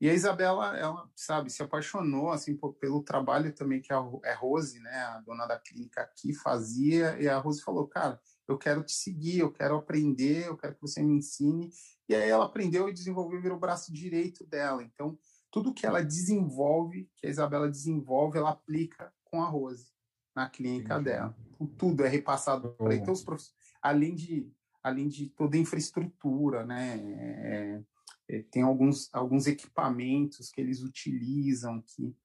E 0.00 0.08
a 0.08 0.14
Isabela, 0.14 0.78
ela, 0.78 1.10
sabe, 1.14 1.50
se 1.50 1.62
apaixonou 1.62 2.30
assim 2.30 2.56
por, 2.56 2.74
pelo 2.74 3.02
trabalho 3.02 3.52
também 3.52 3.82
que 3.82 3.92
a, 3.92 3.98
a 3.98 4.34
Rose, 4.34 4.80
né, 4.80 4.94
a 4.94 5.20
dona 5.20 5.46
da 5.46 5.58
clínica 5.58 6.02
aqui 6.02 6.32
fazia. 6.32 7.20
E 7.20 7.28
a 7.28 7.36
Rose 7.38 7.62
falou, 7.62 7.86
cara, 7.86 8.18
eu 8.50 8.58
quero 8.58 8.82
te 8.82 8.92
seguir, 8.92 9.38
eu 9.38 9.52
quero 9.52 9.76
aprender, 9.76 10.46
eu 10.46 10.56
quero 10.56 10.74
que 10.74 10.80
você 10.80 11.02
me 11.02 11.14
ensine. 11.14 11.70
E 12.08 12.14
aí 12.14 12.28
ela 12.28 12.46
aprendeu 12.46 12.88
e 12.88 12.92
desenvolveu, 12.92 13.40
virou 13.40 13.56
o 13.56 13.60
braço 13.60 13.92
direito 13.92 14.44
dela. 14.44 14.82
Então, 14.82 15.16
tudo 15.50 15.72
que 15.72 15.86
ela 15.86 16.02
desenvolve, 16.02 17.08
que 17.16 17.26
a 17.26 17.30
Isabela 17.30 17.70
desenvolve, 17.70 18.38
ela 18.38 18.50
aplica 18.50 19.12
com 19.24 19.42
a 19.42 19.48
Rose 19.48 19.92
na 20.34 20.48
clínica 20.48 20.94
Entendi. 20.94 21.10
dela. 21.10 21.36
Então, 21.54 21.66
tudo 21.66 22.04
é 22.04 22.08
repassado 22.08 22.70
para 22.70 22.94
então 22.94 23.12
os 23.12 23.22
professores, 23.22 23.56
além 23.80 24.14
de 24.14 24.50
além 24.82 25.08
de 25.08 25.28
toda 25.28 25.56
a 25.56 25.60
infraestrutura, 25.60 26.64
né? 26.64 26.98
É, 26.98 27.82
é, 28.28 28.42
tem 28.50 28.62
alguns 28.62 29.12
alguns 29.12 29.46
equipamentos 29.46 30.50
que 30.50 30.60
eles 30.60 30.82
utilizam 30.82 31.82
que 31.82 32.16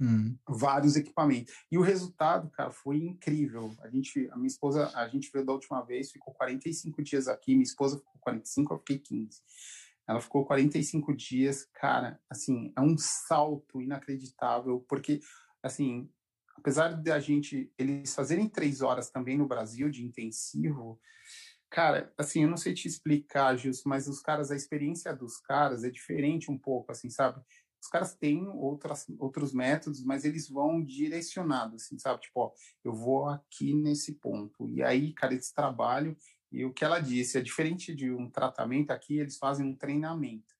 Hum. 0.00 0.36
Vários 0.48 0.96
equipamentos. 0.96 1.54
E 1.70 1.78
o 1.78 1.82
resultado, 1.82 2.50
cara, 2.50 2.70
foi 2.70 2.96
incrível. 2.96 3.72
A 3.80 3.88
gente, 3.88 4.28
a 4.32 4.36
minha 4.36 4.48
esposa, 4.48 4.90
a 4.94 5.08
gente 5.08 5.30
veio 5.32 5.46
da 5.46 5.52
última 5.52 5.82
vez, 5.82 6.10
ficou 6.10 6.34
45 6.34 7.02
dias 7.02 7.28
aqui, 7.28 7.52
minha 7.52 7.62
esposa 7.62 7.98
ficou 7.98 8.20
45, 8.20 8.74
eu 8.74 8.78
fiquei 8.78 8.98
15. 8.98 9.40
Ela 10.06 10.20
ficou 10.20 10.44
45 10.44 11.14
dias, 11.16 11.66
cara, 11.74 12.20
assim, 12.28 12.72
é 12.76 12.80
um 12.80 12.96
salto 12.98 13.80
inacreditável, 13.80 14.84
porque, 14.86 15.20
assim, 15.62 16.10
apesar 16.56 16.92
de 16.92 17.10
a 17.10 17.18
gente, 17.18 17.72
eles 17.78 18.14
fazerem 18.14 18.48
três 18.48 18.82
horas 18.82 19.10
também 19.10 19.38
no 19.38 19.48
Brasil 19.48 19.88
de 19.88 20.04
intensivo, 20.04 21.00
cara, 21.70 22.12
assim, 22.18 22.42
eu 22.42 22.50
não 22.50 22.56
sei 22.56 22.74
te 22.74 22.86
explicar, 22.86 23.56
Gilson, 23.56 23.88
mas 23.88 24.06
os 24.06 24.20
caras, 24.20 24.50
a 24.50 24.56
experiência 24.56 25.14
dos 25.14 25.38
caras 25.38 25.84
é 25.84 25.90
diferente 25.90 26.50
um 26.50 26.58
pouco, 26.58 26.92
assim, 26.92 27.08
sabe? 27.08 27.40
Os 27.84 27.90
caras 27.90 28.14
têm 28.14 28.48
outras, 28.48 29.06
outros 29.18 29.52
métodos, 29.52 30.02
mas 30.02 30.24
eles 30.24 30.48
vão 30.48 30.82
direcionados, 30.82 31.82
assim, 31.82 31.98
sabe? 31.98 32.22
Tipo, 32.22 32.40
ó, 32.40 32.52
eu 32.82 32.94
vou 32.94 33.28
aqui 33.28 33.74
nesse 33.74 34.14
ponto. 34.14 34.70
E 34.70 34.82
aí, 34.82 35.12
cara, 35.12 35.34
eles 35.34 35.52
trabalham. 35.52 36.16
E 36.50 36.64
o 36.64 36.72
que 36.72 36.82
ela 36.82 36.98
disse 36.98 37.36
é 37.36 37.42
diferente 37.42 37.94
de 37.94 38.10
um 38.10 38.30
tratamento, 38.30 38.90
aqui 38.90 39.18
eles 39.18 39.36
fazem 39.36 39.66
um 39.66 39.76
treinamento. 39.76 40.54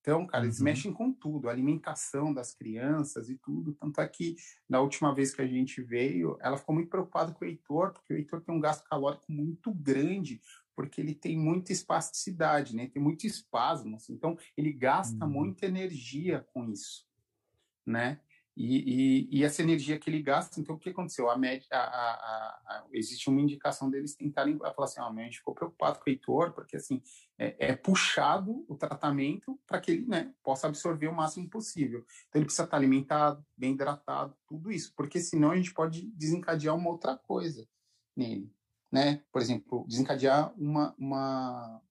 Então, 0.00 0.26
cara, 0.26 0.44
eles 0.44 0.58
uhum. 0.58 0.64
mexem 0.64 0.92
com 0.94 1.12
tudo, 1.12 1.46
a 1.46 1.52
alimentação 1.52 2.32
das 2.32 2.54
crianças 2.54 3.28
e 3.28 3.36
tudo. 3.36 3.74
Tanto 3.74 4.00
é 4.00 4.08
que, 4.08 4.36
na 4.66 4.80
última 4.80 5.14
vez 5.14 5.34
que 5.34 5.42
a 5.42 5.46
gente 5.46 5.82
veio, 5.82 6.38
ela 6.40 6.56
ficou 6.56 6.74
muito 6.74 6.88
preocupada 6.88 7.34
com 7.34 7.44
o 7.44 7.48
Heitor, 7.48 7.92
porque 7.92 8.14
o 8.14 8.16
Heitor 8.16 8.40
tem 8.40 8.54
um 8.54 8.60
gasto 8.60 8.82
calórico 8.88 9.30
muito 9.30 9.74
grande, 9.74 10.40
porque 10.76 11.00
ele 11.00 11.14
tem 11.14 11.36
muita 11.38 11.72
espasticidade, 11.72 12.76
né? 12.76 12.86
Tem 12.86 13.02
muito 13.02 13.26
espasmo, 13.26 13.96
assim. 13.96 14.12
então 14.12 14.38
ele 14.56 14.72
gasta 14.72 15.24
uhum. 15.24 15.32
muita 15.32 15.66
energia 15.66 16.46
com 16.52 16.70
isso, 16.70 17.06
né? 17.84 18.20
E, 18.58 19.28
e, 19.28 19.38
e, 19.38 19.44
essa 19.44 19.60
energia 19.60 19.98
que 19.98 20.08
ele 20.08 20.22
gasta, 20.22 20.58
então 20.58 20.76
o 20.76 20.78
que 20.78 20.88
aconteceu? 20.88 21.28
A 21.28 21.36
média, 21.36 21.66
a, 21.70 21.76
a, 21.76 22.48
a, 22.66 22.86
existe 22.90 23.28
uma 23.28 23.40
indicação 23.40 23.90
deles 23.90 24.16
tentarem 24.16 24.56
falar 24.58 24.84
assim, 24.84 24.98
oh, 24.98 25.04
a 25.04 25.24
gente 25.24 25.38
ficou 25.38 25.54
preocupado 25.54 25.98
com 25.98 26.08
o 26.08 26.08
Heitor, 26.10 26.54
porque 26.54 26.76
assim 26.76 27.02
é, 27.38 27.72
é 27.72 27.76
puxado 27.76 28.64
o 28.66 28.74
tratamento 28.74 29.60
para 29.66 29.78
que 29.78 29.90
ele 29.90 30.06
né, 30.06 30.32
possa 30.42 30.68
absorver 30.68 31.06
o 31.06 31.14
máximo 31.14 31.50
possível. 31.50 32.02
Então 32.28 32.38
ele 32.38 32.46
precisa 32.46 32.64
estar 32.64 32.78
alimentado, 32.78 33.44
bem 33.54 33.74
hidratado, 33.74 34.34
tudo 34.48 34.72
isso, 34.72 34.90
porque 34.96 35.20
senão 35.20 35.50
a 35.50 35.56
gente 35.56 35.74
pode 35.74 36.10
desencadear 36.12 36.74
uma 36.74 36.88
outra 36.88 37.14
coisa 37.14 37.68
nele 38.16 38.55
né? 38.96 39.22
Por 39.30 39.42
exemplo, 39.42 39.84
desencadear 39.86 40.54
uma, 40.56 40.94
uma 40.98 41.82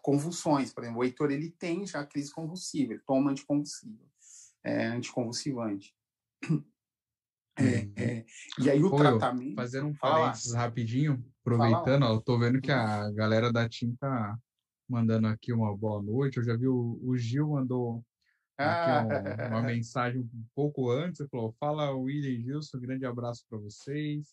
convulsões. 0.00 0.72
Por 0.72 0.82
exemplo, 0.82 1.02
o 1.02 1.04
Heitor 1.04 1.30
ele 1.30 1.50
tem 1.50 1.86
já 1.86 2.04
crise 2.06 2.32
convulsiva, 2.32 2.94
ele 2.94 3.02
toma 3.06 3.30
anticonvulsivo, 3.30 3.98
é, 4.64 4.86
anticonvulsivante. 4.86 5.94
É, 7.56 7.62
uhum. 7.62 7.92
é, 7.96 8.24
e 8.58 8.68
aí 8.68 8.82
o 8.82 8.90
Pô, 8.90 8.96
tratamento. 8.96 9.54
Fazendo 9.54 9.86
um 9.86 9.94
parênteses 9.94 10.54
rapidinho, 10.54 11.24
aproveitando, 11.40 12.02
ó, 12.02 12.14
eu 12.14 12.20
tô 12.20 12.36
vendo 12.36 12.60
que 12.60 12.72
a 12.72 13.08
galera 13.12 13.52
da 13.52 13.68
TIM 13.68 13.94
tá 13.94 14.36
mandando 14.88 15.28
aqui 15.28 15.52
uma 15.52 15.72
boa 15.76 16.02
noite. 16.02 16.38
Eu 16.38 16.42
já 16.42 16.56
vi 16.56 16.66
o, 16.66 16.98
o 17.00 17.16
Gil 17.16 17.50
mandou 17.50 18.04
ah. 18.58 19.06
uma 19.50 19.62
mensagem 19.70 20.22
um 20.22 20.44
pouco 20.52 20.90
antes. 20.90 21.20
Ele 21.20 21.28
falou: 21.28 21.54
Fala, 21.60 21.92
William 21.92 22.32
e 22.32 22.42
Gilson, 22.42 22.80
grande 22.80 23.06
abraço 23.06 23.46
para 23.48 23.60
vocês. 23.60 24.32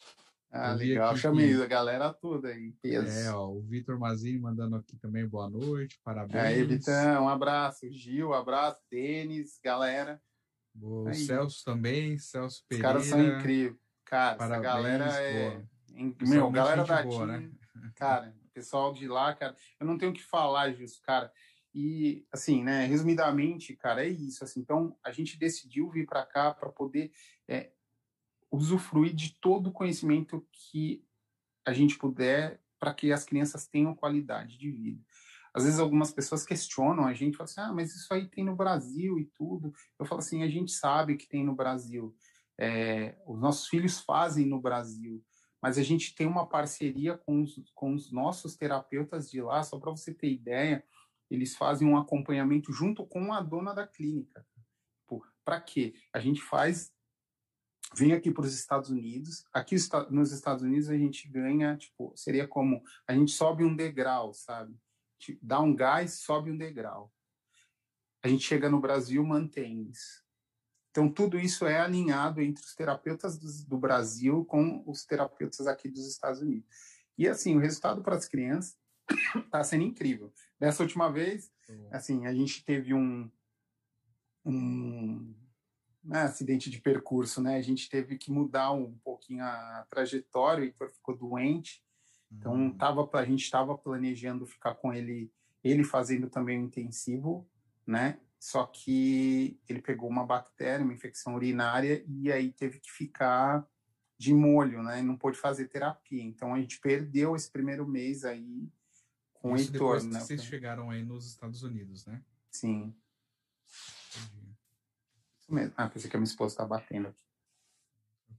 Ah, 0.52 0.74
legal. 0.74 1.16
Chamei 1.16 1.56
que... 1.56 1.64
a 1.64 1.66
galera 1.66 2.14
toda 2.14 2.50
aí, 2.50 2.74
peso. 2.82 3.08
É, 3.08 3.34
ó, 3.34 3.48
o 3.50 3.62
Vitor 3.62 3.98
Mazini 3.98 4.38
mandando 4.38 4.76
aqui 4.76 4.98
também 4.98 5.26
boa 5.26 5.50
noite, 5.50 5.98
parabéns. 6.04 6.44
Aí, 6.44 6.64
Vitão, 6.64 7.24
um 7.24 7.30
abraço. 7.30 7.90
Gil, 7.90 8.30
um 8.30 8.34
abraço. 8.34 8.80
Denis, 8.90 9.60
galera. 9.64 10.22
O 10.80 11.12
Celso 11.14 11.64
também, 11.64 12.18
Celso 12.18 12.64
Pereira. 12.68 12.88
Os 12.88 12.94
caras 12.94 13.08
são 13.08 13.38
incríveis. 13.38 13.80
Cara, 14.06 14.36
parabéns, 14.36 14.66
essa 14.66 14.74
galera 14.74 15.24
é, 15.24 15.62
Meu, 16.22 16.52
galera 16.52 16.84
da 16.84 17.04
boa, 17.04 17.26
né? 17.26 17.50
cara, 17.96 18.36
pessoal 18.54 18.92
de 18.92 19.08
lá, 19.08 19.34
cara, 19.34 19.56
eu 19.80 19.88
não 19.88 19.98
tenho 19.98 20.12
o 20.12 20.14
que 20.14 20.22
falar 20.22 20.74
disso, 20.74 21.02
cara. 21.02 21.32
E, 21.74 22.26
assim, 22.32 22.62
né, 22.62 22.86
resumidamente, 22.86 23.74
cara, 23.78 24.06
é 24.06 24.10
isso. 24.10 24.44
Assim, 24.44 24.60
então, 24.60 24.98
a 25.02 25.12
gente 25.12 25.40
decidiu 25.40 25.90
vir 25.90 26.06
para 26.06 26.26
cá 26.26 26.54
para 26.54 26.70
poder 26.70 27.12
é, 27.48 27.72
usufruir 28.52 29.14
de 29.14 29.34
todo 29.40 29.68
o 29.68 29.72
conhecimento 29.72 30.46
que 30.52 31.04
a 31.66 31.74
gente 31.74 31.98
puder 31.98 32.62
para 32.80 32.94
que 32.94 33.12
as 33.12 33.24
crianças 33.24 33.68
tenham 33.68 33.96
qualidade 33.96 34.58
de 34.58 34.70
vida. 34.70 35.02
Às 35.54 35.66
vezes 35.66 35.80
algumas 35.80 36.12
pessoas 36.12 36.46
questionam 36.46 37.06
a 37.06 37.14
gente, 37.14 37.38
falam 37.38 37.50
assim, 37.50 37.62
ah, 37.62 37.74
mas 37.74 37.94
isso 37.96 38.14
aí 38.14 38.28
tem 38.28 38.44
no 38.44 38.56
Brasil 38.56 39.20
e 39.20 39.26
tudo. 39.26 39.74
Eu 40.00 40.06
falo 40.06 40.20
assim, 40.20 40.44
a 40.44 40.48
gente 40.48 40.72
sabe 40.72 41.18
que 41.18 41.28
tem 41.28 41.44
no 41.44 41.56
Brasil. 41.56 42.16
É, 42.58 43.18
os 43.26 43.40
nossos 43.40 43.68
filhos 43.68 44.00
fazem 44.00 44.46
no 44.46 44.60
Brasil, 44.60 45.24
mas 45.62 45.78
a 45.78 45.84
gente 45.84 46.16
tem 46.16 46.26
uma 46.28 46.48
parceria 46.48 47.18
com 47.18 47.42
os, 47.42 47.62
com 47.76 47.94
os 47.94 48.12
nossos 48.12 48.56
terapeutas 48.56 49.30
de 49.30 49.42
lá, 49.42 49.62
só 49.64 49.80
para 49.80 49.92
você 49.92 50.14
ter 50.14 50.32
ideia, 50.32 50.84
eles 51.30 51.56
fazem 51.56 51.88
um 51.88 51.98
acompanhamento 51.98 52.72
junto 52.72 53.06
com 53.06 53.34
a 53.34 53.42
dona 53.42 53.74
da 53.74 53.88
clínica. 53.88 54.46
Para 55.44 55.60
quê? 55.60 55.96
A 56.14 56.20
gente 56.20 56.42
faz 56.42 56.94
vem 57.94 58.14
aqui 58.14 58.32
para 58.32 58.46
os 58.46 58.54
Estados 58.54 58.90
Unidos. 58.90 59.46
Aqui 59.54 59.76
nos 60.10 60.32
Estados 60.32 60.64
Unidos 60.64 60.90
a 60.90 60.98
gente 60.98 61.28
ganha, 61.28 61.76
tipo, 61.78 62.14
seria 62.16 62.48
como 62.48 62.84
a 63.08 63.14
gente 63.14 63.32
sobe 63.32 63.64
um 63.64 63.76
degrau, 63.76 64.34
sabe? 64.34 64.76
Dá 65.42 65.60
um 65.60 65.76
gás, 65.76 66.14
sobe 66.14 66.52
um 66.52 66.58
degrau. 66.58 67.12
A 68.24 68.28
gente 68.28 68.44
chega 68.44 68.70
no 68.70 68.80
Brasil, 68.80 69.24
mantém 69.24 69.90
isso. 69.90 70.24
Então, 70.92 71.10
tudo 71.10 71.40
isso 71.40 71.66
é 71.66 71.80
alinhado 71.80 72.42
entre 72.42 72.64
os 72.64 72.76
terapeutas 72.76 73.38
do, 73.38 73.70
do 73.70 73.78
Brasil 73.78 74.44
com 74.46 74.84
os 74.86 75.06
terapeutas 75.06 75.66
aqui 75.66 75.88
dos 75.88 76.06
Estados 76.06 76.42
Unidos. 76.42 76.68
E, 77.18 77.28
assim, 77.28 77.56
o 77.56 77.60
resultado 77.60 78.02
para 78.02 78.16
as 78.16 78.28
crianças 78.28 78.78
está 79.36 79.64
sendo 79.64 79.84
incrível. 79.84 80.34
Dessa 80.60 80.84
última 80.84 81.12
vez, 81.12 81.52
assim, 81.92 82.26
a 82.26 82.34
gente 82.34 82.64
teve 82.64 82.94
um, 82.94 83.32
um 84.46 85.34
acidente 86.10 86.70
de 86.70 86.80
percurso, 86.80 87.42
né? 87.42 87.58
A 87.58 87.62
gente 87.62 87.90
teve 87.90 88.18
que 88.18 88.32
mudar 88.32 88.72
um 88.72 88.98
pouquinho 89.04 89.44
a 89.44 89.86
trajetória, 89.90 90.74
o 90.80 90.90
ficou 90.90 91.16
doente, 91.16 91.84
então 92.32 92.54
uhum. 92.54 92.78
tava, 92.78 93.08
a 93.14 93.26
gente 93.26 93.44
estava 93.44 93.78
planejando 93.78 94.46
ficar 94.46 94.76
com 94.76 94.94
ele, 94.94 95.32
ele 95.64 95.84
fazendo 95.84 96.30
também 96.30 96.60
o 96.60 96.66
intensivo, 96.66 97.48
né? 97.86 98.20
Só 98.40 98.66
que 98.66 99.60
ele 99.70 99.82
pegou 99.82 100.10
uma 100.10 100.26
bactéria, 100.26 100.84
uma 100.84 100.94
infecção 100.94 101.36
urinária, 101.36 102.04
e 102.08 102.32
aí 102.32 102.52
teve 102.52 102.80
que 102.80 102.92
ficar 102.92 103.68
de 104.18 104.34
molho, 104.34 104.82
né? 104.82 105.02
Não 105.02 105.16
pôde 105.16 105.38
fazer 105.38 105.68
terapia. 105.68 106.24
Então 106.24 106.54
a 106.54 106.60
gente 106.60 106.80
perdeu 106.80 107.36
esse 107.36 107.52
primeiro 107.52 107.88
mês 107.88 108.24
aí 108.24 108.68
com 109.34 109.56
Isso 109.56 109.72
o 109.72 109.74
Heitor, 109.74 109.98
depois 109.98 110.06
né? 110.06 110.20
Vocês 110.20 110.44
chegaram 110.44 110.90
aí 110.90 111.04
nos 111.04 111.28
Estados 111.28 111.64
Unidos, 111.64 112.06
né? 112.06 112.24
Sim. 112.50 112.96
Isso 115.52 115.54
mesmo. 115.54 115.74
Ah, 115.76 115.90
pensei 115.90 116.10
que 116.10 116.16
a 116.16 116.20
minha 116.20 116.28
esposa 116.28 116.54
está 116.54 116.66
batendo 116.66 117.10
aqui. 117.10 117.24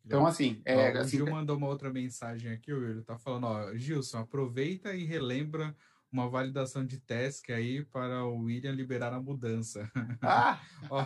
Então, 0.04 0.26
assim. 0.26 0.60
É, 0.64 0.74
ó, 0.74 1.00
assim, 1.00 1.16
o 1.16 1.26
Gil 1.26 1.30
mandou 1.30 1.56
uma 1.56 1.68
outra 1.68 1.92
mensagem 1.92 2.50
aqui, 2.50 2.72
ele 2.72 3.02
tá 3.02 3.18
falando, 3.18 3.46
ó, 3.46 3.74
Gilson, 3.74 4.18
aproveita 4.18 4.94
e 4.94 5.04
relembra 5.04 5.76
uma 6.10 6.28
validação 6.28 6.84
de 6.84 6.98
task 6.98 7.50
aí 7.50 7.84
para 7.84 8.24
o 8.24 8.42
William 8.42 8.72
liberar 8.72 9.14
a 9.14 9.20
mudança. 9.20 9.90
Ah! 10.20 10.60
ó, 10.90 11.04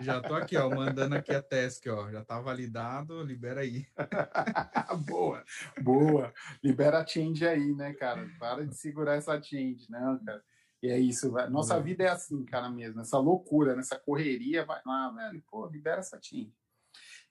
já 0.00 0.20
tô 0.20 0.34
aqui, 0.34 0.56
ó, 0.56 0.68
mandando 0.70 1.14
aqui 1.16 1.32
a 1.32 1.42
task, 1.42 1.86
ó, 1.88 2.10
já 2.10 2.24
tá 2.24 2.40
validado, 2.40 3.22
libera 3.22 3.60
aí. 3.60 3.86
boa, 5.06 5.44
boa. 5.82 6.32
Libera 6.62 7.00
a 7.00 7.06
change 7.06 7.46
aí, 7.46 7.74
né, 7.74 7.92
cara? 7.94 8.28
Para 8.38 8.66
de 8.66 8.76
segurar 8.76 9.16
essa 9.16 9.40
change, 9.42 9.86
não, 9.90 10.18
cara. 10.24 10.42
E 10.82 10.88
é 10.88 10.98
isso, 10.98 11.32
nossa 11.50 11.76
uhum. 11.76 11.82
vida 11.82 12.04
é 12.04 12.08
assim, 12.08 12.44
cara, 12.44 12.68
mesmo. 12.70 13.00
Essa 13.00 13.18
loucura, 13.18 13.74
nessa 13.74 13.98
correria, 13.98 14.64
vai 14.64 14.80
lá, 14.86 15.10
velho, 15.10 15.42
pô, 15.50 15.66
libera 15.66 16.00
essa 16.00 16.18
tinta. 16.18 16.52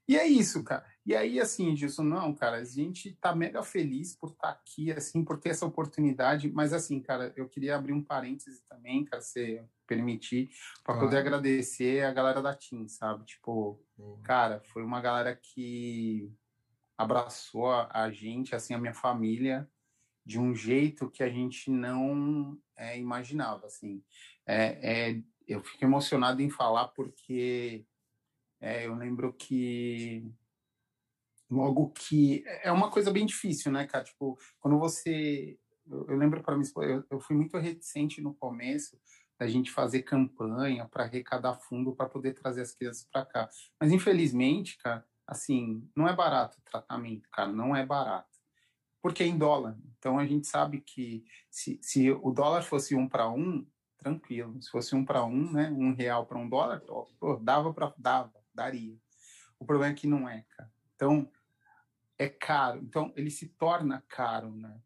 E 0.08 0.18
é 0.18 0.26
isso, 0.26 0.64
cara. 0.64 0.86
E 1.06 1.14
aí, 1.14 1.40
assim, 1.40 1.76
Gilson, 1.76 2.04
não, 2.04 2.34
cara, 2.34 2.58
a 2.58 2.64
gente 2.64 3.14
tá 3.16 3.36
mega 3.36 3.62
feliz 3.62 4.16
por 4.16 4.30
estar 4.30 4.48
tá 4.48 4.50
aqui, 4.54 4.90
assim, 4.92 5.24
por 5.24 5.38
ter 5.38 5.50
essa 5.50 5.66
oportunidade. 5.66 6.50
Mas, 6.50 6.72
assim, 6.72 7.02
cara, 7.02 7.34
eu 7.36 7.50
queria 7.50 7.76
abrir 7.76 7.92
um 7.92 8.02
parêntese 8.02 8.64
também, 8.70 9.04
cara, 9.04 9.22
se 9.22 9.62
permitir, 9.86 10.50
para 10.84 10.96
claro. 10.96 11.10
poder 11.10 11.18
agradecer 11.18 12.06
a 12.06 12.14
galera 12.14 12.42
da 12.42 12.56
TIM, 12.56 12.88
sabe? 12.88 13.26
Tipo, 13.26 13.82
uhum. 13.98 14.22
cara, 14.24 14.62
foi 14.66 14.84
uma 14.84 15.02
galera 15.02 15.36
que 15.36 16.34
abraçou 16.98 17.70
a 17.72 18.10
gente, 18.10 18.56
assim, 18.56 18.74
a 18.74 18.80
minha 18.80 18.94
família, 18.94 19.70
de 20.26 20.40
um 20.40 20.56
jeito 20.56 21.10
que 21.10 21.22
a 21.22 21.30
gente 21.30 21.70
não 21.70 22.58
é, 22.78 22.98
imaginava, 22.98 23.66
assim. 23.66 24.04
É, 24.46 25.10
é, 25.12 25.22
eu 25.48 25.64
fico 25.64 25.84
emocionado 25.84 26.42
em 26.42 26.50
falar 26.50 26.90
porque 26.90 27.86
é, 28.62 28.86
eu 28.86 28.96
lembro 28.96 29.34
que 29.34 30.24
logo 31.50 31.90
que 31.92 32.44
é 32.64 32.72
uma 32.72 32.92
coisa 32.92 33.12
bem 33.12 33.26
difícil, 33.26 33.72
né, 33.72 33.88
cara? 33.88 34.04
Tipo, 34.04 34.38
quando 34.60 34.78
você 34.78 35.58
eu, 35.90 36.06
eu 36.08 36.18
lembro 36.18 36.44
para 36.44 36.58
mim, 36.58 36.64
eu, 36.78 37.04
eu 37.10 37.20
fui 37.20 37.36
muito 37.36 37.58
reticente 37.58 38.22
no 38.22 38.34
começo 38.34 39.00
da 39.40 39.48
gente 39.48 39.72
fazer 39.72 40.02
campanha 40.02 40.88
para 40.88 41.04
arrecadar 41.04 41.56
fundo 41.56 41.96
para 41.96 42.10
poder 42.10 42.34
trazer 42.34 42.62
as 42.62 42.74
crianças 42.74 43.08
para 43.12 43.26
cá. 43.26 43.50
Mas 43.80 43.92
infelizmente, 43.92 44.78
cara, 44.80 45.06
assim, 45.26 45.88
não 45.96 46.08
é 46.08 46.16
barato 46.16 46.58
o 46.60 46.70
tratamento, 46.70 47.30
cara, 47.32 47.52
não 47.52 47.76
é 47.76 47.86
barato 47.86 48.37
porque 49.02 49.24
é 49.24 49.28
em 49.28 49.38
dólar. 49.38 49.78
Então 49.98 50.20
a 50.20 50.26
gente 50.26 50.48
sabe 50.48 50.82
que 50.82 51.24
se, 51.50 51.80
se 51.82 52.12
o 52.12 52.32
dólar 52.32 52.64
fosse 52.64 52.96
um 52.96 53.08
para 53.08 53.30
um, 53.30 53.66
tranquilo. 53.98 54.62
Se 54.62 54.70
fosse 54.70 54.96
um 54.96 55.04
para 55.04 55.26
um, 55.26 55.52
né, 55.52 55.70
um 55.70 55.94
real 55.94 56.26
para 56.26 56.38
um 56.38 56.48
dólar, 56.48 56.82
pô, 57.20 57.38
dava 57.38 57.74
para 57.74 57.94
dava, 57.98 58.34
daria. 58.54 58.98
O 59.60 59.66
problema 59.66 59.94
é 59.94 59.96
que 59.96 60.08
não 60.08 60.30
é, 60.30 60.46
cara. 60.56 60.72
Então 60.96 61.30
é 62.18 62.30
caro. 62.30 62.80
Então 62.84 63.12
ele 63.16 63.30
se 63.30 63.48
torna 63.50 64.04
caro, 64.08 64.56
né? 64.56 64.80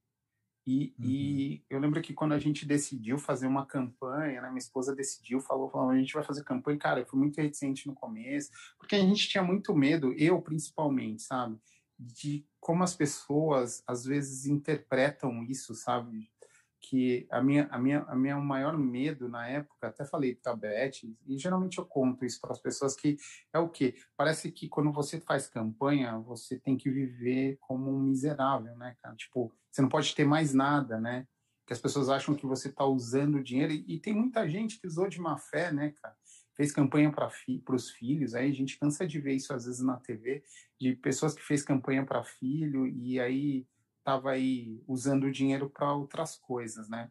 E, 0.66 0.94
uhum. 1.00 1.06
e, 1.06 1.66
eu 1.70 1.80
lembro 1.80 2.02
que 2.02 2.14
quando 2.14 2.34
a 2.34 2.40
gente 2.40 2.68
decidiu 2.68 3.18
fazer 3.18 3.48
uma 3.48 3.66
campanha, 3.66 4.42
né, 4.42 4.48
minha 4.48 4.60
esposa 4.60 4.96
decidiu, 4.96 5.40
falou, 5.40 5.70
falou, 5.70 5.90
a 5.90 5.98
gente 5.98 6.14
vai 6.14 6.24
fazer 6.24 6.44
campanha. 6.44 6.78
Cara, 6.78 7.00
eu 7.00 7.06
fui 7.06 7.20
muito 7.20 7.42
reticente 7.42 7.88
no 7.88 7.96
começo, 7.96 8.52
porque 8.78 8.96
a 8.96 9.00
gente 9.00 9.28
tinha 9.28 9.44
muito 9.44 9.76
medo, 9.76 10.14
eu 10.14 10.40
principalmente, 10.40 11.24
sabe? 11.24 11.58
De 12.02 12.46
como 12.60 12.84
as 12.84 12.96
pessoas 12.96 13.84
às 13.86 14.04
vezes 14.06 14.46
interpretam 14.46 15.44
isso, 15.44 15.76
sabe? 15.76 16.32
Que 16.80 17.28
a 17.30 17.42
minha, 17.42 17.68
a 17.72 17.78
minha, 17.78 18.00
a 18.08 18.16
minha 18.16 18.38
maior 18.38 18.76
medo 18.76 19.30
na 19.30 19.48
época, 19.48 19.88
até 19.88 20.04
falei 20.04 20.36
para 20.36 20.56
Beth, 20.56 21.04
e 21.28 21.38
geralmente 21.38 21.78
eu 21.78 21.86
conto 21.86 22.26
isso 22.26 22.42
para 22.42 22.52
as 22.52 22.60
pessoas, 22.60 22.96
que 22.96 23.18
é 23.54 23.60
o 23.60 23.70
quê? 23.70 23.96
Parece 24.18 24.52
que 24.52 24.68
quando 24.68 24.92
você 24.92 25.20
faz 25.20 25.48
campanha, 25.48 26.18
você 26.18 26.60
tem 26.60 26.76
que 26.76 26.90
viver 26.90 27.58
como 27.62 27.92
um 27.92 28.00
miserável, 28.00 28.76
né, 28.78 28.96
cara? 29.02 29.16
Tipo, 29.16 29.54
você 29.72 29.82
não 29.82 29.90
pode 29.90 30.16
ter 30.16 30.26
mais 30.26 30.54
nada, 30.54 31.00
né? 31.00 31.28
Que 31.68 31.74
as 31.74 31.80
pessoas 31.80 32.10
acham 32.10 32.34
que 32.34 32.48
você 32.48 32.68
está 32.68 32.84
usando 32.84 33.44
dinheiro, 33.44 33.74
e, 33.74 33.86
e 33.96 34.00
tem 34.00 34.14
muita 34.14 34.50
gente 34.50 34.80
que 34.80 34.88
usou 34.88 35.08
de 35.08 35.22
má 35.22 35.38
fé, 35.38 35.72
né, 35.72 35.94
cara? 36.02 36.16
Fez 36.62 36.72
campanha 36.72 37.12
para 37.12 37.28
fi, 37.28 37.64
os 37.70 37.90
filhos, 37.90 38.36
aí 38.36 38.52
a 38.52 38.54
gente 38.54 38.78
cansa 38.78 39.08
de 39.08 39.20
ver 39.20 39.34
isso 39.34 39.52
às 39.52 39.66
vezes 39.66 39.82
na 39.82 39.98
TV, 39.98 40.44
de 40.80 40.96
pessoas 40.96 41.34
que 41.34 41.42
fez 41.42 41.64
campanha 41.64 42.06
para 42.06 42.24
filho 42.24 42.86
e 42.86 43.20
aí 43.20 43.66
tava 44.04 44.30
aí 44.30 44.80
usando 44.88 45.24
o 45.24 45.32
dinheiro 45.32 45.72
para 45.72 45.92
outras 45.92 46.38
coisas, 46.38 46.88
né? 46.88 47.10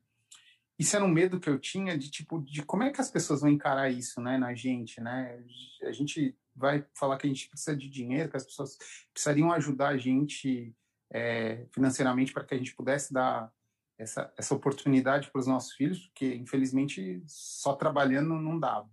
Isso 0.79 0.95
era 0.95 1.05
um 1.05 1.09
medo 1.09 1.41
que 1.41 1.51
eu 1.51 1.59
tinha 1.59 1.99
de 1.99 2.09
tipo 2.11 2.41
de 2.41 2.63
como 2.63 2.85
é 2.85 2.91
que 2.91 3.01
as 3.01 3.11
pessoas 3.11 3.41
vão 3.41 3.51
encarar 3.51 3.91
isso, 3.91 4.21
né, 4.21 4.39
na 4.39 4.55
gente, 4.55 5.01
né? 5.01 5.43
A 5.83 5.91
gente 5.91 6.37
vai 6.55 6.87
falar 6.95 7.19
que 7.19 7.27
a 7.27 7.31
gente 7.31 7.49
precisa 7.49 7.77
de 7.77 7.89
dinheiro, 7.89 8.31
que 8.31 8.37
as 8.37 8.45
pessoas 8.45 8.79
precisariam 9.13 9.51
ajudar 9.51 9.89
a 9.89 9.99
gente 9.99 10.73
é, 11.13 11.67
financeiramente 11.73 12.33
para 12.33 12.45
que 12.45 12.55
a 12.55 12.59
gente 12.59 12.75
pudesse 12.77 13.13
dar 13.13 13.53
essa, 13.99 14.33
essa 14.39 14.55
oportunidade 14.55 15.29
para 15.29 15.41
os 15.41 15.47
nossos 15.49 15.73
filhos, 15.73 16.07
porque 16.07 16.37
infelizmente 16.37 17.21
só 17.27 17.75
trabalhando 17.75 18.35
não 18.37 18.57
dava. 18.59 18.89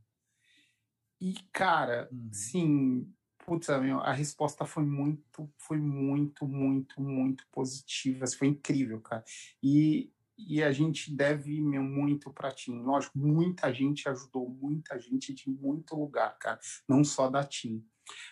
E, 1.19 1.33
cara, 1.51 2.07
uhum. 2.11 2.29
sim, 2.31 3.13
putz, 3.45 3.69
a 3.69 4.11
resposta 4.11 4.65
foi 4.65 4.83
muito, 4.83 5.49
foi 5.57 5.77
muito, 5.77 6.47
muito, 6.47 7.01
muito 7.01 7.45
positiva. 7.51 8.25
Assim, 8.25 8.37
foi 8.37 8.47
incrível, 8.49 9.01
cara. 9.01 9.23
E, 9.63 10.11
e 10.37 10.61
a 10.61 10.71
gente 10.71 11.15
deve 11.15 11.61
meu, 11.61 11.81
muito 11.81 12.31
para 12.31 12.51
TIM. 12.51 12.81
Lógico, 12.81 13.17
muita 13.17 13.73
gente 13.73 14.07
ajudou, 14.09 14.49
muita 14.49 14.99
gente 14.99 15.33
de 15.33 15.49
muito 15.49 15.95
lugar, 15.95 16.37
cara. 16.37 16.59
Não 16.87 17.03
só 17.03 17.29
da 17.29 17.43
TIM. 17.43 17.83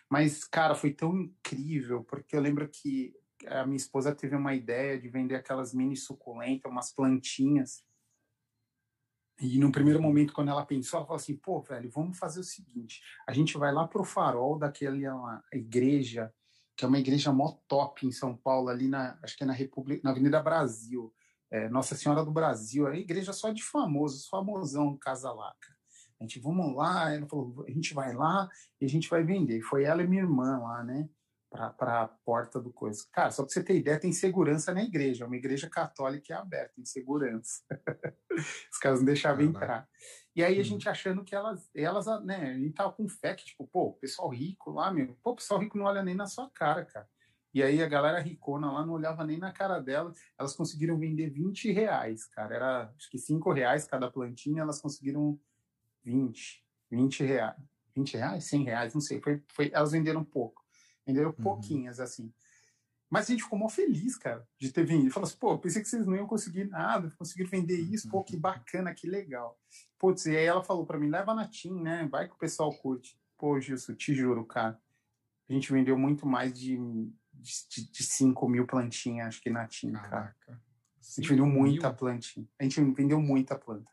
Mas, 0.10 0.44
cara, 0.44 0.76
foi 0.76 0.92
tão 0.94 1.18
incrível, 1.18 2.04
porque 2.04 2.36
eu 2.36 2.42
lembro 2.42 2.70
que 2.70 3.14
a 3.48 3.66
minha 3.66 3.78
esposa 3.78 4.16
teve 4.16 4.36
uma 4.36 4.54
ideia 4.54 5.00
de 5.00 5.10
vender 5.10 5.36
aquelas 5.36 5.74
mini 5.74 5.96
suculentas, 5.96 6.72
umas 6.72 6.94
plantinhas 6.94 7.84
e 9.40 9.60
no 9.60 9.72
primeiro 9.72 10.02
momento, 10.02 10.34
quando 10.34 10.50
ela 10.50 10.66
pensou, 10.66 10.98
ela 10.98 11.06
falou 11.06 11.20
assim: 11.20 11.36
pô, 11.36 11.62
velho, 11.62 11.90
vamos 11.90 12.18
fazer 12.18 12.40
o 12.40 12.44
seguinte: 12.44 13.02
a 13.28 13.34
gente 13.34 13.58
vai 13.58 13.74
lá 13.74 13.88
pro 13.88 14.04
farol 14.04 14.58
daquela 14.58 15.42
igreja 15.52 16.34
que 16.76 16.84
é 16.84 16.88
uma 16.88 17.00
igreja 17.00 17.32
mó 17.32 17.58
top 17.68 18.06
em 18.06 18.12
São 18.12 18.36
Paulo, 18.36 18.70
ali 18.70 18.88
na, 18.88 19.18
acho 19.24 19.38
que 19.38 19.44
é 19.44 19.48
na 19.48 19.54
República, 19.54 20.02
na 20.04 20.12
Avenida 20.12 20.42
Brasil, 20.42 21.14
é, 21.50 21.70
Nossa 21.70 21.96
Senhora 21.96 22.24
do 22.24 22.32
Brasil, 22.32 22.88
é 22.88 23.00
igreja 23.00 23.32
só 23.32 23.50
de 23.52 23.64
famosos, 23.64 24.28
famosão 24.28 24.98
Casa 24.98 25.32
Laca. 25.32 25.74
A 26.20 26.24
gente, 26.24 26.40
vamos 26.40 26.76
lá, 26.76 27.14
ela 27.14 27.28
falou, 27.28 27.66
a 27.68 27.72
gente 27.72 27.94
vai 27.94 28.14
lá 28.14 28.50
e 28.80 28.86
a 28.86 28.90
gente 28.90 29.10
vai 29.10 29.24
vender. 29.24 29.62
Foi 29.62 29.84
ela 29.84 30.02
e 30.02 30.08
minha 30.08 30.22
irmã 30.22 30.58
lá, 30.58 30.84
né? 30.84 31.10
Para 31.56 32.02
a 32.02 32.08
porta 32.08 32.60
do 32.60 32.72
coisa. 32.72 33.06
Cara, 33.12 33.32
só 33.32 33.44
para 33.44 33.54
você 33.54 33.64
ter 33.64 33.76
ideia, 33.78 34.00
tem 34.00 34.12
segurança 34.12 34.74
na 34.74 34.84
igreja. 34.84 35.24
É 35.24 35.28
uma 35.28 35.36
igreja 35.36 35.70
católica 35.70 36.34
é 36.34 36.38
aberta, 36.38 36.74
tem 36.76 36.86
segurança. 36.86 37.62
Os 38.72 38.78
caras 38.80 39.00
não 39.00 39.06
deixavam 39.06 39.44
entrar. 39.44 39.88
E 40.36 40.44
aí 40.44 40.56
a 40.56 40.58
uhum. 40.58 40.64
gente 40.64 40.90
achando 40.90 41.24
que 41.24 41.34
elas, 41.34 41.70
elas, 41.74 42.06
né, 42.24 42.52
a 42.52 42.60
gente 42.60 42.74
tava 42.74 42.92
com 42.92 43.08
fé 43.08 43.34
que, 43.34 43.46
tipo, 43.46 43.66
pô, 43.68 43.94
pessoal 43.94 44.30
rico 44.30 44.72
lá, 44.72 44.92
meu, 44.92 45.18
pô, 45.24 45.34
pessoal 45.36 45.60
rico 45.60 45.78
não 45.78 45.86
olha 45.86 46.04
nem 46.04 46.14
na 46.16 46.28
sua 46.28 46.50
cara, 46.50 46.84
cara. 46.84 47.08
E 47.54 47.64
aí 47.64 47.82
a 47.82 47.88
galera 47.88 48.20
ricona 48.20 48.70
lá 48.70 48.86
não 48.86 48.96
olhava 48.96 49.24
nem 49.24 49.38
na 49.38 49.50
cara 49.50 49.80
dela. 49.80 50.12
Elas 50.38 50.54
conseguiram 50.54 51.00
vender 51.00 51.30
20 51.30 51.72
reais, 51.72 52.26
cara. 52.26 52.54
Era 52.54 52.94
acho 52.98 53.10
que 53.10 53.18
5 53.18 53.50
reais 53.54 53.88
cada 53.88 54.12
plantinha, 54.12 54.62
elas 54.62 54.82
conseguiram 54.82 55.40
20. 56.04 56.66
20 56.92 57.24
reais. 57.24 57.56
20 57.96 58.18
reais? 58.18 58.44
100 58.44 58.64
reais, 58.66 58.94
não 58.94 59.00
sei. 59.00 59.22
Foi, 59.22 59.42
foi, 59.48 59.72
elas 59.74 59.94
venderam 59.94 60.22
pouco. 60.22 60.65
Venderam 61.06 61.30
uhum. 61.30 61.44
pouquinhas, 61.44 62.00
assim. 62.00 62.34
Mas 63.10 63.30
a 63.30 63.32
gente 63.32 63.44
ficou 63.44 63.58
mó 63.58 63.70
feliz, 63.70 64.18
cara, 64.18 64.48
de 64.60 64.72
ter 64.72 64.86
vindo. 64.86 65.12
Falou 65.12 65.28
assim, 65.28 65.38
pô, 65.38 65.58
pensei 65.58 65.82
que 65.82 65.88
vocês 65.88 66.06
não 66.06 66.16
iam 66.16 66.28
conseguir 66.28 66.66
nada, 66.66 67.14
conseguiram 67.18 67.50
vender 67.50 67.80
isso, 67.80 68.10
pô, 68.10 68.24
que 68.24 68.36
bacana, 68.36 68.94
que 68.94 69.08
legal. 69.08 69.60
Putz, 70.00 70.26
e 70.26 70.36
aí 70.36 70.46
ela 70.46 70.64
falou 70.64 70.86
para 70.86 71.00
mim, 71.00 71.10
leva 71.10 71.34
na 71.34 71.48
TIM, 71.48 71.82
né? 71.82 72.08
Vai 72.12 72.28
que 72.28 72.34
o 72.34 72.38
pessoal 72.38 72.74
curte. 72.74 73.18
Pô, 73.38 73.60
Gilson, 73.60 73.94
te 73.94 74.14
juro, 74.14 74.44
cara. 74.46 74.80
A 75.48 75.54
gente 75.54 75.72
vendeu 75.72 75.98
muito 75.98 76.26
mais 76.26 76.60
de, 76.60 76.78
de, 77.34 77.92
de 77.92 78.04
5 78.04 78.50
mil 78.50 78.66
plantinhas, 78.66 79.28
acho 79.28 79.42
que 79.42 79.50
na 79.50 79.68
TIM, 79.68 79.92
cara. 79.92 80.36
A 80.48 81.22
gente 81.22 81.30
vendeu 81.30 81.46
muita 81.46 81.90
mil? 81.90 81.98
plantinha. 81.98 82.48
A 82.60 82.64
gente 82.64 82.82
vendeu 82.82 83.22
muita 83.22 83.56
planta. 83.58 83.90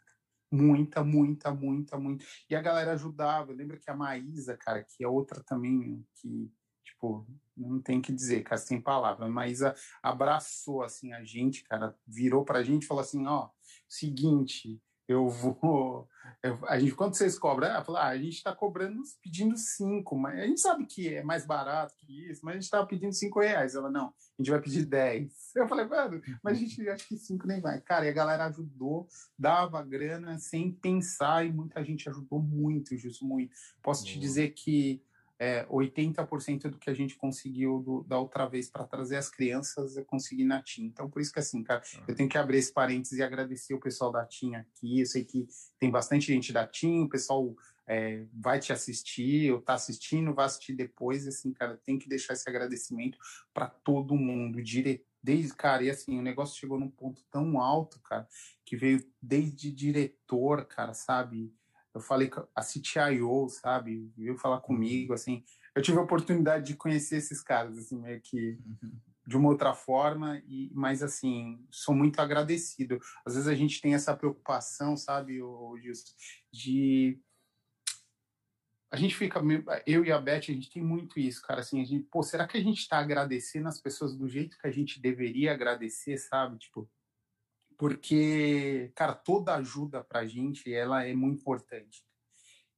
Muita, 0.50 1.04
muita, 1.04 1.54
muita, 1.54 1.98
muita. 1.98 2.24
E 2.48 2.56
a 2.56 2.60
galera 2.60 2.92
ajudava. 2.92 3.52
Lembra 3.52 3.78
que 3.78 3.90
a 3.90 3.94
Maísa, 3.94 4.56
cara, 4.56 4.82
que 4.82 5.04
é 5.04 5.08
outra 5.08 5.42
também 5.42 6.04
que 6.14 6.50
Tipo, 6.84 7.26
não 7.56 7.80
tem 7.80 8.00
que 8.00 8.12
dizer, 8.12 8.42
cara, 8.42 8.56
sem 8.56 8.80
palavras. 8.80 9.28
A 9.28 9.30
Maísa 9.30 9.74
abraçou, 10.02 10.82
assim, 10.82 11.12
a 11.12 11.24
gente, 11.24 11.64
cara, 11.64 11.94
virou 12.06 12.44
pra 12.44 12.62
gente 12.62 12.84
e 12.84 12.86
falou 12.86 13.02
assim, 13.02 13.26
ó, 13.26 13.48
seguinte, 13.88 14.80
eu 15.08 15.28
vou... 15.28 16.08
Eu, 16.42 16.58
a 16.66 16.78
gente, 16.78 16.94
quanto 16.94 17.16
vocês 17.16 17.38
cobram? 17.38 17.68
Ela 17.68 17.84
falou, 17.84 18.00
ah, 18.00 18.08
a 18.08 18.18
gente 18.18 18.36
está 18.36 18.52
cobrando, 18.52 19.00
pedindo 19.22 19.56
cinco, 19.56 20.16
mas 20.16 20.40
a 20.40 20.46
gente 20.46 20.60
sabe 20.60 20.86
que 20.86 21.14
é 21.14 21.22
mais 21.22 21.46
barato 21.46 21.94
que 21.96 22.30
isso, 22.30 22.40
mas 22.44 22.52
a 22.52 22.54
gente 22.56 22.64
estava 22.64 22.86
pedindo 22.86 23.12
cinco 23.12 23.38
reais. 23.38 23.76
Ela, 23.76 23.88
não, 23.88 24.06
a 24.06 24.12
gente 24.38 24.50
vai 24.50 24.60
pedir 24.60 24.84
dez. 24.84 25.50
Eu 25.54 25.68
falei, 25.68 25.84
mano, 25.86 26.20
mas 26.42 26.56
a 26.56 26.60
gente 26.60 26.88
acha 26.88 27.06
que 27.06 27.16
cinco 27.16 27.46
nem 27.46 27.60
vai. 27.60 27.80
Cara, 27.80 28.06
e 28.06 28.08
a 28.08 28.12
galera 28.12 28.46
ajudou, 28.46 29.06
dava 29.38 29.82
grana 29.84 30.36
sem 30.38 30.72
pensar 30.72 31.46
e 31.46 31.52
muita 31.52 31.84
gente 31.84 32.08
ajudou 32.08 32.40
muito, 32.40 32.96
Justo, 32.96 33.24
muito. 33.24 33.54
Posso 33.80 34.04
te 34.04 34.18
dizer 34.18 34.50
que 34.50 35.00
é, 35.42 35.66
80% 35.66 36.70
do 36.70 36.78
que 36.78 36.88
a 36.88 36.94
gente 36.94 37.16
conseguiu 37.16 37.80
do, 37.80 38.04
da 38.04 38.16
outra 38.16 38.46
vez 38.46 38.70
para 38.70 38.86
trazer 38.86 39.16
as 39.16 39.28
crianças, 39.28 39.96
eu 39.96 40.04
consegui 40.04 40.44
na 40.44 40.62
TIM. 40.62 40.84
Então, 40.84 41.10
por 41.10 41.20
isso 41.20 41.32
que, 41.32 41.40
assim, 41.40 41.64
cara, 41.64 41.82
uhum. 41.96 42.04
eu 42.06 42.14
tenho 42.14 42.28
que 42.28 42.38
abrir 42.38 42.58
esse 42.58 42.72
parênteses 42.72 43.18
e 43.18 43.24
agradecer 43.24 43.74
o 43.74 43.80
pessoal 43.80 44.12
da 44.12 44.24
TIM 44.24 44.54
aqui. 44.54 45.00
Eu 45.00 45.06
sei 45.06 45.24
que 45.24 45.48
tem 45.80 45.90
bastante 45.90 46.28
gente 46.28 46.52
da 46.52 46.64
TIM, 46.64 47.02
o 47.02 47.08
pessoal 47.08 47.56
é, 47.88 48.24
vai 48.32 48.60
te 48.60 48.72
assistir, 48.72 49.52
ou 49.52 49.60
tá 49.60 49.74
assistindo, 49.74 50.32
vai 50.32 50.46
assistir 50.46 50.74
depois. 50.74 51.26
Assim, 51.26 51.52
cara, 51.52 51.76
tem 51.84 51.98
que 51.98 52.08
deixar 52.08 52.34
esse 52.34 52.48
agradecimento 52.48 53.18
para 53.52 53.66
todo 53.66 54.14
mundo, 54.14 54.62
dire... 54.62 55.04
desde, 55.20 55.52
cara, 55.56 55.82
e 55.82 55.90
assim, 55.90 56.20
o 56.20 56.22
negócio 56.22 56.56
chegou 56.56 56.78
num 56.78 56.88
ponto 56.88 57.20
tão 57.32 57.60
alto, 57.60 57.98
cara, 58.02 58.28
que 58.64 58.76
veio 58.76 59.04
desde 59.20 59.72
diretor, 59.72 60.66
cara, 60.66 60.94
sabe? 60.94 61.52
Eu 61.94 62.00
falei 62.00 62.28
com 62.28 62.46
a 62.54 62.62
CTIO, 62.62 63.48
sabe, 63.48 64.10
veio 64.16 64.38
falar 64.38 64.56
uhum. 64.56 64.62
comigo, 64.62 65.12
assim, 65.12 65.44
eu 65.74 65.82
tive 65.82 65.98
a 65.98 66.02
oportunidade 66.02 66.66
de 66.66 66.76
conhecer 66.76 67.16
esses 67.16 67.42
caras, 67.42 67.76
assim, 67.78 67.98
meio 67.98 68.20
que 68.20 68.58
uhum. 68.82 68.92
de 69.26 69.36
uma 69.36 69.48
outra 69.48 69.74
forma, 69.74 70.42
e 70.46 70.70
mas, 70.74 71.02
assim, 71.02 71.64
sou 71.70 71.94
muito 71.94 72.20
agradecido. 72.20 72.98
Às 73.24 73.34
vezes 73.34 73.48
a 73.48 73.54
gente 73.54 73.80
tem 73.80 73.94
essa 73.94 74.16
preocupação, 74.16 74.96
sabe, 74.96 75.40
Gilson, 75.80 76.12
de... 76.52 77.18
A 78.90 78.96
gente 78.96 79.16
fica, 79.16 79.40
eu 79.86 80.04
e 80.04 80.12
a 80.12 80.20
Beth, 80.20 80.36
a 80.36 80.52
gente 80.52 80.70
tem 80.70 80.82
muito 80.82 81.18
isso, 81.18 81.40
cara, 81.40 81.60
assim, 81.60 81.80
a 81.80 81.84
gente, 81.84 82.04
pô, 82.10 82.22
será 82.22 82.46
que 82.46 82.58
a 82.58 82.62
gente 82.62 82.80
está 82.80 82.98
agradecendo 82.98 83.66
as 83.66 83.80
pessoas 83.80 84.14
do 84.14 84.28
jeito 84.28 84.58
que 84.58 84.66
a 84.66 84.70
gente 84.70 85.00
deveria 85.00 85.52
agradecer, 85.52 86.18
sabe, 86.18 86.58
tipo, 86.58 86.86
porque, 87.78 88.92
cara, 88.94 89.14
toda 89.14 89.54
ajuda 89.54 90.02
para 90.02 90.20
a 90.20 90.26
gente, 90.26 90.72
ela 90.72 91.04
é 91.04 91.14
muito 91.14 91.40
importante. 91.40 92.04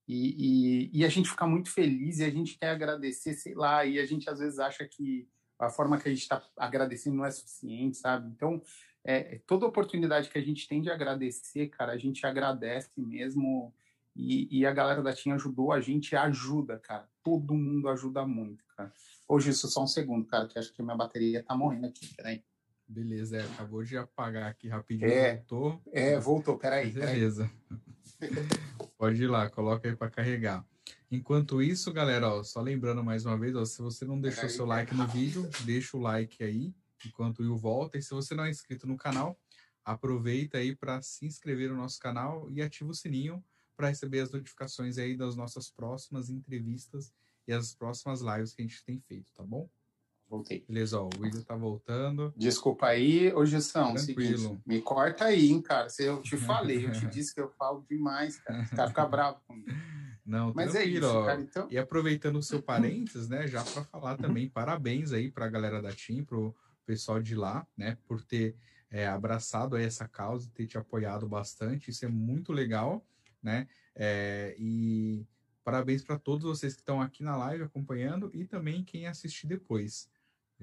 E, 0.06 0.90
e, 0.92 1.00
e, 1.00 1.04
a 1.04 1.08
gente 1.08 1.30
fica 1.30 1.46
muito 1.46 1.70
feliz 1.70 2.18
e 2.18 2.24
a 2.24 2.30
gente 2.30 2.58
quer 2.58 2.70
agradecer, 2.70 3.32
sei 3.34 3.54
lá, 3.54 3.86
e 3.86 3.98
a 3.98 4.04
gente 4.04 4.28
às 4.28 4.38
vezes 4.38 4.58
acha 4.58 4.86
que 4.86 5.26
a 5.58 5.70
forma 5.70 5.98
que 5.98 6.08
a 6.08 6.12
gente 6.12 6.22
está 6.22 6.42
agradecendo 6.56 7.16
não 7.16 7.24
é 7.24 7.30
suficiente, 7.30 7.96
sabe? 7.96 8.28
Então, 8.28 8.60
é, 9.02 9.40
toda 9.46 9.66
oportunidade 9.66 10.28
que 10.28 10.38
a 10.38 10.42
gente 10.42 10.68
tem 10.68 10.82
de 10.82 10.90
agradecer, 10.90 11.68
cara, 11.68 11.92
a 11.92 11.98
gente 11.98 12.26
agradece 12.26 12.90
mesmo. 12.96 13.72
E, 14.16 14.60
e 14.60 14.66
a 14.66 14.72
galera 14.72 15.02
da 15.02 15.12
TIM 15.12 15.32
ajudou, 15.32 15.72
a 15.72 15.80
gente 15.80 16.14
ajuda, 16.14 16.78
cara. 16.78 17.08
Todo 17.22 17.54
mundo 17.54 17.88
ajuda 17.88 18.24
muito, 18.24 18.64
cara. 18.76 18.92
Hoje, 19.26 19.50
isso 19.50 19.66
só 19.68 19.82
um 19.82 19.88
segundo, 19.88 20.24
cara, 20.26 20.46
que 20.46 20.58
acho 20.58 20.72
que 20.72 20.82
minha 20.82 20.96
bateria 20.96 21.42
tá 21.42 21.56
morrendo 21.56 21.86
aqui, 21.86 22.14
peraí. 22.14 22.44
Beleza, 22.94 23.38
é, 23.38 23.44
acabou 23.44 23.82
de 23.82 23.96
apagar 23.96 24.48
aqui 24.48 24.68
rapidinho. 24.68 25.10
É, 25.10 25.34
voltou. 25.34 25.82
É, 25.92 26.20
voltou, 26.20 26.56
peraí. 26.56 26.92
Beleza. 26.92 27.50
Peraí. 28.20 28.36
Pode 28.96 29.20
ir 29.20 29.26
lá, 29.26 29.50
coloca 29.50 29.88
aí 29.88 29.96
para 29.96 30.08
carregar. 30.08 30.64
Enquanto 31.10 31.60
isso, 31.60 31.92
galera, 31.92 32.28
ó, 32.28 32.44
só 32.44 32.60
lembrando 32.60 33.02
mais 33.02 33.26
uma 33.26 33.36
vez, 33.36 33.56
ó, 33.56 33.64
se 33.64 33.82
você 33.82 34.04
não 34.04 34.20
deixou 34.20 34.48
seu 34.48 34.64
like 34.64 34.94
no 34.94 35.08
vídeo, 35.08 35.50
deixa 35.64 35.96
o 35.96 36.00
like 36.00 36.42
aí, 36.44 36.72
enquanto 37.04 37.40
o 37.40 37.42
Will 37.42 37.56
volta. 37.56 37.98
E 37.98 38.02
se 38.02 38.10
você 38.10 38.32
não 38.32 38.44
é 38.44 38.50
inscrito 38.50 38.86
no 38.86 38.96
canal, 38.96 39.36
aproveita 39.84 40.58
aí 40.58 40.76
para 40.76 41.02
se 41.02 41.26
inscrever 41.26 41.70
no 41.70 41.76
nosso 41.76 41.98
canal 41.98 42.48
e 42.52 42.62
ativa 42.62 42.92
o 42.92 42.94
sininho 42.94 43.44
para 43.76 43.88
receber 43.88 44.20
as 44.20 44.30
notificações 44.30 44.98
aí 44.98 45.16
das 45.16 45.34
nossas 45.34 45.68
próximas 45.68 46.30
entrevistas 46.30 47.12
e 47.44 47.52
as 47.52 47.74
próximas 47.74 48.20
lives 48.20 48.54
que 48.54 48.62
a 48.62 48.64
gente 48.64 48.84
tem 48.84 49.00
feito, 49.00 49.32
tá 49.34 49.42
bom? 49.42 49.68
Voltei. 50.28 50.64
Beleza, 50.66 51.00
ó, 51.00 51.04
o 51.04 51.20
William 51.20 51.42
tá 51.42 51.54
voltando. 51.54 52.32
Desculpa 52.36 52.86
aí, 52.86 53.32
ô 53.32 53.44
Gestão, 53.44 53.96
seguinte, 53.96 54.58
me 54.66 54.80
corta 54.80 55.26
aí, 55.26 55.50
hein, 55.50 55.60
cara. 55.60 55.88
Se 55.88 56.04
eu 56.04 56.20
te 56.22 56.36
falei, 56.36 56.86
eu 56.86 56.92
te 56.92 57.06
disse 57.08 57.34
que 57.34 57.40
eu 57.40 57.48
falo 57.50 57.84
demais, 57.88 58.38
cara. 58.38 58.62
Os 58.62 58.70
caras 58.70 58.90
ficam 58.90 59.10
bravos 59.10 59.42
comigo. 59.46 59.70
Não, 60.24 60.54
Mas 60.54 60.74
é 60.74 60.84
isso, 60.84 61.06
ó. 61.06 61.26
cara, 61.26 61.40
então... 61.40 61.68
E 61.70 61.76
aproveitando 61.76 62.36
o 62.36 62.42
seu 62.42 62.62
parênteses, 62.62 63.28
né, 63.28 63.46
já 63.46 63.62
para 63.62 63.84
falar 63.84 64.16
também, 64.16 64.48
parabéns 64.48 65.12
aí 65.12 65.30
para 65.30 65.44
a 65.44 65.50
galera 65.50 65.82
da 65.82 65.92
TIM, 65.92 66.24
pro 66.24 66.56
pessoal 66.86 67.20
de 67.20 67.34
lá, 67.34 67.66
né, 67.76 67.98
por 68.06 68.22
ter 68.22 68.56
é, 68.90 69.06
abraçado 69.06 69.76
essa 69.76 70.08
causa, 70.08 70.50
ter 70.54 70.66
te 70.66 70.78
apoiado 70.78 71.28
bastante, 71.28 71.90
isso 71.90 72.06
é 72.06 72.08
muito 72.08 72.52
legal, 72.52 73.04
né, 73.42 73.68
é, 73.94 74.56
e 74.58 75.26
parabéns 75.62 76.02
para 76.02 76.18
todos 76.18 76.44
vocês 76.44 76.74
que 76.74 76.80
estão 76.80 77.02
aqui 77.02 77.22
na 77.22 77.36
live 77.36 77.64
acompanhando 77.64 78.30
e 78.32 78.46
também 78.46 78.82
quem 78.82 79.06
assistir 79.06 79.46
depois 79.46 80.08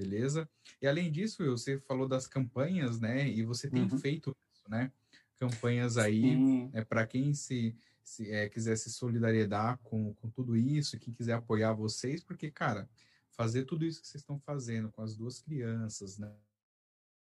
beleza? 0.02 0.50
E 0.82 0.88
além 0.88 1.12
disso, 1.12 1.44
Will, 1.44 1.58
você 1.58 1.80
falou 1.80 2.08
das 2.08 2.26
campanhas, 2.26 3.00
né? 3.00 3.28
E 3.28 3.44
você 3.44 3.70
tem 3.70 3.84
uhum. 3.84 4.00
feito 4.00 4.36
isso, 4.54 4.70
né? 4.70 4.92
Campanhas 5.38 5.98
aí, 5.98 6.36
né, 6.72 6.84
para 6.84 7.06
quem 7.06 7.34
se, 7.34 7.76
se 8.04 8.32
é, 8.32 8.48
quiser 8.48 8.76
se 8.78 8.92
solidarizar 8.92 9.80
com, 9.84 10.14
com 10.16 10.30
tudo 10.30 10.56
isso, 10.56 11.00
quem 11.00 11.14
quiser 11.14 11.34
apoiar 11.34 11.74
vocês, 11.74 12.24
porque, 12.24 12.52
cara, 12.52 12.88
fazer 13.32 13.66
tudo 13.66 13.86
isso 13.86 14.02
que 14.02 14.08
vocês 14.08 14.22
estão 14.22 14.40
fazendo 14.40 14.92
com 14.92 15.02
as 15.02 15.16
duas 15.16 15.40
crianças, 15.40 16.18
né? 16.18 16.32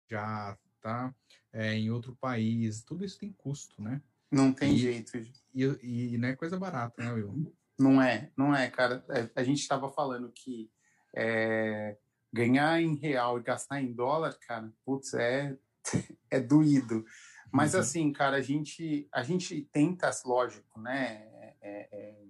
Já 0.09 0.59
tá 0.81 1.15
é, 1.53 1.75
em 1.75 1.91
outro 1.91 2.15
país, 2.17 2.83
tudo 2.83 3.05
isso 3.05 3.19
tem 3.19 3.33
custo, 3.33 3.81
né? 3.83 4.03
Não 4.31 4.53
tem 4.53 4.75
e, 4.75 4.79
jeito. 4.79 5.17
E, 5.55 6.13
e, 6.15 6.19
não 6.19 6.29
é 6.29 6.37
coisa 6.37 6.59
barata, 6.59 7.03
né, 7.03 7.13
Will? 7.13 7.55
Não 7.79 8.01
é, 8.01 8.31
não 8.37 8.55
é, 8.55 8.71
cara. 8.71 9.05
É, 9.09 9.31
a 9.35 9.43
gente 9.43 9.61
estava 9.61 9.91
falando 9.91 10.31
que 10.31 10.71
é, 11.15 11.97
ganhar 12.33 12.81
em 12.81 12.95
real 12.95 13.39
e 13.39 13.43
gastar 13.43 13.81
em 13.81 13.93
dólar, 13.93 14.39
cara, 14.47 14.73
putz, 14.85 15.15
é, 15.15 15.57
é 16.31 16.41
doído. 16.41 17.05
Mas 17.53 17.75
uhum. 17.75 17.81
assim, 17.81 18.13
cara, 18.13 18.37
a 18.37 18.43
gente, 18.43 19.09
a 19.13 19.23
gente 19.23 19.63
tenta, 19.73 20.11
lógico, 20.25 20.81
né, 20.81 21.27
é, 21.61 21.89
é, 21.93 22.25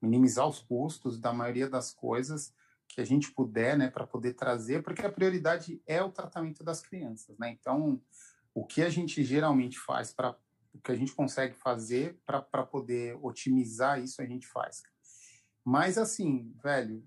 minimizar 0.00 0.46
os 0.46 0.60
custos 0.60 1.18
da 1.18 1.32
maioria 1.32 1.68
das 1.68 1.92
coisas 1.92 2.54
que 2.88 3.00
a 3.00 3.04
gente 3.04 3.32
puder, 3.32 3.76
né, 3.76 3.90
para 3.90 4.06
poder 4.06 4.34
trazer, 4.34 4.82
porque 4.82 5.04
a 5.04 5.10
prioridade 5.10 5.82
é 5.86 6.00
o 6.02 6.12
tratamento 6.12 6.62
das 6.62 6.80
crianças, 6.80 7.36
né? 7.36 7.50
Então, 7.50 8.00
o 8.54 8.64
que 8.64 8.80
a 8.82 8.88
gente 8.88 9.24
geralmente 9.24 9.78
faz 9.78 10.12
para 10.12 10.36
o 10.72 10.80
que 10.80 10.92
a 10.92 10.94
gente 10.94 11.12
consegue 11.12 11.54
fazer 11.54 12.18
para 12.24 12.64
poder 12.64 13.18
otimizar 13.22 14.00
isso, 14.00 14.20
a 14.20 14.26
gente 14.26 14.46
faz. 14.46 14.82
Mas 15.64 15.98
assim, 15.98 16.54
velho, 16.62 17.02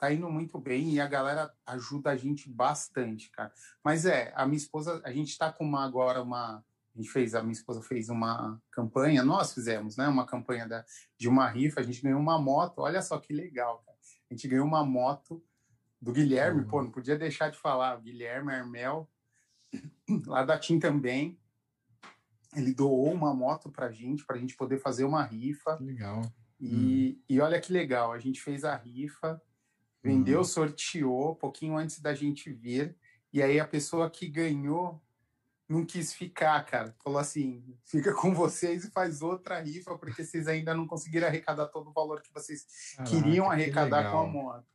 tá 0.00 0.12
indo 0.12 0.28
muito 0.30 0.58
bem 0.58 0.94
e 0.94 1.00
a 1.00 1.06
galera 1.06 1.52
ajuda 1.66 2.10
a 2.10 2.16
gente 2.16 2.48
bastante, 2.48 3.30
cara. 3.30 3.52
Mas 3.84 4.06
é, 4.06 4.32
a 4.34 4.46
minha 4.46 4.56
esposa, 4.56 5.00
a 5.04 5.12
gente 5.12 5.36
tá 5.36 5.52
com 5.52 5.64
uma 5.64 5.84
agora 5.84 6.22
uma 6.22 6.64
a 6.92 6.98
gente 6.98 7.10
fez, 7.10 7.36
a 7.36 7.42
minha 7.42 7.52
esposa 7.52 7.80
fez 7.82 8.08
uma 8.08 8.60
campanha, 8.70 9.22
nós 9.22 9.54
fizemos, 9.54 9.96
né, 9.96 10.08
uma 10.08 10.26
campanha 10.26 10.66
da, 10.66 10.84
de 11.16 11.28
uma 11.28 11.48
rifa, 11.48 11.78
a 11.78 11.84
gente 11.84 12.02
ganhou 12.02 12.18
uma 12.18 12.40
moto, 12.40 12.80
olha 12.80 13.00
só 13.00 13.16
que 13.18 13.32
legal, 13.32 13.80
cara. 13.86 13.96
A 14.28 14.34
gente 14.34 14.48
ganhou 14.48 14.66
uma 14.66 14.84
moto 14.84 15.40
do 16.00 16.12
Guilherme, 16.12 16.62
uhum. 16.62 16.66
pô, 16.66 16.82
não 16.82 16.90
podia 16.90 17.16
deixar 17.16 17.48
de 17.50 17.58
falar, 17.58 17.96
o 17.96 18.02
Guilherme 18.02 18.52
Armel, 18.52 19.08
lá 20.26 20.44
da 20.44 20.58
TIM 20.58 20.80
também, 20.80 21.38
ele 22.56 22.74
doou 22.74 23.12
uma 23.12 23.32
moto 23.32 23.70
pra 23.70 23.92
gente, 23.92 24.24
pra 24.24 24.36
gente 24.36 24.56
poder 24.56 24.78
fazer 24.78 25.04
uma 25.04 25.22
rifa. 25.22 25.76
Legal. 25.80 26.22
E, 26.58 27.16
hum. 27.16 27.22
e 27.28 27.40
olha 27.40 27.60
que 27.60 27.72
legal, 27.72 28.12
a 28.12 28.18
gente 28.18 28.40
fez 28.40 28.64
a 28.64 28.74
rifa, 28.74 29.40
vendeu, 30.02 30.40
hum. 30.40 30.44
sorteou, 30.44 31.36
pouquinho 31.36 31.76
antes 31.76 32.00
da 32.00 32.14
gente 32.14 32.52
vir, 32.52 32.96
e 33.32 33.42
aí 33.42 33.60
a 33.60 33.66
pessoa 33.66 34.10
que 34.10 34.28
ganhou 34.28 35.00
não 35.68 35.86
quis 35.86 36.12
ficar, 36.12 36.60
cara. 36.64 36.94
Falou 37.02 37.18
assim: 37.18 37.76
fica 37.84 38.12
com 38.12 38.34
vocês 38.34 38.84
e 38.84 38.90
faz 38.90 39.22
outra 39.22 39.60
rifa, 39.60 39.96
porque 39.96 40.24
vocês 40.24 40.48
ainda 40.48 40.74
não 40.74 40.86
conseguiram 40.86 41.28
arrecadar 41.28 41.66
todo 41.66 41.90
o 41.90 41.92
valor 41.92 42.20
que 42.20 42.32
vocês 42.32 42.66
Caraca, 42.96 43.10
queriam 43.10 43.50
arrecadar 43.50 44.04
que 44.04 44.10
com 44.10 44.18
a 44.18 44.26
moto. 44.26 44.66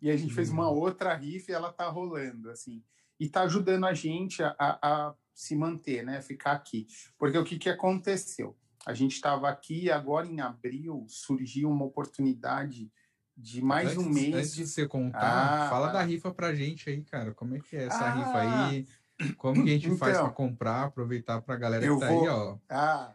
E 0.00 0.10
a 0.10 0.16
gente 0.16 0.32
hum. 0.32 0.34
fez 0.34 0.50
uma 0.50 0.70
uhum. 0.70 0.76
outra 0.76 1.14
rifa 1.14 1.50
e 1.50 1.54
ela 1.54 1.72
tá 1.72 1.88
rolando, 1.88 2.50
assim. 2.50 2.84
E 3.18 3.28
tá 3.28 3.42
ajudando 3.42 3.84
a 3.86 3.94
gente 3.94 4.42
a, 4.42 4.54
a 4.58 5.14
se 5.34 5.56
manter, 5.56 6.04
né? 6.04 6.22
Ficar 6.22 6.52
aqui. 6.52 6.86
Porque 7.18 7.36
o 7.36 7.44
que, 7.44 7.58
que 7.58 7.68
aconteceu? 7.68 8.56
A 8.86 8.92
gente 8.92 9.14
estava 9.14 9.48
aqui 9.48 9.84
e 9.84 9.90
agora 9.90 10.26
em 10.26 10.40
abril 10.40 11.06
surgiu 11.08 11.70
uma 11.70 11.84
oportunidade 11.84 12.92
de 13.36 13.62
mais 13.62 13.90
antes, 13.90 13.98
um 13.98 14.08
mês. 14.08 14.34
Antes 14.34 14.54
de 14.54 14.66
você 14.66 14.86
contar, 14.86 15.66
ah, 15.66 15.68
fala 15.68 15.88
da 15.88 16.02
rifa 16.02 16.32
pra 16.32 16.54
gente 16.54 16.88
aí, 16.88 17.02
cara. 17.02 17.32
Como 17.32 17.56
é 17.56 17.60
que 17.60 17.76
é 17.76 17.84
essa 17.84 18.04
ah, 18.04 18.10
rifa 18.10 18.40
aí? 18.40 18.86
Como 19.36 19.64
que 19.64 19.70
a 19.70 19.72
gente 19.72 19.86
então, 19.86 19.98
faz 19.98 20.18
para 20.18 20.30
comprar, 20.30 20.84
aproveitar 20.84 21.40
para 21.40 21.54
a 21.54 21.58
galera 21.58 21.82
que 21.82 22.00
tá 22.00 22.08
vou... 22.08 22.22
aí, 22.22 22.28
ó? 22.28 22.58
Ah, 22.68 23.14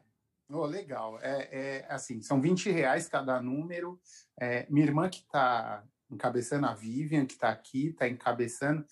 oh, 0.50 0.66
legal. 0.66 1.20
É, 1.22 1.50
é, 1.52 1.86
assim, 1.90 2.22
são 2.22 2.42
20 2.42 2.70
reais 2.72 3.08
cada 3.08 3.42
número. 3.42 4.00
É, 4.40 4.66
minha 4.70 4.86
irmã 4.86 5.10
que 5.10 5.20
está 5.20 5.84
encabeçando, 6.10 6.66
a 6.66 6.74
Vivian, 6.74 7.26
que 7.26 7.34
está 7.34 7.50
aqui, 7.50 7.88
está 7.88 8.08
encabeçando. 8.08 8.86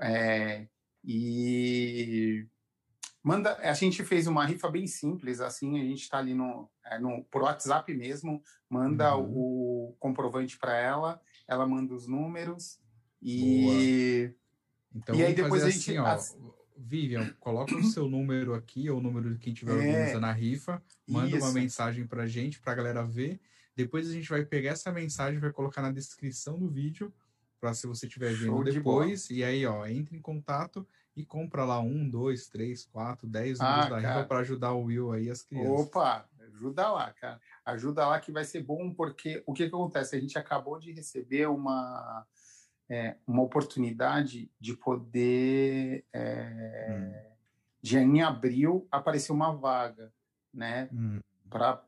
É, 0.00 0.66
e 1.04 2.46
manda. 3.22 3.56
A 3.56 3.72
gente 3.74 4.04
fez 4.04 4.26
uma 4.26 4.44
rifa 4.44 4.70
bem 4.70 4.86
simples, 4.86 5.40
assim, 5.40 5.80
a 5.80 5.84
gente 5.84 6.02
está 6.02 6.18
ali 6.18 6.34
no, 6.34 6.68
é, 6.84 6.98
no 6.98 7.24
por 7.24 7.42
WhatsApp 7.42 7.92
mesmo, 7.94 8.42
manda 8.68 9.16
uhum. 9.16 9.32
o 9.90 9.96
comprovante 9.98 10.58
para 10.58 10.76
ela, 10.76 11.20
ela 11.46 11.66
manda 11.66 11.94
os 11.94 12.06
números 12.06 12.78
e. 13.22 14.32
Boa. 14.32 14.40
Então, 14.92 15.14
e 15.14 15.24
aí 15.24 15.34
depois 15.34 15.62
a 15.62 15.70
gente. 15.70 15.96
Assim, 15.98 16.38
ó, 16.38 16.50
Vivian, 16.76 17.32
coloca 17.38 17.76
o 17.76 17.84
seu 17.84 18.08
número 18.08 18.54
aqui, 18.54 18.88
ou 18.88 18.98
o 18.98 19.02
número 19.02 19.32
de 19.32 19.38
quem 19.38 19.52
estiver 19.52 19.72
é, 19.72 19.76
organizando 19.76 20.26
a 20.26 20.32
rifa, 20.32 20.82
manda 21.06 21.36
isso. 21.36 21.46
uma 21.46 21.52
mensagem 21.52 22.06
pra 22.06 22.26
gente, 22.26 22.60
pra 22.60 22.74
galera 22.74 23.04
ver. 23.04 23.38
Depois 23.76 24.08
a 24.08 24.12
gente 24.12 24.28
vai 24.28 24.44
pegar 24.44 24.70
essa 24.70 24.90
mensagem, 24.90 25.38
vai 25.38 25.52
colocar 25.52 25.82
na 25.82 25.92
descrição 25.92 26.58
do 26.58 26.68
vídeo, 26.68 27.12
para 27.60 27.74
se 27.74 27.86
você 27.86 28.06
estiver 28.06 28.32
vendo 28.32 28.64
depois. 28.64 29.28
De 29.28 29.34
e 29.34 29.44
aí, 29.44 29.64
ó, 29.66 29.86
entre 29.86 30.16
em 30.16 30.20
contato 30.20 30.86
e 31.20 31.24
compra 31.24 31.64
lá 31.64 31.80
um, 31.80 32.08
dois, 32.08 32.48
três, 32.48 32.84
quatro, 32.84 33.28
dez 33.28 33.58
números 33.58 33.86
ah, 33.86 33.88
da 33.88 33.98
rifa 33.98 34.24
para 34.24 34.40
ajudar 34.40 34.72
o 34.72 34.84
Will 34.84 35.12
aí 35.12 35.30
as 35.30 35.42
crianças. 35.42 35.86
Opa, 35.86 36.28
ajuda 36.40 36.90
lá, 36.90 37.12
cara. 37.12 37.40
Ajuda 37.64 38.06
lá 38.06 38.18
que 38.20 38.32
vai 38.32 38.44
ser 38.44 38.62
bom, 38.62 38.92
porque 38.92 39.42
o 39.46 39.52
que, 39.52 39.68
que 39.68 39.74
acontece? 39.74 40.16
A 40.16 40.20
gente 40.20 40.38
acabou 40.38 40.78
de 40.78 40.92
receber 40.92 41.46
uma 41.48 42.26
é, 42.90 43.16
uma 43.24 43.42
oportunidade 43.42 44.50
de 44.58 44.74
poder, 44.74 46.04
é, 46.12 46.90
hum. 46.90 47.30
de 47.80 47.98
em 47.98 48.20
abril 48.20 48.88
aparecer 48.90 49.30
uma 49.30 49.52
vaga, 49.52 50.12
né, 50.52 50.88
hum. 50.92 51.20
para 51.48 51.84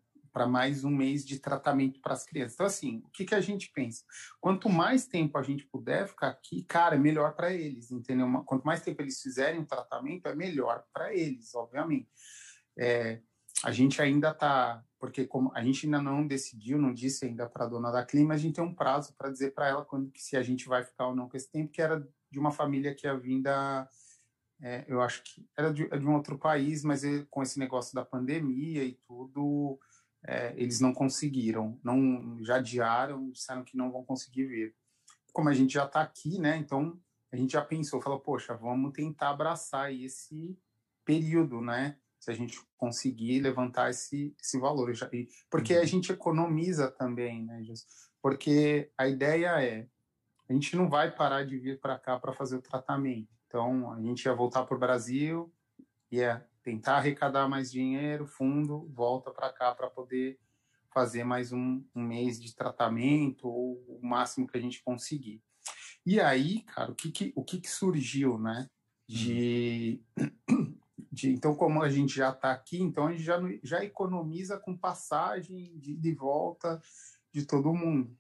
mais 0.47 0.85
um 0.85 0.91
mês 0.91 1.25
de 1.25 1.39
tratamento 1.39 2.01
para 2.01 2.15
as 2.15 2.25
crianças. 2.25 2.55
Então, 2.55 2.67
assim, 2.67 3.03
o 3.05 3.11
que, 3.11 3.25
que 3.25 3.35
a 3.35 3.41
gente 3.41 3.71
pensa? 3.73 4.05
Quanto 4.41 4.69
mais 4.69 5.07
tempo 5.07 5.39
a 5.39 5.43
gente 5.43 5.65
puder 5.67 6.09
ficar 6.09 6.29
aqui, 6.29 6.63
cara, 6.65 6.97
é 6.97 6.99
melhor 6.99 7.35
para 7.35 7.53
eles, 7.53 7.91
entendeu? 7.91 8.27
Quanto 8.45 8.65
mais 8.65 8.83
tempo 8.83 9.03
eles 9.03 9.21
fizerem 9.21 9.61
o 9.61 9.67
tratamento, 9.67 10.27
é 10.27 10.35
melhor 10.35 10.85
para 10.93 11.15
eles, 11.15 11.55
obviamente. 11.55 12.09
É, 12.79 13.21
a 13.65 13.71
gente 13.71 14.03
ainda 14.03 14.31
está, 14.31 14.85
porque 14.99 15.25
como 15.25 15.53
a 15.55 15.63
gente 15.63 15.87
ainda 15.87 16.03
não 16.03 16.27
decidiu, 16.27 16.79
não 16.79 16.93
disse 16.93 17.27
ainda 17.27 17.49
para 17.49 17.65
a 17.65 17.69
dona 17.69 17.93
da 17.93 18.05
clima, 18.05 18.35
a 18.35 18.37
gente 18.37 18.57
tem 18.57 18.65
um 18.65 18.75
prazo 18.75 19.15
para 19.17 19.31
dizer 19.31 19.55
para 19.55 19.69
ela 19.69 19.85
quando 19.85 20.11
se 20.17 20.37
a 20.37 20.43
gente 20.43 20.67
vai 20.67 20.83
ficar 20.83 21.09
ou 21.09 21.15
não 21.15 21.29
com 21.29 21.37
esse 21.37 21.51
tempo, 21.51 21.71
que 21.71 21.81
era 21.81 22.07
de 22.31 22.39
uma 22.39 22.51
família 22.51 22.95
que 22.95 23.07
ia 23.07 23.17
vinda, 23.17 23.89
é, 24.61 24.85
eu 24.89 25.01
acho 25.01 25.23
que 25.23 25.47
era 25.57 25.73
de, 25.73 25.89
de, 25.89 26.07
um 26.07 26.15
outro 26.15 26.39
país, 26.39 26.83
mas 26.83 27.03
com 27.31 27.43
esse 27.43 27.59
negócio 27.59 27.95
da 27.95 28.05
pandemia 28.05 28.85
e 28.85 28.95
tudo, 29.07 29.79
é, 30.27 30.55
eles 30.57 30.81
não 30.81 30.93
conseguiram, 30.93 31.79
não 31.83 32.39
já 32.45 32.57
adiaram, 32.57 33.31
disseram 33.31 33.65
que 33.65 33.77
não 33.77 33.91
vão 33.91 34.05
conseguir 34.05 34.47
vir. 34.47 34.75
Como 35.33 35.49
a 35.49 35.55
gente 35.55 35.75
já 35.75 35.85
está 35.85 36.01
aqui, 36.01 36.39
né? 36.39 36.57
Então 36.57 37.01
a 37.33 37.37
gente 37.37 37.53
já 37.53 37.63
pensou, 37.63 38.01
falou, 38.01 38.21
poxa, 38.21 38.55
vamos 38.55 38.93
tentar 38.93 39.31
abraçar 39.31 39.93
esse 39.93 40.59
período, 41.05 41.61
né? 41.61 41.97
se 42.23 42.31
a 42.31 42.35
gente 42.35 42.57
conseguir 42.77 43.41
levantar 43.41 43.91
esse, 43.91 44.33
esse 44.41 44.57
valor. 44.57 44.93
Porque 45.51 45.75
a 45.75 45.81
uhum. 45.81 45.87
gente 45.87 46.13
economiza 46.13 46.89
também, 46.89 47.45
né? 47.45 47.61
Porque 48.23 48.93
a 48.97 49.09
ideia 49.09 49.61
é, 49.61 49.89
a 50.49 50.53
gente 50.53 50.77
não 50.77 50.89
vai 50.89 51.11
parar 51.11 51.45
de 51.45 51.59
vir 51.59 51.81
para 51.81 51.99
cá 51.99 52.21
para 52.21 52.33
fazer 52.33 52.55
o 52.55 52.63
tratamento. 52.63 53.29
Então, 53.49 53.91
a 53.91 54.01
gente 54.01 54.25
ia 54.25 54.35
voltar 54.35 54.65
para 54.65 54.77
o 54.77 54.79
Brasil, 54.79 55.53
ia 56.13 56.47
tentar 56.63 56.97
arrecadar 56.97 57.49
mais 57.49 57.71
dinheiro, 57.71 58.27
fundo, 58.27 58.89
volta 58.93 59.31
para 59.31 59.53
cá 59.53 59.75
para 59.75 59.91
poder 59.91 60.39
fazer 60.93 61.25
mais 61.25 61.53
um, 61.53 61.85
um, 61.95 62.03
mês 62.03 62.41
de 62.41 62.55
tratamento 62.55 63.49
ou 63.49 63.83
o 63.89 64.01
máximo 64.03 64.47
que 64.47 64.57
a 64.57 64.61
gente 64.61 64.83
conseguir. 64.83 65.43
E 66.05 66.21
aí, 66.21 66.63
cara, 66.63 66.93
o 66.93 66.95
que, 66.95 67.11
que 67.11 67.33
o 67.35 67.45
que, 67.45 67.61
que 67.61 67.71
surgiu, 67.71 68.39
né? 68.39 68.69
De, 69.09 70.03
de, 71.11 71.33
então, 71.33 71.55
como 71.55 71.83
a 71.83 71.89
gente 71.89 72.15
já 72.15 72.31
está 72.31 72.53
aqui, 72.53 72.81
então 72.81 73.07
a 73.07 73.13
gente 73.13 73.23
já, 73.23 73.39
já 73.63 73.85
economiza 73.85 74.59
com 74.59 74.77
passagem 74.77 75.79
de, 75.79 75.97
de 75.97 76.15
volta 76.15 76.81
de 77.33 77.47
todo 77.47 77.75
mundo. 77.75 78.17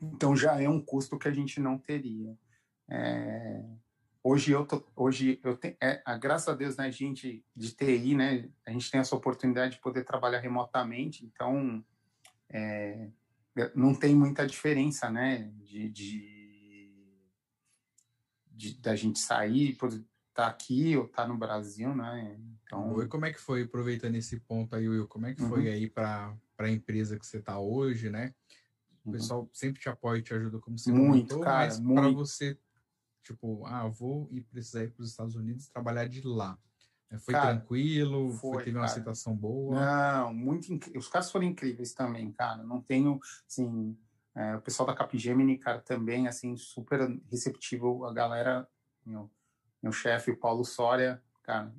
Então 0.00 0.34
já 0.34 0.60
é 0.60 0.68
um 0.68 0.80
custo 0.80 1.18
que 1.18 1.28
a 1.28 1.32
gente 1.32 1.60
não 1.60 1.78
teria. 1.78 2.36
É, 2.90 3.64
hoje 4.22 4.52
eu 4.52 4.64
tô, 4.64 4.84
hoje 4.94 5.40
eu 5.42 5.56
tenho, 5.56 5.76
é, 5.82 6.02
a, 6.04 6.16
graças 6.16 6.48
a 6.48 6.54
Deus, 6.54 6.76
né, 6.76 6.90
gente 6.90 7.44
de 7.54 7.74
TI, 7.74 8.14
né, 8.14 8.48
a 8.66 8.70
gente 8.70 8.90
tem 8.90 9.00
essa 9.00 9.16
oportunidade 9.16 9.74
de 9.74 9.80
poder 9.80 10.04
trabalhar 10.04 10.40
remotamente, 10.40 11.24
então 11.24 11.84
é, 12.48 13.10
não 13.74 13.94
tem 13.94 14.14
muita 14.14 14.46
diferença, 14.46 15.10
né, 15.10 15.50
de, 15.62 15.88
de, 15.90 16.92
de 18.50 18.78
da 18.80 18.94
gente 18.94 19.18
sair, 19.18 19.76
tá 20.34 20.46
aqui 20.46 20.96
ou 20.96 21.06
tá 21.08 21.26
no 21.26 21.36
Brasil, 21.36 21.94
né? 21.94 22.38
Então... 22.62 23.02
E 23.02 23.06
como 23.06 23.26
é 23.26 23.32
que 23.32 23.40
foi, 23.40 23.62
aproveitando 23.62 24.14
esse 24.14 24.40
ponto 24.40 24.74
aí, 24.74 24.88
Will, 24.88 25.06
como 25.06 25.26
é 25.26 25.34
que 25.34 25.42
foi 25.42 25.66
uhum. 25.66 25.72
aí 25.72 25.90
para 25.90 26.34
a 26.58 26.70
empresa 26.70 27.18
que 27.18 27.26
você 27.26 27.40
tá 27.40 27.58
hoje, 27.58 28.08
né? 28.08 28.34
O 29.04 29.08
uhum. 29.08 29.12
pessoal 29.12 29.50
sempre 29.52 29.80
te 29.80 29.88
apoia 29.88 30.20
e 30.20 30.22
te 30.22 30.32
ajuda 30.32 30.58
como 30.58 30.78
você 30.78 30.90
muito, 30.90 31.34
comentou, 31.34 31.40
cara, 31.40 31.66
mas 31.66 31.80
para 31.80 32.08
você, 32.08 32.58
tipo, 33.22 33.64
ah, 33.66 33.88
vou 33.88 34.28
ir 34.30 34.42
precisar 34.42 34.84
ir 34.84 34.90
para 34.90 35.02
os 35.02 35.10
Estados 35.10 35.34
Unidos 35.34 35.68
trabalhar 35.68 36.08
de 36.08 36.22
lá. 36.22 36.58
Né? 37.10 37.18
Foi 37.18 37.34
cara, 37.34 37.56
tranquilo? 37.56 38.30
Foi, 38.32 38.54
foi, 38.54 38.64
teve 38.64 38.76
uma 38.76 38.86
aceitação 38.86 39.36
boa? 39.36 39.74
Não, 39.74 40.34
muito 40.34 40.72
incrível. 40.72 41.00
Os 41.00 41.08
caras 41.08 41.30
foram 41.30 41.46
incríveis 41.46 41.92
também, 41.92 42.32
cara. 42.32 42.62
Não 42.62 42.80
tenho, 42.80 43.20
assim, 43.46 43.96
é, 44.34 44.56
o 44.56 44.60
pessoal 44.62 44.86
da 44.86 44.94
Capgemini, 44.94 45.58
cara, 45.58 45.80
também, 45.80 46.26
assim, 46.26 46.56
super 46.56 47.00
receptivo. 47.30 48.04
A 48.04 48.12
galera, 48.12 48.68
meu, 49.04 49.30
meu 49.82 49.92
chefe, 49.92 50.30
o 50.30 50.36
Paulo 50.36 50.64
Soria, 50.64 51.22
cara, 51.42 51.72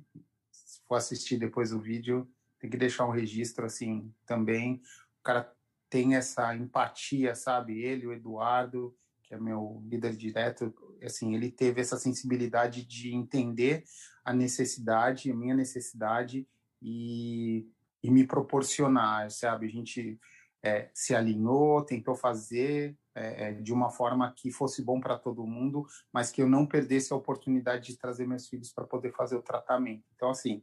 se 0.50 0.80
for 0.86 0.94
assistir 0.94 1.36
depois 1.36 1.72
o 1.72 1.80
vídeo, 1.80 2.30
tem 2.58 2.70
que 2.70 2.76
deixar 2.76 3.06
um 3.06 3.10
registro 3.10 3.66
assim 3.66 4.12
também. 4.24 4.80
O 5.20 5.22
cara 5.22 5.52
tem 5.90 6.14
essa 6.14 6.54
empatia, 6.56 7.34
sabe? 7.34 7.80
Ele, 7.80 8.06
o 8.06 8.12
Eduardo, 8.12 8.96
que 9.24 9.34
é 9.34 9.40
meu 9.40 9.82
líder 9.86 10.14
direto, 10.16 10.72
assim, 11.02 11.34
ele 11.34 11.50
teve 11.50 11.80
essa 11.80 11.98
sensibilidade 11.98 12.84
de 12.84 13.14
entender 13.14 13.84
a 14.24 14.32
necessidade, 14.32 15.30
a 15.30 15.34
minha 15.34 15.54
necessidade 15.54 16.46
e, 16.80 17.66
e 18.02 18.10
me 18.10 18.26
proporcionar, 18.26 19.30
sabe? 19.30 19.66
A 19.66 19.70
gente 19.70 20.20
é, 20.62 20.90
se 20.94 21.14
alinhou, 21.14 21.82
tentou 21.82 22.14
fazer, 22.14 22.96
é, 23.14 23.48
é, 23.48 23.52
de 23.52 23.72
uma 23.72 23.90
forma 23.90 24.32
que 24.32 24.50
fosse 24.50 24.82
bom 24.82 25.00
para 25.00 25.18
todo 25.18 25.46
mundo, 25.46 25.86
mas 26.12 26.30
que 26.30 26.42
eu 26.42 26.48
não 26.48 26.66
perdesse 26.66 27.12
a 27.12 27.16
oportunidade 27.16 27.92
de 27.92 27.98
trazer 27.98 28.26
meus 28.26 28.48
filhos 28.48 28.72
para 28.72 28.84
poder 28.84 29.12
fazer 29.12 29.36
o 29.36 29.42
tratamento. 29.42 30.04
Então, 30.14 30.30
assim, 30.30 30.62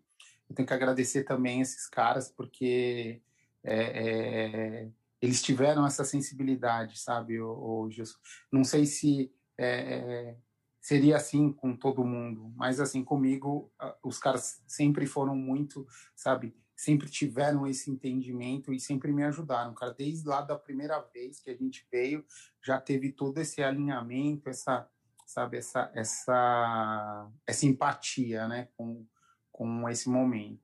eu 0.50 0.56
tenho 0.56 0.68
que 0.68 0.74
agradecer 0.74 1.24
também 1.24 1.62
esses 1.62 1.88
caras, 1.88 2.30
porque 2.30 3.22
é, 3.64 4.84
é 4.84 4.90
eles 5.22 5.42
tiveram 5.42 5.86
essa 5.86 6.04
sensibilidade, 6.04 7.00
sabe, 7.00 7.40
o, 7.40 7.90
Gilson? 7.90 8.18
Não 8.52 8.64
sei 8.64 8.86
se 8.86 9.32
é, 9.58 9.68
é, 9.68 10.38
seria 10.82 11.18
assim 11.18 11.54
com 11.54 11.76
todo 11.76 12.04
mundo, 12.04 12.52
mas 12.56 12.80
assim 12.80 13.04
comigo 13.04 13.72
os 14.04 14.18
caras 14.18 14.64
sempre 14.68 15.06
foram 15.06 15.36
muito, 15.36 15.88
sabe, 16.16 16.56
sempre 16.76 17.08
tiveram 17.08 17.68
esse 17.68 17.92
entendimento 17.92 18.74
e 18.74 18.80
sempre 18.80 19.14
me 19.14 19.24
ajudaram, 19.24 19.76
cara. 19.76 19.94
Desde 19.94 20.28
lá 20.28 20.42
da 20.42 20.58
primeira 20.58 21.00
vez 21.14 21.40
que 21.40 21.52
a 21.52 21.56
gente 21.56 21.88
veio, 21.92 22.26
já 22.60 22.82
teve 22.82 23.12
todo 23.12 23.38
esse 23.38 23.62
alinhamento, 23.62 24.50
essa, 24.50 24.90
sabe, 25.28 25.58
essa, 25.58 25.92
essa, 25.94 27.30
essa 27.46 27.66
empatia, 27.68 28.48
né, 28.48 28.70
com, 28.76 29.06
com 29.52 29.88
esse 29.88 30.10
momento. 30.10 30.60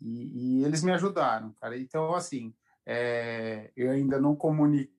E, 0.00 0.60
e 0.60 0.64
eles 0.64 0.84
me 0.84 0.92
ajudaram, 0.92 1.52
cara. 1.54 1.76
Então, 1.76 2.14
assim, 2.14 2.54
é, 2.90 3.70
eu 3.76 3.90
ainda 3.90 4.18
não 4.18 4.34
comunico 4.34 4.96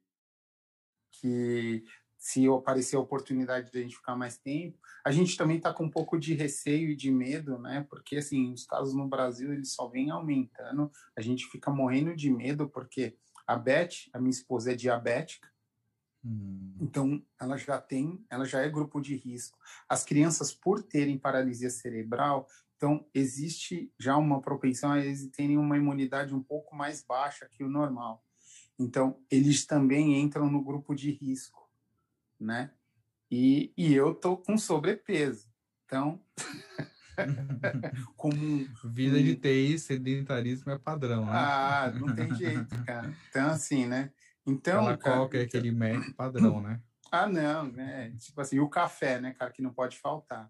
que 1.11 1.84
se 2.20 2.48
aparecer 2.48 2.98
a 2.98 2.99
oportunidade 2.99 3.72
de 3.72 3.80
a 3.80 3.82
gente 3.82 3.95
ficar 3.95 4.16
mais 4.16 4.38
tempo, 4.38 4.78
a 5.03 5.11
gente 5.11 5.36
também 5.36 5.57
está 5.57 5.74
com 5.74 5.86
um 5.86 5.90
pouco 5.90 6.20
de 6.20 6.36
receio 6.36 6.91
e 6.91 6.95
de 6.95 7.10
medo, 7.10 7.57
né? 7.57 7.88
Porque 7.90 8.18
assim, 8.18 8.53
os 8.53 8.66
casos 8.66 8.94
no 8.94 9.07
Brasil 9.07 9.52
eles 9.52 9.74
só 9.74 9.88
vêm 9.88 10.11
aumentando. 10.11 10.91
A 11.18 11.22
gente 11.22 11.48
fica 11.48 11.72
morrendo 11.72 12.16
de 12.16 12.30
medo 12.30 12.70
porque 12.70 13.18
a 13.48 13.56
Beth, 13.56 14.10
a 14.14 14.20
minha 14.20 14.30
esposa 14.30 14.74
é 14.74 14.76
diabética, 14.76 15.49
hum. 16.24 16.76
então 16.80 17.26
ela 17.41 17.57
já 17.57 17.82
tem, 17.82 18.24
ela 18.30 18.45
já 18.45 18.61
é 18.61 18.70
grupo 18.70 19.02
de 19.02 19.16
risco. 19.16 19.57
As 19.88 20.03
crianças 20.03 20.53
por 20.53 20.84
terem 20.84 21.18
paralisia 21.18 21.72
cerebral, 21.72 22.48
então 22.80 23.06
existe 23.14 23.93
já 23.99 24.15
uma 24.15 24.39
propensão 24.39 24.93
a 24.93 24.99
eles 24.99 25.30
terem 25.31 25.57
uma 25.57 25.76
imunidade 25.76 26.34
um 26.34 26.41
pouco 26.41 26.73
mais 26.73 27.03
baixa 27.03 27.45
que 27.51 27.61
o 27.61 27.68
normal. 27.68 28.23
Então 28.80 29.22
eles 29.30 29.65
também 29.65 30.18
entram 30.18 30.49
no 30.49 30.64
grupo 30.64 30.95
de 30.95 31.11
risco, 31.11 31.69
né? 32.39 32.72
E, 33.30 33.73
e 33.76 33.93
eu 33.93 34.15
tô 34.15 34.38
com 34.38 34.57
sobrepeso. 34.57 35.49
Então, 35.84 36.23
como 38.15 38.65
vida 38.85 39.22
de 39.22 39.35
TI, 39.35 39.77
sedentarismo 39.77 40.72
é 40.72 40.80
padrão, 40.80 41.26
né? 41.26 41.31
Ah, 41.34 41.93
não 41.93 42.15
tem 42.15 42.34
jeito, 42.34 42.81
cara. 42.85 43.14
Então 43.30 43.49
assim, 43.49 43.85
né? 43.88 44.10
Então, 44.47 44.85
Fala 44.85 44.97
cara, 44.97 45.18
qual 45.18 45.30
que 45.30 45.35
é 45.35 45.43
então 45.43 45.60
aquele 45.60 45.76
médico 45.76 46.14
padrão, 46.14 46.61
né? 46.61 46.81
Ah, 47.11 47.27
não, 47.27 47.69
né? 47.73 48.15
Tipo 48.19 48.39
assim, 48.39 48.60
o 48.60 48.69
café, 48.69 49.19
né, 49.19 49.34
cara, 49.34 49.51
que 49.51 49.61
não 49.61 49.73
pode 49.73 49.97
faltar. 49.97 50.49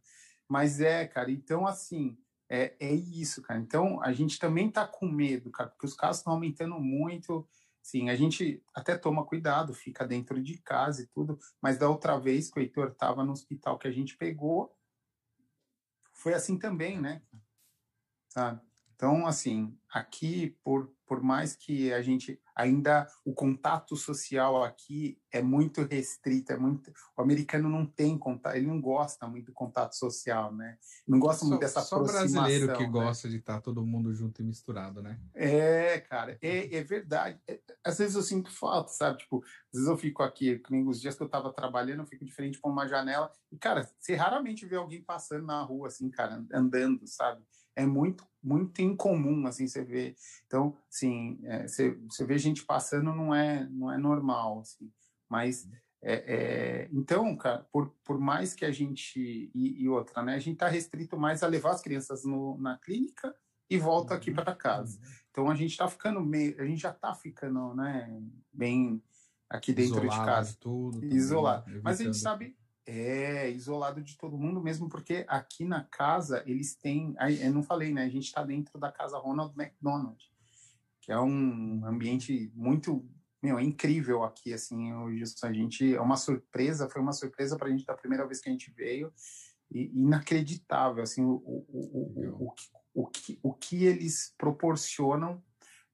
Mas 0.50 0.82
é, 0.82 1.08
cara, 1.08 1.32
então 1.32 1.68
assim, 1.68 2.18
é, 2.50 2.76
é 2.80 2.92
isso, 2.92 3.42
cara. 3.44 3.60
Então 3.60 4.02
a 4.02 4.12
gente 4.12 4.40
também 4.40 4.72
tá 4.72 4.88
com 4.88 5.08
medo, 5.08 5.52
cara, 5.52 5.70
porque 5.70 5.86
os 5.86 5.94
casos 5.94 6.18
estão 6.18 6.34
aumentando 6.34 6.80
muito. 6.80 7.48
Sim, 7.82 8.10
a 8.10 8.16
gente 8.16 8.62
até 8.74 8.98
toma 8.98 9.26
cuidado, 9.26 9.74
fica 9.74 10.06
dentro 10.06 10.42
de 10.42 10.58
casa 10.58 11.04
e 11.04 11.08
tudo, 11.08 11.40
mas 11.62 11.78
da 11.78 11.88
outra 11.88 12.20
vez 12.20 12.52
que 12.52 12.60
o 12.60 12.62
Heitor 12.62 12.90
estava 12.90 13.24
no 13.24 13.32
hospital 13.32 13.78
que 13.78 13.88
a 13.88 13.92
gente 13.92 14.18
pegou, 14.18 14.76
foi 16.14 16.34
assim 16.34 16.58
também, 16.58 17.00
né? 17.00 17.22
Sabe? 18.28 18.62
Então, 18.96 19.26
assim, 19.26 19.80
aqui, 19.90 20.58
por, 20.64 20.94
por 21.10 21.24
mais 21.24 21.56
que 21.56 21.92
a 21.92 22.04
gente 22.04 22.40
ainda 22.56 23.08
o 23.26 23.34
contato 23.34 23.96
social 23.96 24.64
aqui 24.64 25.20
é 25.32 25.42
muito 25.42 25.82
restrito, 25.82 26.54
é 26.54 26.58
muito 26.58 26.94
o 27.18 27.22
americano 27.24 27.68
não 27.68 27.84
tem 27.84 28.16
contato, 28.16 28.56
ele 28.56 28.68
não 28.68 28.80
gosta 28.80 29.26
muito 29.26 29.48
do 29.48 29.54
contato 29.54 29.94
social, 29.94 30.54
né? 30.54 30.78
Não 31.08 31.20
gosta 31.20 31.40
só, 31.40 31.46
muito 31.48 31.62
dessa 31.62 31.82
só 31.82 31.96
aproximação. 31.96 32.44
brasileiro 32.44 32.78
que 32.78 32.84
né? 32.84 32.90
gosta 32.90 33.28
de 33.28 33.38
estar 33.38 33.56
tá 33.56 33.62
todo 33.62 33.84
mundo 33.84 34.14
junto 34.14 34.40
e 34.40 34.46
misturado, 34.46 35.02
né? 35.02 35.20
É, 35.34 36.00
cara, 36.00 36.38
é, 36.44 36.76
é 36.76 36.84
verdade. 36.84 37.42
É, 37.48 37.60
às 37.84 37.98
vezes 37.98 38.16
eu 38.16 38.22
sinto 38.22 38.52
falta, 38.52 38.92
sabe? 38.92 39.18
Tipo, 39.18 39.44
às 39.44 39.74
vezes 39.74 39.88
eu 39.88 39.98
fico 39.98 40.22
aqui, 40.22 40.62
os 40.86 41.02
dias 41.02 41.16
que 41.16 41.24
eu 41.24 41.30
tava 41.30 41.52
trabalhando, 41.52 42.02
eu 42.02 42.08
fico 42.08 42.24
de 42.24 42.32
frente 42.32 42.62
para 42.62 42.70
uma 42.70 42.88
janela 42.88 43.32
e, 43.52 43.58
cara, 43.58 43.90
você 43.98 44.14
raramente 44.14 44.64
vê 44.68 44.76
alguém 44.76 45.02
passando 45.02 45.48
na 45.48 45.60
rua 45.64 45.88
assim, 45.88 46.08
cara, 46.12 46.46
andando, 46.54 47.08
sabe? 47.08 47.44
É 47.80 47.86
muito 47.86 48.28
muito 48.42 48.82
incomum 48.82 49.46
assim 49.48 49.68
você 49.68 49.84
vê. 49.84 50.16
Então 50.46 50.76
sim 50.90 51.40
é, 51.44 51.68
você, 51.68 51.92
você 52.10 52.26
vê 52.26 52.38
gente 52.38 52.66
passando 52.66 53.14
não 53.14 53.34
é 53.34 53.68
não 53.70 53.92
é 53.92 53.98
normal 53.98 54.60
assim. 54.60 54.92
Mas 55.30 55.68
é, 56.02 56.14
é, 56.14 56.90
então 56.92 57.36
cara 57.36 57.68
por, 57.72 57.94
por 58.04 58.20
mais 58.20 58.54
que 58.54 58.66
a 58.66 58.72
gente 58.72 59.52
e, 59.54 59.84
e 59.84 59.90
outra 59.90 60.24
né 60.24 60.36
a 60.36 60.40
gente 60.40 60.54
está 60.54 60.68
restrito 60.68 61.18
mais 61.18 61.44
a 61.44 61.48
levar 61.48 61.72
as 61.72 61.82
crianças 61.82 62.24
no, 62.24 62.58
na 62.58 62.78
clínica 62.78 63.36
e 63.70 63.78
volta 63.78 64.16
aqui 64.16 64.32
para 64.32 64.56
casa. 64.56 64.98
Uhum. 64.98 65.14
então 65.30 65.52
a 65.52 65.56
gente 65.56 65.72
está 65.72 65.88
ficando 65.88 66.22
meio 66.22 66.60
a 66.62 66.66
gente 66.66 66.82
já 66.82 66.92
está 66.92 67.14
ficando 67.14 67.74
né 67.76 68.22
bem 68.54 69.04
aqui 69.50 69.74
dentro 69.74 70.06
isolado 70.06 70.20
de 70.20 70.26
casa. 70.26 70.58
tudo 70.60 71.06
isolado. 71.06 71.82
Mas 71.84 72.00
a 72.00 72.04
gente 72.04 72.18
sabe 72.18 72.56
é, 72.90 73.52
isolado 73.52 74.02
de 74.02 74.18
todo 74.18 74.38
mundo 74.38 74.60
mesmo, 74.60 74.90
porque 74.90 75.24
aqui 75.28 75.64
na 75.64 75.84
casa 75.84 76.44
eles 76.48 76.76
têm. 76.76 77.16
Eu 77.40 77.54
não 77.54 77.62
falei, 77.62 77.94
né? 77.94 78.04
A 78.04 78.10
gente 78.10 78.26
está 78.26 78.44
dentro 78.44 78.80
da 78.80 78.92
casa 78.92 79.20
Ronald 79.20 79.54
McDonald, 79.56 80.18
que 81.00 81.12
é 81.12 81.20
um 81.20 81.86
ambiente 81.86 82.52
muito. 82.56 83.08
Meu, 83.42 83.60
é 83.60 83.64
incrível 83.64 84.24
aqui, 84.24 84.54
assim, 84.54 84.92
a 85.44 85.54
gente 85.54 85.96
é 85.96 86.02
uma 86.02 86.18
surpresa, 86.18 86.90
foi 86.90 87.02
uma 87.02 87.14
surpresa 87.14 87.56
para 87.56 87.68
a 87.68 87.72
gente 87.72 87.86
da 87.86 87.94
primeira 87.94 88.28
vez 88.28 88.42
que 88.42 88.50
a 88.50 88.52
gente 88.52 88.70
veio, 88.72 89.14
e 89.72 89.90
inacreditável, 89.98 91.02
assim, 91.02 91.24
o, 91.24 91.36
o, 91.36 91.66
o, 91.70 92.48
o, 92.48 92.54
o, 92.94 93.08
que, 93.08 93.40
o 93.42 93.54
que 93.54 93.86
eles 93.86 94.34
proporcionam, 94.38 95.42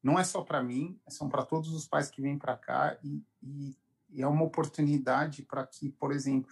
não 0.02 0.18
é 0.18 0.24
só 0.24 0.42
para 0.42 0.64
mim, 0.64 1.00
são 1.08 1.30
para 1.30 1.46
todos 1.46 1.72
os 1.72 1.88
pais 1.88 2.10
que 2.10 2.20
vêm 2.20 2.36
para 2.36 2.58
cá, 2.58 2.98
e, 3.04 3.24
e 4.10 4.24
é 4.24 4.28
uma 4.28 4.44
oportunidade 4.44 5.44
para 5.44 5.68
que, 5.68 5.90
por 5.90 6.12
exemplo, 6.12 6.50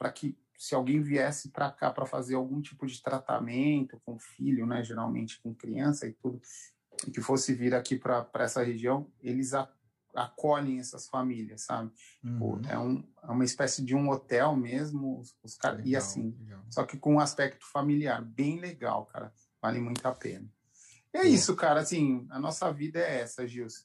para 0.00 0.10
que 0.10 0.34
se 0.56 0.74
alguém 0.74 1.02
viesse 1.02 1.50
para 1.50 1.70
cá 1.70 1.90
para 1.90 2.06
fazer 2.06 2.34
algum 2.34 2.60
tipo 2.62 2.86
de 2.86 3.02
tratamento 3.02 4.00
com 4.02 4.18
filho, 4.18 4.66
né, 4.66 4.82
geralmente 4.82 5.38
com 5.42 5.54
criança 5.54 6.06
e 6.06 6.12
tudo, 6.14 6.40
e 7.06 7.10
que 7.10 7.20
fosse 7.20 7.52
vir 7.52 7.74
aqui 7.74 7.96
para 7.96 8.26
essa 8.36 8.62
região, 8.62 9.06
eles 9.22 9.52
a, 9.52 9.70
acolhem 10.14 10.78
essas 10.78 11.06
famílias, 11.06 11.62
sabe? 11.62 11.92
Uhum. 12.24 12.62
É, 12.66 12.78
um, 12.78 13.04
é 13.22 13.26
uma 13.26 13.44
espécie 13.44 13.84
de 13.84 13.94
um 13.94 14.08
hotel 14.08 14.56
mesmo, 14.56 15.20
os, 15.20 15.36
os 15.42 15.56
cara, 15.56 15.82
e 15.84 15.94
assim, 15.94 16.34
legal. 16.40 16.64
só 16.70 16.84
que 16.84 16.96
com 16.96 17.14
um 17.14 17.20
aspecto 17.20 17.66
familiar, 17.66 18.22
bem 18.24 18.58
legal, 18.58 19.04
cara, 19.04 19.32
vale 19.60 19.80
muito 19.80 20.04
a 20.06 20.12
pena. 20.12 20.48
E 21.12 21.18
é 21.18 21.26
isso, 21.26 21.54
cara, 21.54 21.80
assim, 21.80 22.26
a 22.30 22.38
nossa 22.38 22.72
vida 22.72 22.98
é 23.00 23.20
essa, 23.20 23.46
Gilson. 23.46 23.84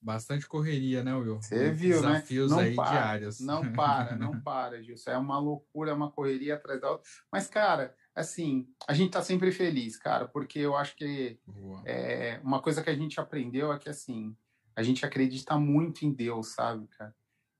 Bastante 0.00 0.46
correria, 0.46 1.02
né, 1.02 1.14
Will? 1.14 1.42
Você 1.42 1.72
viu, 1.72 2.00
né? 2.00 2.12
Desafios 2.12 2.50
não 2.52 2.58
aí 2.60 2.74
para, 2.74 2.90
diários. 2.90 3.40
Não 3.40 3.60
para, 3.72 4.16
não 4.16 4.40
para, 4.40 4.82
Gilson. 4.82 5.10
É 5.10 5.18
uma 5.18 5.38
loucura, 5.38 5.90
é 5.90 5.94
uma 5.94 6.10
correria 6.10 6.54
atrás 6.54 6.80
da 6.80 6.92
outra. 6.92 7.08
Mas, 7.32 7.48
cara, 7.48 7.94
assim, 8.14 8.68
a 8.86 8.94
gente 8.94 9.10
tá 9.10 9.22
sempre 9.22 9.50
feliz, 9.50 9.96
cara, 9.96 10.28
porque 10.28 10.60
eu 10.60 10.76
acho 10.76 10.94
que 10.96 11.40
é, 11.84 12.40
uma 12.44 12.62
coisa 12.62 12.82
que 12.82 12.90
a 12.90 12.94
gente 12.94 13.18
aprendeu 13.18 13.72
é 13.72 13.78
que, 13.78 13.88
assim, 13.88 14.36
a 14.76 14.82
gente 14.82 15.04
acredita 15.04 15.58
muito 15.58 16.06
em 16.06 16.12
Deus, 16.12 16.54
sabe, 16.54 16.86
cara? 16.88 17.14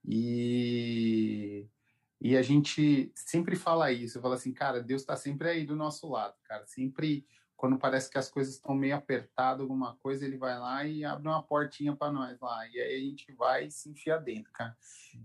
E, 0.04 1.66
e 2.20 2.36
a 2.36 2.42
gente 2.42 3.10
sempre 3.16 3.56
fala 3.56 3.90
isso, 3.90 4.20
fala 4.20 4.36
assim, 4.36 4.52
cara, 4.52 4.80
Deus 4.80 5.04
tá 5.04 5.16
sempre 5.16 5.48
aí 5.48 5.66
do 5.66 5.74
nosso 5.74 6.08
lado, 6.08 6.34
cara, 6.44 6.64
sempre 6.66 7.26
quando 7.58 7.76
parece 7.76 8.08
que 8.08 8.16
as 8.16 8.30
coisas 8.30 8.54
estão 8.54 8.72
meio 8.72 8.94
apertadas, 8.94 9.60
alguma 9.60 9.96
coisa, 9.96 10.24
ele 10.24 10.38
vai 10.38 10.56
lá 10.56 10.84
e 10.84 11.04
abre 11.04 11.26
uma 11.26 11.42
portinha 11.42 11.94
para 11.94 12.12
nós 12.12 12.38
lá. 12.40 12.66
E 12.68 12.80
aí 12.80 12.94
a 12.94 13.00
gente 13.00 13.32
vai 13.32 13.66
e 13.66 13.70
se 13.70 13.90
enfia 13.90 14.16
dentro, 14.16 14.52
cara. 14.52 14.76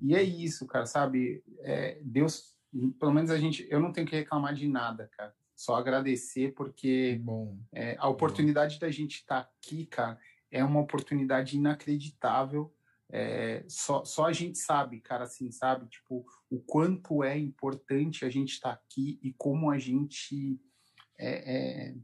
E 0.02 0.16
é 0.16 0.24
isso, 0.24 0.66
cara, 0.66 0.88
sabe? 0.88 1.44
É, 1.60 2.00
Deus, 2.02 2.58
pelo 3.00 3.14
menos 3.14 3.30
a 3.30 3.38
gente, 3.38 3.68
eu 3.70 3.80
não 3.80 3.94
tenho 3.94 4.08
que 4.08 4.16
reclamar 4.16 4.56
de 4.56 4.68
nada, 4.68 5.08
cara. 5.16 5.32
Só 5.56 5.76
agradecer, 5.76 6.56
porque 6.56 7.22
bom, 7.22 7.56
é, 7.72 7.96
a 8.00 8.10
oportunidade 8.10 8.80
da 8.80 8.90
gente 8.90 9.18
estar 9.18 9.44
tá 9.44 9.50
aqui, 9.62 9.86
cara, 9.86 10.20
é 10.50 10.64
uma 10.64 10.80
oportunidade 10.80 11.56
inacreditável. 11.56 12.74
É, 13.12 13.64
só, 13.68 14.04
só 14.04 14.26
a 14.26 14.34
gente 14.34 14.58
sabe, 14.58 15.00
cara, 15.02 15.26
assim, 15.26 15.52
sabe? 15.52 15.86
Tipo, 15.86 16.26
o 16.50 16.60
quanto 16.60 17.24
é 17.24 17.38
importante 17.38 18.26
a 18.26 18.30
gente 18.30 18.54
estar 18.54 18.76
tá 18.76 18.82
aqui 18.84 19.20
e 19.22 19.32
como 19.34 19.70
a 19.70 19.78
gente. 19.78 20.60
É, 21.16 21.90
é, 21.90 21.96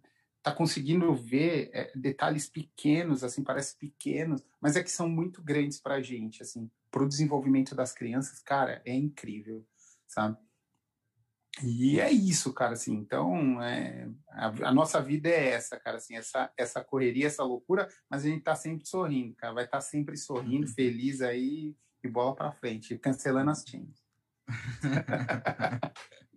tá 0.41 0.51
conseguindo 0.53 1.13
ver 1.13 1.69
é, 1.73 1.91
detalhes 1.95 2.49
pequenos, 2.49 3.23
assim, 3.23 3.43
parece 3.43 3.77
pequenos, 3.77 4.43
mas 4.61 4.75
é 4.75 4.83
que 4.83 4.91
são 4.91 5.09
muito 5.09 5.41
grandes 5.41 5.79
para 5.79 5.95
a 5.95 6.01
gente, 6.01 6.41
assim, 6.41 6.69
para 6.89 7.03
o 7.03 7.07
desenvolvimento 7.07 7.75
das 7.75 7.93
crianças, 7.93 8.39
cara, 8.39 8.81
é 8.85 8.93
incrível, 8.93 9.65
sabe? 10.07 10.37
E 11.61 11.99
é 11.99 12.09
isso, 12.09 12.53
cara, 12.53 12.73
assim, 12.73 12.93
então, 12.93 13.61
é, 13.61 14.09
a, 14.29 14.69
a, 14.69 14.73
nossa 14.73 15.01
vida 15.01 15.27
é 15.27 15.49
essa, 15.49 15.77
cara, 15.77 15.97
assim, 15.97 16.15
essa, 16.15 16.49
essa 16.55 16.81
correria, 16.83 17.27
essa 17.27 17.43
loucura, 17.43 17.89
mas 18.09 18.23
a 18.23 18.29
gente 18.29 18.43
tá 18.43 18.55
sempre 18.55 18.87
sorrindo, 18.87 19.35
cara, 19.35 19.53
vai 19.53 19.65
estar 19.65 19.79
tá 19.79 19.81
sempre 19.81 20.15
sorrindo, 20.15 20.67
uhum. 20.67 20.73
feliz 20.73 21.21
aí, 21.21 21.75
e 22.01 22.07
bola 22.07 22.33
para 22.33 22.53
frente, 22.53 22.97
cancelando 22.97 23.51
as 23.51 23.63
times. 23.63 24.01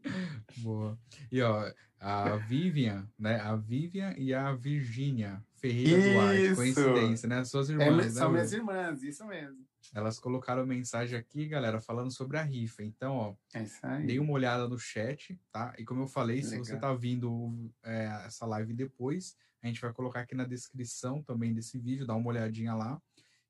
Boa. 0.58 0.98
E 1.30 1.40
ó, 1.40 1.70
a 2.00 2.36
Vivian, 2.36 3.08
né? 3.18 3.40
A 3.40 3.54
Vivian 3.54 4.14
e 4.16 4.34
a 4.34 4.52
Virgínia 4.52 5.42
Ferreira 5.54 5.98
isso. 5.98 6.12
Duarte. 6.12 6.54
Coincidência, 6.56 7.28
né? 7.28 7.44
Suas 7.44 7.70
é, 7.70 7.72
irmãs. 7.74 8.06
É, 8.06 8.10
são 8.10 8.28
né, 8.28 8.34
minhas 8.34 8.52
irmãs, 8.52 9.02
isso 9.02 9.24
mesmo. 9.26 9.64
Elas 9.94 10.18
colocaram 10.18 10.66
mensagem 10.66 11.18
aqui, 11.18 11.46
galera, 11.46 11.80
falando 11.80 12.10
sobre 12.10 12.38
a 12.38 12.42
rifa. 12.42 12.82
Então, 12.82 13.14
ó, 13.14 13.34
é 13.54 14.00
dei 14.00 14.18
uma 14.18 14.32
olhada 14.32 14.68
no 14.68 14.78
chat, 14.78 15.38
tá? 15.50 15.74
E 15.78 15.84
como 15.84 16.02
eu 16.02 16.08
falei, 16.08 16.36
Legal. 16.36 16.50
se 16.50 16.58
você 16.58 16.76
tá 16.76 16.92
vindo 16.94 17.70
é, 17.84 18.06
essa 18.26 18.46
live 18.46 18.72
depois, 18.74 19.36
a 19.62 19.66
gente 19.66 19.80
vai 19.80 19.92
colocar 19.92 20.20
aqui 20.20 20.34
na 20.34 20.44
descrição 20.44 21.22
também 21.22 21.52
desse 21.52 21.78
vídeo, 21.78 22.06
dá 22.06 22.14
uma 22.14 22.28
olhadinha 22.28 22.74
lá, 22.74 23.00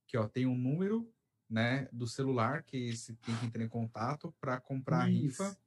que 0.06 0.16
ó, 0.16 0.26
tem 0.26 0.46
um 0.46 0.56
número, 0.56 1.08
né, 1.48 1.86
do 1.92 2.06
celular 2.06 2.62
que 2.62 2.96
você 2.96 3.14
tem 3.14 3.34
que 3.36 3.46
entrar 3.46 3.62
em 3.62 3.68
contato 3.68 4.34
para 4.40 4.60
comprar 4.60 5.10
Isso. 5.10 5.42
a 5.42 5.46
rifa. 5.46 5.61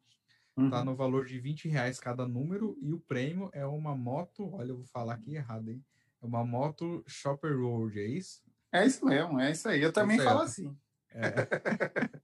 Tá 0.55 0.61
uhum. 0.61 0.69
Tá 0.69 0.85
no 0.85 0.95
valor 0.95 1.25
de 1.25 1.37
20 1.37 1.67
reais 1.67 1.99
cada 1.99 2.25
número 2.25 2.77
e 2.81 2.93
o 2.93 2.99
prêmio 2.99 3.49
é 3.53 3.65
uma 3.65 3.93
moto, 3.93 4.53
olha, 4.53 4.69
eu 4.69 4.77
vou 4.77 4.85
falar 4.85 5.15
aqui 5.15 5.35
errado, 5.35 5.69
hein? 5.69 5.83
É 6.21 6.25
uma 6.25 6.45
moto 6.45 7.03
Shopper 7.05 7.59
Road, 7.59 7.99
é 7.99 8.05
isso? 8.05 8.41
É 8.71 8.85
isso 8.85 9.05
mesmo, 9.05 9.39
é 9.39 9.51
isso 9.51 9.67
aí. 9.67 9.81
Eu 9.81 9.91
também 9.91 10.17
falo 10.17 10.41
assim. 10.41 10.75
É. 11.11 11.31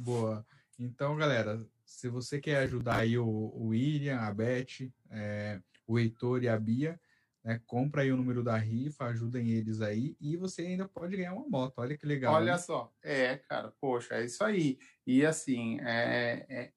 Boa. 0.00 0.44
Então, 0.78 1.16
galera, 1.16 1.64
se 1.84 2.08
você 2.08 2.40
quer 2.40 2.56
ajudar 2.58 2.98
aí 2.98 3.16
o, 3.16 3.26
o 3.26 3.68
William, 3.68 4.18
a 4.18 4.32
Beth, 4.34 4.90
é, 5.10 5.60
o 5.86 5.98
Heitor 5.98 6.42
e 6.42 6.48
a 6.48 6.58
Bia, 6.58 7.00
né, 7.44 7.60
compra 7.66 8.02
aí 8.02 8.12
o 8.12 8.16
número 8.16 8.42
da 8.42 8.56
rifa, 8.56 9.06
ajudem 9.06 9.50
eles 9.50 9.80
aí 9.80 10.16
e 10.20 10.36
você 10.36 10.62
ainda 10.62 10.88
pode 10.88 11.16
ganhar 11.16 11.34
uma 11.34 11.48
moto. 11.48 11.74
Olha 11.76 11.96
que 11.96 12.06
legal. 12.06 12.34
Olha 12.34 12.52
né? 12.52 12.58
só, 12.58 12.92
é, 13.02 13.36
cara, 13.36 13.72
poxa, 13.80 14.16
é 14.16 14.24
isso 14.24 14.42
aí. 14.42 14.78
E 15.06 15.24
assim, 15.24 15.80
é, 15.80 16.46
é, 16.48 16.72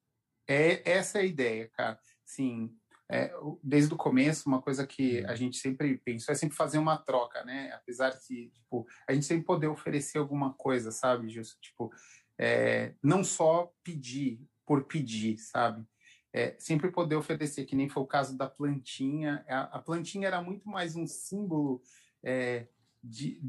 é 0.47 0.89
essa 0.89 1.19
é 1.19 1.21
a 1.21 1.25
ideia, 1.25 1.69
cara. 1.69 1.99
Sim, 2.23 2.75
é, 3.09 3.31
desde 3.63 3.93
o 3.93 3.97
começo, 3.97 4.49
uma 4.49 4.61
coisa 4.61 4.85
que 4.85 5.23
a 5.25 5.35
gente 5.35 5.57
sempre 5.57 5.97
pensou 5.99 6.31
é 6.31 6.35
sempre 6.35 6.55
fazer 6.55 6.79
uma 6.79 6.97
troca, 6.97 7.43
né? 7.43 7.71
Apesar 7.73 8.09
de, 8.09 8.49
tipo, 8.49 8.87
a 9.07 9.13
gente 9.13 9.25
sempre 9.25 9.45
poder 9.45 9.67
oferecer 9.67 10.17
alguma 10.17 10.53
coisa, 10.53 10.91
sabe, 10.91 11.29
Gilson? 11.29 11.55
Tipo, 11.61 11.91
é, 12.37 12.93
não 13.03 13.23
só 13.23 13.71
pedir 13.83 14.39
por 14.65 14.85
pedir, 14.85 15.37
sabe? 15.37 15.85
É, 16.33 16.55
sempre 16.59 16.91
poder 16.91 17.15
oferecer, 17.15 17.65
que 17.65 17.75
nem 17.75 17.87
foi 17.87 18.03
o 18.03 18.07
caso 18.07 18.37
da 18.37 18.49
plantinha. 18.49 19.45
A, 19.47 19.77
a 19.77 19.79
plantinha 19.79 20.27
era 20.27 20.41
muito 20.41 20.67
mais 20.67 20.95
um 20.95 21.05
símbolo 21.05 21.81
é, 22.23 22.67
de, 23.03 23.39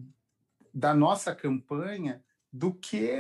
da 0.72 0.94
nossa 0.94 1.34
campanha 1.34 2.22
do 2.56 2.72
que 2.72 3.10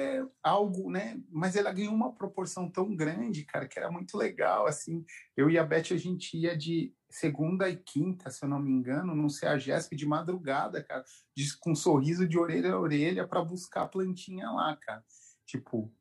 algo, 0.42 0.90
né? 0.90 1.20
Mas 1.28 1.56
ela 1.56 1.70
ganhou 1.70 1.92
uma 1.92 2.14
proporção 2.14 2.70
tão 2.70 2.96
grande, 2.96 3.44
cara, 3.44 3.68
que 3.68 3.78
era 3.78 3.90
muito 3.90 4.16
legal, 4.16 4.66
assim. 4.66 5.04
Eu 5.36 5.50
e 5.50 5.58
a 5.58 5.64
Beth, 5.64 5.92
a 5.92 5.96
gente 5.98 6.38
ia 6.38 6.56
de 6.56 6.94
segunda 7.10 7.68
e 7.68 7.76
quinta, 7.76 8.30
se 8.30 8.42
eu 8.42 8.48
não 8.48 8.58
me 8.58 8.70
engano, 8.70 9.14
no 9.14 9.28
CEAGESP 9.28 9.94
de 9.94 10.06
madrugada, 10.06 10.82
cara, 10.82 11.04
de, 11.36 11.54
com 11.58 11.72
um 11.72 11.76
sorriso 11.76 12.26
de 12.26 12.38
orelha 12.38 12.72
a 12.72 12.80
orelha 12.80 13.28
para 13.28 13.44
buscar 13.44 13.82
a 13.82 13.88
plantinha 13.88 14.50
lá, 14.50 14.74
cara. 14.76 15.04
Tipo, 15.44 15.92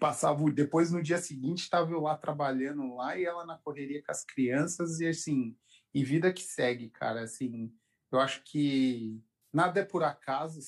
passava 0.00 0.44
depois 0.50 0.90
no 0.90 1.02
dia 1.02 1.18
seguinte 1.18 1.62
estava 1.62 1.90
eu 1.92 2.00
lá 2.00 2.16
trabalhando 2.16 2.96
lá 2.96 3.16
e 3.16 3.24
ela 3.24 3.46
na 3.46 3.58
correria 3.58 4.02
com 4.02 4.12
as 4.12 4.24
crianças 4.24 5.00
e 5.00 5.06
assim 5.06 5.56
e 5.92 6.04
vida 6.04 6.32
que 6.32 6.42
segue 6.42 6.88
cara 6.88 7.22
assim 7.22 7.74
eu 8.12 8.20
acho 8.20 8.44
que 8.44 9.20
nada 9.52 9.80
é 9.80 9.84
por 9.84 10.04
acaso 10.04 10.60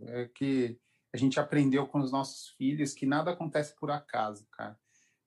é 0.00 0.28
que 0.28 0.78
a 1.12 1.16
gente 1.16 1.40
aprendeu 1.40 1.86
com 1.86 1.98
os 1.98 2.12
nossos 2.12 2.48
filhos 2.50 2.92
que 2.92 3.06
nada 3.06 3.30
acontece 3.30 3.74
por 3.74 3.90
acaso, 3.90 4.46
cara. 4.50 4.78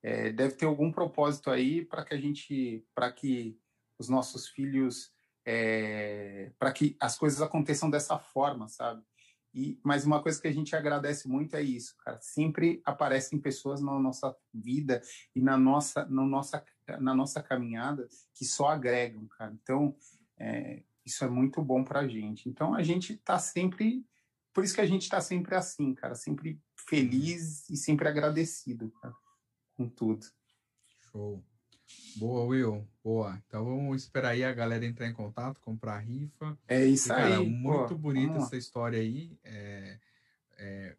É, 0.02 0.32
deve 0.32 0.54
ter 0.54 0.66
algum 0.66 0.90
propósito 0.90 1.50
aí 1.50 1.84
para 1.84 2.04
que 2.04 2.14
a 2.14 2.18
gente, 2.18 2.84
para 2.94 3.10
que 3.12 3.58
os 3.98 4.08
nossos 4.08 4.48
filhos, 4.48 5.12
é, 5.44 6.50
para 6.58 6.72
que 6.72 6.96
as 7.00 7.16
coisas 7.16 7.40
aconteçam 7.40 7.88
dessa 7.88 8.18
forma, 8.18 8.68
sabe? 8.68 9.02
E, 9.54 9.78
mas 9.84 10.06
uma 10.06 10.22
coisa 10.22 10.40
que 10.40 10.48
a 10.48 10.52
gente 10.52 10.74
agradece 10.74 11.28
muito 11.28 11.54
é 11.54 11.62
isso, 11.62 11.94
cara. 11.98 12.18
Sempre 12.20 12.80
aparecem 12.84 13.38
pessoas 13.38 13.80
na 13.80 13.98
nossa 13.98 14.34
vida 14.52 15.02
e 15.36 15.40
na 15.40 15.58
nossa, 15.58 16.06
na 16.06 16.24
nossa, 16.24 16.64
na 17.00 17.14
nossa 17.14 17.42
caminhada 17.42 18.08
que 18.34 18.44
só 18.44 18.68
agregam, 18.68 19.26
cara. 19.26 19.52
Então, 19.62 19.94
é, 20.38 20.82
isso 21.04 21.24
é 21.24 21.28
muito 21.28 21.62
bom 21.62 21.84
para 21.84 22.00
a 22.00 22.08
gente. 22.08 22.48
Então, 22.48 22.74
a 22.74 22.82
gente 22.82 23.12
está 23.12 23.38
sempre 23.38 24.04
por 24.52 24.64
isso 24.64 24.74
que 24.74 24.80
a 24.80 24.86
gente 24.86 25.02
está 25.02 25.20
sempre 25.20 25.54
assim, 25.54 25.94
cara, 25.94 26.14
sempre 26.14 26.60
feliz 26.76 27.68
e 27.70 27.76
sempre 27.76 28.08
agradecido 28.08 28.90
cara, 29.00 29.14
com 29.74 29.88
tudo. 29.88 30.26
Show. 31.10 31.42
Boa, 32.16 32.44
Will. 32.44 32.88
Boa. 33.02 33.42
Então 33.46 33.64
vamos 33.64 34.02
esperar 34.02 34.30
aí 34.30 34.44
a 34.44 34.52
galera 34.52 34.84
entrar 34.84 35.08
em 35.08 35.12
contato, 35.12 35.60
comprar 35.60 35.94
a 35.94 35.98
rifa. 35.98 36.58
É 36.68 36.84
isso 36.84 37.08
e, 37.08 37.08
cara, 37.08 37.38
aí. 37.38 37.48
Muito 37.48 37.88
pô, 37.88 37.98
bonita 37.98 38.38
essa 38.38 38.56
história 38.56 38.98
aí. 38.98 39.38
É, 39.42 39.98
é, 40.58 40.96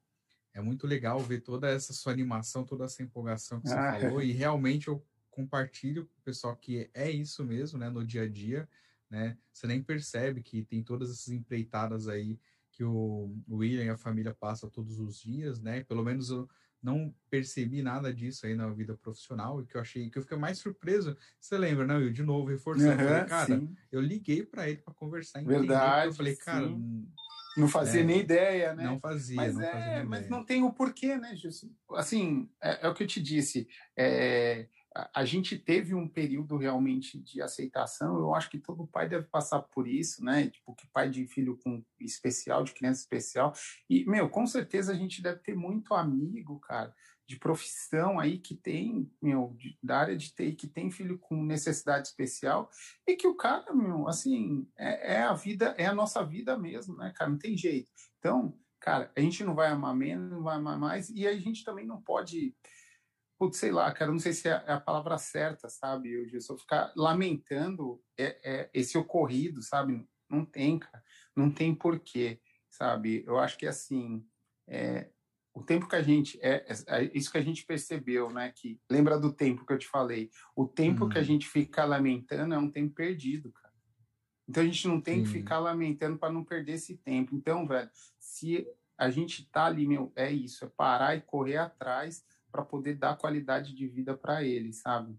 é, 0.56 0.62
muito 0.62 0.88
legal 0.88 1.20
ver 1.20 1.42
toda 1.42 1.70
essa 1.70 1.94
sua 1.94 2.12
animação, 2.12 2.66
toda 2.66 2.86
essa 2.86 3.02
empolgação 3.02 3.62
que 3.62 3.70
você 3.70 3.76
ah, 3.76 4.00
falou. 4.00 4.22
É. 4.22 4.26
E 4.26 4.32
realmente 4.32 4.88
eu 4.88 5.04
compartilho 5.30 6.06
com 6.06 6.20
o 6.20 6.24
pessoal 6.24 6.56
que 6.56 6.90
é 6.94 7.10
isso 7.10 7.44
mesmo, 7.44 7.80
né? 7.80 7.90
No 7.90 8.06
dia 8.06 8.24
a 8.24 8.30
dia, 8.30 8.68
né? 9.10 9.38
Você 9.52 9.68
nem 9.68 9.82
percebe 9.82 10.42
que 10.42 10.64
tem 10.64 10.84
todas 10.84 11.10
essas 11.12 11.30
empreitadas 11.30 12.08
aí 12.08 12.40
que 12.74 12.84
o 12.84 13.36
William 13.50 13.86
e 13.86 13.90
a 13.90 13.98
família 13.98 14.34
passam 14.34 14.70
todos 14.70 15.00
os 15.00 15.20
dias, 15.20 15.62
né? 15.62 15.84
Pelo 15.84 16.04
menos 16.04 16.30
eu 16.30 16.50
não 16.82 17.16
percebi 17.30 17.82
nada 17.82 18.14
disso 18.14 18.46
aí 18.46 18.56
na 18.56 18.70
vida 18.70 18.96
profissional 18.96 19.62
e 19.62 19.66
que 19.66 19.78
eu 19.78 19.82
achei 19.82 20.10
que 20.10 20.18
eu 20.18 20.22
fiquei 20.22 20.38
mais 20.38 20.58
surpreso. 20.58 21.16
Você 21.40 21.58
lembra, 21.58 21.88
né? 21.88 21.96
Eu 21.96 22.12
de 22.12 22.24
novo 22.24 22.50
reforçando, 22.50 23.02
uhum, 23.02 23.08
falei, 23.08 23.26
cara, 23.26 23.46
sim. 23.46 23.76
eu 23.92 24.02
liguei 24.02 24.44
para 24.44 24.68
ele 24.70 24.82
para 24.82 24.94
conversar. 24.94 25.44
Verdade. 25.44 26.08
Eu 26.08 26.14
falei, 26.14 26.36
cara, 26.36 26.68
sim. 26.68 27.08
não 27.56 27.70
fazia 27.70 28.02
é, 28.02 28.04
nem 28.04 28.20
ideia, 28.20 28.74
né? 28.74 28.84
Não 28.84 29.00
fazia, 29.00 29.38
mas 29.38 29.56
não 29.56 29.62
é, 29.62 29.72
fazia 29.72 30.04
mas 30.04 30.30
não 30.30 30.44
tem 30.44 30.64
o 30.64 30.74
porquê, 30.74 31.16
né, 31.16 31.36
Gilson? 31.36 31.70
Assim, 31.92 32.50
é, 32.62 32.86
é, 32.86 32.90
o 32.90 32.94
que 32.94 33.04
eu 33.04 33.08
te 33.08 33.22
disse. 33.22 33.68
É, 33.96 34.68
a 35.14 35.26
gente 35.26 35.58
teve 35.58 35.96
um 35.96 36.08
período 36.08 36.56
realmente 36.58 37.20
de 37.20 37.42
aceitação. 37.42 38.18
Eu 38.18 38.36
acho 38.36 38.50
que 38.50 38.60
todo 38.60 38.88
pai 38.88 39.10
deve 39.10 39.26
passar 39.28 39.62
por 39.62 39.88
isso, 39.88 40.24
né? 40.24 40.50
Tipo, 40.50 40.76
que 40.76 40.88
pai 40.88 41.10
de 41.10 41.26
filho 41.26 41.58
com 41.58 41.84
especial, 42.00 42.64
de 42.64 42.74
criança 42.74 43.02
especial. 43.02 43.54
E, 43.90 44.06
meu, 44.06 44.30
com 44.30 44.46
certeza 44.46 44.92
a 44.92 44.96
gente 44.96 45.22
deve 45.22 45.40
ter 45.40 45.56
muito 45.56 45.94
amigo, 45.96 46.60
cara, 46.60 46.94
de 47.28 47.38
profissão 47.38 48.20
aí 48.20 48.38
que 48.38 48.56
tem, 48.56 49.12
meu, 49.22 49.56
de, 49.58 49.78
da 49.82 49.98
área 49.98 50.16
de 50.16 50.32
TI, 50.34 50.54
que 50.54 50.68
tem 50.68 50.92
filho 50.92 51.18
com 51.18 51.44
necessidade 51.44 52.08
especial 52.08 52.70
e 53.08 53.16
que 53.16 53.28
o 53.28 53.36
cara, 53.36 53.74
meu, 53.74 54.08
assim, 54.08 54.68
é, 54.78 55.16
é 55.16 55.24
a 55.24 55.34
vida, 55.34 55.74
é 55.78 55.88
a 55.88 55.96
nossa 55.96 56.24
vida 56.24 56.58
mesmo, 56.58 56.96
né, 56.98 57.12
cara? 57.16 57.32
Não 57.32 57.38
tem 57.38 57.58
jeito. 57.58 57.90
Então, 58.20 58.56
cara, 58.80 59.12
a 59.16 59.20
gente 59.22 59.44
não 59.44 59.56
vai 59.56 59.70
amar 59.70 59.96
menos, 59.96 60.30
não 60.30 60.44
vai 60.44 60.58
amar 60.58 60.78
mais 60.78 61.10
e 61.10 61.26
a 61.26 61.36
gente 61.36 61.64
também 61.64 61.88
não 61.88 62.02
pode 62.02 62.56
putz, 63.44 63.58
sei 63.58 63.72
lá, 63.72 63.92
cara, 63.92 64.10
não 64.10 64.20
sei 64.20 64.32
se 64.32 64.48
é, 64.48 64.64
é 64.66 64.72
a 64.72 64.80
palavra 64.80 65.18
certa, 65.18 65.68
sabe, 65.68 66.14
eu 66.14 66.26
Gilson, 66.26 66.58
ficar 66.58 66.94
lamentando 66.96 68.02
é, 68.18 68.40
é, 68.44 68.70
esse 68.74 68.98
ocorrido, 68.98 69.62
sabe? 69.62 70.08
Não 70.30 70.46
tem, 70.46 70.80
cara, 70.80 71.04
não 71.36 71.52
tem 71.52 71.76
porquê, 71.76 72.40
sabe? 72.70 73.22
Eu 73.28 73.38
acho 73.38 73.58
que 73.58 73.68
assim, 73.68 74.26
é, 74.66 75.10
o 75.54 75.62
tempo 75.62 75.90
que 75.90 75.96
a 75.96 76.02
gente 76.02 76.40
é, 76.42 76.66
é, 76.88 77.12
isso 77.14 77.30
que 77.30 77.38
a 77.38 77.44
gente 77.44 77.66
percebeu, 77.66 78.32
né? 78.32 78.54
Que 78.56 78.80
lembra 78.90 79.20
do 79.20 79.34
tempo 79.34 79.66
que 79.66 79.74
eu 79.74 79.78
te 79.78 79.88
falei, 79.88 80.32
o 80.56 80.66
tempo 80.66 81.10
que 81.10 81.18
a 81.18 81.22
uhum. 81.22 81.28
gente 81.28 81.46
fica 81.46 81.84
lamentando 81.84 82.54
é 82.54 82.58
um 82.58 82.72
tempo 82.72 82.96
perdido, 82.96 83.52
cara. 83.52 83.74
Então 84.48 84.64
a 84.64 84.66
gente 84.66 84.88
não 84.88 85.02
tem 85.02 85.18
Sim. 85.18 85.24
que 85.24 85.38
ficar 85.40 85.60
lamentando 85.60 86.18
para 86.18 86.32
não 86.32 86.46
perder 86.46 86.74
esse 86.74 86.96
tempo. 86.96 87.36
Então, 87.36 87.68
velho, 87.68 87.90
se 88.18 88.66
a 88.98 89.10
gente 89.10 89.50
tá 89.50 89.66
ali, 89.66 89.86
meu, 89.86 90.14
é 90.16 90.32
isso, 90.32 90.64
é 90.64 90.70
parar 90.70 91.16
e 91.18 91.22
correr 91.22 91.58
atrás 91.58 92.24
para 92.54 92.64
poder 92.64 92.94
dar 92.94 93.18
qualidade 93.18 93.74
de 93.74 93.88
vida 93.88 94.16
para 94.16 94.44
eles, 94.44 94.82
sabe? 94.82 95.18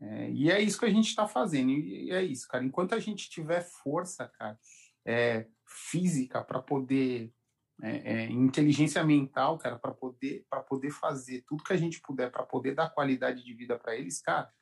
É, 0.00 0.28
e 0.30 0.50
é 0.50 0.60
isso 0.60 0.78
que 0.78 0.84
a 0.84 0.90
gente 0.90 1.06
está 1.06 1.28
fazendo, 1.28 1.70
e 1.70 2.10
é 2.10 2.20
isso, 2.20 2.48
cara. 2.48 2.64
Enquanto 2.64 2.96
a 2.96 2.98
gente 2.98 3.30
tiver 3.30 3.62
força, 3.62 4.28
cara, 4.36 4.58
é, 5.06 5.46
física 5.64 6.42
para 6.42 6.60
poder, 6.60 7.32
é, 7.80 8.24
é, 8.24 8.24
inteligência 8.26 9.04
mental, 9.04 9.56
cara, 9.56 9.78
para 9.78 9.92
poder, 9.92 10.44
para 10.50 10.62
poder 10.62 10.90
fazer 10.90 11.44
tudo 11.46 11.62
que 11.62 11.72
a 11.72 11.76
gente 11.76 12.00
puder 12.00 12.30
para 12.30 12.44
poder 12.44 12.74
dar 12.74 12.90
qualidade 12.90 13.44
de 13.44 13.54
vida 13.54 13.78
para 13.78 13.94
eles, 13.94 14.20
cara, 14.20 14.52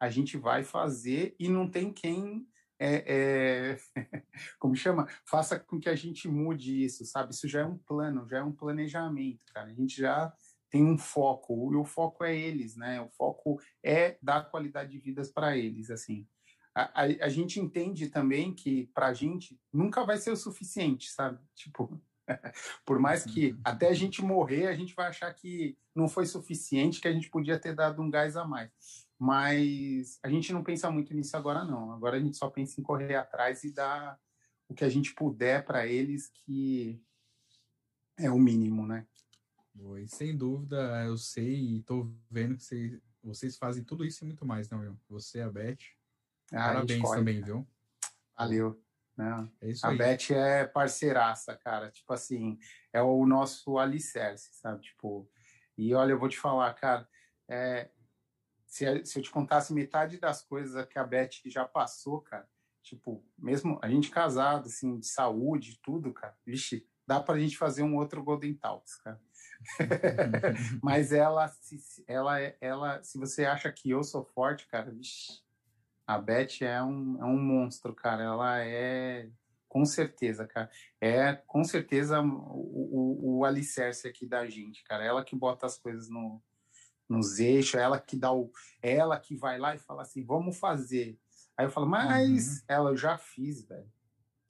a 0.00 0.08
gente 0.08 0.36
vai 0.36 0.62
fazer 0.62 1.34
e 1.36 1.48
não 1.48 1.68
tem 1.68 1.92
quem 1.92 2.46
é, 2.78 3.04
é, 3.06 3.76
como 4.58 4.76
chama? 4.76 5.08
Faça 5.26 5.58
com 5.58 5.80
que 5.80 5.88
a 5.88 5.96
gente 5.96 6.28
mude 6.28 6.84
isso, 6.84 7.04
sabe? 7.04 7.32
Isso 7.32 7.48
já 7.48 7.60
é 7.60 7.64
um 7.64 7.78
plano, 7.78 8.28
já 8.28 8.38
é 8.38 8.42
um 8.42 8.52
planejamento, 8.52 9.40
cara. 9.52 9.70
A 9.70 9.74
gente 9.74 9.96
já 9.96 10.32
tem 10.74 10.84
um 10.84 10.98
foco, 10.98 11.72
e 11.72 11.76
o 11.76 11.84
foco 11.84 12.24
é 12.24 12.36
eles, 12.36 12.74
né? 12.74 13.00
O 13.00 13.08
foco 13.08 13.60
é 13.80 14.18
dar 14.20 14.50
qualidade 14.50 14.90
de 14.90 14.98
vidas 14.98 15.30
para 15.30 15.56
eles, 15.56 15.88
assim. 15.88 16.26
A, 16.74 17.02
a, 17.02 17.04
a, 17.04 17.28
gente 17.28 17.60
entende 17.60 18.08
também 18.08 18.52
que 18.52 18.88
para 18.92 19.06
a 19.06 19.14
gente 19.14 19.56
nunca 19.72 20.04
vai 20.04 20.16
ser 20.16 20.32
o 20.32 20.36
suficiente, 20.36 21.12
sabe? 21.12 21.38
Tipo, 21.54 22.02
por 22.84 22.98
mais 22.98 23.22
que 23.22 23.52
uhum. 23.52 23.60
até 23.62 23.86
a 23.86 23.94
gente 23.94 24.20
morrer, 24.20 24.66
a 24.66 24.74
gente 24.74 24.96
vai 24.96 25.06
achar 25.06 25.32
que 25.32 25.78
não 25.94 26.08
foi 26.08 26.26
suficiente, 26.26 27.00
que 27.00 27.06
a 27.06 27.12
gente 27.12 27.30
podia 27.30 27.56
ter 27.56 27.72
dado 27.72 28.02
um 28.02 28.10
gás 28.10 28.36
a 28.36 28.44
mais. 28.44 28.72
mas 29.16 30.18
a 30.24 30.28
gente 30.28 30.52
não 30.52 30.64
pensa 30.64 30.90
muito 30.90 31.14
nisso 31.14 31.36
agora, 31.36 31.64
não. 31.64 31.92
Agora 31.92 32.16
a 32.16 32.20
gente 32.20 32.36
só 32.36 32.50
pensa 32.50 32.80
em 32.80 32.82
correr 32.82 33.14
atrás 33.14 33.62
e 33.62 33.72
dar 33.72 34.18
o 34.68 34.74
que 34.74 34.84
a 34.84 34.88
gente 34.88 35.14
puder 35.14 35.64
para 35.64 35.86
eles, 35.86 36.32
que 36.32 37.00
é 38.18 38.28
o 38.28 38.40
mínimo, 38.40 38.84
né? 38.84 39.06
E 39.74 40.08
sem 40.08 40.36
dúvida, 40.36 41.04
eu 41.04 41.16
sei 41.16 41.54
e 41.54 41.78
estou 41.78 42.12
vendo 42.30 42.56
que 42.56 42.62
vocês, 42.62 43.00
vocês 43.22 43.56
fazem 43.56 43.82
tudo 43.82 44.04
isso 44.04 44.24
e 44.24 44.26
muito 44.26 44.46
mais, 44.46 44.68
não, 44.68 44.80
viu? 44.80 44.98
Você, 45.08 45.40
a 45.40 45.50
Beth. 45.50 45.78
Ah, 46.52 46.68
Parabéns 46.68 47.10
também, 47.10 47.42
viu? 47.42 47.66
Valeu. 48.36 48.80
Né? 49.16 49.48
É 49.60 49.72
a 49.82 49.88
aí. 49.88 49.98
Beth 49.98 50.30
é 50.30 50.64
parceiraça, 50.66 51.56
cara. 51.56 51.90
Tipo 51.90 52.12
assim, 52.12 52.58
é 52.92 53.02
o 53.02 53.24
nosso 53.26 53.78
alicerce, 53.78 54.54
sabe? 54.54 54.82
Tipo, 54.82 55.30
e 55.76 55.94
olha, 55.94 56.12
eu 56.12 56.18
vou 56.18 56.28
te 56.28 56.38
falar, 56.38 56.72
cara, 56.74 57.08
é, 57.48 57.90
se, 58.66 59.04
se 59.04 59.18
eu 59.18 59.22
te 59.22 59.30
contasse 59.30 59.72
metade 59.72 60.18
das 60.18 60.42
coisas 60.42 60.86
que 60.86 60.98
a 60.98 61.04
Beth 61.04 61.30
já 61.46 61.64
passou, 61.64 62.20
cara, 62.20 62.48
tipo, 62.82 63.24
mesmo 63.38 63.78
a 63.82 63.88
gente 63.88 64.10
casado, 64.10 64.66
assim, 64.66 64.98
de 64.98 65.06
saúde, 65.06 65.80
tudo, 65.82 66.12
cara, 66.12 66.36
vixe, 66.44 66.86
dá 67.06 67.20
pra 67.20 67.38
gente 67.38 67.56
fazer 67.56 67.82
um 67.82 67.96
outro 67.96 68.22
Golden 68.22 68.54
Talks, 68.54 68.96
cara. 68.96 69.20
Mas 70.82 71.12
ela, 71.12 71.48
se, 71.48 72.04
ela, 72.06 72.38
ela, 72.60 73.02
se 73.02 73.18
você 73.18 73.44
acha 73.44 73.70
que 73.72 73.90
eu 73.90 74.02
sou 74.02 74.24
forte, 74.24 74.66
cara, 74.66 74.90
vixe, 74.90 75.42
a 76.06 76.18
Beth 76.18 76.62
é 76.62 76.82
um, 76.82 77.18
é 77.20 77.24
um 77.24 77.38
monstro, 77.38 77.94
cara. 77.94 78.22
Ela 78.22 78.64
é, 78.64 79.28
com 79.68 79.84
certeza, 79.84 80.46
cara. 80.46 80.70
É, 81.00 81.34
com 81.46 81.64
certeza, 81.64 82.20
o, 82.20 82.26
o, 82.26 83.38
o 83.38 83.44
alicerce 83.44 84.06
aqui 84.06 84.26
da 84.26 84.46
gente, 84.46 84.84
cara. 84.84 85.04
Ela 85.04 85.24
que 85.24 85.34
bota 85.34 85.66
as 85.66 85.78
coisas 85.78 86.08
no, 86.08 86.42
nos 87.08 87.38
eixos, 87.38 87.74
ela 87.74 87.98
que 87.98 88.16
dá 88.16 88.32
o. 88.32 88.50
Ela 88.82 89.18
que 89.18 89.34
vai 89.34 89.58
lá 89.58 89.74
e 89.74 89.78
fala 89.78 90.02
assim: 90.02 90.24
vamos 90.24 90.58
fazer. 90.58 91.18
Aí 91.56 91.66
eu 91.66 91.70
falo, 91.70 91.86
mas 91.86 92.48
uhum. 92.48 92.64
ela 92.68 92.90
eu 92.90 92.96
já 92.96 93.16
fiz, 93.16 93.64
velho. 93.64 93.90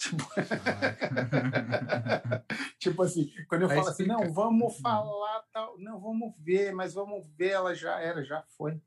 Tipo... 0.05 0.29
tipo 2.79 3.03
assim, 3.03 3.33
quando 3.49 3.63
eu 3.63 3.69
falo 3.69 3.89
assim, 3.89 4.07
não, 4.07 4.33
vamos 4.33 4.75
uhum. 4.75 4.83
falar 4.83 5.43
tal, 5.53 5.79
não, 5.79 5.99
vamos 5.99 6.35
ver, 6.39 6.75
mas 6.75 6.93
vamos 6.93 7.27
ver, 7.37 7.53
ela 7.53 7.75
já 7.75 7.99
era, 8.01 8.23
já 8.23 8.43
foi. 8.57 8.81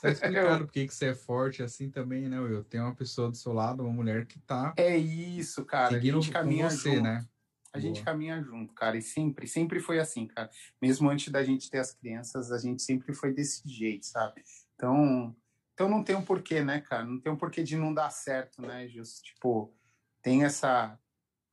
Tá 0.00 0.10
explicando 0.10 0.64
por 0.64 0.72
que 0.72 0.88
você 0.88 1.06
é 1.06 1.14
forte 1.14 1.62
assim 1.62 1.90
também, 1.90 2.28
né, 2.28 2.40
Will? 2.40 2.64
Tem 2.64 2.80
uma 2.80 2.94
pessoa 2.94 3.30
do 3.30 3.36
seu 3.36 3.52
lado, 3.52 3.82
uma 3.82 3.92
mulher 3.92 4.26
que 4.26 4.38
tá. 4.40 4.72
É 4.76 4.96
isso, 4.96 5.64
cara. 5.64 5.96
A 5.96 6.00
gente 6.00 6.30
caminha 6.30 6.70
você, 6.70 6.96
junto. 6.96 7.02
né? 7.02 7.26
A 7.72 7.78
Boa. 7.78 7.80
gente 7.80 8.02
caminha 8.02 8.42
junto, 8.42 8.74
cara. 8.74 8.96
E 8.96 9.02
sempre, 9.02 9.46
sempre 9.46 9.80
foi 9.80 9.98
assim, 9.98 10.26
cara. 10.26 10.50
Mesmo 10.80 11.08
antes 11.08 11.30
da 11.30 11.44
gente 11.44 11.70
ter 11.70 11.78
as 11.78 11.92
crianças, 11.92 12.50
a 12.50 12.58
gente 12.58 12.82
sempre 12.82 13.14
foi 13.14 13.32
desse 13.32 13.66
jeito, 13.68 14.06
sabe? 14.06 14.42
Então, 14.74 15.36
então 15.74 15.88
não 15.88 16.02
tem 16.02 16.16
um 16.16 16.24
porquê, 16.24 16.62
né, 16.62 16.80
cara? 16.80 17.04
Não 17.04 17.20
tem 17.20 17.30
um 17.30 17.36
porquê 17.36 17.62
de 17.62 17.76
não 17.76 17.92
dar 17.92 18.10
certo, 18.10 18.62
né, 18.62 18.88
Justo? 18.88 19.22
Tipo, 19.22 19.72
tem 20.22 20.44
essa. 20.44 20.98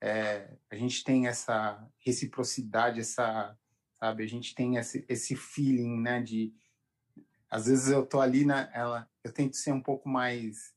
É, 0.01 0.57
a 0.69 0.75
gente 0.75 1.03
tem 1.03 1.27
essa 1.27 1.85
reciprocidade, 1.99 2.99
essa. 2.99 3.57
Sabe? 3.99 4.23
A 4.23 4.27
gente 4.27 4.55
tem 4.55 4.77
esse, 4.77 5.05
esse 5.09 5.35
feeling, 5.35 5.99
né, 5.99 6.21
de 6.21 6.53
às 7.49 7.65
vezes 7.65 7.89
eu 7.89 8.05
tô 8.05 8.21
ali 8.21 8.45
na 8.45 8.69
ela, 8.73 9.09
eu 9.23 9.33
tento 9.33 9.55
ser 9.55 9.71
um 9.71 9.81
pouco 9.81 10.07
mais 10.07 10.73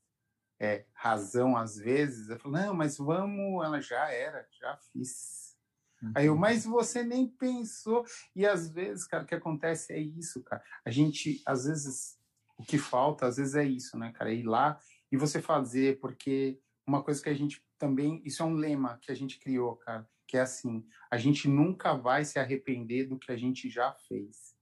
é, 0.58 0.86
razão 0.94 1.56
às 1.56 1.76
vezes. 1.76 2.28
Eu 2.28 2.38
falo, 2.38 2.54
não, 2.54 2.74
mas 2.74 2.96
vamos, 2.96 3.64
ela 3.64 3.80
já 3.80 4.10
era, 4.10 4.46
já 4.50 4.76
fiz. 4.90 5.56
Uhum. 6.02 6.12
Aí 6.14 6.26
eu, 6.26 6.36
mas 6.36 6.64
você 6.64 7.02
nem 7.02 7.28
pensou. 7.28 8.04
E 8.34 8.46
às 8.46 8.70
vezes, 8.70 9.06
cara, 9.06 9.24
o 9.24 9.26
que 9.26 9.34
acontece 9.34 9.92
é 9.92 9.98
isso, 9.98 10.42
cara. 10.42 10.62
A 10.84 10.90
gente, 10.90 11.42
às 11.44 11.66
vezes, 11.66 12.18
o 12.56 12.64
que 12.64 12.78
falta, 12.78 13.26
às 13.26 13.36
vezes 13.36 13.54
é 13.54 13.64
isso, 13.64 13.98
né, 13.98 14.12
cara? 14.12 14.32
É 14.32 14.36
ir 14.36 14.44
lá 14.44 14.80
e 15.10 15.16
você 15.16 15.42
fazer, 15.42 16.00
porque 16.00 16.58
uma 16.86 17.02
coisa 17.02 17.22
que 17.22 17.28
a 17.28 17.34
gente 17.34 17.62
também, 17.86 18.22
isso 18.24 18.42
é 18.42 18.46
um 18.46 18.54
lema 18.54 18.98
que 19.02 19.10
a 19.10 19.14
gente 19.14 19.38
criou, 19.38 19.76
cara, 19.76 20.08
que 20.26 20.36
é 20.36 20.40
assim: 20.40 20.86
a 21.10 21.16
gente 21.16 21.48
nunca 21.48 21.94
vai 21.94 22.24
se 22.24 22.38
arrepender 22.38 23.08
do 23.08 23.18
que 23.18 23.32
a 23.32 23.36
gente 23.36 23.68
já 23.68 23.92
fez 24.06 24.52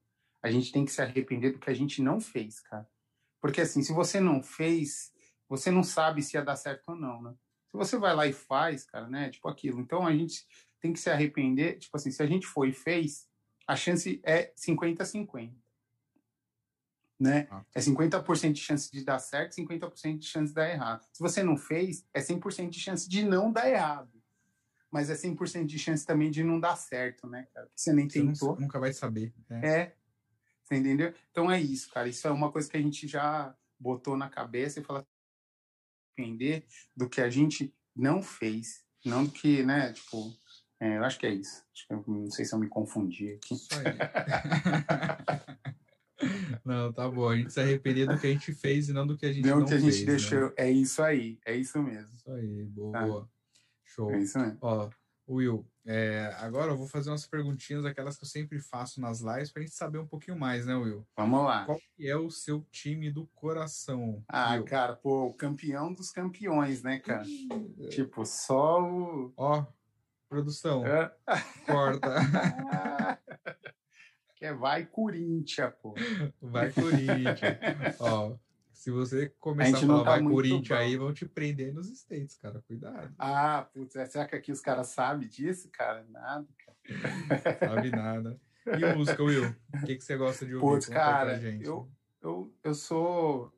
a 0.43 0.51
gente 0.51 0.73
tem 0.73 0.85
que 0.85 0.93
se 0.93 1.03
arrepender 1.03 1.53
do 1.53 1.59
que 1.59 1.71
a 1.71 1.75
gente 1.75 2.03
não 2.03 2.21
fez, 2.21 2.61
cara. 2.61 2.89
Porque 3.41 3.61
assim, 3.61 3.83
se 3.83 3.93
você 3.93 4.21
não 4.21 4.43
fez, 4.43 5.13
você 5.49 5.71
não 5.71 5.83
sabe 5.83 6.23
se 6.23 6.37
ia 6.37 6.45
dar 6.45 6.57
certo 6.57 6.91
ou 6.91 6.97
não, 6.97 7.23
né? 7.23 7.35
Se 7.71 7.77
você 7.77 7.97
vai 7.97 8.15
lá 8.15 8.27
e 8.27 8.33
faz, 8.33 8.85
cara, 8.85 9.09
né? 9.09 9.31
Tipo 9.31 9.49
aquilo. 9.49 9.81
Então 9.81 10.07
a 10.07 10.13
gente 10.13 10.47
tem 10.81 10.93
que 10.93 10.99
se 10.99 11.11
arrepender. 11.11 11.79
Tipo 11.79 11.97
assim, 11.97 12.11
se 12.11 12.23
a 12.23 12.27
gente 12.27 12.47
foi 12.47 12.71
e 12.71 12.73
fez, 12.73 13.29
a 13.67 13.77
chance 13.77 14.21
é 14.25 14.53
50-50. 14.55 15.55
Né? 17.21 17.47
Ah. 17.51 17.63
É 17.75 17.81
50% 17.81 18.53
de 18.53 18.61
chance 18.61 18.91
de 18.91 19.05
dar 19.05 19.19
certo, 19.19 19.53
50% 19.53 20.19
de 20.19 20.27
chance 20.27 20.49
de 20.49 20.55
dar 20.55 20.71
errado. 20.71 21.07
Se 21.13 21.21
você 21.21 21.43
não 21.43 21.57
fez, 21.57 22.07
é 22.15 22.21
100% 22.21 22.71
de 22.71 22.81
chance 22.81 23.07
de 23.07 23.23
não 23.23 23.53
dar 23.53 23.69
errado. 23.69 24.11
Mas 24.91 25.11
é 25.11 25.15
100% 25.15 25.67
de 25.67 25.79
chance 25.79 26.05
também 26.05 26.31
de 26.31 26.43
não 26.43 26.59
dar 26.59 26.77
certo, 26.77 27.29
né, 27.29 27.47
cara? 27.55 27.67
Porque 27.67 27.81
você 27.81 27.93
nem 27.93 28.09
você 28.09 28.23
tentou. 28.23 28.59
nunca 28.59 28.81
vai 28.81 28.93
saber. 28.93 29.35
Né? 29.49 29.61
É, 29.63 29.97
você 30.65 30.77
entendeu? 30.77 31.13
Então 31.31 31.51
é 31.51 31.61
isso, 31.61 31.91
cara. 31.91 32.09
Isso 32.09 32.27
é 32.27 32.31
uma 32.31 32.51
coisa 32.51 32.69
que 32.69 32.77
a 32.77 32.83
gente 32.83 33.07
já 33.07 33.55
botou 33.79 34.17
na 34.17 34.29
cabeça 34.29 34.81
e 34.81 34.83
fala 34.83 35.07
entender 36.19 36.67
do 36.97 37.09
que 37.09 37.21
a 37.21 37.31
gente 37.31 37.75
não 37.95 38.23
fez, 38.23 38.85
não 39.05 39.25
do 39.25 39.31
que, 39.31 39.63
né, 39.63 39.93
tipo, 39.93 40.33
é, 40.79 40.97
eu 40.99 41.05
acho 41.05 41.19
que 41.19 41.27
é 41.27 41.35
isso. 41.35 41.63
Eu, 41.89 42.03
não 42.07 42.31
sei 42.31 42.45
se 42.45 42.55
eu 42.55 42.59
me 42.59 42.69
confundi 42.69 43.35
aqui. 43.35 43.55
Isso 43.55 43.69
aí. 43.75 43.85
não, 46.65 46.93
tá 46.93 47.09
bom. 47.09 47.29
A 47.29 47.37
gente 47.37 47.53
se 47.53 47.61
arrepender 47.61 48.07
do 48.07 48.19
que 48.19 48.27
a 48.27 48.31
gente 48.31 48.53
fez 48.55 48.89
e 48.89 48.93
não 48.93 49.07
do 49.07 49.17
que 49.17 49.27
a 49.27 49.33
gente 49.33 49.47
não, 49.47 49.61
não 49.61 49.67
que 49.67 49.75
a 49.75 49.79
gente 49.79 49.93
fez, 49.93 50.07
né? 50.07 50.13
deixou. 50.13 50.41
Né? 50.41 50.53
É 50.57 50.71
isso 50.71 51.03
aí. 51.03 51.39
É 51.45 51.55
isso 51.55 51.83
mesmo. 51.83 52.15
Isso 52.15 52.31
aí. 52.31 52.65
Boa. 52.65 52.93
Tá. 53.23 53.29
Show. 53.85 54.11
É 54.11 54.19
isso 54.19 54.39
mesmo. 54.39 54.59
Ó, 54.61 54.91
Will, 55.29 55.65
é, 55.87 56.35
agora 56.39 56.73
eu 56.73 56.77
vou 56.77 56.87
fazer 56.87 57.11
umas 57.11 57.27
perguntinhas, 57.27 57.85
aquelas 57.85 58.17
que 58.17 58.25
eu 58.25 58.29
sempre 58.29 58.59
faço 58.59 59.01
nas 59.01 59.21
lives, 59.21 59.51
para 59.53 59.63
a 59.63 59.65
gente 59.65 59.75
saber 59.75 59.99
um 59.99 60.07
pouquinho 60.07 60.39
mais, 60.39 60.67
né, 60.67 60.75
Will? 60.75 61.07
Vamos 61.17 61.45
lá. 61.45 61.65
Qual 61.65 61.81
é 61.99 62.17
o 62.17 62.31
seu 62.31 62.67
time 62.71 63.11
do 63.11 63.27
coração? 63.29 64.25
Ah, 64.29 64.55
Will? 64.55 64.65
cara, 64.65 64.97
pô, 64.97 65.27
o 65.27 65.35
campeão 65.35 65.93
dos 65.93 66.11
campeões, 66.11 66.83
né, 66.83 66.99
cara? 66.99 67.25
tipo, 67.91 68.27
só 68.27 68.83
o. 68.83 69.33
Ó, 69.37 69.65
produção. 70.29 70.83
Corta. 71.67 72.11
que 74.41 74.47
é 74.47 74.55
vai 74.55 74.87
Corinthians, 74.87 75.71
pô. 75.83 75.95
Vai 76.41 76.73
Corinthians. 76.73 77.37
Ó, 78.01 78.35
se 78.73 78.91
você 78.91 79.29
começar 79.39 79.77
a, 79.77 79.81
a 79.81 79.87
falar 79.87 80.05
tá 80.05 80.11
vai 80.13 80.23
Corinthians 80.23 80.81
aí, 80.81 80.97
vão 80.97 81.13
te 81.13 81.27
prender 81.27 81.75
nos 81.75 81.89
States, 81.91 82.39
cara. 82.39 82.63
Cuidado. 82.67 83.15
Ah, 83.19 83.69
putz, 83.71 83.95
é, 83.97 84.07
será 84.07 84.27
que 84.27 84.35
aqui 84.35 84.51
os 84.51 84.63
caras 84.63 84.87
sabem 84.89 85.29
disso, 85.29 85.69
cara? 85.71 86.07
Nada, 86.09 86.49
cara. 86.65 87.59
Sabe 87.77 87.91
nada. 87.91 88.41
E 88.67 88.95
música, 88.95 89.23
Will? 89.23 89.55
O 89.75 89.85
que, 89.85 89.97
que 89.97 90.03
você 90.03 90.17
gosta 90.17 90.47
de 90.47 90.55
ouvir? 90.55 90.67
Putz, 90.67 90.89
cara, 90.89 91.39
eu, 91.61 91.87
eu, 92.23 92.51
eu 92.65 92.75
sou, 92.75 93.53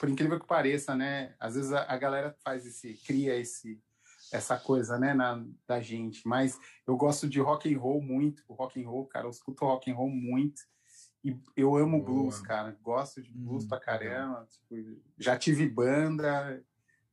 por 0.00 0.08
incrível 0.08 0.40
que 0.40 0.46
pareça, 0.48 0.96
né? 0.96 1.36
Às 1.38 1.54
vezes 1.54 1.72
a, 1.72 1.84
a 1.84 1.96
galera 1.96 2.34
faz 2.42 2.66
esse, 2.66 2.94
cria 3.06 3.36
esse, 3.36 3.80
essa 4.34 4.58
coisa, 4.58 4.98
né, 4.98 5.14
na, 5.14 5.44
da 5.66 5.80
gente. 5.80 6.26
Mas 6.26 6.58
eu 6.86 6.96
gosto 6.96 7.28
de 7.28 7.40
rock 7.40 7.72
and 7.72 7.78
roll 7.78 8.02
muito, 8.02 8.42
rock 8.48 8.82
and 8.82 8.88
roll, 8.88 9.06
cara. 9.06 9.26
Eu 9.26 9.30
escuto 9.30 9.64
rock 9.64 9.90
and 9.90 9.94
roll 9.94 10.10
muito. 10.10 10.60
E 11.22 11.38
eu 11.56 11.76
amo 11.76 12.02
Boa. 12.02 12.22
blues, 12.22 12.40
cara. 12.40 12.76
Gosto 12.82 13.22
de 13.22 13.30
blues 13.32 13.64
hum, 13.64 13.68
pra 13.68 13.78
caramba. 13.80 14.46
Tipo, 14.50 15.00
já 15.16 15.38
tive 15.38 15.68
banda. 15.68 16.62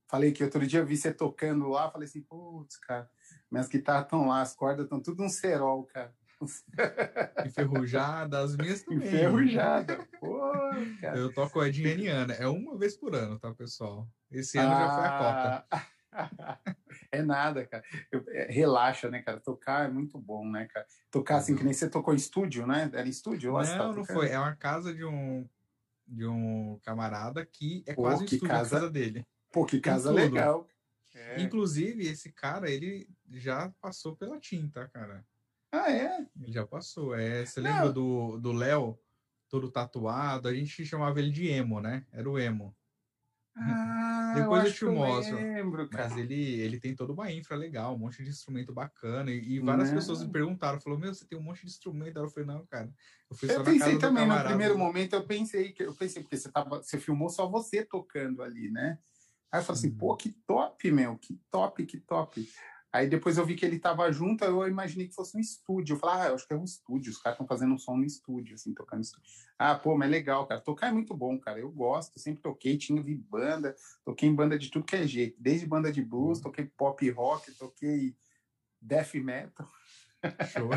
Falei 0.07 0.31
que 0.31 0.43
outro 0.43 0.65
dia 0.65 0.83
vi 0.83 0.97
você 0.97 1.13
tocando 1.13 1.69
lá. 1.69 1.91
Falei 1.91 2.07
assim, 2.07 2.21
putz, 2.23 2.77
cara, 2.77 3.09
minhas 3.49 3.67
guitarras 3.67 4.05
estão 4.05 4.27
lá, 4.27 4.41
as 4.41 4.55
cordas 4.55 4.85
estão 4.85 4.99
tudo 4.99 5.23
um 5.23 5.29
cerol, 5.29 5.85
cara. 5.85 6.13
Enferrujada, 7.45 8.39
as 8.39 8.57
minhas 8.57 8.81
também. 8.81 9.07
Enferrujada. 9.07 10.07
Pô, 10.19 10.41
cara. 10.99 11.17
Eu 11.17 11.31
toco 11.31 11.63
Edinha 11.63 11.89
Eniana. 11.89 12.33
É 12.33 12.47
uma 12.47 12.75
vez 12.77 12.97
por 12.97 13.13
ano, 13.13 13.37
tá, 13.37 13.53
pessoal? 13.53 14.09
Esse 14.31 14.57
ano 14.57 14.71
ah... 14.73 14.79
já 14.79 14.95
foi 14.95 15.05
a 15.05 15.17
Copa. 15.69 15.87
É 17.11 17.21
nada, 17.21 17.65
cara. 17.65 17.83
Eu, 18.11 18.23
é, 18.29 18.51
relaxa, 18.51 19.09
né, 19.09 19.21
cara? 19.21 19.39
Tocar 19.39 19.85
é 19.85 19.91
muito 19.91 20.17
bom, 20.17 20.49
né, 20.49 20.65
cara? 20.67 20.85
Tocar 21.09 21.37
assim, 21.37 21.55
que 21.55 21.63
nem 21.63 21.73
você 21.73 21.89
tocou 21.89 22.13
em 22.13 22.17
estúdio, 22.17 22.65
né? 22.65 22.89
Era 22.93 23.05
em 23.05 23.09
estúdio 23.09 23.51
lá? 23.51 23.63
Não, 23.63 23.93
não 23.93 24.05
foi. 24.05 24.29
É 24.29 24.39
uma 24.39 24.55
casa 24.55 24.93
de 24.93 25.03
um, 25.03 25.47
de 26.07 26.25
um 26.25 26.79
camarada 26.83 27.45
que 27.45 27.83
é 27.85 27.93
Pô, 27.93 28.03
quase 28.03 28.25
que 28.25 28.35
estúdio 28.35 28.55
casa... 28.55 28.69
casa 28.77 28.89
dele. 28.89 29.25
Pô, 29.51 29.65
que 29.65 29.79
casa 29.81 30.11
legal. 30.11 30.67
É. 31.13 31.41
Inclusive, 31.41 32.07
esse 32.07 32.31
cara, 32.31 32.69
ele 32.69 33.09
já 33.29 33.69
passou 33.81 34.15
pela 34.15 34.39
tinta, 34.39 34.87
cara. 34.89 35.25
Ah, 35.71 35.91
é? 35.91 36.25
Ele 36.41 36.51
já 36.51 36.65
passou. 36.65 37.15
É, 37.15 37.45
você 37.45 37.59
não. 37.61 37.71
lembra 37.71 37.89
do 37.91 38.51
Léo, 38.51 38.97
todo 39.49 39.71
tatuado? 39.71 40.47
A 40.47 40.53
gente 40.53 40.85
chamava 40.85 41.19
ele 41.19 41.31
de 41.31 41.47
emo, 41.47 41.81
né? 41.81 42.05
Era 42.11 42.29
o 42.29 42.39
emo. 42.39 42.75
Ah, 43.55 44.20
Depois 44.33 44.63
eu, 44.63 44.69
eu 44.69 44.73
te 44.73 44.85
mostro. 44.85 45.37
Eu 45.37 45.41
lembro, 45.41 45.89
cara. 45.89 46.09
Mas 46.09 46.17
ele, 46.17 46.59
ele 46.59 46.79
tem 46.79 46.95
toda 46.95 47.13
uma 47.13 47.31
infra 47.31 47.55
legal, 47.55 47.95
um 47.95 47.97
monte 47.97 48.23
de 48.23 48.29
instrumento 48.29 48.73
bacana. 48.73 49.31
E, 49.31 49.55
e 49.55 49.59
várias 49.59 49.89
Não. 49.89 49.95
pessoas 49.95 50.23
me 50.23 50.31
perguntaram, 50.31 50.79
falou, 50.79 50.99
meu, 50.99 51.13
você 51.13 51.25
tem 51.25 51.37
um 51.37 51.43
monte 51.43 51.61
de 51.61 51.67
instrumento. 51.67 52.17
Aí 52.17 52.23
eu 52.23 52.29
falei, 52.29 52.47
não, 52.47 52.65
cara. 52.65 52.91
Eu 53.29 53.35
fui 53.37 53.51
Eu 53.51 53.63
pensei 53.63 53.97
também, 53.97 54.27
no 54.27 54.43
primeiro 54.43 54.77
momento, 54.77 55.15
eu 55.15 55.25
pensei, 55.25 55.71
que 55.71 55.83
eu 55.83 55.95
pensei, 55.95 56.21
porque 56.21 56.37
você, 56.37 56.51
tava, 56.51 56.81
você 56.81 56.99
filmou 56.99 57.29
só 57.29 57.47
você 57.49 57.83
tocando 57.85 58.41
ali, 58.41 58.69
né? 58.69 58.97
Aí 59.51 59.59
eu 59.59 59.63
falei 59.65 59.79
assim, 59.79 59.91
Uhum. 59.91 59.97
pô, 59.97 60.15
que 60.15 60.31
top, 60.47 60.91
meu, 60.91 61.17
que 61.17 61.39
top, 61.51 61.85
que 61.85 61.99
top. 61.99 62.47
Aí 62.93 63.07
depois 63.07 63.37
eu 63.37 63.45
vi 63.45 63.55
que 63.55 63.65
ele 63.65 63.79
tava 63.79 64.11
junto, 64.11 64.43
aí 64.43 64.49
eu 64.49 64.67
imaginei 64.67 65.07
que 65.07 65.15
fosse 65.15 65.37
um 65.37 65.39
estúdio. 65.39 65.93
Eu 65.95 65.99
falei, 65.99 66.25
ah, 66.25 66.29
eu 66.29 66.35
acho 66.35 66.45
que 66.45 66.53
é 66.53 66.57
um 66.57 66.63
estúdio, 66.65 67.11
os 67.11 67.17
caras 67.17 67.35
estão 67.35 67.47
fazendo 67.47 67.73
um 67.73 67.77
som 67.77 67.95
no 67.95 68.03
estúdio, 68.03 68.55
assim, 68.55 68.73
tocando 68.73 69.01
estúdio. 69.01 69.31
Ah, 69.57 69.75
pô, 69.75 69.97
mas 69.97 70.09
é 70.09 70.11
legal, 70.11 70.45
cara. 70.45 70.59
Tocar 70.59 70.87
é 70.87 70.91
muito 70.91 71.15
bom, 71.15 71.39
cara. 71.39 71.59
Eu 71.59 71.71
gosto, 71.71 72.19
sempre 72.19 72.41
toquei, 72.41 72.77
tinha 72.77 73.01
vi 73.01 73.15
banda, 73.15 73.75
toquei 74.03 74.27
em 74.27 74.35
banda 74.35 74.59
de 74.59 74.69
tudo 74.69 74.85
que 74.85 74.95
é 74.97 75.07
jeito. 75.07 75.37
Desde 75.39 75.65
banda 75.65 75.91
de 75.91 76.03
blues, 76.03 76.39
Uhum. 76.39 76.43
toquei 76.43 76.65
pop 76.65 77.09
rock, 77.11 77.51
toquei 77.53 78.15
death 78.81 79.13
metal. 79.15 79.67
Show. 80.51 80.69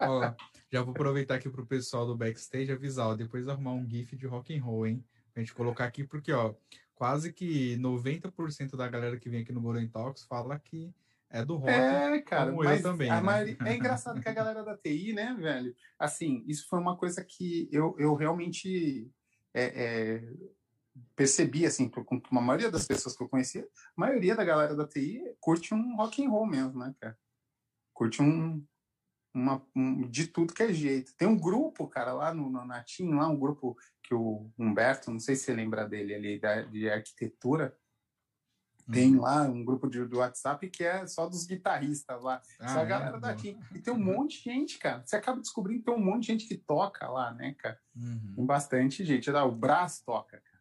Ó, 0.00 0.34
já 0.70 0.82
vou 0.82 0.92
aproveitar 0.92 1.34
aqui 1.34 1.50
pro 1.50 1.66
pessoal 1.66 2.06
do 2.06 2.16
backstage 2.16 2.70
avisar, 2.72 3.08
ó, 3.08 3.14
depois 3.14 3.48
arrumar 3.48 3.72
um 3.72 3.88
GIF 3.88 4.16
de 4.16 4.26
rock 4.26 4.56
and 4.56 4.62
roll, 4.62 4.86
hein? 4.86 5.04
Pra 5.32 5.42
gente 5.42 5.54
colocar 5.54 5.84
aqui, 5.84 6.04
porque, 6.04 6.32
ó, 6.32 6.54
quase 6.94 7.32
que 7.32 7.76
90% 7.76 8.76
da 8.76 8.88
galera 8.88 9.18
que 9.18 9.28
vem 9.28 9.42
aqui 9.42 9.52
no 9.52 9.60
Golden 9.60 9.88
Talks 9.88 10.22
fala 10.24 10.58
que 10.58 10.94
é 11.36 11.44
do 11.44 11.56
rock. 11.56 11.70
É, 11.70 12.20
cara, 12.22 12.52
mas 12.52 12.82
também, 12.82 13.08
né? 13.08 13.20
maioria- 13.20 13.56
é 13.64 13.74
engraçado 13.76 14.20
que 14.20 14.28
a 14.28 14.32
galera 14.32 14.62
da 14.64 14.76
TI, 14.76 15.12
né, 15.12 15.34
velho? 15.38 15.74
Assim, 15.98 16.44
isso 16.46 16.66
foi 16.68 16.78
uma 16.78 16.96
coisa 16.96 17.24
que 17.24 17.68
eu, 17.72 17.94
eu 17.98 18.14
realmente 18.14 19.10
é, 19.54 19.64
é, 19.64 20.32
percebi, 21.14 21.66
assim, 21.66 21.88
com 21.88 22.20
a 22.38 22.40
maioria 22.40 22.70
das 22.70 22.86
pessoas 22.86 23.16
que 23.16 23.22
eu 23.22 23.28
conhecia, 23.28 23.62
a 23.96 24.00
maioria 24.00 24.34
da 24.34 24.44
galera 24.44 24.74
da 24.74 24.86
TI 24.86 25.22
curte 25.40 25.74
um 25.74 25.96
rock 25.96 26.24
and 26.24 26.30
roll 26.30 26.46
mesmo, 26.46 26.78
né, 26.78 26.94
cara? 27.00 27.18
Curte 27.92 28.22
um, 28.22 28.64
uma, 29.34 29.66
um- 29.74 30.08
de 30.08 30.26
tudo 30.26 30.54
que 30.54 30.62
é 30.62 30.72
jeito. 30.72 31.14
Tem 31.16 31.28
um 31.28 31.38
grupo, 31.38 31.86
cara, 31.88 32.12
lá 32.12 32.32
no, 32.34 32.48
no 32.50 32.64
Natim, 32.64 33.10
lá 33.14 33.28
um 33.28 33.38
grupo 33.38 33.76
que 34.02 34.14
o 34.14 34.50
Humberto, 34.58 35.10
não 35.10 35.18
sei 35.18 35.34
se 35.36 35.44
você 35.44 35.54
lembra 35.54 35.86
dele 35.86 36.14
ali, 36.14 36.38
da, 36.38 36.62
de 36.62 36.88
arquitetura, 36.88 37.76
tem 38.90 39.16
lá 39.16 39.42
um 39.42 39.64
grupo 39.64 39.88
de, 39.88 40.04
do 40.04 40.18
WhatsApp 40.18 40.68
que 40.70 40.84
é 40.84 41.06
só 41.06 41.28
dos 41.28 41.44
guitarristas 41.46 42.22
lá. 42.22 42.40
Ah, 42.60 42.68
Só 42.68 42.80
a 42.80 42.82
é? 42.82 42.86
galera 42.86 43.18
Boa. 43.18 43.20
daqui. 43.20 43.58
E 43.74 43.78
tem 43.80 43.92
um 43.92 43.98
monte 43.98 44.38
de 44.38 44.44
gente, 44.44 44.78
cara. 44.78 45.02
Você 45.04 45.16
acaba 45.16 45.40
descobrindo 45.40 45.80
que 45.80 45.86
tem 45.86 45.94
um 45.94 46.04
monte 46.04 46.22
de 46.22 46.26
gente 46.28 46.46
que 46.46 46.56
toca 46.56 47.08
lá, 47.08 47.32
né, 47.34 47.54
cara? 47.58 47.78
Uhum. 47.94 48.32
Tem 48.36 48.46
bastante 48.46 49.04
gente. 49.04 49.30
Ah, 49.30 49.44
o 49.44 49.52
Brás 49.52 50.00
toca, 50.00 50.40
cara. 50.40 50.56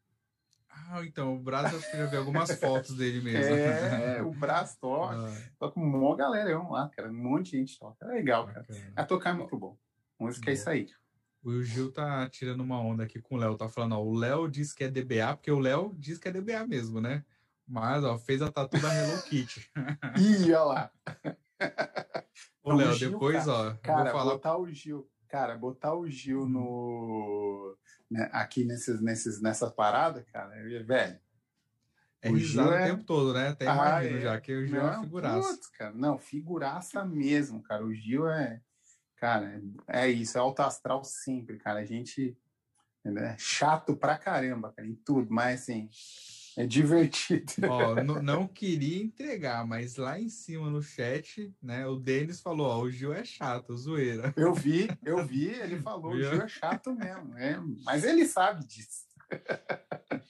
Ah, 0.69 1.06
então, 1.06 1.41
o 1.41 1.56
acho 1.56 1.89
que 1.89 1.95
eu 1.95 1.99
já 2.02 2.06
vi 2.07 2.18
algumas 2.18 2.52
fotos 2.60 2.95
dele 2.95 3.22
mesmo. 3.22 3.56
É, 3.56 4.22
o 4.23 4.31
Brás 4.31 4.76
toca. 4.76 5.15
Ah, 5.15 5.49
Toca 5.57 5.80
um 5.80 5.85
maior 5.85 6.15
galerão 6.15 6.72
lá, 6.72 6.89
cara. 6.89 7.10
Um 7.10 7.14
monte 7.14 7.52
de 7.52 7.57
gente 7.60 7.80
toca. 7.80 8.06
É 8.06 8.07
legal, 8.07 8.47
cara. 8.47 8.61
bacana. 8.61 8.93
A 8.95 9.06
tocar 9.06 9.30
é 9.31 9.34
muito 9.34 9.57
bom. 9.57 9.77
Música 10.19 10.52
é 10.52 10.53
Boa. 10.53 10.53
isso 10.53 10.69
aí. 10.69 10.88
O 11.43 11.61
Gil 11.61 11.91
tá 11.91 12.27
tirando 12.27 12.61
uma 12.61 12.80
onda 12.80 13.03
aqui 13.03 13.22
com 13.22 13.35
o 13.35 13.38
Léo, 13.38 13.56
tá 13.56 13.69
falando, 13.69 13.93
ó, 13.93 14.03
o 14.03 14.15
Léo 14.15 14.49
diz 14.49 14.73
que 14.73 14.84
é 14.84 14.89
DBA, 14.89 15.35
porque 15.35 15.52
o 15.52 15.60
Léo 15.60 15.93
diz 15.95 16.18
que 16.18 16.27
é 16.27 16.31
DBA 16.31 16.65
mesmo, 16.65 16.99
né? 16.99 17.23
Mas, 17.67 18.03
ó, 18.03 18.17
fez 18.17 18.41
a 18.41 18.51
tatu 18.51 18.79
da 18.79 18.93
Hello 18.93 19.21
Kitty. 19.23 19.69
Ih, 20.17 20.53
olha 20.53 20.63
lá. 20.63 20.91
Ô, 22.63 22.73
o 22.73 22.75
Léo, 22.75 22.93
Gil, 22.93 23.11
depois, 23.11 23.47
ó, 23.47 23.65
eu 23.69 23.77
Cara, 23.77 24.11
vou 24.11 24.19
falar. 24.19 24.31
botar 24.33 24.57
o 24.57 24.69
Gil. 24.71 25.09
Cara, 25.27 25.57
botar 25.57 25.93
o 25.95 26.07
Gil 26.09 26.43
Hum. 26.43 26.49
no. 26.49 27.77
né, 28.09 28.29
aqui 28.31 28.63
nesses, 28.63 29.01
nesses, 29.01 29.41
nessa 29.41 29.69
parada, 29.71 30.23
cara, 30.31 30.55
é- 30.55 30.83
velho. 30.83 31.19
É 32.21 32.31
o 32.31 32.37
Gil 32.37 32.63
o 32.63 32.73
é- 32.73 32.85
tempo 32.85 33.03
todo, 33.03 33.33
né? 33.33 33.49
Até 33.49 33.67
Ah, 33.67 33.73
imagino 33.75 34.17
é. 34.17 34.21
já, 34.21 34.39
que 34.41 34.53
o 34.53 34.65
Gil 34.67 34.79
é 34.79 34.95
Não, 34.95 35.03
figuraça. 35.03 35.49
putz, 35.53 35.67
cara, 35.67 35.93
não, 35.93 36.17
figuraça 36.17 37.03
mesmo, 37.05 37.61
cara. 37.63 37.83
O 37.85 37.93
Gil 37.93 38.27
é. 38.29 38.61
Cara, 39.17 39.61
é 39.87 40.07
isso, 40.09 40.37
é 40.37 40.41
alto 40.41 40.59
astral 40.61 41.03
sempre, 41.03 41.57
cara. 41.57 41.79
A 41.79 41.85
gente 41.85 42.37
é 43.03 43.35
chato 43.37 43.95
pra 43.95 44.17
caramba, 44.17 44.71
cara, 44.73 44.87
em 44.87 44.95
tudo, 44.95 45.31
mas 45.31 45.61
assim, 45.61 45.89
é 46.57 46.65
divertido. 46.65 47.52
Ó, 47.69 48.03
não 48.22 48.48
queria 48.48 49.03
entregar, 49.03 49.65
mas 49.65 49.95
lá 49.98 50.19
em 50.19 50.30
cima 50.30 50.69
no 50.69 50.82
chat, 50.82 51.53
né, 51.61 51.86
o 51.88 51.95
Denis 51.98 52.41
falou, 52.41 52.68
ó, 52.68 52.82
o 52.82 52.90
Gil 52.91 53.14
é 53.14 53.23
chato, 53.26 53.76
zoeira. 53.76 54.34
Eu 54.38 54.53
vi, 54.53 54.88
eu 55.03 55.26
vi, 55.26 55.48
ele 55.48 55.80
falou, 55.82 56.14
o 56.14 56.15
Viu? 56.15 56.30
Gil 56.30 56.41
é 56.41 56.48
chato 56.48 56.94
mesmo, 56.94 57.38
é, 57.38 57.60
mas 57.84 58.03
ele 58.03 58.26
sabe 58.26 58.65
disso. 58.65 59.06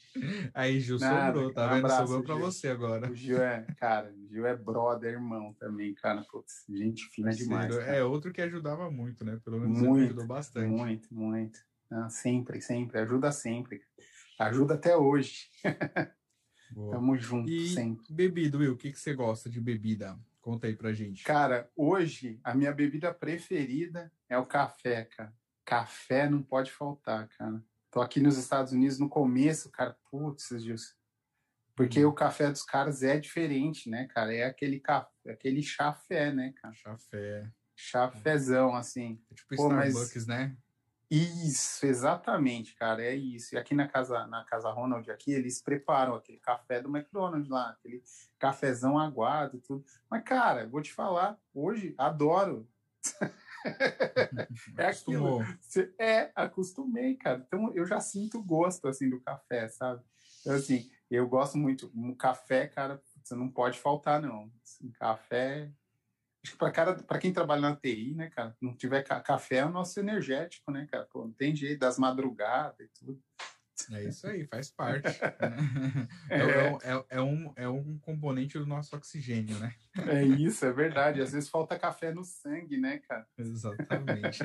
Aí, 0.53 0.79
Gil, 0.79 0.97
Nada, 0.97 1.33
sobrou, 1.33 1.53
tá 1.53 1.61
cara, 1.61 1.71
um 1.71 1.75
vendo? 1.75 1.85
abraço, 1.85 2.01
sobrou 2.07 2.23
pra 2.23 2.35
Gil. 2.35 2.45
você 2.45 2.67
agora. 2.69 3.11
O 3.11 3.15
Gil 3.15 3.41
é, 3.41 3.65
cara, 3.77 4.11
o 4.13 4.27
Gil 4.29 4.45
é 4.45 4.55
brother, 4.55 5.13
irmão 5.13 5.53
também, 5.59 5.93
cara. 5.93 6.23
Putz, 6.31 6.63
gente 6.69 7.05
fina 7.09 7.31
demais. 7.31 7.75
Cara. 7.75 7.95
É 7.95 8.03
outro 8.03 8.31
que 8.31 8.41
ajudava 8.41 8.89
muito, 8.89 9.23
né? 9.25 9.39
Pelo 9.43 9.59
menos 9.59 9.77
Muito, 9.77 10.05
ajudou 10.05 10.25
bastante. 10.25 10.69
Muito, 10.69 11.13
muito. 11.13 11.59
Ah, 11.91 12.09
sempre, 12.09 12.61
sempre. 12.61 12.99
Ajuda 12.99 13.31
sempre. 13.31 13.81
Ajuda 14.39 14.73
até 14.75 14.95
hoje. 14.95 15.49
Tamo 16.91 17.15
junto, 17.17 17.49
E 17.49 17.69
sempre. 17.69 18.13
bebida, 18.13 18.57
Will, 18.57 18.73
o 18.73 18.77
que, 18.77 18.91
que 18.91 18.99
você 18.99 19.13
gosta 19.13 19.49
de 19.49 19.61
bebida? 19.61 20.19
Conta 20.41 20.67
aí 20.67 20.75
pra 20.75 20.91
gente. 20.93 21.23
Cara, 21.23 21.69
hoje 21.75 22.39
a 22.43 22.53
minha 22.53 22.71
bebida 22.73 23.13
preferida 23.13 24.11
é 24.27 24.37
o 24.37 24.45
café, 24.45 25.05
cara. 25.05 25.33
Café 25.63 26.29
não 26.29 26.43
pode 26.43 26.71
faltar, 26.71 27.27
cara. 27.29 27.63
Tô 27.89 28.01
aqui 28.01 28.19
nos 28.19 28.37
Estados 28.37 28.73
Unidos 28.73 28.99
no 28.99 29.07
começo, 29.09 29.71
cara. 29.71 29.95
Putz, 30.11 30.49
Gilson. 30.61 30.93
Porque 31.75 32.05
Hum. 32.05 32.09
o 32.09 32.13
café 32.13 32.51
dos 32.51 32.63
caras 32.63 33.03
é 33.03 33.17
diferente, 33.19 33.89
né, 33.89 34.05
cara? 34.07 34.33
É 34.33 34.43
aquele 34.43 34.79
café, 34.79 35.31
aquele 35.31 35.61
chafé, 35.63 36.31
né, 36.31 36.53
cara? 36.61 36.73
Chafé. 36.73 37.49
Chafezão, 37.75 38.75
assim. 38.75 39.21
É 39.31 39.33
tipo 39.35 39.55
Pô, 39.55 39.69
mas- 39.69 39.89
Starbucks, 39.93 40.27
né? 40.27 40.55
Isso, 41.09 41.85
exatamente, 41.85 42.75
cara, 42.75 43.03
é 43.03 43.13
isso. 43.15 43.53
E 43.53 43.57
aqui 43.57 43.75
na 43.75 43.87
casa, 43.87 44.25
na 44.27 44.43
casa 44.43 44.69
Ronald, 44.71 45.09
aqui, 45.11 45.31
eles 45.31 45.61
preparam 45.61 46.15
aquele 46.15 46.39
café 46.39 46.81
do 46.81 46.89
McDonald's 46.95 47.49
lá, 47.49 47.69
aquele 47.69 48.03
cafezão 48.39 48.97
aguado 48.97 49.57
e 49.57 49.61
tudo. 49.61 49.85
Mas, 50.09 50.23
cara, 50.23 50.67
vou 50.67 50.81
te 50.81 50.91
falar, 50.93 51.39
hoje 51.53 51.93
adoro. 51.97 52.67
É 54.77 54.87
aquilo. 54.87 55.39
Acostumou. 55.39 55.43
Cê- 55.59 55.93
É, 55.97 56.31
acostumei, 56.35 57.15
cara. 57.15 57.43
Então 57.47 57.73
eu 57.73 57.83
já 57.85 57.99
sinto 57.99 58.43
gosto 58.43 58.87
assim 58.87 59.09
do 59.09 59.19
café, 59.19 59.67
sabe? 59.67 60.03
Então, 60.41 60.53
assim, 60.53 60.91
eu 61.09 61.27
gosto 61.27 61.57
muito. 61.57 61.91
Um 61.95 62.13
café, 62.13 62.67
cara, 62.67 63.01
você 63.23 63.33
não 63.33 63.49
pode 63.49 63.79
faltar, 63.79 64.21
não. 64.21 64.51
Assim, 64.63 64.91
café. 64.91 65.71
Acho 66.45 66.51
que 66.51 66.57
para 66.59 66.93
para 67.03 67.17
quem 67.19 67.33
trabalha 67.33 67.61
na 67.61 67.75
TI, 67.75 68.13
né, 68.13 68.29
cara, 68.29 68.55
não 68.61 68.75
tiver 68.75 69.01
ca- 69.01 69.19
café 69.19 69.57
é 69.57 69.65
o 69.65 69.71
nosso 69.71 69.99
energético, 69.99 70.71
né, 70.71 70.87
cara? 70.91 71.07
Pô, 71.11 71.25
não 71.25 71.31
tem 71.31 71.55
jeito 71.55 71.79
das 71.79 71.97
madrugadas 71.97 72.79
e 72.79 72.87
tudo. 72.99 73.19
É 73.93 74.03
isso 74.03 74.27
aí, 74.27 74.45
faz 74.45 74.69
parte. 74.71 75.03
né? 75.39 76.07
É, 76.29 76.39
é 76.39 76.71
um- 76.71 76.77
é- 76.77 77.05
é 77.09 77.21
um, 77.21 77.53
é 77.55 77.69
um 77.69 77.97
componente 77.99 78.57
do 78.57 78.65
nosso 78.65 78.95
oxigênio, 78.95 79.57
né? 79.59 79.73
É 80.07 80.23
isso, 80.23 80.65
é 80.65 80.71
verdade. 80.73 81.21
Às 81.21 81.31
vezes 81.31 81.49
falta 81.49 81.77
café 81.79 82.13
no 82.13 82.23
sangue, 82.23 82.77
né, 82.77 82.99
cara? 83.07 83.25
Exatamente. 83.37 84.41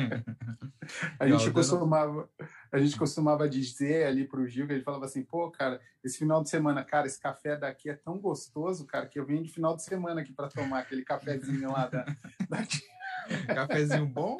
A 1.18 1.26
Não, 1.26 1.38
gente 1.38 1.46
dando- 1.46 1.52
costumava, 1.54 2.28
a 2.72 2.78
gente 2.78 2.96
costumava 2.96 3.48
dizer 3.48 4.06
ali 4.06 4.26
pro 4.26 4.46
Gil, 4.46 4.66
que 4.66 4.72
ele 4.74 4.82
falava 4.84 5.04
assim, 5.06 5.22
pô, 5.24 5.50
cara, 5.50 5.80
esse 6.04 6.18
final 6.18 6.42
de 6.42 6.48
semana, 6.50 6.84
cara, 6.84 7.06
esse 7.06 7.20
café 7.20 7.56
daqui 7.56 7.90
é 7.90 7.94
tão 7.94 8.18
gostoso, 8.18 8.86
cara, 8.86 9.06
que 9.06 9.18
eu 9.18 9.26
venho 9.26 9.42
de 9.42 9.50
final 9.50 9.74
de 9.76 9.82
semana 9.82 10.20
aqui 10.20 10.32
para 10.32 10.48
tomar 10.48 10.80
aquele 10.80 11.04
cafezinho 11.04 11.72
lá 11.72 11.88
da, 11.88 12.04
da... 12.48 12.58
Cafezinho 13.54 14.06
bom, 14.06 14.36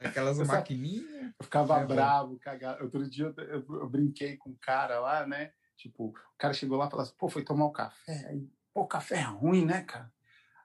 aquelas 0.00 0.38
maquininhas. 0.38 1.32
Eu 1.38 1.44
ficava 1.44 1.80
É 1.80 1.86
bravo, 1.86 2.38
cagado. 2.38 2.84
Outro 2.84 3.08
dia 3.08 3.26
eu, 3.36 3.44
eu- 3.44 3.66
eu 3.80 3.88
brinquei 3.88 4.36
com 4.36 4.50
um 4.50 4.56
cara 4.60 4.98
lá, 5.00 5.26
né? 5.26 5.52
Tipo, 5.76 6.08
o 6.08 6.14
cara 6.38 6.52
chegou 6.54 6.76
lá 6.76 6.86
e 6.86 6.90
falou 6.90 7.02
assim, 7.04 7.14
pô, 7.16 7.28
foi 7.28 7.44
tomar 7.44 7.66
o 7.66 7.72
café. 7.72 8.26
Aí, 8.28 8.50
pô, 8.74 8.86
café 8.86 9.16
é 9.18 9.22
ruim, 9.22 9.64
né, 9.64 9.82
cara? 9.84 10.12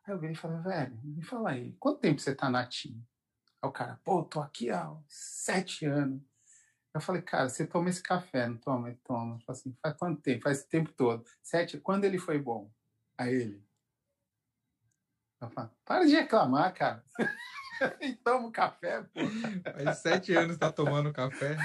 Aí 0.06 0.14
eu 0.14 0.20
virei 0.20 0.34
e 0.34 0.38
falei, 0.38 0.60
velho, 0.62 1.00
me 1.04 1.24
fala 1.24 1.52
aí, 1.52 1.74
quanto 1.80 2.00
tempo 2.00 2.20
você 2.20 2.34
tá 2.36 2.50
na 2.50 2.66
TIM? 2.66 3.06
Aí 3.62 3.70
o 3.70 3.72
cara, 3.72 4.00
pô, 4.04 4.24
tô 4.24 4.42
aqui 4.42 4.70
há 4.70 4.92
sete 5.08 5.86
anos. 5.86 6.22
Eu 6.94 7.02
falei, 7.02 7.22
cara, 7.22 7.50
você 7.50 7.66
toma 7.66 7.90
esse 7.90 8.04
café, 8.04 8.48
não 8.48 8.58
toma? 8.58 8.90
Ele 8.90 9.00
toma. 9.04 9.36
Eu 9.36 9.40
falei 9.46 9.60
assim, 9.62 9.78
faz 9.82 9.98
quanto 9.98 10.22
tempo? 10.22 10.44
Faz 10.44 10.60
esse 10.60 10.68
tempo 10.70 10.92
todo. 10.94 11.24
Sete, 11.42 11.80
quando 11.80 12.04
ele 12.06 12.20
foi 12.20 12.38
bom? 12.40 12.72
Aí 13.18 13.34
ele. 13.34 13.66
Eu 15.42 15.50
falo, 15.50 15.72
para 15.86 16.06
de 16.06 16.14
reclamar, 16.16 16.74
cara. 16.74 17.04
e 18.02 18.14
toma 18.16 18.48
o 18.48 18.52
café, 18.52 19.02
pô. 19.02 19.20
Faz 19.84 20.00
sete 20.00 20.34
anos 20.34 20.58
tá 20.58 20.72
tomando 20.72 21.14
café. 21.14 21.58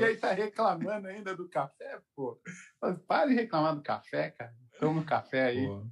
E 0.00 0.04
aí 0.04 0.16
tá 0.16 0.32
reclamando 0.32 1.08
ainda 1.08 1.34
do 1.34 1.48
café, 1.48 2.00
pô. 2.14 2.40
Mas 2.80 2.98
Para 3.02 3.28
de 3.28 3.34
reclamar 3.34 3.74
do 3.74 3.82
café, 3.82 4.30
cara. 4.30 4.54
Toma 4.78 5.00
um 5.00 5.04
café 5.04 5.46
aí. 5.46 5.66
Boa. 5.66 5.86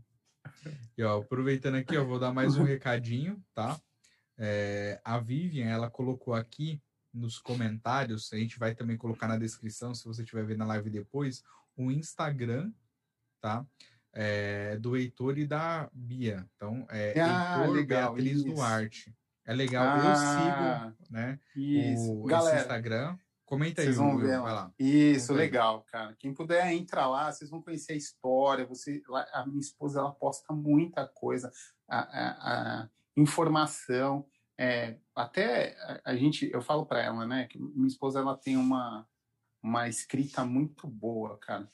E 0.96 1.02
ó, 1.02 1.20
aproveitando 1.20 1.76
aqui, 1.76 1.96
ó, 1.96 2.04
vou 2.04 2.18
dar 2.18 2.32
mais 2.32 2.56
um 2.56 2.64
recadinho, 2.64 3.42
tá? 3.54 3.80
É, 4.38 5.00
a 5.04 5.18
Vivian, 5.18 5.66
ela 5.66 5.90
colocou 5.90 6.34
aqui 6.34 6.80
nos 7.12 7.38
comentários, 7.38 8.32
a 8.32 8.36
gente 8.36 8.58
vai 8.58 8.74
também 8.74 8.96
colocar 8.96 9.28
na 9.28 9.36
descrição, 9.36 9.94
se 9.94 10.04
você 10.04 10.22
estiver 10.22 10.44
vendo 10.44 10.62
a 10.62 10.66
live 10.66 10.90
depois, 10.90 11.42
o 11.76 11.90
Instagram, 11.90 12.72
tá? 13.40 13.66
É, 14.12 14.76
do 14.78 14.96
Heitor 14.96 15.38
e 15.38 15.46
da 15.46 15.88
Bia. 15.92 16.46
Então, 16.54 16.86
é 16.90 17.18
ah, 17.20 17.60
Heitor 17.60 17.74
legal, 17.74 18.14
Beatriz 18.14 18.38
isso. 18.38 18.46
Duarte. 18.46 19.14
É 19.44 19.52
legal, 19.54 19.84
Ah, 19.86 19.98
eu 19.98 20.14
sigo, 20.14 21.10
né? 21.10 21.38
Isso. 21.56 22.12
O, 22.12 22.20
esse 22.20 22.28
Galera, 22.28 22.60
Instagram. 22.60 23.18
Comenta 23.44 23.82
aí, 23.82 23.86
vocês 23.88 23.96
vão 23.98 24.16
ver 24.16 24.40
vai 24.40 24.52
lá. 24.54 24.72
Isso, 24.78 25.34
legal, 25.34 25.82
cara. 25.90 26.14
Quem 26.18 26.32
puder 26.32 26.72
entrar 26.72 27.06
lá, 27.08 27.30
vocês 27.30 27.50
vão 27.50 27.60
conhecer 27.60 27.92
a 27.92 27.96
história. 27.96 28.64
Você, 28.66 29.02
a 29.32 29.44
minha 29.46 29.60
esposa 29.60 30.00
ela 30.00 30.10
posta 30.12 30.54
muita 30.54 31.06
coisa, 31.06 31.50
a, 31.86 31.98
a- 31.98 32.82
a 32.84 32.88
informação. 33.16 34.26
é, 34.58 34.96
até 35.14 35.76
a, 36.04 36.12
a 36.12 36.16
gente, 36.16 36.48
eu 36.52 36.62
falo 36.62 36.86
para 36.86 37.02
ela, 37.02 37.26
né, 37.26 37.46
que 37.46 37.58
minha 37.58 37.86
esposa 37.88 38.20
ela 38.20 38.36
tem 38.36 38.56
uma 38.56 39.06
uma 39.62 39.88
escrita 39.88 40.44
muito 40.44 40.88
boa, 40.88 41.38
cara. 41.38 41.68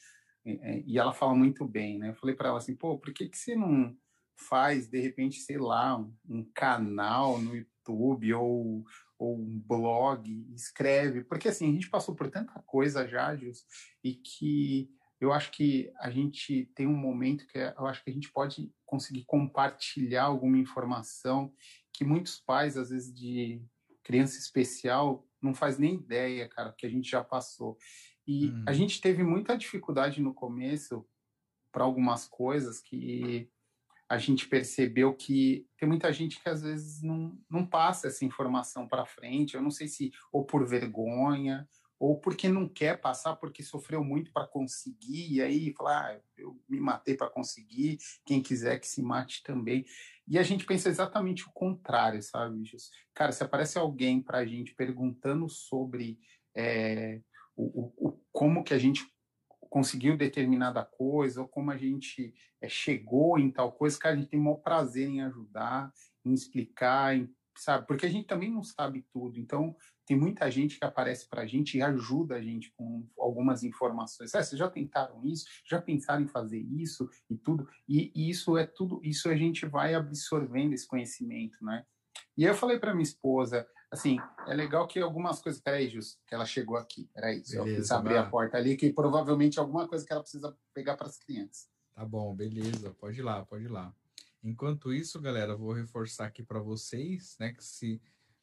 E, 0.44 0.58
é, 0.62 0.82
e 0.86 0.98
ela 0.98 1.12
fala 1.14 1.34
muito 1.34 1.64
bem, 1.66 1.98
né? 1.98 2.10
Eu 2.10 2.14
falei 2.14 2.34
para 2.34 2.48
ela 2.50 2.58
assim, 2.58 2.74
pô, 2.76 2.98
por 2.98 3.12
que 3.14 3.28
que 3.28 3.36
você 3.38 3.56
não 3.56 3.96
faz 4.38 4.88
de 4.88 5.00
repente, 5.00 5.38
sei 5.40 5.58
lá, 5.58 5.98
um, 5.98 6.14
um 6.28 6.44
canal 6.54 7.38
no 7.38 7.54
YouTube 7.56 8.34
ou 8.34 8.84
ou 9.20 9.36
um 9.36 9.58
blog, 9.58 10.30
escreve, 10.54 11.24
porque 11.24 11.48
assim, 11.48 11.68
a 11.68 11.72
gente 11.72 11.90
passou 11.90 12.14
por 12.14 12.30
tanta 12.30 12.52
coisa 12.62 13.04
já, 13.08 13.34
Gilson, 13.34 13.66
e 14.04 14.14
que 14.14 14.88
eu 15.20 15.32
acho 15.32 15.50
que 15.50 15.92
a 15.98 16.08
gente 16.08 16.70
tem 16.76 16.86
um 16.86 16.96
momento 16.96 17.44
que 17.48 17.58
é- 17.58 17.74
eu 17.76 17.84
acho 17.86 18.04
que 18.04 18.10
a 18.10 18.12
gente 18.12 18.30
pode 18.30 18.72
conseguir 18.86 19.24
compartilhar 19.24 20.22
alguma 20.22 20.56
informação 20.56 21.52
que 21.92 22.04
muitos 22.04 22.38
pais, 22.38 22.76
às 22.76 22.90
vezes, 22.90 23.12
de 23.12 23.60
criança 24.04 24.38
especial, 24.38 25.26
não 25.42 25.52
faz 25.52 25.78
nem 25.78 25.94
ideia, 25.96 26.48
cara, 26.48 26.72
que 26.72 26.86
a 26.86 26.88
gente 26.88 27.10
já 27.10 27.24
passou. 27.24 27.76
E 28.24 28.50
Uhum. 28.50 28.64
a 28.68 28.72
gente 28.72 29.00
teve 29.00 29.24
muita 29.24 29.58
dificuldade 29.58 30.22
no 30.22 30.32
começo 30.32 31.04
para 31.72 31.82
algumas 31.82 32.28
coisas 32.28 32.80
que 32.80 33.50
a 34.08 34.16
gente 34.18 34.48
percebeu 34.48 35.14
que 35.14 35.66
tem 35.76 35.88
muita 35.88 36.12
gente 36.12 36.40
que 36.42 36.48
às 36.48 36.62
vezes 36.62 37.02
não, 37.02 37.38
não 37.50 37.66
passa 37.66 38.06
essa 38.08 38.24
informação 38.24 38.88
para 38.88 39.04
frente. 39.04 39.54
Eu 39.54 39.62
não 39.62 39.70
sei 39.70 39.86
se 39.86 40.10
ou 40.32 40.44
por 40.44 40.66
vergonha 40.66 41.68
ou 41.98 42.18
porque 42.18 42.48
não 42.48 42.68
quer 42.68 43.00
passar, 43.00 43.36
porque 43.36 43.62
sofreu 43.62 44.04
muito 44.04 44.32
para 44.32 44.46
conseguir, 44.46 45.32
e 45.34 45.42
aí 45.42 45.74
falar, 45.76 46.12
ah, 46.12 46.20
eu 46.36 46.56
me 46.68 46.78
matei 46.78 47.16
para 47.16 47.28
conseguir, 47.28 47.98
quem 48.24 48.40
quiser 48.40 48.78
que 48.78 48.86
se 48.86 49.02
mate 49.02 49.42
também. 49.42 49.84
E 50.26 50.38
a 50.38 50.42
gente 50.44 50.64
pensa 50.64 50.88
exatamente 50.88 51.44
o 51.44 51.52
contrário, 51.52 52.22
sabe? 52.22 52.62
Cara, 53.12 53.32
se 53.32 53.42
aparece 53.42 53.78
alguém 53.78 54.22
para 54.22 54.38
a 54.38 54.46
gente 54.46 54.74
perguntando 54.76 55.48
sobre 55.48 56.20
é, 56.54 57.20
o, 57.56 57.92
o- 57.96 58.22
como 58.30 58.62
que 58.62 58.74
a 58.74 58.78
gente 58.78 59.04
conseguiu 59.68 60.16
determinada 60.16 60.84
coisa, 60.84 61.42
ou 61.42 61.48
como 61.48 61.70
a 61.70 61.76
gente 61.76 62.34
é, 62.60 62.68
chegou 62.68 63.38
em 63.38 63.50
tal 63.50 63.72
coisa, 63.72 63.98
cara, 63.98 64.14
a 64.14 64.18
gente 64.18 64.30
tem 64.30 64.40
o 64.40 64.42
maior 64.42 64.56
prazer 64.56 65.08
em 65.08 65.22
ajudar, 65.22 65.92
em 66.24 66.32
explicar, 66.32 67.16
em, 67.16 67.32
sabe? 67.56 67.86
Porque 67.86 68.06
a 68.06 68.08
gente 68.08 68.26
também 68.26 68.50
não 68.50 68.62
sabe 68.62 69.04
tudo. 69.12 69.38
Então, 69.38 69.76
tem 70.06 70.16
muita 70.16 70.50
gente 70.50 70.78
que 70.78 70.84
aparece 70.84 71.28
para 71.28 71.42
a 71.42 71.46
gente 71.46 71.76
e 71.76 71.82
ajuda 71.82 72.36
a 72.36 72.40
gente 72.40 72.72
com 72.76 73.06
algumas 73.18 73.62
informações. 73.62 74.34
Ah, 74.34 74.42
vocês 74.42 74.58
já 74.58 74.70
tentaram 74.70 75.24
isso? 75.24 75.46
Já 75.66 75.80
pensaram 75.80 76.22
em 76.22 76.28
fazer 76.28 76.58
isso 76.58 77.08
e 77.28 77.36
tudo? 77.36 77.68
E, 77.86 78.10
e 78.14 78.30
isso 78.30 78.56
é 78.56 78.66
tudo, 78.66 79.00
isso 79.04 79.28
a 79.28 79.36
gente 79.36 79.66
vai 79.66 79.94
absorvendo 79.94 80.72
esse 80.72 80.86
conhecimento, 80.86 81.62
né? 81.62 81.84
E 82.36 82.44
eu 82.44 82.54
falei 82.54 82.78
para 82.78 82.94
minha 82.94 83.02
esposa, 83.02 83.68
assim, 83.90 84.18
é 84.46 84.54
legal 84.54 84.86
que 84.86 85.00
algumas 85.00 85.40
coisas. 85.40 85.60
Peraí, 85.60 85.88
Jus, 85.88 86.18
que 86.26 86.34
ela 86.34 86.44
chegou 86.44 86.76
aqui. 86.76 87.08
Peraí, 87.14 87.42
eu 87.50 87.64
Beleza, 87.64 87.64
preciso 87.64 87.94
abrir 87.94 88.14
vai 88.14 88.22
a 88.22 88.30
porta 88.30 88.56
ali, 88.56 88.76
que 88.76 88.92
provavelmente 88.92 89.58
alguma 89.58 89.88
coisa 89.88 90.04
que 90.04 90.12
ela 90.12 90.22
precisa 90.22 90.56
pegar 90.74 90.96
para 90.96 91.06
as 91.06 91.18
crianças. 91.18 91.68
Tá 91.94 92.04
bom, 92.04 92.34
beleza. 92.34 92.94
Pode 93.00 93.18
ir 93.18 93.22
lá, 93.22 93.44
pode 93.44 93.64
ir 93.64 93.70
lá. 93.70 93.92
Enquanto 94.42 94.92
isso, 94.92 95.20
galera, 95.20 95.52
eu 95.52 95.58
vou 95.58 95.72
reforçar 95.72 96.26
aqui 96.26 96.42
para 96.42 96.60
vocês, 96.60 97.36
né, 97.40 97.52
que 97.52 97.64
se 97.64 98.00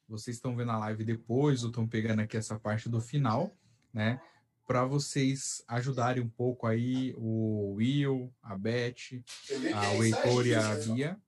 vocês 0.08 0.36
estão 0.36 0.54
vendo 0.54 0.70
a 0.70 0.78
live 0.78 1.04
depois 1.04 1.62
ou 1.62 1.70
estão 1.70 1.88
pegando 1.88 2.20
aqui 2.20 2.36
essa 2.36 2.58
parte 2.58 2.88
do 2.88 3.00
final, 3.00 3.50
né, 3.92 4.20
para 4.66 4.84
vocês 4.84 5.64
ajudarem 5.66 6.22
um 6.22 6.28
pouco 6.28 6.66
aí 6.66 7.14
o 7.16 7.74
Will, 7.76 8.32
a 8.42 8.56
Beth, 8.58 9.22
a, 9.74 9.92
o 9.92 10.04
Heitor 10.04 10.46
e 10.46 10.54
a 10.54 10.74
Bia. 10.74 11.20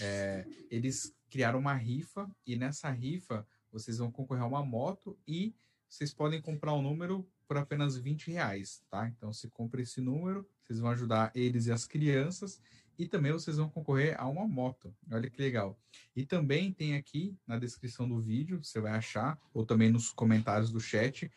É, 0.00 0.46
eles 0.70 1.14
criaram 1.30 1.58
uma 1.58 1.74
rifa 1.74 2.30
e 2.46 2.56
nessa 2.56 2.90
rifa 2.90 3.46
vocês 3.72 3.98
vão 3.98 4.10
concorrer 4.10 4.42
a 4.42 4.46
uma 4.46 4.64
moto 4.64 5.18
e 5.26 5.54
vocês 5.88 6.12
podem 6.12 6.40
comprar 6.40 6.74
um 6.74 6.82
número 6.82 7.26
por 7.46 7.56
apenas 7.56 7.96
20 7.96 8.30
reais, 8.30 8.82
tá? 8.90 9.08
Então, 9.08 9.32
se 9.32 9.48
compra 9.48 9.82
esse 9.82 10.00
número, 10.00 10.48
vocês 10.62 10.78
vão 10.78 10.90
ajudar 10.90 11.32
eles 11.34 11.66
e 11.66 11.72
as 11.72 11.84
crianças 11.84 12.60
e 12.96 13.08
também 13.08 13.32
vocês 13.32 13.56
vão 13.56 13.68
concorrer 13.68 14.14
a 14.20 14.28
uma 14.28 14.46
moto. 14.46 14.94
Olha 15.10 15.30
que 15.30 15.40
legal. 15.40 15.78
E 16.14 16.24
também 16.24 16.72
tem 16.72 16.94
aqui 16.94 17.36
na 17.46 17.58
descrição 17.58 18.08
do 18.08 18.20
vídeo, 18.20 18.62
você 18.62 18.80
vai 18.80 18.92
achar, 18.92 19.40
ou 19.54 19.64
também 19.64 19.90
nos 19.90 20.12
comentários 20.12 20.70
do 20.70 20.78
chat, 20.78 21.30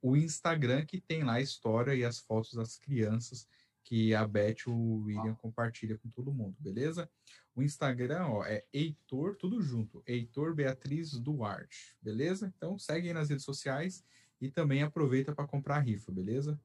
o 0.00 0.16
Instagram 0.16 0.84
que 0.86 1.00
tem 1.00 1.22
lá 1.22 1.34
a 1.34 1.40
história 1.40 1.94
e 1.94 2.04
as 2.04 2.18
fotos 2.18 2.54
das 2.54 2.78
crianças 2.78 3.46
que 3.84 4.14
a 4.14 4.26
Beth 4.26 4.66
e 4.66 4.70
o 4.70 5.02
William 5.02 5.34
compartilha 5.34 5.98
com 5.98 6.08
todo 6.08 6.32
mundo, 6.32 6.56
beleza? 6.58 7.08
O 7.54 7.62
Instagram 7.62 8.26
ó, 8.28 8.44
é 8.44 8.64
Heitor, 8.72 9.36
tudo 9.36 9.60
junto, 9.60 10.02
Heitor 10.06 10.54
Beatriz 10.54 11.12
Duarte, 11.18 11.96
beleza? 12.00 12.52
Então 12.56 12.78
segue 12.78 13.08
aí 13.08 13.14
nas 13.14 13.28
redes 13.28 13.44
sociais 13.44 14.04
e 14.40 14.48
também 14.50 14.82
aproveita 14.82 15.34
para 15.34 15.46
comprar 15.46 15.76
a 15.76 15.80
rifa, 15.80 16.10
beleza? 16.12 16.58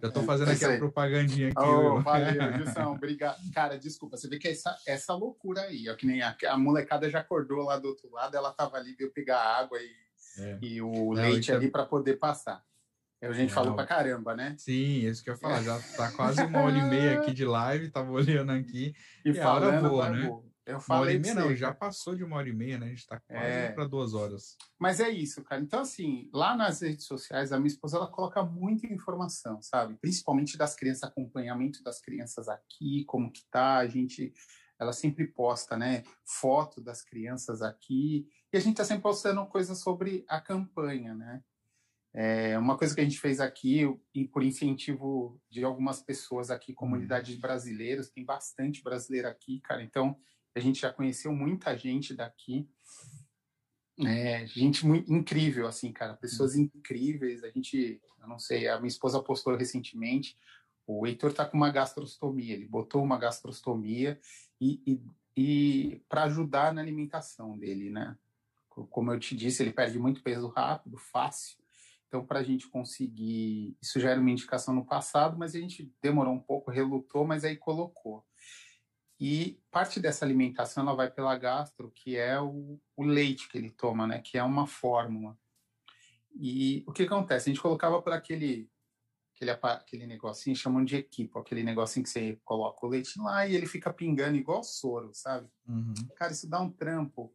Já 0.00 0.10
tô 0.12 0.20
É, 0.20 0.24
fazendo 0.24 0.48
é 0.50 0.52
aqui 0.52 0.62
isso 0.62 0.70
a 0.70 0.72
aí. 0.74 0.78
propagandinha 0.78 1.48
aqui. 1.48 1.58
Oh, 1.60 2.00
valeu, 2.02 2.52
Gilson, 2.56 2.94
obrigado. 2.94 3.38
Cara, 3.52 3.76
desculpa, 3.76 4.16
você 4.16 4.28
vê 4.28 4.38
que 4.38 4.46
essa, 4.46 4.76
essa 4.86 5.12
loucura 5.14 5.62
aí, 5.62 5.88
ó, 5.88 5.96
que 5.96 6.06
nem 6.06 6.22
a, 6.22 6.36
a 6.50 6.56
molecada 6.58 7.10
já 7.10 7.18
acordou 7.20 7.64
lá 7.64 7.78
do 7.78 7.88
outro 7.88 8.08
lado, 8.12 8.36
ela 8.36 8.52
tava 8.52 8.76
ali, 8.76 8.94
veio 8.94 9.10
pegar 9.10 9.40
água 9.40 9.78
e, 9.82 9.90
É. 10.38 10.58
e 10.62 10.80
o 10.80 10.92
Não, 10.92 11.12
leite 11.14 11.50
ali 11.50 11.68
para 11.68 11.84
poder 11.84 12.16
passar. 12.18 12.64
A 13.20 13.32
gente 13.32 13.50
É, 13.50 13.54
falou 13.54 13.70
não. 13.70 13.76
pra 13.76 13.86
caramba, 13.86 14.34
né? 14.36 14.54
Sim, 14.58 15.00
isso 15.06 15.24
que 15.24 15.30
eu 15.30 15.34
ia 15.34 15.40
falar. 15.40 15.62
Já 15.62 15.78
tá 15.96 16.12
quase 16.16 16.42
uma 16.42 16.60
hora 16.60 16.76
e 16.78 16.82
meia 16.84 17.20
aqui 17.20 17.32
de 17.32 17.44
live, 17.44 17.90
tava 17.90 18.10
olhando 18.12 18.52
aqui. 18.52 18.94
E, 19.24 19.30
E 19.30 19.40
a 19.40 19.52
hora 19.52 19.80
vai 19.80 20.10
né? 20.10 20.28
Eu 20.68 20.74
Uma 20.74 20.76
hora 20.76 20.82
falei 20.82 21.16
e 21.16 21.18
meia, 21.18 21.34
não, 21.34 21.56
já 21.56 21.72
passou 21.72 22.14
de 22.14 22.22
uma 22.22 22.36
hora 22.36 22.48
e 22.48 22.52
meia, 22.52 22.78
né? 22.78 22.86
A 22.86 22.88
gente 22.90 23.06
tá 23.06 23.18
quase 23.18 23.42
É. 23.42 23.72
para 23.72 23.86
duas 23.86 24.12
horas. 24.12 24.54
Mas 24.78 25.00
é 25.00 25.08
isso, 25.08 25.42
cara. 25.42 25.62
Então, 25.62 25.80
assim, 25.80 26.28
lá 26.32 26.54
nas 26.54 26.82
redes 26.82 27.06
sociais, 27.06 27.52
a 27.52 27.58
minha 27.58 27.68
esposa, 27.68 27.96
ela 27.96 28.06
coloca 28.06 28.42
muita 28.44 28.86
informação, 28.86 29.62
sabe? 29.62 29.96
Principalmente 29.98 30.58
das 30.58 30.76
crianças, 30.76 31.04
acompanhamento 31.04 31.82
das 31.82 32.00
crianças 32.02 32.48
aqui, 32.50 33.04
como 33.06 33.32
que 33.32 33.42
tá, 33.50 33.78
a 33.78 33.86
gente... 33.86 34.32
Ela 34.80 34.92
sempre 34.92 35.26
posta, 35.26 35.76
né, 35.76 36.04
foto 36.24 36.80
das 36.80 37.02
crianças 37.02 37.62
aqui, 37.62 38.28
e 38.52 38.56
a 38.56 38.60
gente 38.60 38.76
tá 38.76 38.84
sempre 38.84 39.02
postando 39.02 39.44
coisas 39.46 39.80
sobre 39.80 40.24
a 40.28 40.40
campanha, 40.40 41.14
né? 41.16 41.42
É, 42.20 42.58
uma 42.58 42.76
coisa 42.76 42.96
que 42.96 43.00
a 43.00 43.04
gente 43.04 43.20
fez 43.20 43.38
aqui, 43.38 43.82
e 44.12 44.26
por 44.26 44.42
incentivo 44.42 45.40
de 45.48 45.62
algumas 45.62 46.02
pessoas 46.02 46.50
aqui, 46.50 46.74
comunidades 46.74 47.36
brasileiras, 47.36 48.10
tem 48.10 48.24
bastante 48.24 48.82
brasileiro 48.82 49.28
aqui, 49.28 49.60
cara, 49.60 49.84
então 49.84 50.18
a 50.52 50.58
gente 50.58 50.80
já 50.80 50.92
conheceu 50.92 51.32
muita 51.32 51.78
gente 51.78 52.12
daqui, 52.12 52.68
é, 54.04 54.44
gente 54.48 54.84
muito 54.84 55.14
incrível, 55.14 55.68
assim, 55.68 55.92
cara, 55.92 56.14
pessoas 56.14 56.56
incríveis, 56.56 57.44
a 57.44 57.50
gente, 57.50 58.02
eu 58.20 58.26
não 58.26 58.40
sei, 58.40 58.66
a 58.66 58.78
minha 58.78 58.88
esposa 58.88 59.22
postou 59.22 59.54
recentemente, 59.54 60.36
o 60.88 61.06
Heitor 61.06 61.32
tá 61.32 61.44
com 61.46 61.56
uma 61.56 61.70
gastrostomia, 61.70 62.52
ele 62.52 62.66
botou 62.66 63.00
uma 63.00 63.16
gastrostomia 63.16 64.18
e, 64.60 64.82
e, 64.84 65.00
e 65.36 66.02
para 66.08 66.24
ajudar 66.24 66.74
na 66.74 66.80
alimentação 66.80 67.56
dele, 67.56 67.90
né? 67.90 68.18
Como 68.68 69.12
eu 69.12 69.20
te 69.20 69.36
disse, 69.36 69.62
ele 69.62 69.72
perde 69.72 70.00
muito 70.00 70.20
peso 70.20 70.48
rápido, 70.48 70.98
fácil, 70.98 71.58
então, 72.08 72.24
para 72.24 72.40
a 72.40 72.42
gente 72.42 72.66
conseguir. 72.68 73.76
Isso 73.80 74.00
já 74.00 74.10
era 74.10 74.20
uma 74.20 74.30
indicação 74.30 74.74
no 74.74 74.84
passado, 74.84 75.38
mas 75.38 75.54
a 75.54 75.60
gente 75.60 75.92
demorou 76.02 76.32
um 76.32 76.40
pouco, 76.40 76.70
relutou, 76.70 77.26
mas 77.26 77.44
aí 77.44 77.56
colocou. 77.56 78.26
E 79.20 79.60
parte 79.70 80.00
dessa 80.00 80.24
alimentação 80.24 80.84
ela 80.84 80.96
vai 80.96 81.10
pela 81.10 81.36
gastro, 81.36 81.90
que 81.90 82.16
é 82.16 82.40
o, 82.40 82.80
o 82.96 83.04
leite 83.04 83.48
que 83.48 83.58
ele 83.58 83.70
toma, 83.70 84.06
né? 84.06 84.20
Que 84.20 84.38
é 84.38 84.42
uma 84.42 84.66
fórmula. 84.66 85.36
E 86.34 86.82
o 86.86 86.92
que 86.92 87.02
acontece? 87.02 87.50
A 87.50 87.52
gente 87.52 87.62
colocava 87.62 88.00
por 88.00 88.12
aquele, 88.12 88.70
aquele, 89.34 89.50
aquele 89.50 90.06
negocinho, 90.06 90.56
chamam 90.56 90.84
de 90.84 90.96
equipo, 90.96 91.38
aquele 91.38 91.62
negocinho 91.62 92.04
que 92.04 92.10
você 92.10 92.40
coloca 92.44 92.86
o 92.86 92.88
leite 92.88 93.18
lá 93.18 93.46
e 93.46 93.54
ele 93.54 93.66
fica 93.66 93.92
pingando 93.92 94.36
igual 94.36 94.62
soro, 94.62 95.10
sabe? 95.12 95.48
Uhum. 95.68 95.94
Cara, 96.16 96.32
isso 96.32 96.48
dá 96.48 96.60
um 96.60 96.70
trampo, 96.70 97.34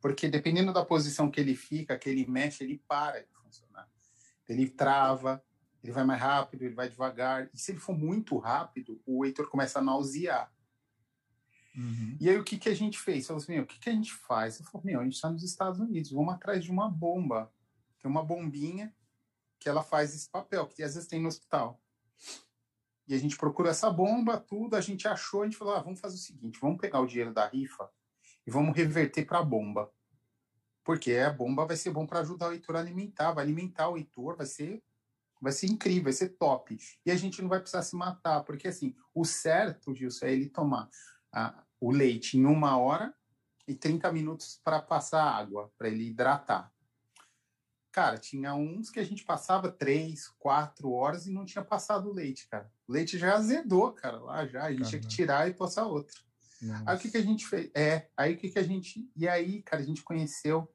porque 0.00 0.28
dependendo 0.28 0.72
da 0.72 0.84
posição 0.84 1.30
que 1.30 1.40
ele 1.40 1.54
fica, 1.54 1.98
que 1.98 2.08
ele 2.08 2.26
mexe, 2.26 2.64
ele 2.64 2.82
para 2.88 3.20
de 3.22 3.32
funcionar. 3.34 3.88
Ele 4.48 4.68
trava, 4.68 5.42
ele 5.82 5.92
vai 5.92 6.04
mais 6.04 6.20
rápido, 6.20 6.62
ele 6.62 6.74
vai 6.74 6.88
devagar. 6.88 7.48
E 7.54 7.58
se 7.58 7.72
ele 7.72 7.78
for 7.78 7.96
muito 7.96 8.36
rápido, 8.38 9.00
o 9.06 9.24
Heitor 9.24 9.48
começa 9.48 9.78
a 9.78 9.82
nausear. 9.82 10.52
Uhum. 11.76 12.16
E 12.20 12.28
aí 12.28 12.38
o 12.38 12.44
que, 12.44 12.58
que 12.58 12.68
a 12.68 12.74
gente 12.74 12.98
fez? 12.98 13.26
Falou 13.26 13.42
assim, 13.42 13.52
meu, 13.52 13.64
o 13.64 13.66
que, 13.66 13.78
que 13.78 13.90
a 13.90 13.92
gente 13.92 14.12
faz? 14.12 14.58
Eu 14.58 14.66
falei, 14.66 14.92
meu, 14.92 15.00
a 15.00 15.04
gente 15.04 15.14
está 15.14 15.30
nos 15.30 15.42
Estados 15.42 15.78
Unidos, 15.78 16.10
vamos 16.10 16.34
atrás 16.34 16.64
de 16.64 16.70
uma 16.70 16.90
bomba 16.90 17.52
tem 18.06 18.10
uma 18.10 18.24
bombinha 18.24 18.94
que 19.58 19.68
ela 19.68 19.82
faz 19.82 20.14
esse 20.14 20.30
papel, 20.30 20.66
que 20.68 20.82
às 20.82 20.94
vezes 20.94 21.08
tem 21.08 21.20
no 21.20 21.28
hospital. 21.28 21.82
E 23.08 23.14
a 23.14 23.18
gente 23.18 23.36
procura 23.36 23.70
essa 23.70 23.90
bomba, 23.90 24.38
tudo, 24.38 24.76
a 24.76 24.80
gente 24.80 25.08
achou, 25.08 25.42
a 25.42 25.44
gente 25.44 25.56
falou, 25.56 25.74
ah, 25.74 25.80
vamos 25.80 25.98
fazer 25.98 26.14
o 26.14 26.20
seguinte, 26.20 26.58
vamos 26.60 26.80
pegar 26.80 27.00
o 27.00 27.06
dinheiro 27.06 27.32
da 27.32 27.48
rifa 27.48 27.90
e 28.46 28.50
vamos 28.50 28.76
reverter 28.76 29.24
para 29.26 29.38
a 29.38 29.44
bomba. 29.44 29.90
Porque 30.84 31.14
a 31.14 31.32
bomba 31.32 31.66
vai 31.66 31.76
ser 31.76 31.90
bom 31.90 32.06
para 32.06 32.20
ajudar 32.20 32.48
o 32.48 32.52
Heitor 32.52 32.76
a 32.76 32.80
alimentar, 32.80 33.32
vai 33.32 33.44
alimentar 33.44 33.88
o 33.88 33.96
Heitor, 33.96 34.36
vai 34.36 34.46
ser 34.46 34.82
vai 35.40 35.52
ser 35.52 35.66
incrível, 35.66 36.04
vai 36.04 36.12
ser 36.12 36.30
top. 36.30 36.78
E 37.04 37.10
a 37.10 37.16
gente 37.16 37.42
não 37.42 37.48
vai 37.48 37.60
precisar 37.60 37.82
se 37.82 37.94
matar, 37.94 38.42
porque 38.44 38.68
assim, 38.68 38.94
o 39.14 39.24
certo, 39.24 39.94
Gilson, 39.94 40.26
é 40.26 40.32
ele 40.32 40.48
tomar 40.48 40.88
a, 41.32 41.62
o 41.80 41.90
leite 41.90 42.38
em 42.38 42.44
uma 42.46 42.78
hora 42.78 43.14
e 43.68 43.74
30 43.74 44.10
minutos 44.12 44.60
para 44.64 44.80
passar 44.80 45.22
água, 45.22 45.70
para 45.76 45.88
ele 45.88 46.06
hidratar. 46.06 46.72
Cara, 47.92 48.18
tinha 48.18 48.54
uns 48.54 48.90
que 48.90 49.00
a 49.00 49.04
gente 49.04 49.24
passava 49.24 49.70
três, 49.70 50.28
quatro 50.38 50.92
horas 50.92 51.26
e 51.26 51.32
não 51.32 51.46
tinha 51.46 51.64
passado 51.64 52.10
o 52.10 52.12
leite, 52.12 52.46
cara. 52.48 52.70
O 52.86 52.92
leite 52.92 53.16
já 53.18 53.34
azedou, 53.34 53.92
cara, 53.92 54.18
lá 54.18 54.46
já. 54.46 54.64
A 54.64 54.70
gente 54.70 54.80
Caramba. 54.80 54.90
tinha 54.90 55.00
que 55.00 55.08
tirar 55.08 55.48
e 55.48 55.54
passar 55.54 55.86
outro. 55.86 56.25
Nossa. 56.62 56.84
Aí 56.86 56.96
o 56.96 57.00
que, 57.00 57.10
que 57.10 57.16
a 57.16 57.22
gente 57.22 57.46
fez? 57.46 57.70
É, 57.74 58.08
aí 58.16 58.34
o 58.34 58.36
que, 58.36 58.48
que 58.50 58.58
a 58.58 58.62
gente. 58.62 59.10
E 59.14 59.28
aí, 59.28 59.62
cara, 59.62 59.82
a 59.82 59.86
gente 59.86 60.02
conheceu. 60.02 60.72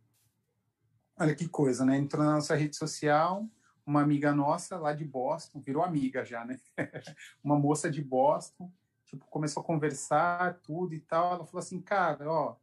Olha 1.19 1.35
que 1.35 1.47
coisa, 1.47 1.85
né? 1.85 1.97
Entrou 1.97 2.23
na 2.23 2.35
nossa 2.35 2.55
rede 2.55 2.75
social, 2.75 3.47
uma 3.85 4.01
amiga 4.01 4.33
nossa 4.33 4.77
lá 4.77 4.93
de 4.93 5.05
Boston, 5.05 5.61
virou 5.61 5.83
amiga 5.83 6.23
já, 6.25 6.45
né? 6.45 6.59
uma 7.43 7.57
moça 7.57 7.91
de 7.91 8.01
Boston, 8.01 8.71
tipo, 9.05 9.25
começou 9.27 9.61
a 9.61 9.65
conversar, 9.65 10.59
tudo 10.61 10.93
e 10.93 10.99
tal. 10.99 11.35
Ela 11.35 11.45
falou 11.45 11.59
assim, 11.59 11.81
cara, 11.81 12.31
ó, 12.31 12.55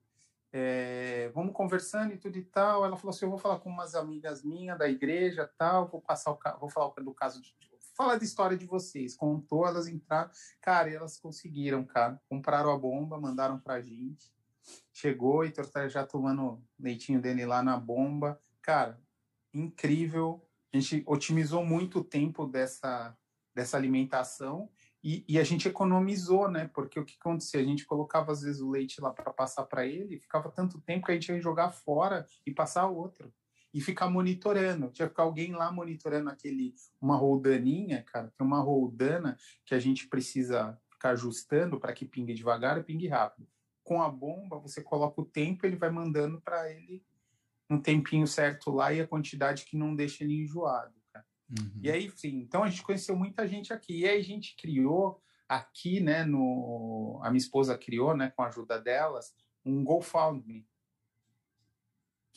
é, 0.52 1.30
vamos 1.34 1.52
conversando 1.52 2.14
e 2.14 2.18
tudo 2.18 2.36
e 2.38 2.44
tal. 2.44 2.84
Ela 2.84 2.96
falou 2.96 3.10
assim: 3.10 3.24
eu 3.24 3.30
vou 3.30 3.38
falar 3.38 3.58
com 3.58 3.68
umas 3.68 3.94
amigas 3.94 4.42
minhas 4.42 4.78
da 4.78 4.88
igreja 4.88 5.50
tal, 5.58 5.88
vou 5.88 6.00
passar 6.00 6.32
o 6.32 6.38
vou 6.58 6.68
falar 6.68 6.92
do 6.94 7.14
caso 7.14 7.40
de 7.40 7.54
falar 7.98 8.16
da 8.16 8.24
história 8.24 8.56
de 8.56 8.64
vocês. 8.64 9.16
Contou, 9.16 9.66
elas 9.66 9.88
entraram, 9.88 10.30
cara, 10.62 10.88
elas 10.88 11.18
conseguiram, 11.18 11.84
cara. 11.84 12.20
Compraram 12.28 12.70
a 12.70 12.78
bomba, 12.78 13.20
mandaram 13.20 13.58
pra 13.58 13.82
gente. 13.82 14.32
Chegou 14.92 15.44
e 15.44 15.50
tá 15.50 15.88
já 15.88 16.06
tomando 16.06 16.62
leitinho 16.78 17.20
dele 17.20 17.44
lá 17.44 17.60
na 17.60 17.76
bomba. 17.76 18.40
Cara, 18.62 19.02
incrível. 19.52 20.46
A 20.72 20.78
gente 20.78 21.02
otimizou 21.06 21.64
muito 21.64 22.00
o 22.00 22.04
tempo 22.04 22.46
dessa, 22.46 23.16
dessa 23.54 23.76
alimentação 23.76 24.70
e, 25.02 25.24
e, 25.28 25.38
a 25.38 25.44
gente 25.44 25.68
economizou, 25.68 26.50
né? 26.50 26.68
Porque 26.74 26.98
o 26.98 27.04
que 27.04 27.16
acontecia? 27.18 27.60
A 27.60 27.64
gente 27.64 27.86
colocava 27.86 28.32
às 28.32 28.42
vezes 28.42 28.60
o 28.60 28.70
leite 28.70 29.00
lá 29.00 29.12
para 29.12 29.32
passar 29.32 29.64
para 29.64 29.86
ele, 29.86 30.18
ficava 30.18 30.50
tanto 30.50 30.80
tempo 30.80 31.06
que 31.06 31.12
a 31.12 31.14
gente 31.14 31.32
ia 31.32 31.40
jogar 31.40 31.70
fora 31.70 32.26
e 32.44 32.52
passar 32.52 32.88
outro. 32.88 33.32
E 33.78 33.80
ficar 33.80 34.10
monitorando. 34.10 34.90
Tinha 34.90 35.06
que 35.06 35.12
ficar 35.12 35.22
alguém 35.22 35.52
lá 35.52 35.70
monitorando 35.70 36.28
aquele, 36.28 36.74
uma 37.00 37.14
roldaninha, 37.14 38.02
cara, 38.02 38.32
tem 38.36 38.44
uma 38.44 38.58
roldana 38.58 39.38
que 39.64 39.72
a 39.72 39.78
gente 39.78 40.08
precisa 40.08 40.76
ficar 40.90 41.10
ajustando 41.10 41.78
para 41.78 41.92
que 41.92 42.04
pingue 42.04 42.34
devagar 42.34 42.76
e 42.76 42.82
pingue 42.82 43.06
rápido. 43.06 43.46
Com 43.84 44.02
a 44.02 44.08
bomba, 44.08 44.58
você 44.58 44.82
coloca 44.82 45.20
o 45.20 45.24
tempo, 45.24 45.64
ele 45.64 45.76
vai 45.76 45.90
mandando 45.90 46.40
para 46.40 46.68
ele 46.72 47.04
um 47.70 47.80
tempinho 47.80 48.26
certo 48.26 48.72
lá 48.72 48.92
e 48.92 49.00
a 49.00 49.06
quantidade 49.06 49.64
que 49.64 49.76
não 49.76 49.94
deixa 49.94 50.24
ele 50.24 50.42
enjoado. 50.42 50.92
Uhum. 51.48 51.80
E 51.80 51.88
aí, 51.88 52.10
sim, 52.16 52.40
então 52.40 52.64
a 52.64 52.68
gente 52.68 52.82
conheceu 52.82 53.14
muita 53.14 53.46
gente 53.46 53.72
aqui. 53.72 54.00
E 54.00 54.08
aí 54.08 54.18
a 54.18 54.24
gente 54.24 54.56
criou 54.56 55.22
aqui, 55.48 56.00
né, 56.00 56.24
no... 56.24 57.20
A 57.22 57.30
minha 57.30 57.38
esposa 57.38 57.78
criou, 57.78 58.16
né, 58.16 58.32
com 58.34 58.42
a 58.42 58.48
ajuda 58.48 58.80
delas, 58.80 59.32
um 59.64 59.84
GoFundMe, 59.84 60.66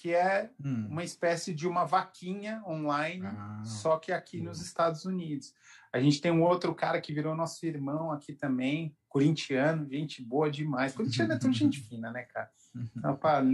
que 0.02 0.16
é 0.16 0.50
hum. 0.60 0.88
uma 0.90 1.04
espécie 1.04 1.54
de 1.54 1.68
uma 1.68 1.86
vaquinha 1.86 2.64
online, 2.66 3.28
ah, 3.28 3.62
só 3.64 4.00
que 4.00 4.12
aqui 4.12 4.42
nos 4.42 4.60
Estados 4.60 5.06
Unidos. 5.06 5.54
A 5.94 6.00
gente 6.00 6.20
tem 6.20 6.32
um 6.32 6.42
outro 6.42 6.74
cara 6.74 7.00
que 7.00 7.14
virou 7.14 7.36
nosso 7.36 7.64
irmão 7.68 8.12
aqui 8.12 8.34
também, 8.34 8.98
corintiano, 9.08 9.88
gente 9.88 10.24
boa 10.24 10.50
demais. 10.50 10.96
Corintiano 10.96 11.34
é 11.34 11.38
tudo 11.38 11.54
gente 11.54 11.80
fina, 11.88 12.10
né, 12.10 12.24
cara? 12.24 12.50
Opa. 13.14 13.44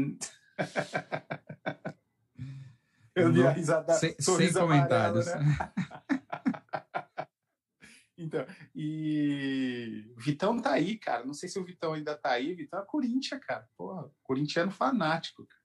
Eu 3.13 3.33
vi 3.33 3.45
a 3.45 3.51
risada. 3.51 3.93
Sem, 3.95 4.15
sem 4.17 4.53
comentários. 4.53 5.27
Amarelo, 5.27 5.49
né? 5.49 5.73
então, 8.17 8.45
e 8.73 10.13
o 10.15 10.19
Vitão 10.21 10.61
tá 10.61 10.71
aí, 10.71 10.97
cara. 10.97 11.25
Não 11.25 11.33
sei 11.33 11.49
se 11.49 11.59
o 11.59 11.65
Vitão 11.65 11.91
ainda 11.91 12.15
tá 12.15 12.29
aí. 12.29 12.53
Vitão 12.53 12.79
é 12.79 12.85
Corinthians, 12.85 13.43
cara. 13.43 13.67
Porra, 13.75 14.09
corintiano 14.23 14.71
fanático, 14.71 15.45
cara. 15.45 15.56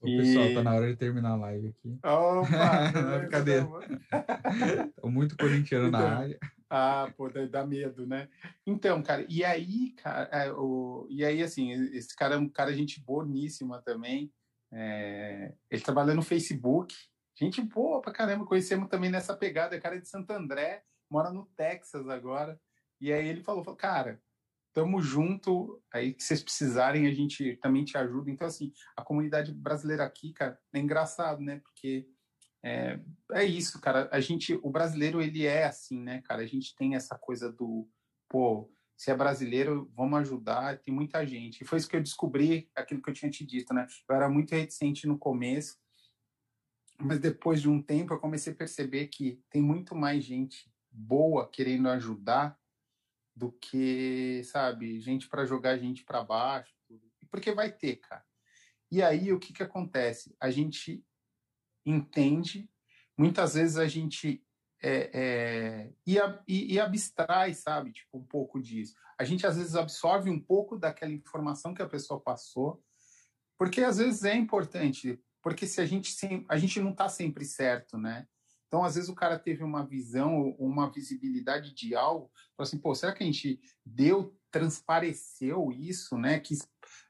O 0.00 0.08
e... 0.08 0.18
pessoal, 0.18 0.54
tá 0.54 0.62
na 0.62 0.74
hora 0.74 0.88
de 0.88 0.96
terminar 0.96 1.32
a 1.32 1.36
live 1.36 1.68
aqui. 1.68 1.98
Opa! 2.04 2.92
Brincadeira. 3.20 3.66
Tô 5.00 5.08
muito 5.08 5.36
corintiano 5.36 5.88
então, 5.88 6.00
na 6.00 6.18
área. 6.18 6.38
Ah, 6.68 7.12
pô, 7.16 7.28
dá 7.28 7.64
medo, 7.64 8.06
né? 8.06 8.28
Então, 8.66 9.02
cara, 9.02 9.24
e 9.28 9.44
aí, 9.44 9.92
cara, 9.92 10.28
é, 10.32 10.52
o, 10.52 11.06
e 11.08 11.24
aí, 11.24 11.42
assim, 11.42 11.70
esse 11.94 12.14
cara 12.14 12.34
é 12.34 12.38
um 12.38 12.48
cara 12.48 12.74
gente 12.74 13.00
boníssima 13.00 13.80
também. 13.82 14.32
É, 14.72 15.54
ele 15.70 15.82
trabalha 15.82 16.14
no 16.14 16.22
Facebook. 16.22 16.94
Gente 17.38 17.60
boa 17.62 18.00
pra 18.00 18.12
caramba, 18.12 18.46
conhecemos 18.46 18.88
também 18.88 19.10
nessa 19.10 19.36
pegada. 19.36 19.76
É 19.76 19.80
cara 19.80 20.00
de 20.00 20.08
Santo 20.08 20.30
André, 20.32 20.82
mora 21.10 21.30
no 21.30 21.46
Texas 21.56 22.08
agora. 22.08 22.58
E 23.00 23.12
aí 23.12 23.28
ele 23.28 23.42
falou, 23.42 23.62
falou 23.62 23.76
cara, 23.76 24.20
tamo 24.76 25.00
junto, 25.00 25.82
aí 25.90 26.12
que 26.12 26.22
vocês 26.22 26.42
precisarem 26.42 27.06
a 27.06 27.10
gente 27.10 27.56
também 27.62 27.82
te 27.82 27.96
ajuda. 27.96 28.30
Então, 28.30 28.46
assim, 28.46 28.74
a 28.94 29.02
comunidade 29.02 29.50
brasileira 29.50 30.04
aqui, 30.04 30.34
cara, 30.34 30.60
é 30.70 30.78
engraçado, 30.78 31.40
né? 31.40 31.60
Porque 31.60 32.06
é, 32.62 33.00
é 33.32 33.42
isso, 33.42 33.80
cara. 33.80 34.06
A 34.12 34.20
gente, 34.20 34.52
o 34.62 34.68
brasileiro, 34.68 35.22
ele 35.22 35.46
é 35.46 35.64
assim, 35.64 35.98
né, 35.98 36.20
cara? 36.20 36.42
A 36.42 36.46
gente 36.46 36.76
tem 36.76 36.94
essa 36.94 37.16
coisa 37.16 37.50
do, 37.50 37.88
pô, 38.28 38.70
se 38.94 39.10
é 39.10 39.16
brasileiro, 39.16 39.90
vamos 39.96 40.18
ajudar, 40.18 40.78
tem 40.80 40.92
muita 40.92 41.26
gente. 41.26 41.62
E 41.62 41.64
foi 41.64 41.78
isso 41.78 41.88
que 41.88 41.96
eu 41.96 42.02
descobri, 42.02 42.70
aquilo 42.76 43.00
que 43.00 43.08
eu 43.08 43.14
tinha 43.14 43.30
te 43.30 43.46
dito, 43.46 43.72
né? 43.72 43.86
Eu 44.06 44.14
era 44.14 44.28
muito 44.28 44.54
reticente 44.54 45.06
no 45.06 45.16
começo, 45.16 45.78
mas 47.00 47.18
depois 47.18 47.62
de 47.62 47.70
um 47.70 47.80
tempo 47.80 48.12
eu 48.12 48.20
comecei 48.20 48.52
a 48.52 48.56
perceber 48.56 49.06
que 49.06 49.42
tem 49.48 49.62
muito 49.62 49.94
mais 49.94 50.22
gente 50.22 50.70
boa 50.90 51.48
querendo 51.48 51.88
ajudar 51.88 52.60
do 53.36 53.52
que, 53.52 54.42
sabe, 54.44 54.98
gente 54.98 55.28
para 55.28 55.44
jogar 55.44 55.76
gente 55.76 56.02
para 56.02 56.24
baixo, 56.24 56.74
porque 57.30 57.52
vai 57.52 57.70
ter, 57.70 57.96
cara. 57.96 58.24
E 58.90 59.02
aí 59.02 59.30
o 59.30 59.38
que 59.38 59.52
que 59.52 59.62
acontece? 59.62 60.34
A 60.40 60.50
gente 60.50 61.04
entende, 61.84 62.68
muitas 63.16 63.54
vezes 63.54 63.76
a 63.76 63.86
gente 63.86 64.42
é, 64.82 65.10
é, 65.12 65.92
e, 66.06 66.16
e, 66.48 66.74
e, 66.74 66.80
abstrai, 66.80 67.52
sabe, 67.52 67.92
tipo, 67.92 68.18
um 68.18 68.24
pouco 68.24 68.60
disso. 68.60 68.94
A 69.18 69.24
gente 69.24 69.46
às 69.46 69.56
vezes 69.56 69.74
absorve 69.74 70.30
um 70.30 70.40
pouco 70.40 70.78
daquela 70.78 71.12
informação 71.12 71.74
que 71.74 71.82
a 71.82 71.88
pessoa 71.88 72.20
passou, 72.20 72.82
porque 73.58 73.82
às 73.82 73.98
vezes 73.98 74.24
é 74.24 74.34
importante, 74.34 75.20
porque 75.42 75.66
se 75.66 75.80
a 75.80 75.86
gente 75.86 76.14
a 76.48 76.56
gente 76.56 76.80
não 76.80 76.90
está 76.90 77.08
sempre 77.08 77.44
certo, 77.44 77.98
né? 77.98 78.26
Então, 78.66 78.84
às 78.84 78.94
vezes 78.96 79.08
o 79.08 79.14
cara 79.14 79.38
teve 79.38 79.62
uma 79.62 79.84
visão, 79.84 80.50
uma 80.58 80.90
visibilidade 80.90 81.72
de 81.72 81.94
algo, 81.94 82.30
falou 82.56 82.66
assim, 82.66 82.78
pô, 82.78 82.94
será 82.94 83.12
que 83.12 83.22
a 83.22 83.26
gente 83.26 83.60
deu, 83.84 84.36
transpareceu 84.50 85.70
isso, 85.72 86.18
né? 86.18 86.40
Que 86.40 86.54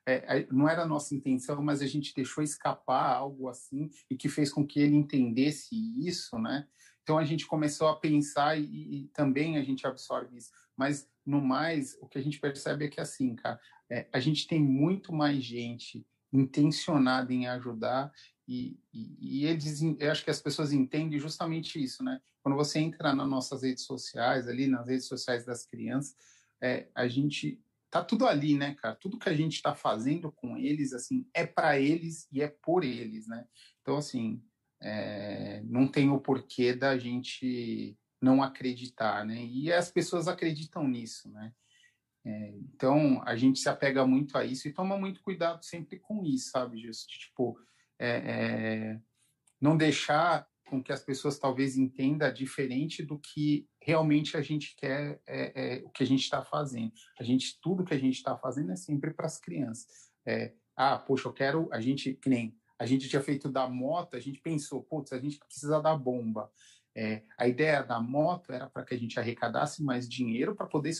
é, 0.07 0.47
não 0.51 0.69
era 0.69 0.83
a 0.83 0.87
nossa 0.87 1.15
intenção, 1.15 1.62
mas 1.62 1.83
a 1.83 1.87
gente 1.87 2.15
deixou 2.15 2.45
escapar 2.45 3.16
algo 3.16 3.49
assim 3.49 3.91
e 4.11 4.16
que 4.16 4.28
fez 4.28 4.53
com 4.53 4.66
que 4.66 4.81
ele 4.81 4.97
entendesse 4.97 5.74
isso, 6.07 6.39
né? 6.39 6.66
Então 7.03 7.19
a 7.19 7.24
gente 7.24 7.47
começou 7.47 7.89
a 7.89 7.97
pensar 7.97 8.59
e, 8.59 8.65
e, 8.65 9.09
também 9.15 9.57
a 9.57 9.62
gente 9.62 9.87
absorve 9.87 10.37
isso. 10.37 10.51
Mas 10.77 11.09
no 11.24 11.41
mais, 11.41 11.97
o 12.01 12.09
que 12.09 12.19
a 12.19 12.23
gente 12.23 12.41
percebe 12.41 12.85
é 12.85 12.89
que 12.89 13.01
assim, 13.01 13.35
cara, 13.37 13.61
é, 13.91 14.09
a 14.12 14.19
gente 14.19 14.47
tem 14.47 14.61
muito 14.61 15.12
mais 15.12 15.43
gente 15.43 16.05
intencionada 16.33 17.33
em 17.33 17.47
ajudar 17.47 18.12
e, 18.47 18.78
e, 18.93 19.40
e, 19.40 19.47
eles, 19.47 19.82
eu 19.82 20.10
acho 20.10 20.24
que 20.24 20.31
as 20.31 20.40
pessoas 20.40 20.73
entendem 20.73 21.18
justamente 21.18 21.82
isso, 21.82 22.05
né? 22.05 22.20
Quando 22.43 22.55
você 22.55 22.78
entra 22.78 23.12
nas 23.12 23.28
nossas 23.28 23.62
redes 23.62 23.85
sociais, 23.85 24.47
ali 24.47 24.68
nas 24.68 24.89
redes 24.89 25.06
sociais 25.06 25.44
das 25.44 25.66
crianças, 25.66 26.16
é, 26.62 26.89
a 26.94 27.09
gente 27.09 27.60
tá 27.90 28.05
tudo 28.05 28.27
ali, 28.27 28.56
né, 28.56 28.74
cara? 28.74 28.94
Tudo 28.94 29.18
que 29.18 29.28
a 29.28 29.35
gente 29.35 29.55
está 29.55 29.74
fazendo 29.74 30.31
com 30.31 30.56
eles, 30.56 30.93
assim, 30.93 31.27
é 31.35 31.44
para 31.44 31.78
eles 31.81 32.28
e 32.31 32.40
é 32.40 32.48
por 32.48 32.85
eles, 32.85 33.27
né? 33.27 33.47
Então, 33.82 33.97
assim, 33.97 34.40
é, 34.81 35.62
não 35.64 35.89
tem 35.89 36.10
o 36.10 36.20
porquê 36.20 36.73
da 36.73 36.97
gente 36.97 37.98
não 38.20 38.43
acreditar, 38.43 39.24
né? 39.24 39.44
E 39.44 39.73
as 39.73 39.90
pessoas 39.90 40.28
acreditam 40.28 40.86
nisso, 40.86 41.28
né? 41.31 41.52
É, 42.24 42.51
então 42.59 43.23
a 43.24 43.36
gente 43.36 43.60
se 43.60 43.68
apega 43.68 44.05
muito 44.05 44.36
a 44.36 44.44
isso 44.44 44.66
e 44.66 44.73
toma 44.73 44.98
muito 44.98 45.23
cuidado 45.23 45.64
sempre 45.64 45.98
com 45.98 46.24
isso, 46.24 46.51
sabe, 46.51 46.81
Justo? 46.81 47.06
Tipo, 47.06 47.56
é, 47.98 48.09
é, 48.09 49.01
não 49.60 49.77
deixar 49.77 50.47
com 50.66 50.82
que 50.82 50.93
as 50.93 51.02
pessoas 51.02 51.39
talvez 51.39 51.77
entendam 51.77 52.32
diferente 52.32 53.02
do 53.02 53.18
que 53.18 53.68
realmente 53.81 54.36
a 54.36 54.43
gente 54.43 54.74
quer, 54.77 55.20
é, 55.27 55.77
é, 55.77 55.82
o 55.85 55.90
que 55.90 56.02
a 56.02 56.06
gente 56.06 56.23
está 56.23 56.43
fazendo. 56.43 56.93
A 57.18 57.23
gente, 57.23 57.59
tudo 57.60 57.85
que 57.85 57.94
a 57.94 57.98
gente 57.98 58.16
está 58.16 58.36
fazendo 58.36 58.73
é 58.73 58.77
sempre 58.77 59.14
para 59.14 59.27
as 59.27 59.39
crianças. 59.39 60.10
É, 60.27 60.52
ah, 60.77 60.98
poxa, 60.98 61.28
eu 61.28 61.32
quero, 61.32 61.68
a 61.73 61.81
gente, 61.81 62.14
que 62.14 62.28
nem 62.28 62.55
a 62.78 62.85
gente 62.85 63.09
tinha 63.09 63.23
feito 63.23 63.48
da 63.48 63.68
moto, 63.68 64.16
a 64.16 64.20
gente 64.20 64.40
pensou, 64.40 64.82
putz, 64.82 65.12
a 65.12 65.18
gente 65.18 65.39
precisa 65.39 65.81
da 65.81 65.97
bomba. 65.97 66.51
É, 66.94 67.23
a 67.39 67.47
ideia 67.47 67.82
da 67.82 68.01
moto 68.01 68.52
era 68.52 68.68
para 68.68 68.85
que 68.85 68.94
a 68.94 68.98
gente 68.98 69.18
arrecadasse 69.20 69.82
mais 69.82 70.09
dinheiro 70.09 70.55
para 70.55 70.66
poder 70.66 70.93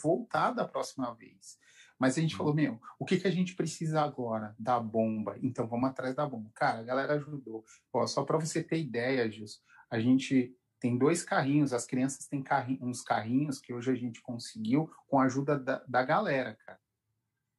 voltar 0.00 0.50
da 0.52 0.66
próxima 0.66 1.14
vez. 1.14 1.58
Mas 1.98 2.18
a 2.18 2.20
gente 2.20 2.36
falou, 2.36 2.54
meu, 2.54 2.80
o 2.98 3.04
que, 3.04 3.18
que 3.18 3.26
a 3.26 3.30
gente 3.30 3.54
precisa 3.54 4.02
agora? 4.02 4.54
Da 4.58 4.78
bomba. 4.78 5.36
Então 5.42 5.66
vamos 5.66 5.88
atrás 5.88 6.14
da 6.14 6.26
bomba. 6.26 6.50
Cara, 6.54 6.80
a 6.80 6.82
galera 6.82 7.14
ajudou. 7.14 7.64
Ó, 7.92 8.06
só 8.06 8.24
para 8.24 8.38
você 8.38 8.62
ter 8.62 8.78
ideia, 8.78 9.30
Gilson, 9.30 9.60
a 9.90 9.98
gente 9.98 10.54
tem 10.78 10.96
dois 10.96 11.24
carrinhos, 11.24 11.72
as 11.72 11.86
crianças 11.86 12.26
têm 12.26 12.42
carrinho, 12.42 12.84
uns 12.84 13.00
carrinhos 13.00 13.58
que 13.58 13.72
hoje 13.72 13.90
a 13.90 13.94
gente 13.94 14.20
conseguiu 14.20 14.90
com 15.06 15.18
a 15.18 15.24
ajuda 15.24 15.58
da, 15.58 15.82
da 15.88 16.02
galera, 16.02 16.54
cara, 16.66 16.78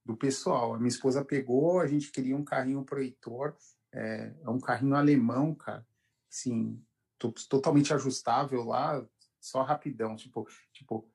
do 0.06 0.16
pessoal. 0.16 0.74
A 0.74 0.78
minha 0.78 0.88
esposa 0.88 1.26
pegou, 1.26 1.80
a 1.80 1.88
gente 1.88 2.12
queria 2.12 2.38
um 2.38 2.44
carrinho 2.44 2.84
pro 2.84 3.02
Heitor, 3.02 3.56
é, 3.94 4.36
é 4.44 4.50
um 4.50 4.60
carrinho 4.60 4.96
alemão, 4.96 5.56
cara, 5.56 5.86
sim, 6.30 6.82
totalmente 7.50 7.94
ajustável 7.94 8.64
lá, 8.64 9.04
só 9.42 9.64
rapidão, 9.64 10.16
tipo, 10.16 10.48
tipo 10.72 11.10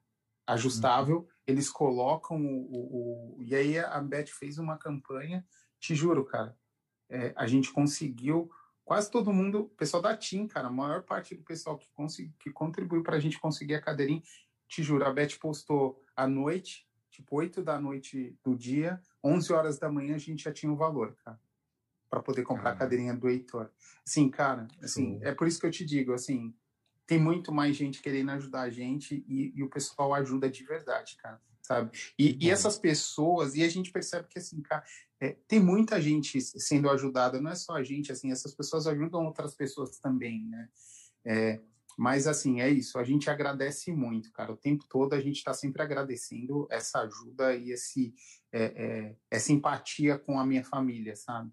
ajustável, 0.47 1.19
uhum. 1.19 1.29
Eles 1.47 1.69
colocam 1.69 2.37
o, 2.45 3.37
o, 3.37 3.39
o, 3.39 3.43
E 3.43 3.55
aí 3.55 3.79
a 3.79 4.01
Beth 4.01 4.29
fez 4.29 4.59
uma 4.59 4.77
campanha, 4.77 5.45
te 5.79 5.95
juro, 5.95 6.25
cara, 6.25 6.57
é, 7.09 7.33
a 7.37 7.47
gente 7.47 7.73
conseguiu 7.73 8.51
quase 8.85 9.11
todo 9.11 9.33
mundo, 9.33 9.63
o 9.63 9.69
pessoal 9.71 10.03
da 10.03 10.17
TIM, 10.17 10.47
cara, 10.47 10.69
a 10.69 10.73
maior 10.73 11.03
parte 11.03 11.35
do 11.35 11.43
pessoal 11.43 11.77
que, 11.77 11.89
consegui, 11.93 12.33
que 12.39 12.51
contribuiu 12.51 13.03
para 13.03 13.17
a 13.17 13.21
gente 13.21 13.39
conseguir 13.39 13.75
a 13.75 13.81
cadeirinha, 13.81 14.23
te 14.69 14.83
juro, 14.83 15.05
a 15.05 15.13
Beth 15.13 15.39
postou 15.41 16.03
à 16.17 16.27
noite, 16.27 16.87
tipo 17.11 17.37
8 17.37 17.63
da 17.63 17.81
noite 17.81 18.37
do 18.43 18.57
dia, 18.57 19.01
11 19.23 19.53
horas 19.53 19.79
da 19.79 19.91
manhã 19.91 20.15
a 20.15 20.19
gente 20.19 20.45
já 20.45 20.53
tinha 20.53 20.73
o 20.73 20.77
valor, 20.77 21.15
cara, 21.25 21.41
para 22.09 22.23
poder 22.23 22.43
comprar 22.43 22.71
a 22.71 22.77
cadeirinha 22.77 23.15
do 23.15 23.29
Heitor. 23.29 23.71
Assim, 24.07 24.29
cara, 24.31 24.67
assim, 24.83 25.19
Sim. 25.19 25.21
é 25.23 25.35
por 25.35 25.47
isso 25.47 25.61
que 25.61 25.67
eu 25.67 25.71
te 25.71 25.85
digo, 25.85 26.13
assim, 26.13 26.55
tem 27.07 27.19
muito 27.19 27.53
mais 27.53 27.77
gente 27.77 28.01
querendo 28.01 28.31
ajudar 28.31 28.63
a 28.63 28.71
gente 28.71 29.25
e, 29.29 29.53
e 29.55 29.63
o 29.63 29.69
pessoal 29.69 30.15
ajuda 30.15 30.49
de 30.49 30.65
verdade, 30.65 31.17
cara, 31.17 31.41
sabe? 31.61 31.91
E, 32.19 32.39
e, 32.41 32.51
essas 32.51 32.79
pessoas, 32.79 33.55
e 33.55 33.63
a 33.63 33.69
gente 33.69 33.91
percebe 33.91 34.29
que, 34.29 34.39
assim, 34.39 34.61
cara, 34.63 34.85
é, 35.21 35.37
tem 35.47 35.61
muita 35.61 36.01
gente 36.01 36.41
sendo 36.41 36.91
ajudada, 36.91 37.41
não 37.41 37.51
é 37.51 37.55
só 37.55 37.75
a 37.75 37.83
gente, 37.83 38.11
assim, 38.11 38.31
essas 38.31 38.55
pessoas 38.55 38.87
ajudam 38.87 39.25
outras 39.25 39.55
pessoas 39.55 39.99
também, 39.99 40.45
né? 40.47 40.69
É, 41.25 41.61
mas, 41.97 42.27
assim, 42.27 42.61
é 42.61 42.69
isso, 42.69 42.99
a 42.99 43.05
gente 43.05 43.29
agradece 43.29 43.93
muito, 43.93 44.33
cara, 44.33 44.53
o 44.53 44.57
tempo 44.57 44.85
todo 44.89 45.13
a 45.13 45.21
gente 45.21 45.37
está 45.37 45.53
sempre 45.53 45.83
agradecendo 45.83 46.67
essa 46.71 47.01
ajuda 47.01 47.55
e 47.55 47.71
esse, 47.71 48.15
é, 48.51 48.65
é, 48.65 49.17
essa 49.31 49.53
empatia 49.53 50.19
com 50.19 50.39
a 50.39 50.47
minha 50.47 50.65
família, 50.65 51.15
sabe? 51.15 51.53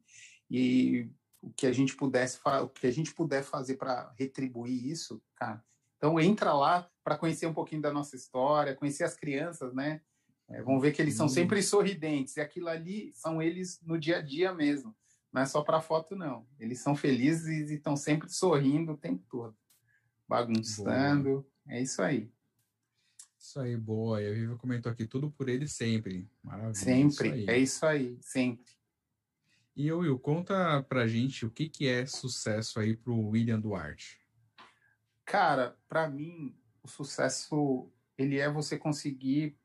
E 0.49 1.09
o 1.41 1.51
que 1.51 1.65
a 1.65 1.71
gente 1.71 1.95
pudesse 1.95 2.39
o 2.43 2.69
que 2.69 2.87
a 2.87 2.91
gente 2.91 3.13
puder 3.13 3.43
fazer 3.43 3.75
para 3.75 4.13
retribuir 4.17 4.85
isso, 4.85 5.21
cara. 5.35 5.63
Então 5.97 6.19
entra 6.19 6.53
lá 6.53 6.89
para 7.03 7.17
conhecer 7.17 7.45
um 7.45 7.53
pouquinho 7.53 7.81
da 7.81 7.91
nossa 7.91 8.15
história, 8.15 8.75
conhecer 8.75 9.03
as 9.03 9.15
crianças, 9.15 9.73
né? 9.73 10.01
É, 10.47 10.61
vão 10.63 10.79
ver 10.79 10.91
que 10.91 11.01
eles 11.01 11.13
são 11.13 11.29
sempre 11.29 11.61
sorridentes 11.61 12.37
e 12.37 12.41
aquilo 12.41 12.69
ali 12.69 13.11
são 13.13 13.41
eles 13.41 13.79
no 13.83 13.99
dia 13.99 14.17
a 14.17 14.21
dia 14.21 14.51
mesmo. 14.53 14.95
Não 15.31 15.43
é 15.43 15.45
só 15.45 15.61
para 15.61 15.79
foto 15.79 16.15
não. 16.15 16.47
Eles 16.59 16.79
são 16.79 16.95
felizes 16.95 17.69
e 17.69 17.75
estão 17.75 17.95
sempre 17.95 18.29
sorrindo 18.29 18.93
o 18.93 18.97
tempo 18.97 19.23
todo, 19.29 19.55
bagunçando. 20.27 21.23
Boa. 21.23 21.45
É 21.67 21.79
isso 21.81 22.01
aí. 22.01 22.31
Isso 23.37 23.59
aí, 23.59 23.77
boa. 23.77 24.21
E 24.21 24.27
a 24.27 24.33
Viva 24.33 24.57
comentou 24.57 24.91
aqui 24.91 25.05
tudo 25.05 25.29
por 25.31 25.47
ele 25.47 25.67
sempre. 25.67 26.27
Maravilha. 26.43 26.73
Sempre. 26.73 27.41
Isso 27.41 27.49
é 27.49 27.57
isso 27.57 27.85
aí, 27.85 28.17
sempre. 28.21 28.78
E 29.79 29.93
Will, 29.93 30.19
conta 30.19 30.83
pra 30.89 31.07
gente 31.07 31.45
o 31.45 31.49
que, 31.49 31.69
que 31.69 31.87
é 31.87 32.05
sucesso 32.05 32.81
aí 32.81 32.97
pro 32.97 33.17
William 33.17 33.57
Duarte. 33.57 34.19
Cara, 35.23 35.79
para 35.87 36.05
mim, 36.09 36.53
o 36.83 36.87
sucesso 36.89 37.89
ele 38.17 38.37
é 38.39 38.51
você 38.51 38.77
conseguir 38.77 39.57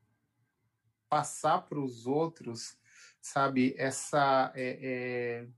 passar 1.08 1.62
para 1.62 1.80
os 1.80 2.06
outros, 2.06 2.78
sabe, 3.20 3.74
essa 3.76 4.52
é, 4.54 5.48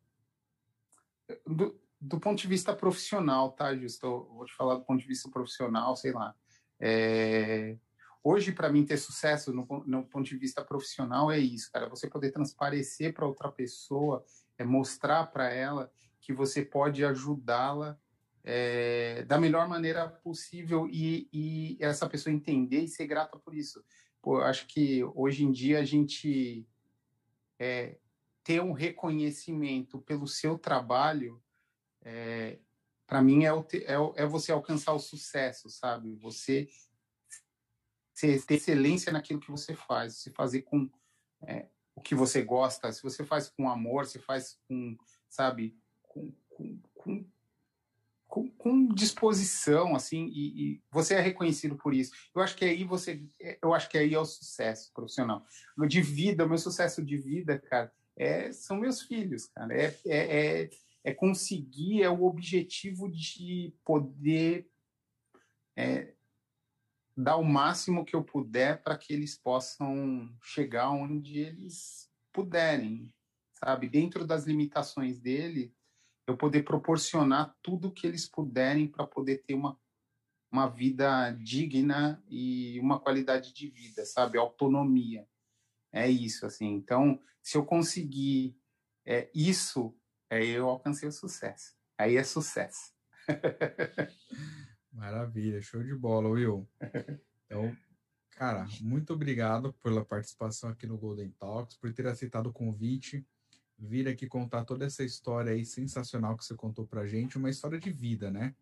é, 1.28 1.36
do, 1.46 1.78
do, 2.00 2.18
ponto 2.18 2.40
de 2.40 2.48
vista 2.48 2.74
profissional, 2.74 3.52
tá, 3.52 3.76
Justo? 3.76 4.24
Vou 4.32 4.46
te 4.46 4.54
falar 4.54 4.76
do 4.76 4.86
ponto 4.86 5.02
de 5.02 5.06
vista 5.06 5.28
profissional, 5.28 5.94
sei 5.96 6.12
lá. 6.12 6.34
É, 6.80 7.76
hoje, 8.24 8.52
para 8.52 8.72
mim, 8.72 8.86
ter 8.86 8.96
sucesso 8.96 9.52
no, 9.52 9.66
no 9.86 10.06
ponto 10.06 10.24
de 10.24 10.38
vista 10.38 10.64
profissional 10.64 11.30
é 11.30 11.38
isso, 11.38 11.70
cara. 11.70 11.90
Você 11.90 12.08
poder 12.08 12.32
transparecer 12.32 13.12
para 13.12 13.26
outra 13.26 13.52
pessoa 13.52 14.24
é 14.58 14.64
mostrar 14.64 15.26
para 15.26 15.52
ela 15.52 15.90
que 16.20 16.32
você 16.32 16.62
pode 16.62 17.04
ajudá-la 17.04 17.98
é, 18.42 19.24
da 19.24 19.38
melhor 19.38 19.68
maneira 19.68 20.08
possível 20.08 20.88
e, 20.88 21.28
e, 21.32 21.76
essa 21.80 22.08
pessoa 22.08 22.32
entender 22.32 22.80
e 22.80 22.88
ser 22.88 23.06
grata 23.06 23.36
por 23.38 23.54
isso. 23.54 23.84
Pô, 24.22 24.40
acho 24.40 24.66
que 24.66 25.02
hoje 25.14 25.44
em 25.44 25.50
dia 25.50 25.80
a 25.80 25.84
gente 25.84 26.66
é, 27.58 27.98
ter 28.44 28.62
um 28.62 28.72
reconhecimento 28.72 29.98
pelo 30.00 30.28
seu 30.28 30.56
trabalho, 30.56 31.42
é, 32.02 32.60
para 33.04 33.20
mim 33.20 33.44
é, 33.44 33.52
o, 33.52 33.66
é, 34.16 34.26
você 34.26 34.52
alcançar 34.52 34.92
o 34.92 35.00
sucesso, 35.00 35.68
sabe? 35.68 36.14
Você 36.16 36.68
ter 38.14 38.40
excelência 38.54 39.12
naquilo 39.12 39.40
que 39.40 39.50
você 39.50 39.74
faz, 39.74 40.18
você 40.18 40.30
fazer 40.30 40.62
com 40.62 40.88
o 41.96 42.00
que 42.00 42.14
você 42.14 42.42
gosta, 42.42 42.92
se 42.92 43.02
você 43.02 43.24
faz 43.24 43.48
com 43.48 43.68
amor, 43.68 44.06
se 44.06 44.18
faz 44.18 44.58
com, 44.68 44.96
sabe, 45.28 45.74
com, 46.02 46.30
com, 46.94 47.24
com, 48.28 48.50
com 48.50 48.88
disposição, 48.88 49.96
assim, 49.96 50.26
e, 50.26 50.74
e, 50.74 50.82
você 50.90 51.14
é 51.14 51.20
reconhecido 51.20 51.74
por 51.74 51.94
isso. 51.94 52.12
Eu 52.34 52.42
acho 52.42 52.54
que 52.54 52.66
aí 52.66 52.84
você, 52.84 53.24
eu 53.62 53.72
acho 53.72 53.88
que 53.88 53.96
aí 53.96 54.12
é 54.12 54.18
o 54.18 54.26
sucesso 54.26 54.92
profissional. 54.92 55.42
De 55.88 56.02
vida, 56.02 56.44
o 56.44 56.48
meu 56.48 56.58
sucesso 56.58 57.02
de 57.02 57.16
vida, 57.16 57.58
cara, 57.58 57.90
é, 58.14 58.52
são 58.52 58.76
meus 58.76 59.00
filhos, 59.00 59.46
cara. 59.46 59.74
É, 59.74 59.96
é, 60.06 60.62
é, 60.62 60.70
é 61.02 61.14
conseguir, 61.14 62.02
é 62.02 62.10
o 62.10 62.24
objetivo 62.24 63.10
de 63.10 63.72
poder 63.82 64.68
é, 65.74 66.12
dar 67.16 67.36
o 67.36 67.44
máximo 67.44 68.04
que 68.04 68.14
eu 68.14 68.22
puder 68.22 68.82
para 68.82 68.98
que 68.98 69.12
eles 69.12 69.38
possam 69.38 70.30
chegar 70.42 70.90
onde 70.90 71.38
eles 71.38 72.10
puderem, 72.32 73.10
sabe? 73.52 73.88
Dentro 73.88 74.26
das 74.26 74.44
limitações 74.44 75.18
dele, 75.18 75.74
eu 76.26 76.36
poder 76.36 76.62
proporcionar 76.64 77.56
tudo 77.62 77.92
que 77.92 78.06
eles 78.06 78.28
puderem 78.28 78.86
para 78.86 79.06
poder 79.06 79.38
ter 79.38 79.54
uma, 79.54 79.80
uma 80.52 80.66
vida 80.68 81.30
digna 81.30 82.22
e 82.28 82.78
uma 82.80 83.00
qualidade 83.00 83.54
de 83.54 83.70
vida, 83.70 84.04
sabe? 84.04 84.36
Autonomia. 84.36 85.26
É 85.90 86.10
isso, 86.10 86.44
assim. 86.44 86.66
Então, 86.66 87.18
se 87.42 87.56
eu 87.56 87.64
conseguir 87.64 88.58
é, 89.06 89.30
isso, 89.34 89.96
aí 90.28 90.50
eu 90.50 90.68
alcancei 90.68 91.08
o 91.08 91.12
sucesso. 91.12 91.74
Aí 91.96 92.16
é 92.16 92.24
sucesso. 92.24 92.92
Maravilha, 94.96 95.60
show 95.60 95.82
de 95.82 95.94
bola, 95.94 96.30
Will. 96.30 96.66
Então, 97.44 97.76
cara, 98.30 98.66
muito 98.80 99.12
obrigado 99.12 99.74
pela 99.74 100.02
participação 100.02 100.70
aqui 100.70 100.86
no 100.86 100.96
Golden 100.96 101.30
Talks, 101.38 101.76
por 101.76 101.92
ter 101.92 102.06
aceitado 102.06 102.46
o 102.46 102.52
convite, 102.52 103.24
vir 103.78 104.08
aqui 104.08 104.26
contar 104.26 104.64
toda 104.64 104.86
essa 104.86 105.04
história 105.04 105.52
aí 105.52 105.66
sensacional 105.66 106.34
que 106.34 106.44
você 106.44 106.54
contou 106.54 106.86
pra 106.86 107.06
gente, 107.06 107.36
uma 107.36 107.50
história 107.50 107.78
de 107.78 107.92
vida, 107.92 108.30
né? 108.30 108.54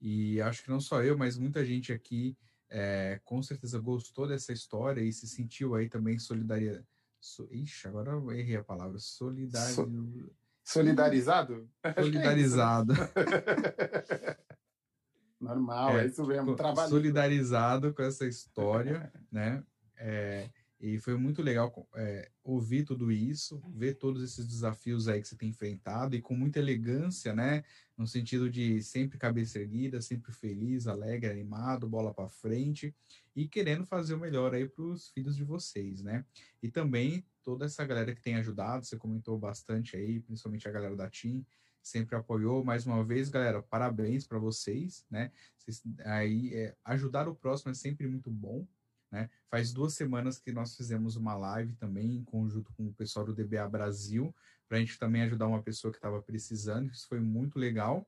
E 0.00 0.40
acho 0.40 0.62
que 0.62 0.70
não 0.70 0.80
só 0.80 1.02
eu, 1.02 1.18
mas 1.18 1.36
muita 1.36 1.64
gente 1.64 1.92
aqui 1.92 2.36
é, 2.70 3.20
com 3.24 3.42
certeza 3.42 3.78
gostou 3.80 4.28
dessa 4.28 4.52
história 4.52 5.00
e 5.00 5.12
se 5.12 5.26
sentiu 5.26 5.74
aí 5.74 5.88
também 5.88 6.16
solidaria. 6.16 6.86
So... 7.20 7.48
Ixi, 7.50 7.88
agora 7.88 8.12
eu 8.12 8.32
errei 8.32 8.56
a 8.56 8.64
palavra. 8.64 8.98
Solidário. 9.00 9.74
So... 9.74 10.32
Solidarizado? 10.64 11.68
Solidarizado. 11.98 12.94
Normal, 15.42 15.98
é, 15.98 16.04
é 16.04 16.06
isso 16.06 16.24
mesmo. 16.24 16.54
Trabalho. 16.54 16.88
Solidarizado 16.88 17.92
com 17.92 18.02
essa 18.02 18.24
história, 18.24 19.12
né? 19.30 19.62
É, 19.96 20.48
e 20.80 20.98
foi 20.98 21.16
muito 21.16 21.42
legal 21.42 21.88
é, 21.94 22.28
ouvir 22.42 22.84
tudo 22.84 23.12
isso, 23.12 23.62
ver 23.72 23.94
todos 23.94 24.22
esses 24.22 24.46
desafios 24.46 25.06
aí 25.06 25.20
que 25.20 25.28
você 25.28 25.36
tem 25.36 25.48
enfrentado 25.48 26.16
e 26.16 26.20
com 26.20 26.34
muita 26.34 26.58
elegância, 26.58 27.32
né? 27.32 27.64
No 27.96 28.06
sentido 28.06 28.50
de 28.50 28.82
sempre 28.82 29.18
cabeça 29.18 29.60
erguida, 29.60 30.00
sempre 30.00 30.32
feliz, 30.32 30.86
alegre, 30.86 31.30
animado, 31.30 31.88
bola 31.88 32.12
para 32.12 32.28
frente 32.28 32.94
e 33.34 33.46
querendo 33.46 33.86
fazer 33.86 34.14
o 34.14 34.18
melhor 34.18 34.54
aí 34.54 34.68
para 34.68 34.84
os 34.84 35.08
filhos 35.10 35.36
de 35.36 35.44
vocês, 35.44 36.02
né? 36.02 36.24
E 36.62 36.68
também 36.68 37.24
toda 37.42 37.64
essa 37.64 37.84
galera 37.84 38.14
que 38.14 38.22
tem 38.22 38.34
ajudado, 38.36 38.84
você 38.84 38.96
comentou 38.96 39.38
bastante 39.38 39.96
aí, 39.96 40.20
principalmente 40.20 40.68
a 40.68 40.72
galera 40.72 40.96
da 40.96 41.08
TIM, 41.08 41.44
sempre 41.82 42.16
apoiou. 42.16 42.64
Mais 42.64 42.86
uma 42.86 43.04
vez, 43.04 43.28
galera, 43.28 43.62
parabéns 43.62 44.26
para 44.26 44.38
vocês, 44.38 45.04
né? 45.10 45.32
Vocês, 45.58 45.82
aí, 46.04 46.54
é, 46.54 46.76
ajudar 46.84 47.28
o 47.28 47.34
próximo 47.34 47.72
é 47.72 47.74
sempre 47.74 48.06
muito 48.06 48.30
bom, 48.30 48.66
né? 49.10 49.28
Faz 49.50 49.72
duas 49.72 49.94
semanas 49.94 50.38
que 50.38 50.52
nós 50.52 50.76
fizemos 50.76 51.16
uma 51.16 51.34
live 51.34 51.74
também, 51.74 52.16
em 52.16 52.24
conjunto 52.24 52.72
com 52.74 52.86
o 52.86 52.94
pessoal 52.94 53.26
do 53.26 53.34
DBA 53.34 53.68
Brasil, 53.68 54.34
para 54.68 54.78
a 54.78 54.80
gente 54.80 54.98
também 54.98 55.22
ajudar 55.22 55.46
uma 55.46 55.62
pessoa 55.62 55.90
que 55.90 55.98
estava 55.98 56.22
precisando. 56.22 56.90
Isso 56.90 57.06
foi 57.08 57.20
muito 57.20 57.58
legal. 57.58 58.06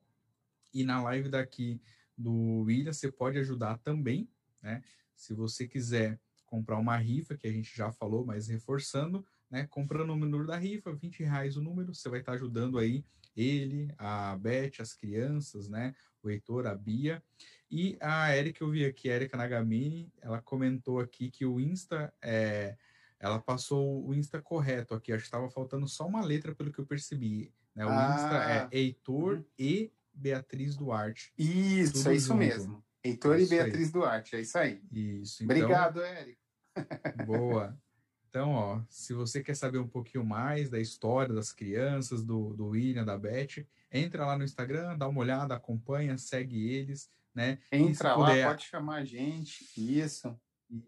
E 0.73 0.85
na 0.85 1.03
live 1.03 1.29
daqui 1.29 1.81
do 2.17 2.63
William, 2.63 2.93
você 2.93 3.11
pode 3.11 3.39
ajudar 3.39 3.79
também, 3.79 4.29
né? 4.63 4.83
Se 5.17 5.35
você 5.35 5.67
quiser 5.67 6.19
comprar 6.47 6.79
uma 6.79 6.97
rifa, 6.97 7.37
que 7.37 7.47
a 7.47 7.53
gente 7.53 7.77
já 7.77 7.91
falou, 7.93 8.25
mas 8.25 8.49
reforçando, 8.49 9.27
né? 9.51 9.67
Comprando 9.71 10.11
o 10.11 10.17
número 10.17 10.47
da 10.47 10.57
rifa, 10.57 10.93
20 10.93 11.23
reais 11.23 11.57
o 11.57 11.63
número, 11.63 11.95
você 11.95 12.09
vai 12.09 12.21
estar 12.21 12.33
ajudando 12.33 12.79
aí 12.79 13.05
ele, 13.37 13.93
a 13.99 14.37
Beth, 14.37 14.81
as 14.81 14.95
crianças, 14.95 15.69
né? 15.69 15.95
O 16.23 16.31
Heitor, 16.31 16.67
a 16.67 16.75
Bia. 16.75 17.23
E 17.71 17.97
a 18.01 18.35
Erika, 18.37 18.63
eu 18.63 18.71
vi 18.71 18.85
aqui, 18.85 19.11
a 19.11 19.17
Erika 19.17 19.37
Nagamini, 19.37 20.13
ela 20.23 20.41
comentou 20.41 21.01
aqui 21.01 21.31
que 21.31 21.45
o 21.45 21.61
Insta 21.61 22.13
é. 22.23 22.77
Ela 23.19 23.39
passou 23.39 24.07
o 24.07 24.15
Insta 24.15 24.41
correto 24.41 24.95
aqui, 24.95 25.13
acho 25.13 25.23
que 25.23 25.29
estava 25.29 25.49
faltando 25.49 25.89
só 25.89 26.07
uma 26.07 26.23
letra, 26.23 26.55
pelo 26.55 26.71
que 26.71 26.79
eu 26.79 26.87
percebi. 26.87 27.51
Né? 27.75 27.85
O 27.85 27.89
ah. 27.89 28.15
Insta 28.15 28.53
é 28.53 28.79
Heitor 28.79 29.37
uhum. 29.37 29.45
e 29.59 29.93
Beatriz 30.13 30.77
Duarte. 30.77 31.33
Isso, 31.39 32.09
é 32.09 32.15
isso 32.15 32.29
junto. 32.29 32.39
mesmo. 32.39 32.85
Heitor 33.03 33.39
isso 33.39 33.53
e 33.53 33.57
Beatriz 33.57 33.87
aí. 33.87 33.93
Duarte, 33.93 34.37
é 34.37 34.41
isso 34.41 34.59
aí. 34.59 34.83
Isso. 34.93 35.43
Então, 35.43 35.57
Obrigado, 35.57 36.03
Érico. 36.03 36.41
Boa. 37.27 37.79
Então, 38.35 38.51
ó, 38.51 38.83
se 38.89 39.15
você 39.15 39.45
quer 39.45 39.55
saber 39.55 39.79
um 39.79 39.87
pouquinho 39.87 40.25
mais 40.25 40.69
da 40.69 40.81
história 40.81 41.33
das 41.33 41.53
crianças, 41.53 42.25
do, 42.25 42.53
do 42.53 42.71
William, 42.71 43.05
da 43.05 43.17
Beth, 43.17 43.65
entra 43.93 44.27
lá 44.27 44.37
no 44.37 44.43
Instagram, 44.43 44.99
dá 44.99 45.07
uma 45.07 45.21
olhada, 45.21 45.55
acompanha, 45.55 46.19
segue 46.19 46.69
eles, 46.69 47.09
né? 47.33 47.61
Entra 47.71 48.17
lá, 48.17 48.27
puder... 48.27 48.49
pode 48.49 48.65
chamar 48.65 48.97
a 48.97 49.05
gente, 49.05 49.65
isso. 49.79 50.37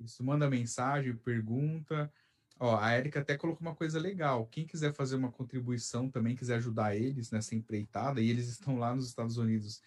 Isso, 0.00 0.24
manda 0.24 0.50
mensagem, 0.50 1.14
pergunta. 1.14 2.12
Ó, 2.58 2.76
a 2.76 2.98
Erika 2.98 3.20
até 3.20 3.36
colocou 3.36 3.64
uma 3.64 3.76
coisa 3.76 4.00
legal. 4.00 4.46
Quem 4.46 4.66
quiser 4.66 4.92
fazer 4.92 5.14
uma 5.14 5.30
contribuição 5.30 6.10
também, 6.10 6.34
quiser 6.34 6.56
ajudar 6.56 6.96
eles 6.96 7.30
nessa 7.30 7.54
empreitada, 7.54 8.20
e 8.20 8.28
eles 8.28 8.48
estão 8.58 8.76
lá 8.76 8.92
nos 8.92 9.06
Estados 9.06 9.36
Unidos 9.36 9.80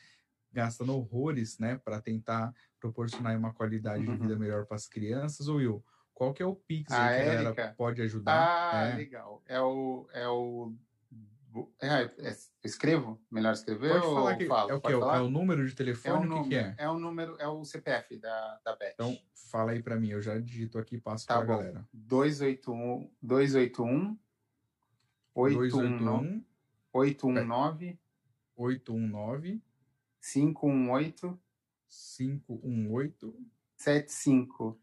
gastando 0.49 0.95
horrores, 0.95 1.59
né, 1.59 1.75
para 1.75 1.99
tentar 1.99 2.55
proporcionar 2.79 3.37
uma 3.37 3.53
qualidade 3.53 4.05
uhum. 4.05 4.13
de 4.13 4.21
vida 4.21 4.37
melhor 4.39 4.65
para 4.65 4.77
as 4.77 4.87
crianças. 4.87 5.49
Ou 5.49 5.57
Will, 5.57 5.83
qual 6.19 6.33
que 6.33 6.43
é 6.43 6.45
o 6.45 6.53
Pix 6.53 6.91
a, 6.91 6.97
que 6.97 7.01
a 7.01 7.25
galera 7.25 7.73
pode 7.77 8.01
ajudar? 8.01 8.73
Ah, 8.73 8.89
é. 8.89 8.95
legal. 8.95 9.41
É 9.47 9.61
o, 9.61 10.05
é 10.11 10.27
o 10.27 10.73
é, 11.81 12.03
é, 12.03 12.37
escrevo? 12.61 13.17
Melhor 13.31 13.53
escrever 13.53 14.01
Pode 14.01 14.13
falar 14.13 14.35
que 14.35 14.45
falo? 14.45 14.69
É 14.69 14.73
o 14.75 14.81
que? 14.81 14.91
É 14.91 14.97
o 14.97 15.29
número 15.29 15.65
de 15.65 15.73
telefone? 15.73 16.13
É 16.13 16.19
o, 16.19 16.23
número, 16.25 16.43
que, 16.43 16.49
que 16.49 16.55
é? 16.55 16.75
É 16.77 16.89
o 16.89 16.99
número, 16.99 17.37
é 17.39 17.47
o 17.47 17.63
CPF 17.63 18.17
da, 18.17 18.59
da 18.65 18.75
Beth. 18.75 18.91
Então, 18.95 19.17
fala 19.49 19.71
aí 19.71 19.81
para 19.81 19.95
mim, 19.95 20.09
eu 20.09 20.21
já 20.21 20.37
digito 20.37 20.77
aqui 20.77 20.97
e 20.97 20.99
passo 20.99 21.25
tá 21.25 21.35
para 21.35 21.43
a 21.43 21.57
galera. 21.57 21.87
281 21.93 23.09
281 23.21 24.17
819 25.33 26.45
819 26.91 27.97
819 28.57 29.63
518 30.19 31.39
518 31.87 33.35
75 33.77 34.77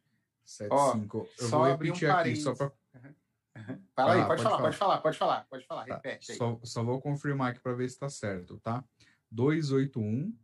75. 0.46 1.28
eu 1.38 1.48
vou 1.48 1.64
repetir 1.64 2.08
um 2.08 2.12
aqui 2.12 2.36
só 2.36 2.54
para 2.54 2.72
Fala 3.94 4.12
aí, 4.12 4.18
pode, 4.18 4.28
pode, 4.28 4.42
falar, 4.42 4.56
falar, 4.56 4.62
pode 4.62 4.76
falar, 4.76 4.98
pode 5.00 5.16
falar, 5.16 5.46
pode 5.48 5.66
falar, 5.66 5.86
tá. 5.86 5.94
repete 5.94 6.32
aí. 6.32 6.38
Só, 6.38 6.60
só 6.62 6.84
vou 6.84 7.00
confirmar 7.00 7.52
aqui 7.52 7.60
para 7.60 7.72
ver 7.72 7.88
se 7.88 7.94
está 7.94 8.08
certo, 8.08 8.60
tá? 8.60 8.84
281 9.30 10.36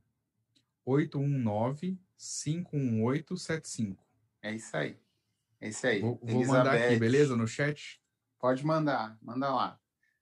819 0.84 2.00
51875. 2.16 4.02
É 4.42 4.52
isso 4.52 4.76
aí. 4.76 4.98
É 5.60 5.68
isso 5.68 5.86
aí. 5.86 6.00
Vou, 6.00 6.18
vou 6.22 6.46
mandar 6.46 6.74
aqui, 6.74 6.96
beleza? 6.96 7.36
No 7.36 7.46
chat? 7.46 8.02
Pode 8.38 8.64
mandar, 8.66 9.16
manda 9.22 9.54
lá. 9.54 9.78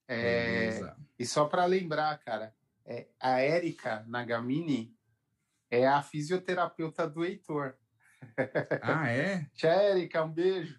É, 0.06 0.92
e 1.18 1.24
só 1.24 1.46
para 1.46 1.64
lembrar, 1.64 2.18
cara, 2.18 2.54
é, 2.84 3.06
a 3.20 3.38
Érica 3.40 4.04
Nagamini 4.08 4.94
é 5.70 5.86
a 5.86 6.02
fisioterapeuta 6.02 7.08
do 7.08 7.24
Heitor. 7.24 7.76
Ah, 8.82 9.08
é? 9.10 9.46
Tia 9.54 9.70
Érica, 9.70 10.24
um 10.24 10.30
beijo. 10.30 10.78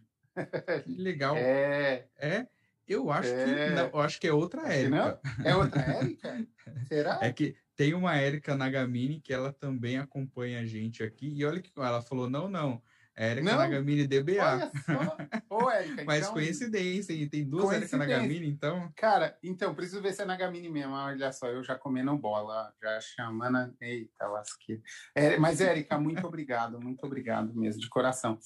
Que 0.84 0.96
legal. 0.96 1.36
É. 1.38 2.08
É? 2.18 2.48
Eu 2.88 3.10
acho 3.12 3.30
é... 3.30 3.46
que 3.46 3.76
não, 3.76 3.88
eu 3.88 4.00
acho 4.02 4.20
que 4.20 4.28
é 4.28 4.34
outra 4.34 4.68
Érica. 4.74 5.20
É 5.44 5.56
outra 5.56 5.82
Érica? 5.82 6.48
Será? 6.88 7.20
É 7.22 7.32
que 7.32 7.56
tem 7.76 7.94
uma 7.94 8.16
Érica 8.16 8.56
Nagamini 8.56 9.22
que 9.22 9.34
ela 9.34 9.54
também 9.54 9.98
acompanha 9.98 10.60
a 10.60 10.66
gente 10.66 11.04
aqui. 11.04 11.34
E 11.34 11.46
olha 11.46 11.62
que 11.62 11.72
ela 11.78 12.02
falou: 12.02 12.30
não, 12.30 12.50
não. 12.50 12.82
Érica 13.16 13.56
Nagamini 13.56 14.08
DBA. 14.08 14.42
Olha 14.42 14.72
só. 14.86 15.56
Ô, 15.56 15.70
Érica, 15.70 16.04
Mas 16.06 16.22
então... 16.22 16.34
coincidência, 16.34 17.14
hein? 17.14 17.28
Tem 17.28 17.48
duas 17.48 17.72
Érica 17.72 17.98
Nagamini, 17.98 18.48
então. 18.48 18.92
Cara, 18.96 19.38
então, 19.44 19.76
preciso 19.76 20.02
ver 20.02 20.14
se 20.14 20.22
é 20.22 20.26
Nagamini 20.26 20.70
mesmo. 20.70 20.94
Olha 20.94 21.32
só, 21.32 21.48
eu 21.48 21.64
já 21.64 21.76
comendo 21.78 22.18
bola, 22.18 22.74
já 22.82 23.00
chamando. 23.02 23.76
Eita, 23.82 24.28
lasqueira. 24.28 24.82
É, 25.14 25.38
mas, 25.38 25.60
Érica, 25.62 25.98
muito 26.00 26.26
obrigado, 26.26 26.80
muito 26.80 27.06
obrigado 27.06 27.54
mesmo, 27.54 27.82
de 27.82 27.90
coração. 27.90 28.40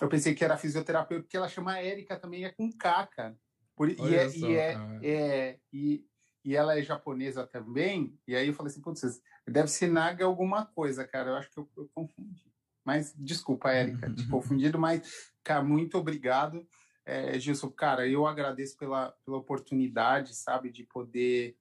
Eu 0.00 0.08
pensei 0.08 0.34
que 0.34 0.44
era 0.44 0.56
fisioterapeuta, 0.56 1.24
porque 1.24 1.36
ela 1.36 1.48
chama 1.48 1.78
Érica 1.78 2.18
também, 2.18 2.44
é 2.44 2.50
com 2.50 2.70
K, 2.70 3.06
cara. 3.08 3.36
Por, 3.74 3.90
e, 3.90 4.14
é, 4.14 4.28
e, 4.28 4.54
é, 4.54 4.74
ah. 4.74 5.00
é, 5.02 5.58
e, 5.72 6.06
e 6.44 6.54
ela 6.54 6.78
é 6.78 6.82
japonesa 6.82 7.46
também, 7.46 8.16
e 8.26 8.36
aí 8.36 8.48
eu 8.48 8.54
falei 8.54 8.70
assim, 8.70 8.82
putz, 8.82 9.20
deve 9.48 9.68
ser 9.68 9.88
Naga 9.88 10.24
alguma 10.24 10.66
coisa, 10.66 11.06
cara. 11.06 11.30
Eu 11.30 11.36
acho 11.36 11.50
que 11.50 11.58
eu, 11.58 11.68
eu 11.76 11.90
confundi. 11.94 12.51
Mas 12.84 13.14
desculpa, 13.16 13.70
Érica, 13.70 14.12
te 14.12 14.26
confundido, 14.28 14.78
mas, 14.78 15.32
cara, 15.42 15.62
muito 15.62 15.96
obrigado. 15.98 16.66
É, 17.04 17.38
Gilson, 17.38 17.70
cara, 17.70 18.06
eu 18.06 18.26
agradeço 18.26 18.76
pela, 18.76 19.12
pela 19.24 19.38
oportunidade, 19.38 20.34
sabe, 20.34 20.70
de 20.70 20.84
poder 20.84 21.56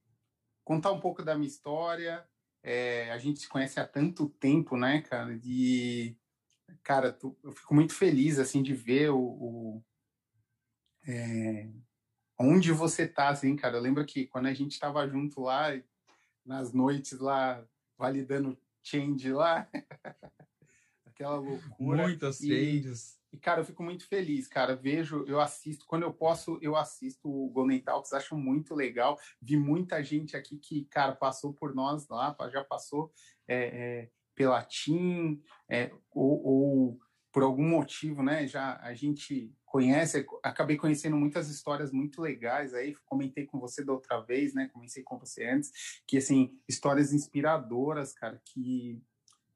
contar 0.63 0.91
um 0.91 0.99
pouco 0.99 1.23
da 1.23 1.35
minha 1.35 1.47
história. 1.47 2.25
É, 2.63 3.11
a 3.11 3.17
gente 3.17 3.39
se 3.39 3.49
conhece 3.49 3.79
há 3.79 3.87
tanto 3.87 4.29
tempo, 4.29 4.77
né, 4.77 5.01
cara? 5.01 5.39
E, 5.43 6.15
cara, 6.83 7.11
tu, 7.11 7.35
eu 7.43 7.51
fico 7.51 7.73
muito 7.73 7.93
feliz, 7.93 8.37
assim, 8.37 8.61
de 8.61 8.73
ver 8.73 9.09
o, 9.09 9.19
o 9.19 9.83
é, 11.07 11.67
onde 12.39 12.71
você 12.71 13.07
tá, 13.07 13.29
assim, 13.29 13.55
cara. 13.55 13.77
Eu 13.77 13.81
lembro 13.81 14.05
que 14.05 14.27
quando 14.27 14.47
a 14.47 14.53
gente 14.53 14.73
estava 14.73 15.07
junto 15.07 15.41
lá, 15.41 15.69
nas 16.45 16.73
noites 16.73 17.19
lá, 17.19 17.63
validando 17.97 18.57
change 18.83 19.31
lá, 19.31 19.67
aquela 21.21 21.37
loucura. 21.37 22.03
Muitas 22.03 22.37
changes. 22.37 23.19
E, 23.31 23.37
cara, 23.37 23.61
eu 23.61 23.65
fico 23.65 23.81
muito 23.81 24.07
feliz, 24.07 24.47
cara. 24.47 24.75
Vejo, 24.75 25.23
eu 25.25 25.39
assisto, 25.39 25.85
quando 25.85 26.03
eu 26.03 26.13
posso, 26.13 26.59
eu 26.61 26.75
assisto 26.75 27.29
o 27.29 27.49
Golden 27.49 27.79
Talks, 27.79 28.11
acho 28.11 28.35
muito 28.35 28.75
legal. 28.75 29.17
Vi 29.41 29.55
muita 29.55 30.03
gente 30.03 30.35
aqui 30.35 30.57
que, 30.57 30.85
cara, 30.85 31.15
passou 31.15 31.53
por 31.53 31.73
nós 31.73 32.07
lá, 32.09 32.35
já 32.51 32.63
passou 32.63 33.11
é, 33.47 33.55
é, 33.55 34.09
pela 34.35 34.61
TIM, 34.63 35.41
é, 35.69 35.91
ou, 36.11 36.45
ou, 36.45 36.99
por 37.31 37.43
algum 37.43 37.67
motivo, 37.69 38.21
né? 38.21 38.45
Já 38.45 38.77
a 38.81 38.93
gente 38.93 39.55
conhece, 39.63 40.25
acabei 40.43 40.75
conhecendo 40.75 41.15
muitas 41.15 41.49
histórias 41.49 41.93
muito 41.93 42.21
legais 42.21 42.73
aí, 42.73 42.93
comentei 43.05 43.45
com 43.45 43.57
você 43.57 43.85
da 43.85 43.93
outra 43.93 44.19
vez, 44.19 44.53
né? 44.53 44.69
Comecei 44.73 45.03
com 45.03 45.17
você 45.17 45.45
antes, 45.45 45.71
que, 46.05 46.17
assim, 46.17 46.59
histórias 46.67 47.13
inspiradoras, 47.13 48.11
cara, 48.11 48.41
que 48.43 49.01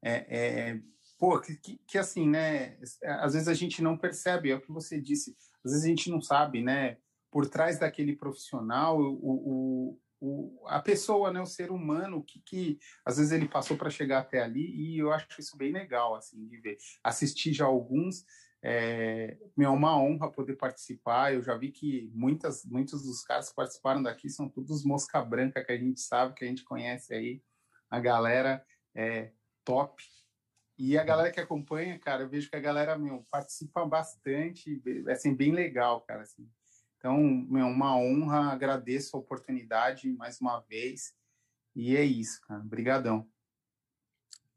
é, 0.00 0.70
é 0.70 0.80
pô, 1.18 1.40
que, 1.40 1.56
que, 1.56 1.80
que, 1.86 1.98
assim, 1.98 2.28
né? 2.28 2.78
Às 3.04 3.34
vezes 3.34 3.48
a 3.48 3.54
gente 3.54 3.82
não 3.82 3.96
percebe, 3.96 4.50
é 4.50 4.54
o 4.56 4.60
que 4.60 4.72
você 4.72 5.00
disse, 5.00 5.36
às 5.64 5.72
vezes 5.72 5.84
a 5.84 5.88
gente 5.88 6.10
não 6.10 6.20
sabe, 6.20 6.62
né? 6.62 6.98
Por 7.30 7.48
trás 7.48 7.78
daquele 7.78 8.14
profissional, 8.14 8.98
o, 9.00 9.18
o, 9.20 10.00
o 10.20 10.66
a 10.68 10.80
pessoa, 10.80 11.32
né? 11.32 11.40
O 11.40 11.46
ser 11.46 11.70
humano, 11.70 12.22
que, 12.22 12.40
que 12.40 12.78
às 13.04 13.16
vezes 13.16 13.32
ele 13.32 13.48
passou 13.48 13.76
para 13.76 13.90
chegar 13.90 14.20
até 14.20 14.42
ali, 14.42 14.74
e 14.74 14.98
eu 14.98 15.12
acho 15.12 15.40
isso 15.40 15.56
bem 15.56 15.72
legal, 15.72 16.14
assim, 16.14 16.46
de 16.46 16.58
ver. 16.58 16.76
Assistir 17.02 17.52
já 17.52 17.64
alguns, 17.64 18.24
é, 18.62 19.36
é 19.58 19.68
uma 19.68 19.96
honra 19.96 20.30
poder 20.30 20.56
participar. 20.56 21.32
Eu 21.32 21.42
já 21.42 21.56
vi 21.56 21.70
que 21.70 22.10
muitas, 22.14 22.64
muitos 22.64 23.04
dos 23.04 23.22
caras 23.22 23.48
que 23.48 23.54
participaram 23.54 24.02
daqui 24.02 24.28
são 24.28 24.48
todos 24.48 24.84
mosca 24.84 25.22
branca 25.22 25.64
que 25.64 25.72
a 25.72 25.78
gente 25.78 26.00
sabe, 26.00 26.34
que 26.34 26.44
a 26.44 26.48
gente 26.48 26.64
conhece 26.64 27.14
aí, 27.14 27.42
a 27.90 28.00
galera 28.00 28.64
é 28.94 29.30
top. 29.64 30.02
E 30.78 30.98
a 30.98 31.04
galera 31.04 31.32
que 31.32 31.40
acompanha, 31.40 31.98
cara, 31.98 32.24
eu 32.24 32.28
vejo 32.28 32.50
que 32.50 32.56
a 32.56 32.60
galera, 32.60 32.98
meu, 32.98 33.24
participa 33.30 33.84
bastante, 33.86 34.82
é 35.06 35.12
assim, 35.12 35.34
bem 35.34 35.52
legal, 35.52 36.02
cara, 36.02 36.22
assim. 36.22 36.46
Então, 36.98 37.18
meu, 37.22 37.66
uma 37.66 37.96
honra, 37.96 38.52
agradeço 38.52 39.16
a 39.16 39.20
oportunidade 39.20 40.12
mais 40.12 40.40
uma 40.40 40.60
vez. 40.60 41.14
E 41.74 41.96
é 41.96 42.02
isso, 42.02 42.40
cara. 42.42 42.60
Obrigadão. 42.60 43.26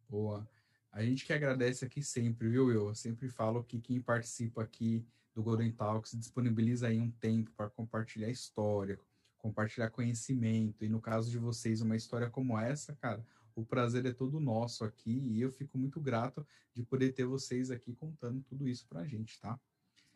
Boa. 0.10 0.48
A 0.92 1.04
gente 1.04 1.26
que 1.26 1.32
agradece 1.32 1.86
aqui 1.86 2.02
sempre, 2.02 2.50
viu, 2.50 2.72
eu? 2.72 2.88
Eu 2.88 2.96
sempre 2.96 3.30
falo 3.30 3.64
que 3.64 3.80
quem 3.80 4.02
participa 4.02 4.64
aqui 4.64 5.06
do 5.36 5.44
Golden 5.44 5.72
Talks 5.72 6.18
disponibiliza 6.18 6.88
aí 6.88 7.00
um 7.00 7.12
tempo 7.12 7.52
para 7.52 7.70
compartilhar 7.70 8.30
história, 8.30 9.00
compartilhar 9.38 9.90
conhecimento. 9.92 10.84
E 10.84 10.90
no 10.90 11.00
caso 11.00 11.30
de 11.30 11.38
vocês, 11.38 11.82
uma 11.82 11.96
história 11.96 12.30
como 12.30 12.58
essa, 12.58 12.96
cara, 12.96 13.24
o 13.60 13.66
prazer 13.66 14.06
é 14.06 14.12
todo 14.12 14.40
nosso 14.40 14.84
aqui 14.84 15.12
e 15.12 15.42
eu 15.42 15.52
fico 15.52 15.78
muito 15.78 16.00
grato 16.00 16.46
de 16.74 16.84
poder 16.84 17.14
ter 17.14 17.26
vocês 17.26 17.72
aqui 17.72 17.94
contando 17.94 18.42
tudo 18.44 18.68
isso 18.68 18.88
para 18.88 19.02
a 19.02 19.06
gente, 19.06 19.40
tá? 19.40 19.60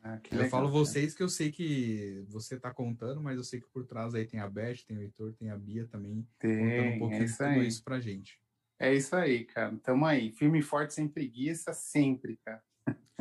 Ah, 0.02 0.20
eu 0.32 0.38
legal, 0.38 0.50
falo 0.50 0.70
vocês 0.70 1.16
que 1.16 1.24
eu 1.24 1.30
sei 1.30 1.50
que 1.50 2.26
você 2.28 2.56
está 2.56 2.74
contando, 2.74 3.22
mas 3.22 3.38
eu 3.38 3.44
sei 3.44 3.62
que 3.62 3.68
por 3.70 3.86
trás 3.86 4.14
aí 4.14 4.26
tem 4.26 4.40
a 4.40 4.50
Beth, 4.50 4.84
tem 4.86 4.98
o 4.98 5.02
Heitor, 5.02 5.34
tem 5.34 5.50
a 5.50 5.58
Bia 5.58 5.88
também 5.88 6.28
tem, 6.38 6.58
contando 6.58 6.96
um 6.96 7.00
pouquinho 7.00 7.24
é 7.24 7.26
de 7.26 7.38
tudo 7.38 7.48
aí. 7.48 7.68
isso 7.68 7.84
pra 7.84 8.00
gente. 8.02 8.40
É 8.78 8.94
isso 8.94 9.16
aí, 9.16 9.46
cara. 9.46 9.78
Tamo 9.78 10.06
aí. 10.06 10.32
Firme 10.32 10.60
e 10.60 10.62
forte 10.62 10.94
sem 10.94 11.08
preguiça, 11.08 11.72
sempre, 11.72 12.38
cara. 12.44 12.62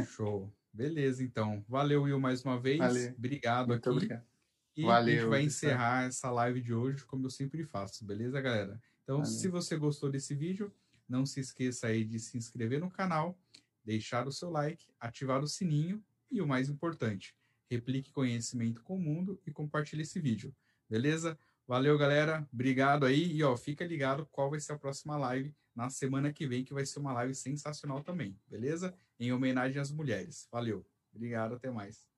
Show. 0.04 0.52
Beleza, 0.72 1.22
então. 1.22 1.64
Valeu, 1.68 2.02
Will, 2.02 2.18
mais 2.18 2.44
uma 2.44 2.58
vez. 2.58 2.78
Valeu. 2.78 3.14
Obrigado 3.16 3.68
Muito 3.68 3.88
aqui. 3.88 3.96
Obrigado. 3.96 4.24
E 4.76 4.82
Valeu, 4.82 5.14
a 5.14 5.18
gente 5.18 5.28
vai 5.28 5.42
encerrar 5.42 6.04
essa 6.04 6.30
live 6.30 6.60
de 6.60 6.72
hoje, 6.72 7.04
como 7.04 7.26
eu 7.26 7.30
sempre 7.30 7.62
faço, 7.64 8.06
beleza, 8.06 8.40
galera? 8.40 8.80
Então, 9.02 9.18
Valeu. 9.18 9.30
se 9.30 9.48
você 9.48 9.76
gostou 9.76 10.10
desse 10.10 10.34
vídeo, 10.34 10.72
não 11.08 11.26
se 11.26 11.40
esqueça 11.40 11.88
aí 11.88 12.04
de 12.04 12.18
se 12.18 12.36
inscrever 12.36 12.80
no 12.80 12.90
canal, 12.90 13.38
deixar 13.84 14.26
o 14.26 14.32
seu 14.32 14.50
like, 14.50 14.86
ativar 14.98 15.42
o 15.42 15.46
sininho 15.46 16.02
e 16.30 16.40
o 16.40 16.46
mais 16.46 16.68
importante, 16.68 17.36
replique 17.70 18.12
conhecimento 18.12 18.82
com 18.82 18.96
o 18.96 19.00
mundo 19.00 19.40
e 19.46 19.50
compartilhe 19.50 20.02
esse 20.02 20.20
vídeo, 20.20 20.54
beleza? 20.88 21.38
Valeu, 21.66 21.96
galera. 21.96 22.46
Obrigado 22.52 23.06
aí. 23.06 23.32
E 23.32 23.42
ó, 23.42 23.56
fica 23.56 23.84
ligado 23.84 24.26
qual 24.26 24.50
vai 24.50 24.60
ser 24.60 24.72
a 24.72 24.78
próxima 24.78 25.16
live 25.16 25.54
na 25.74 25.88
semana 25.88 26.32
que 26.32 26.46
vem, 26.46 26.64
que 26.64 26.74
vai 26.74 26.84
ser 26.84 26.98
uma 26.98 27.12
live 27.12 27.34
sensacional 27.34 28.02
também, 28.02 28.38
beleza? 28.48 28.94
Em 29.18 29.32
homenagem 29.32 29.80
às 29.80 29.90
mulheres. 29.90 30.48
Valeu. 30.50 30.84
Obrigado, 31.14 31.54
até 31.54 31.70
mais. 31.70 32.11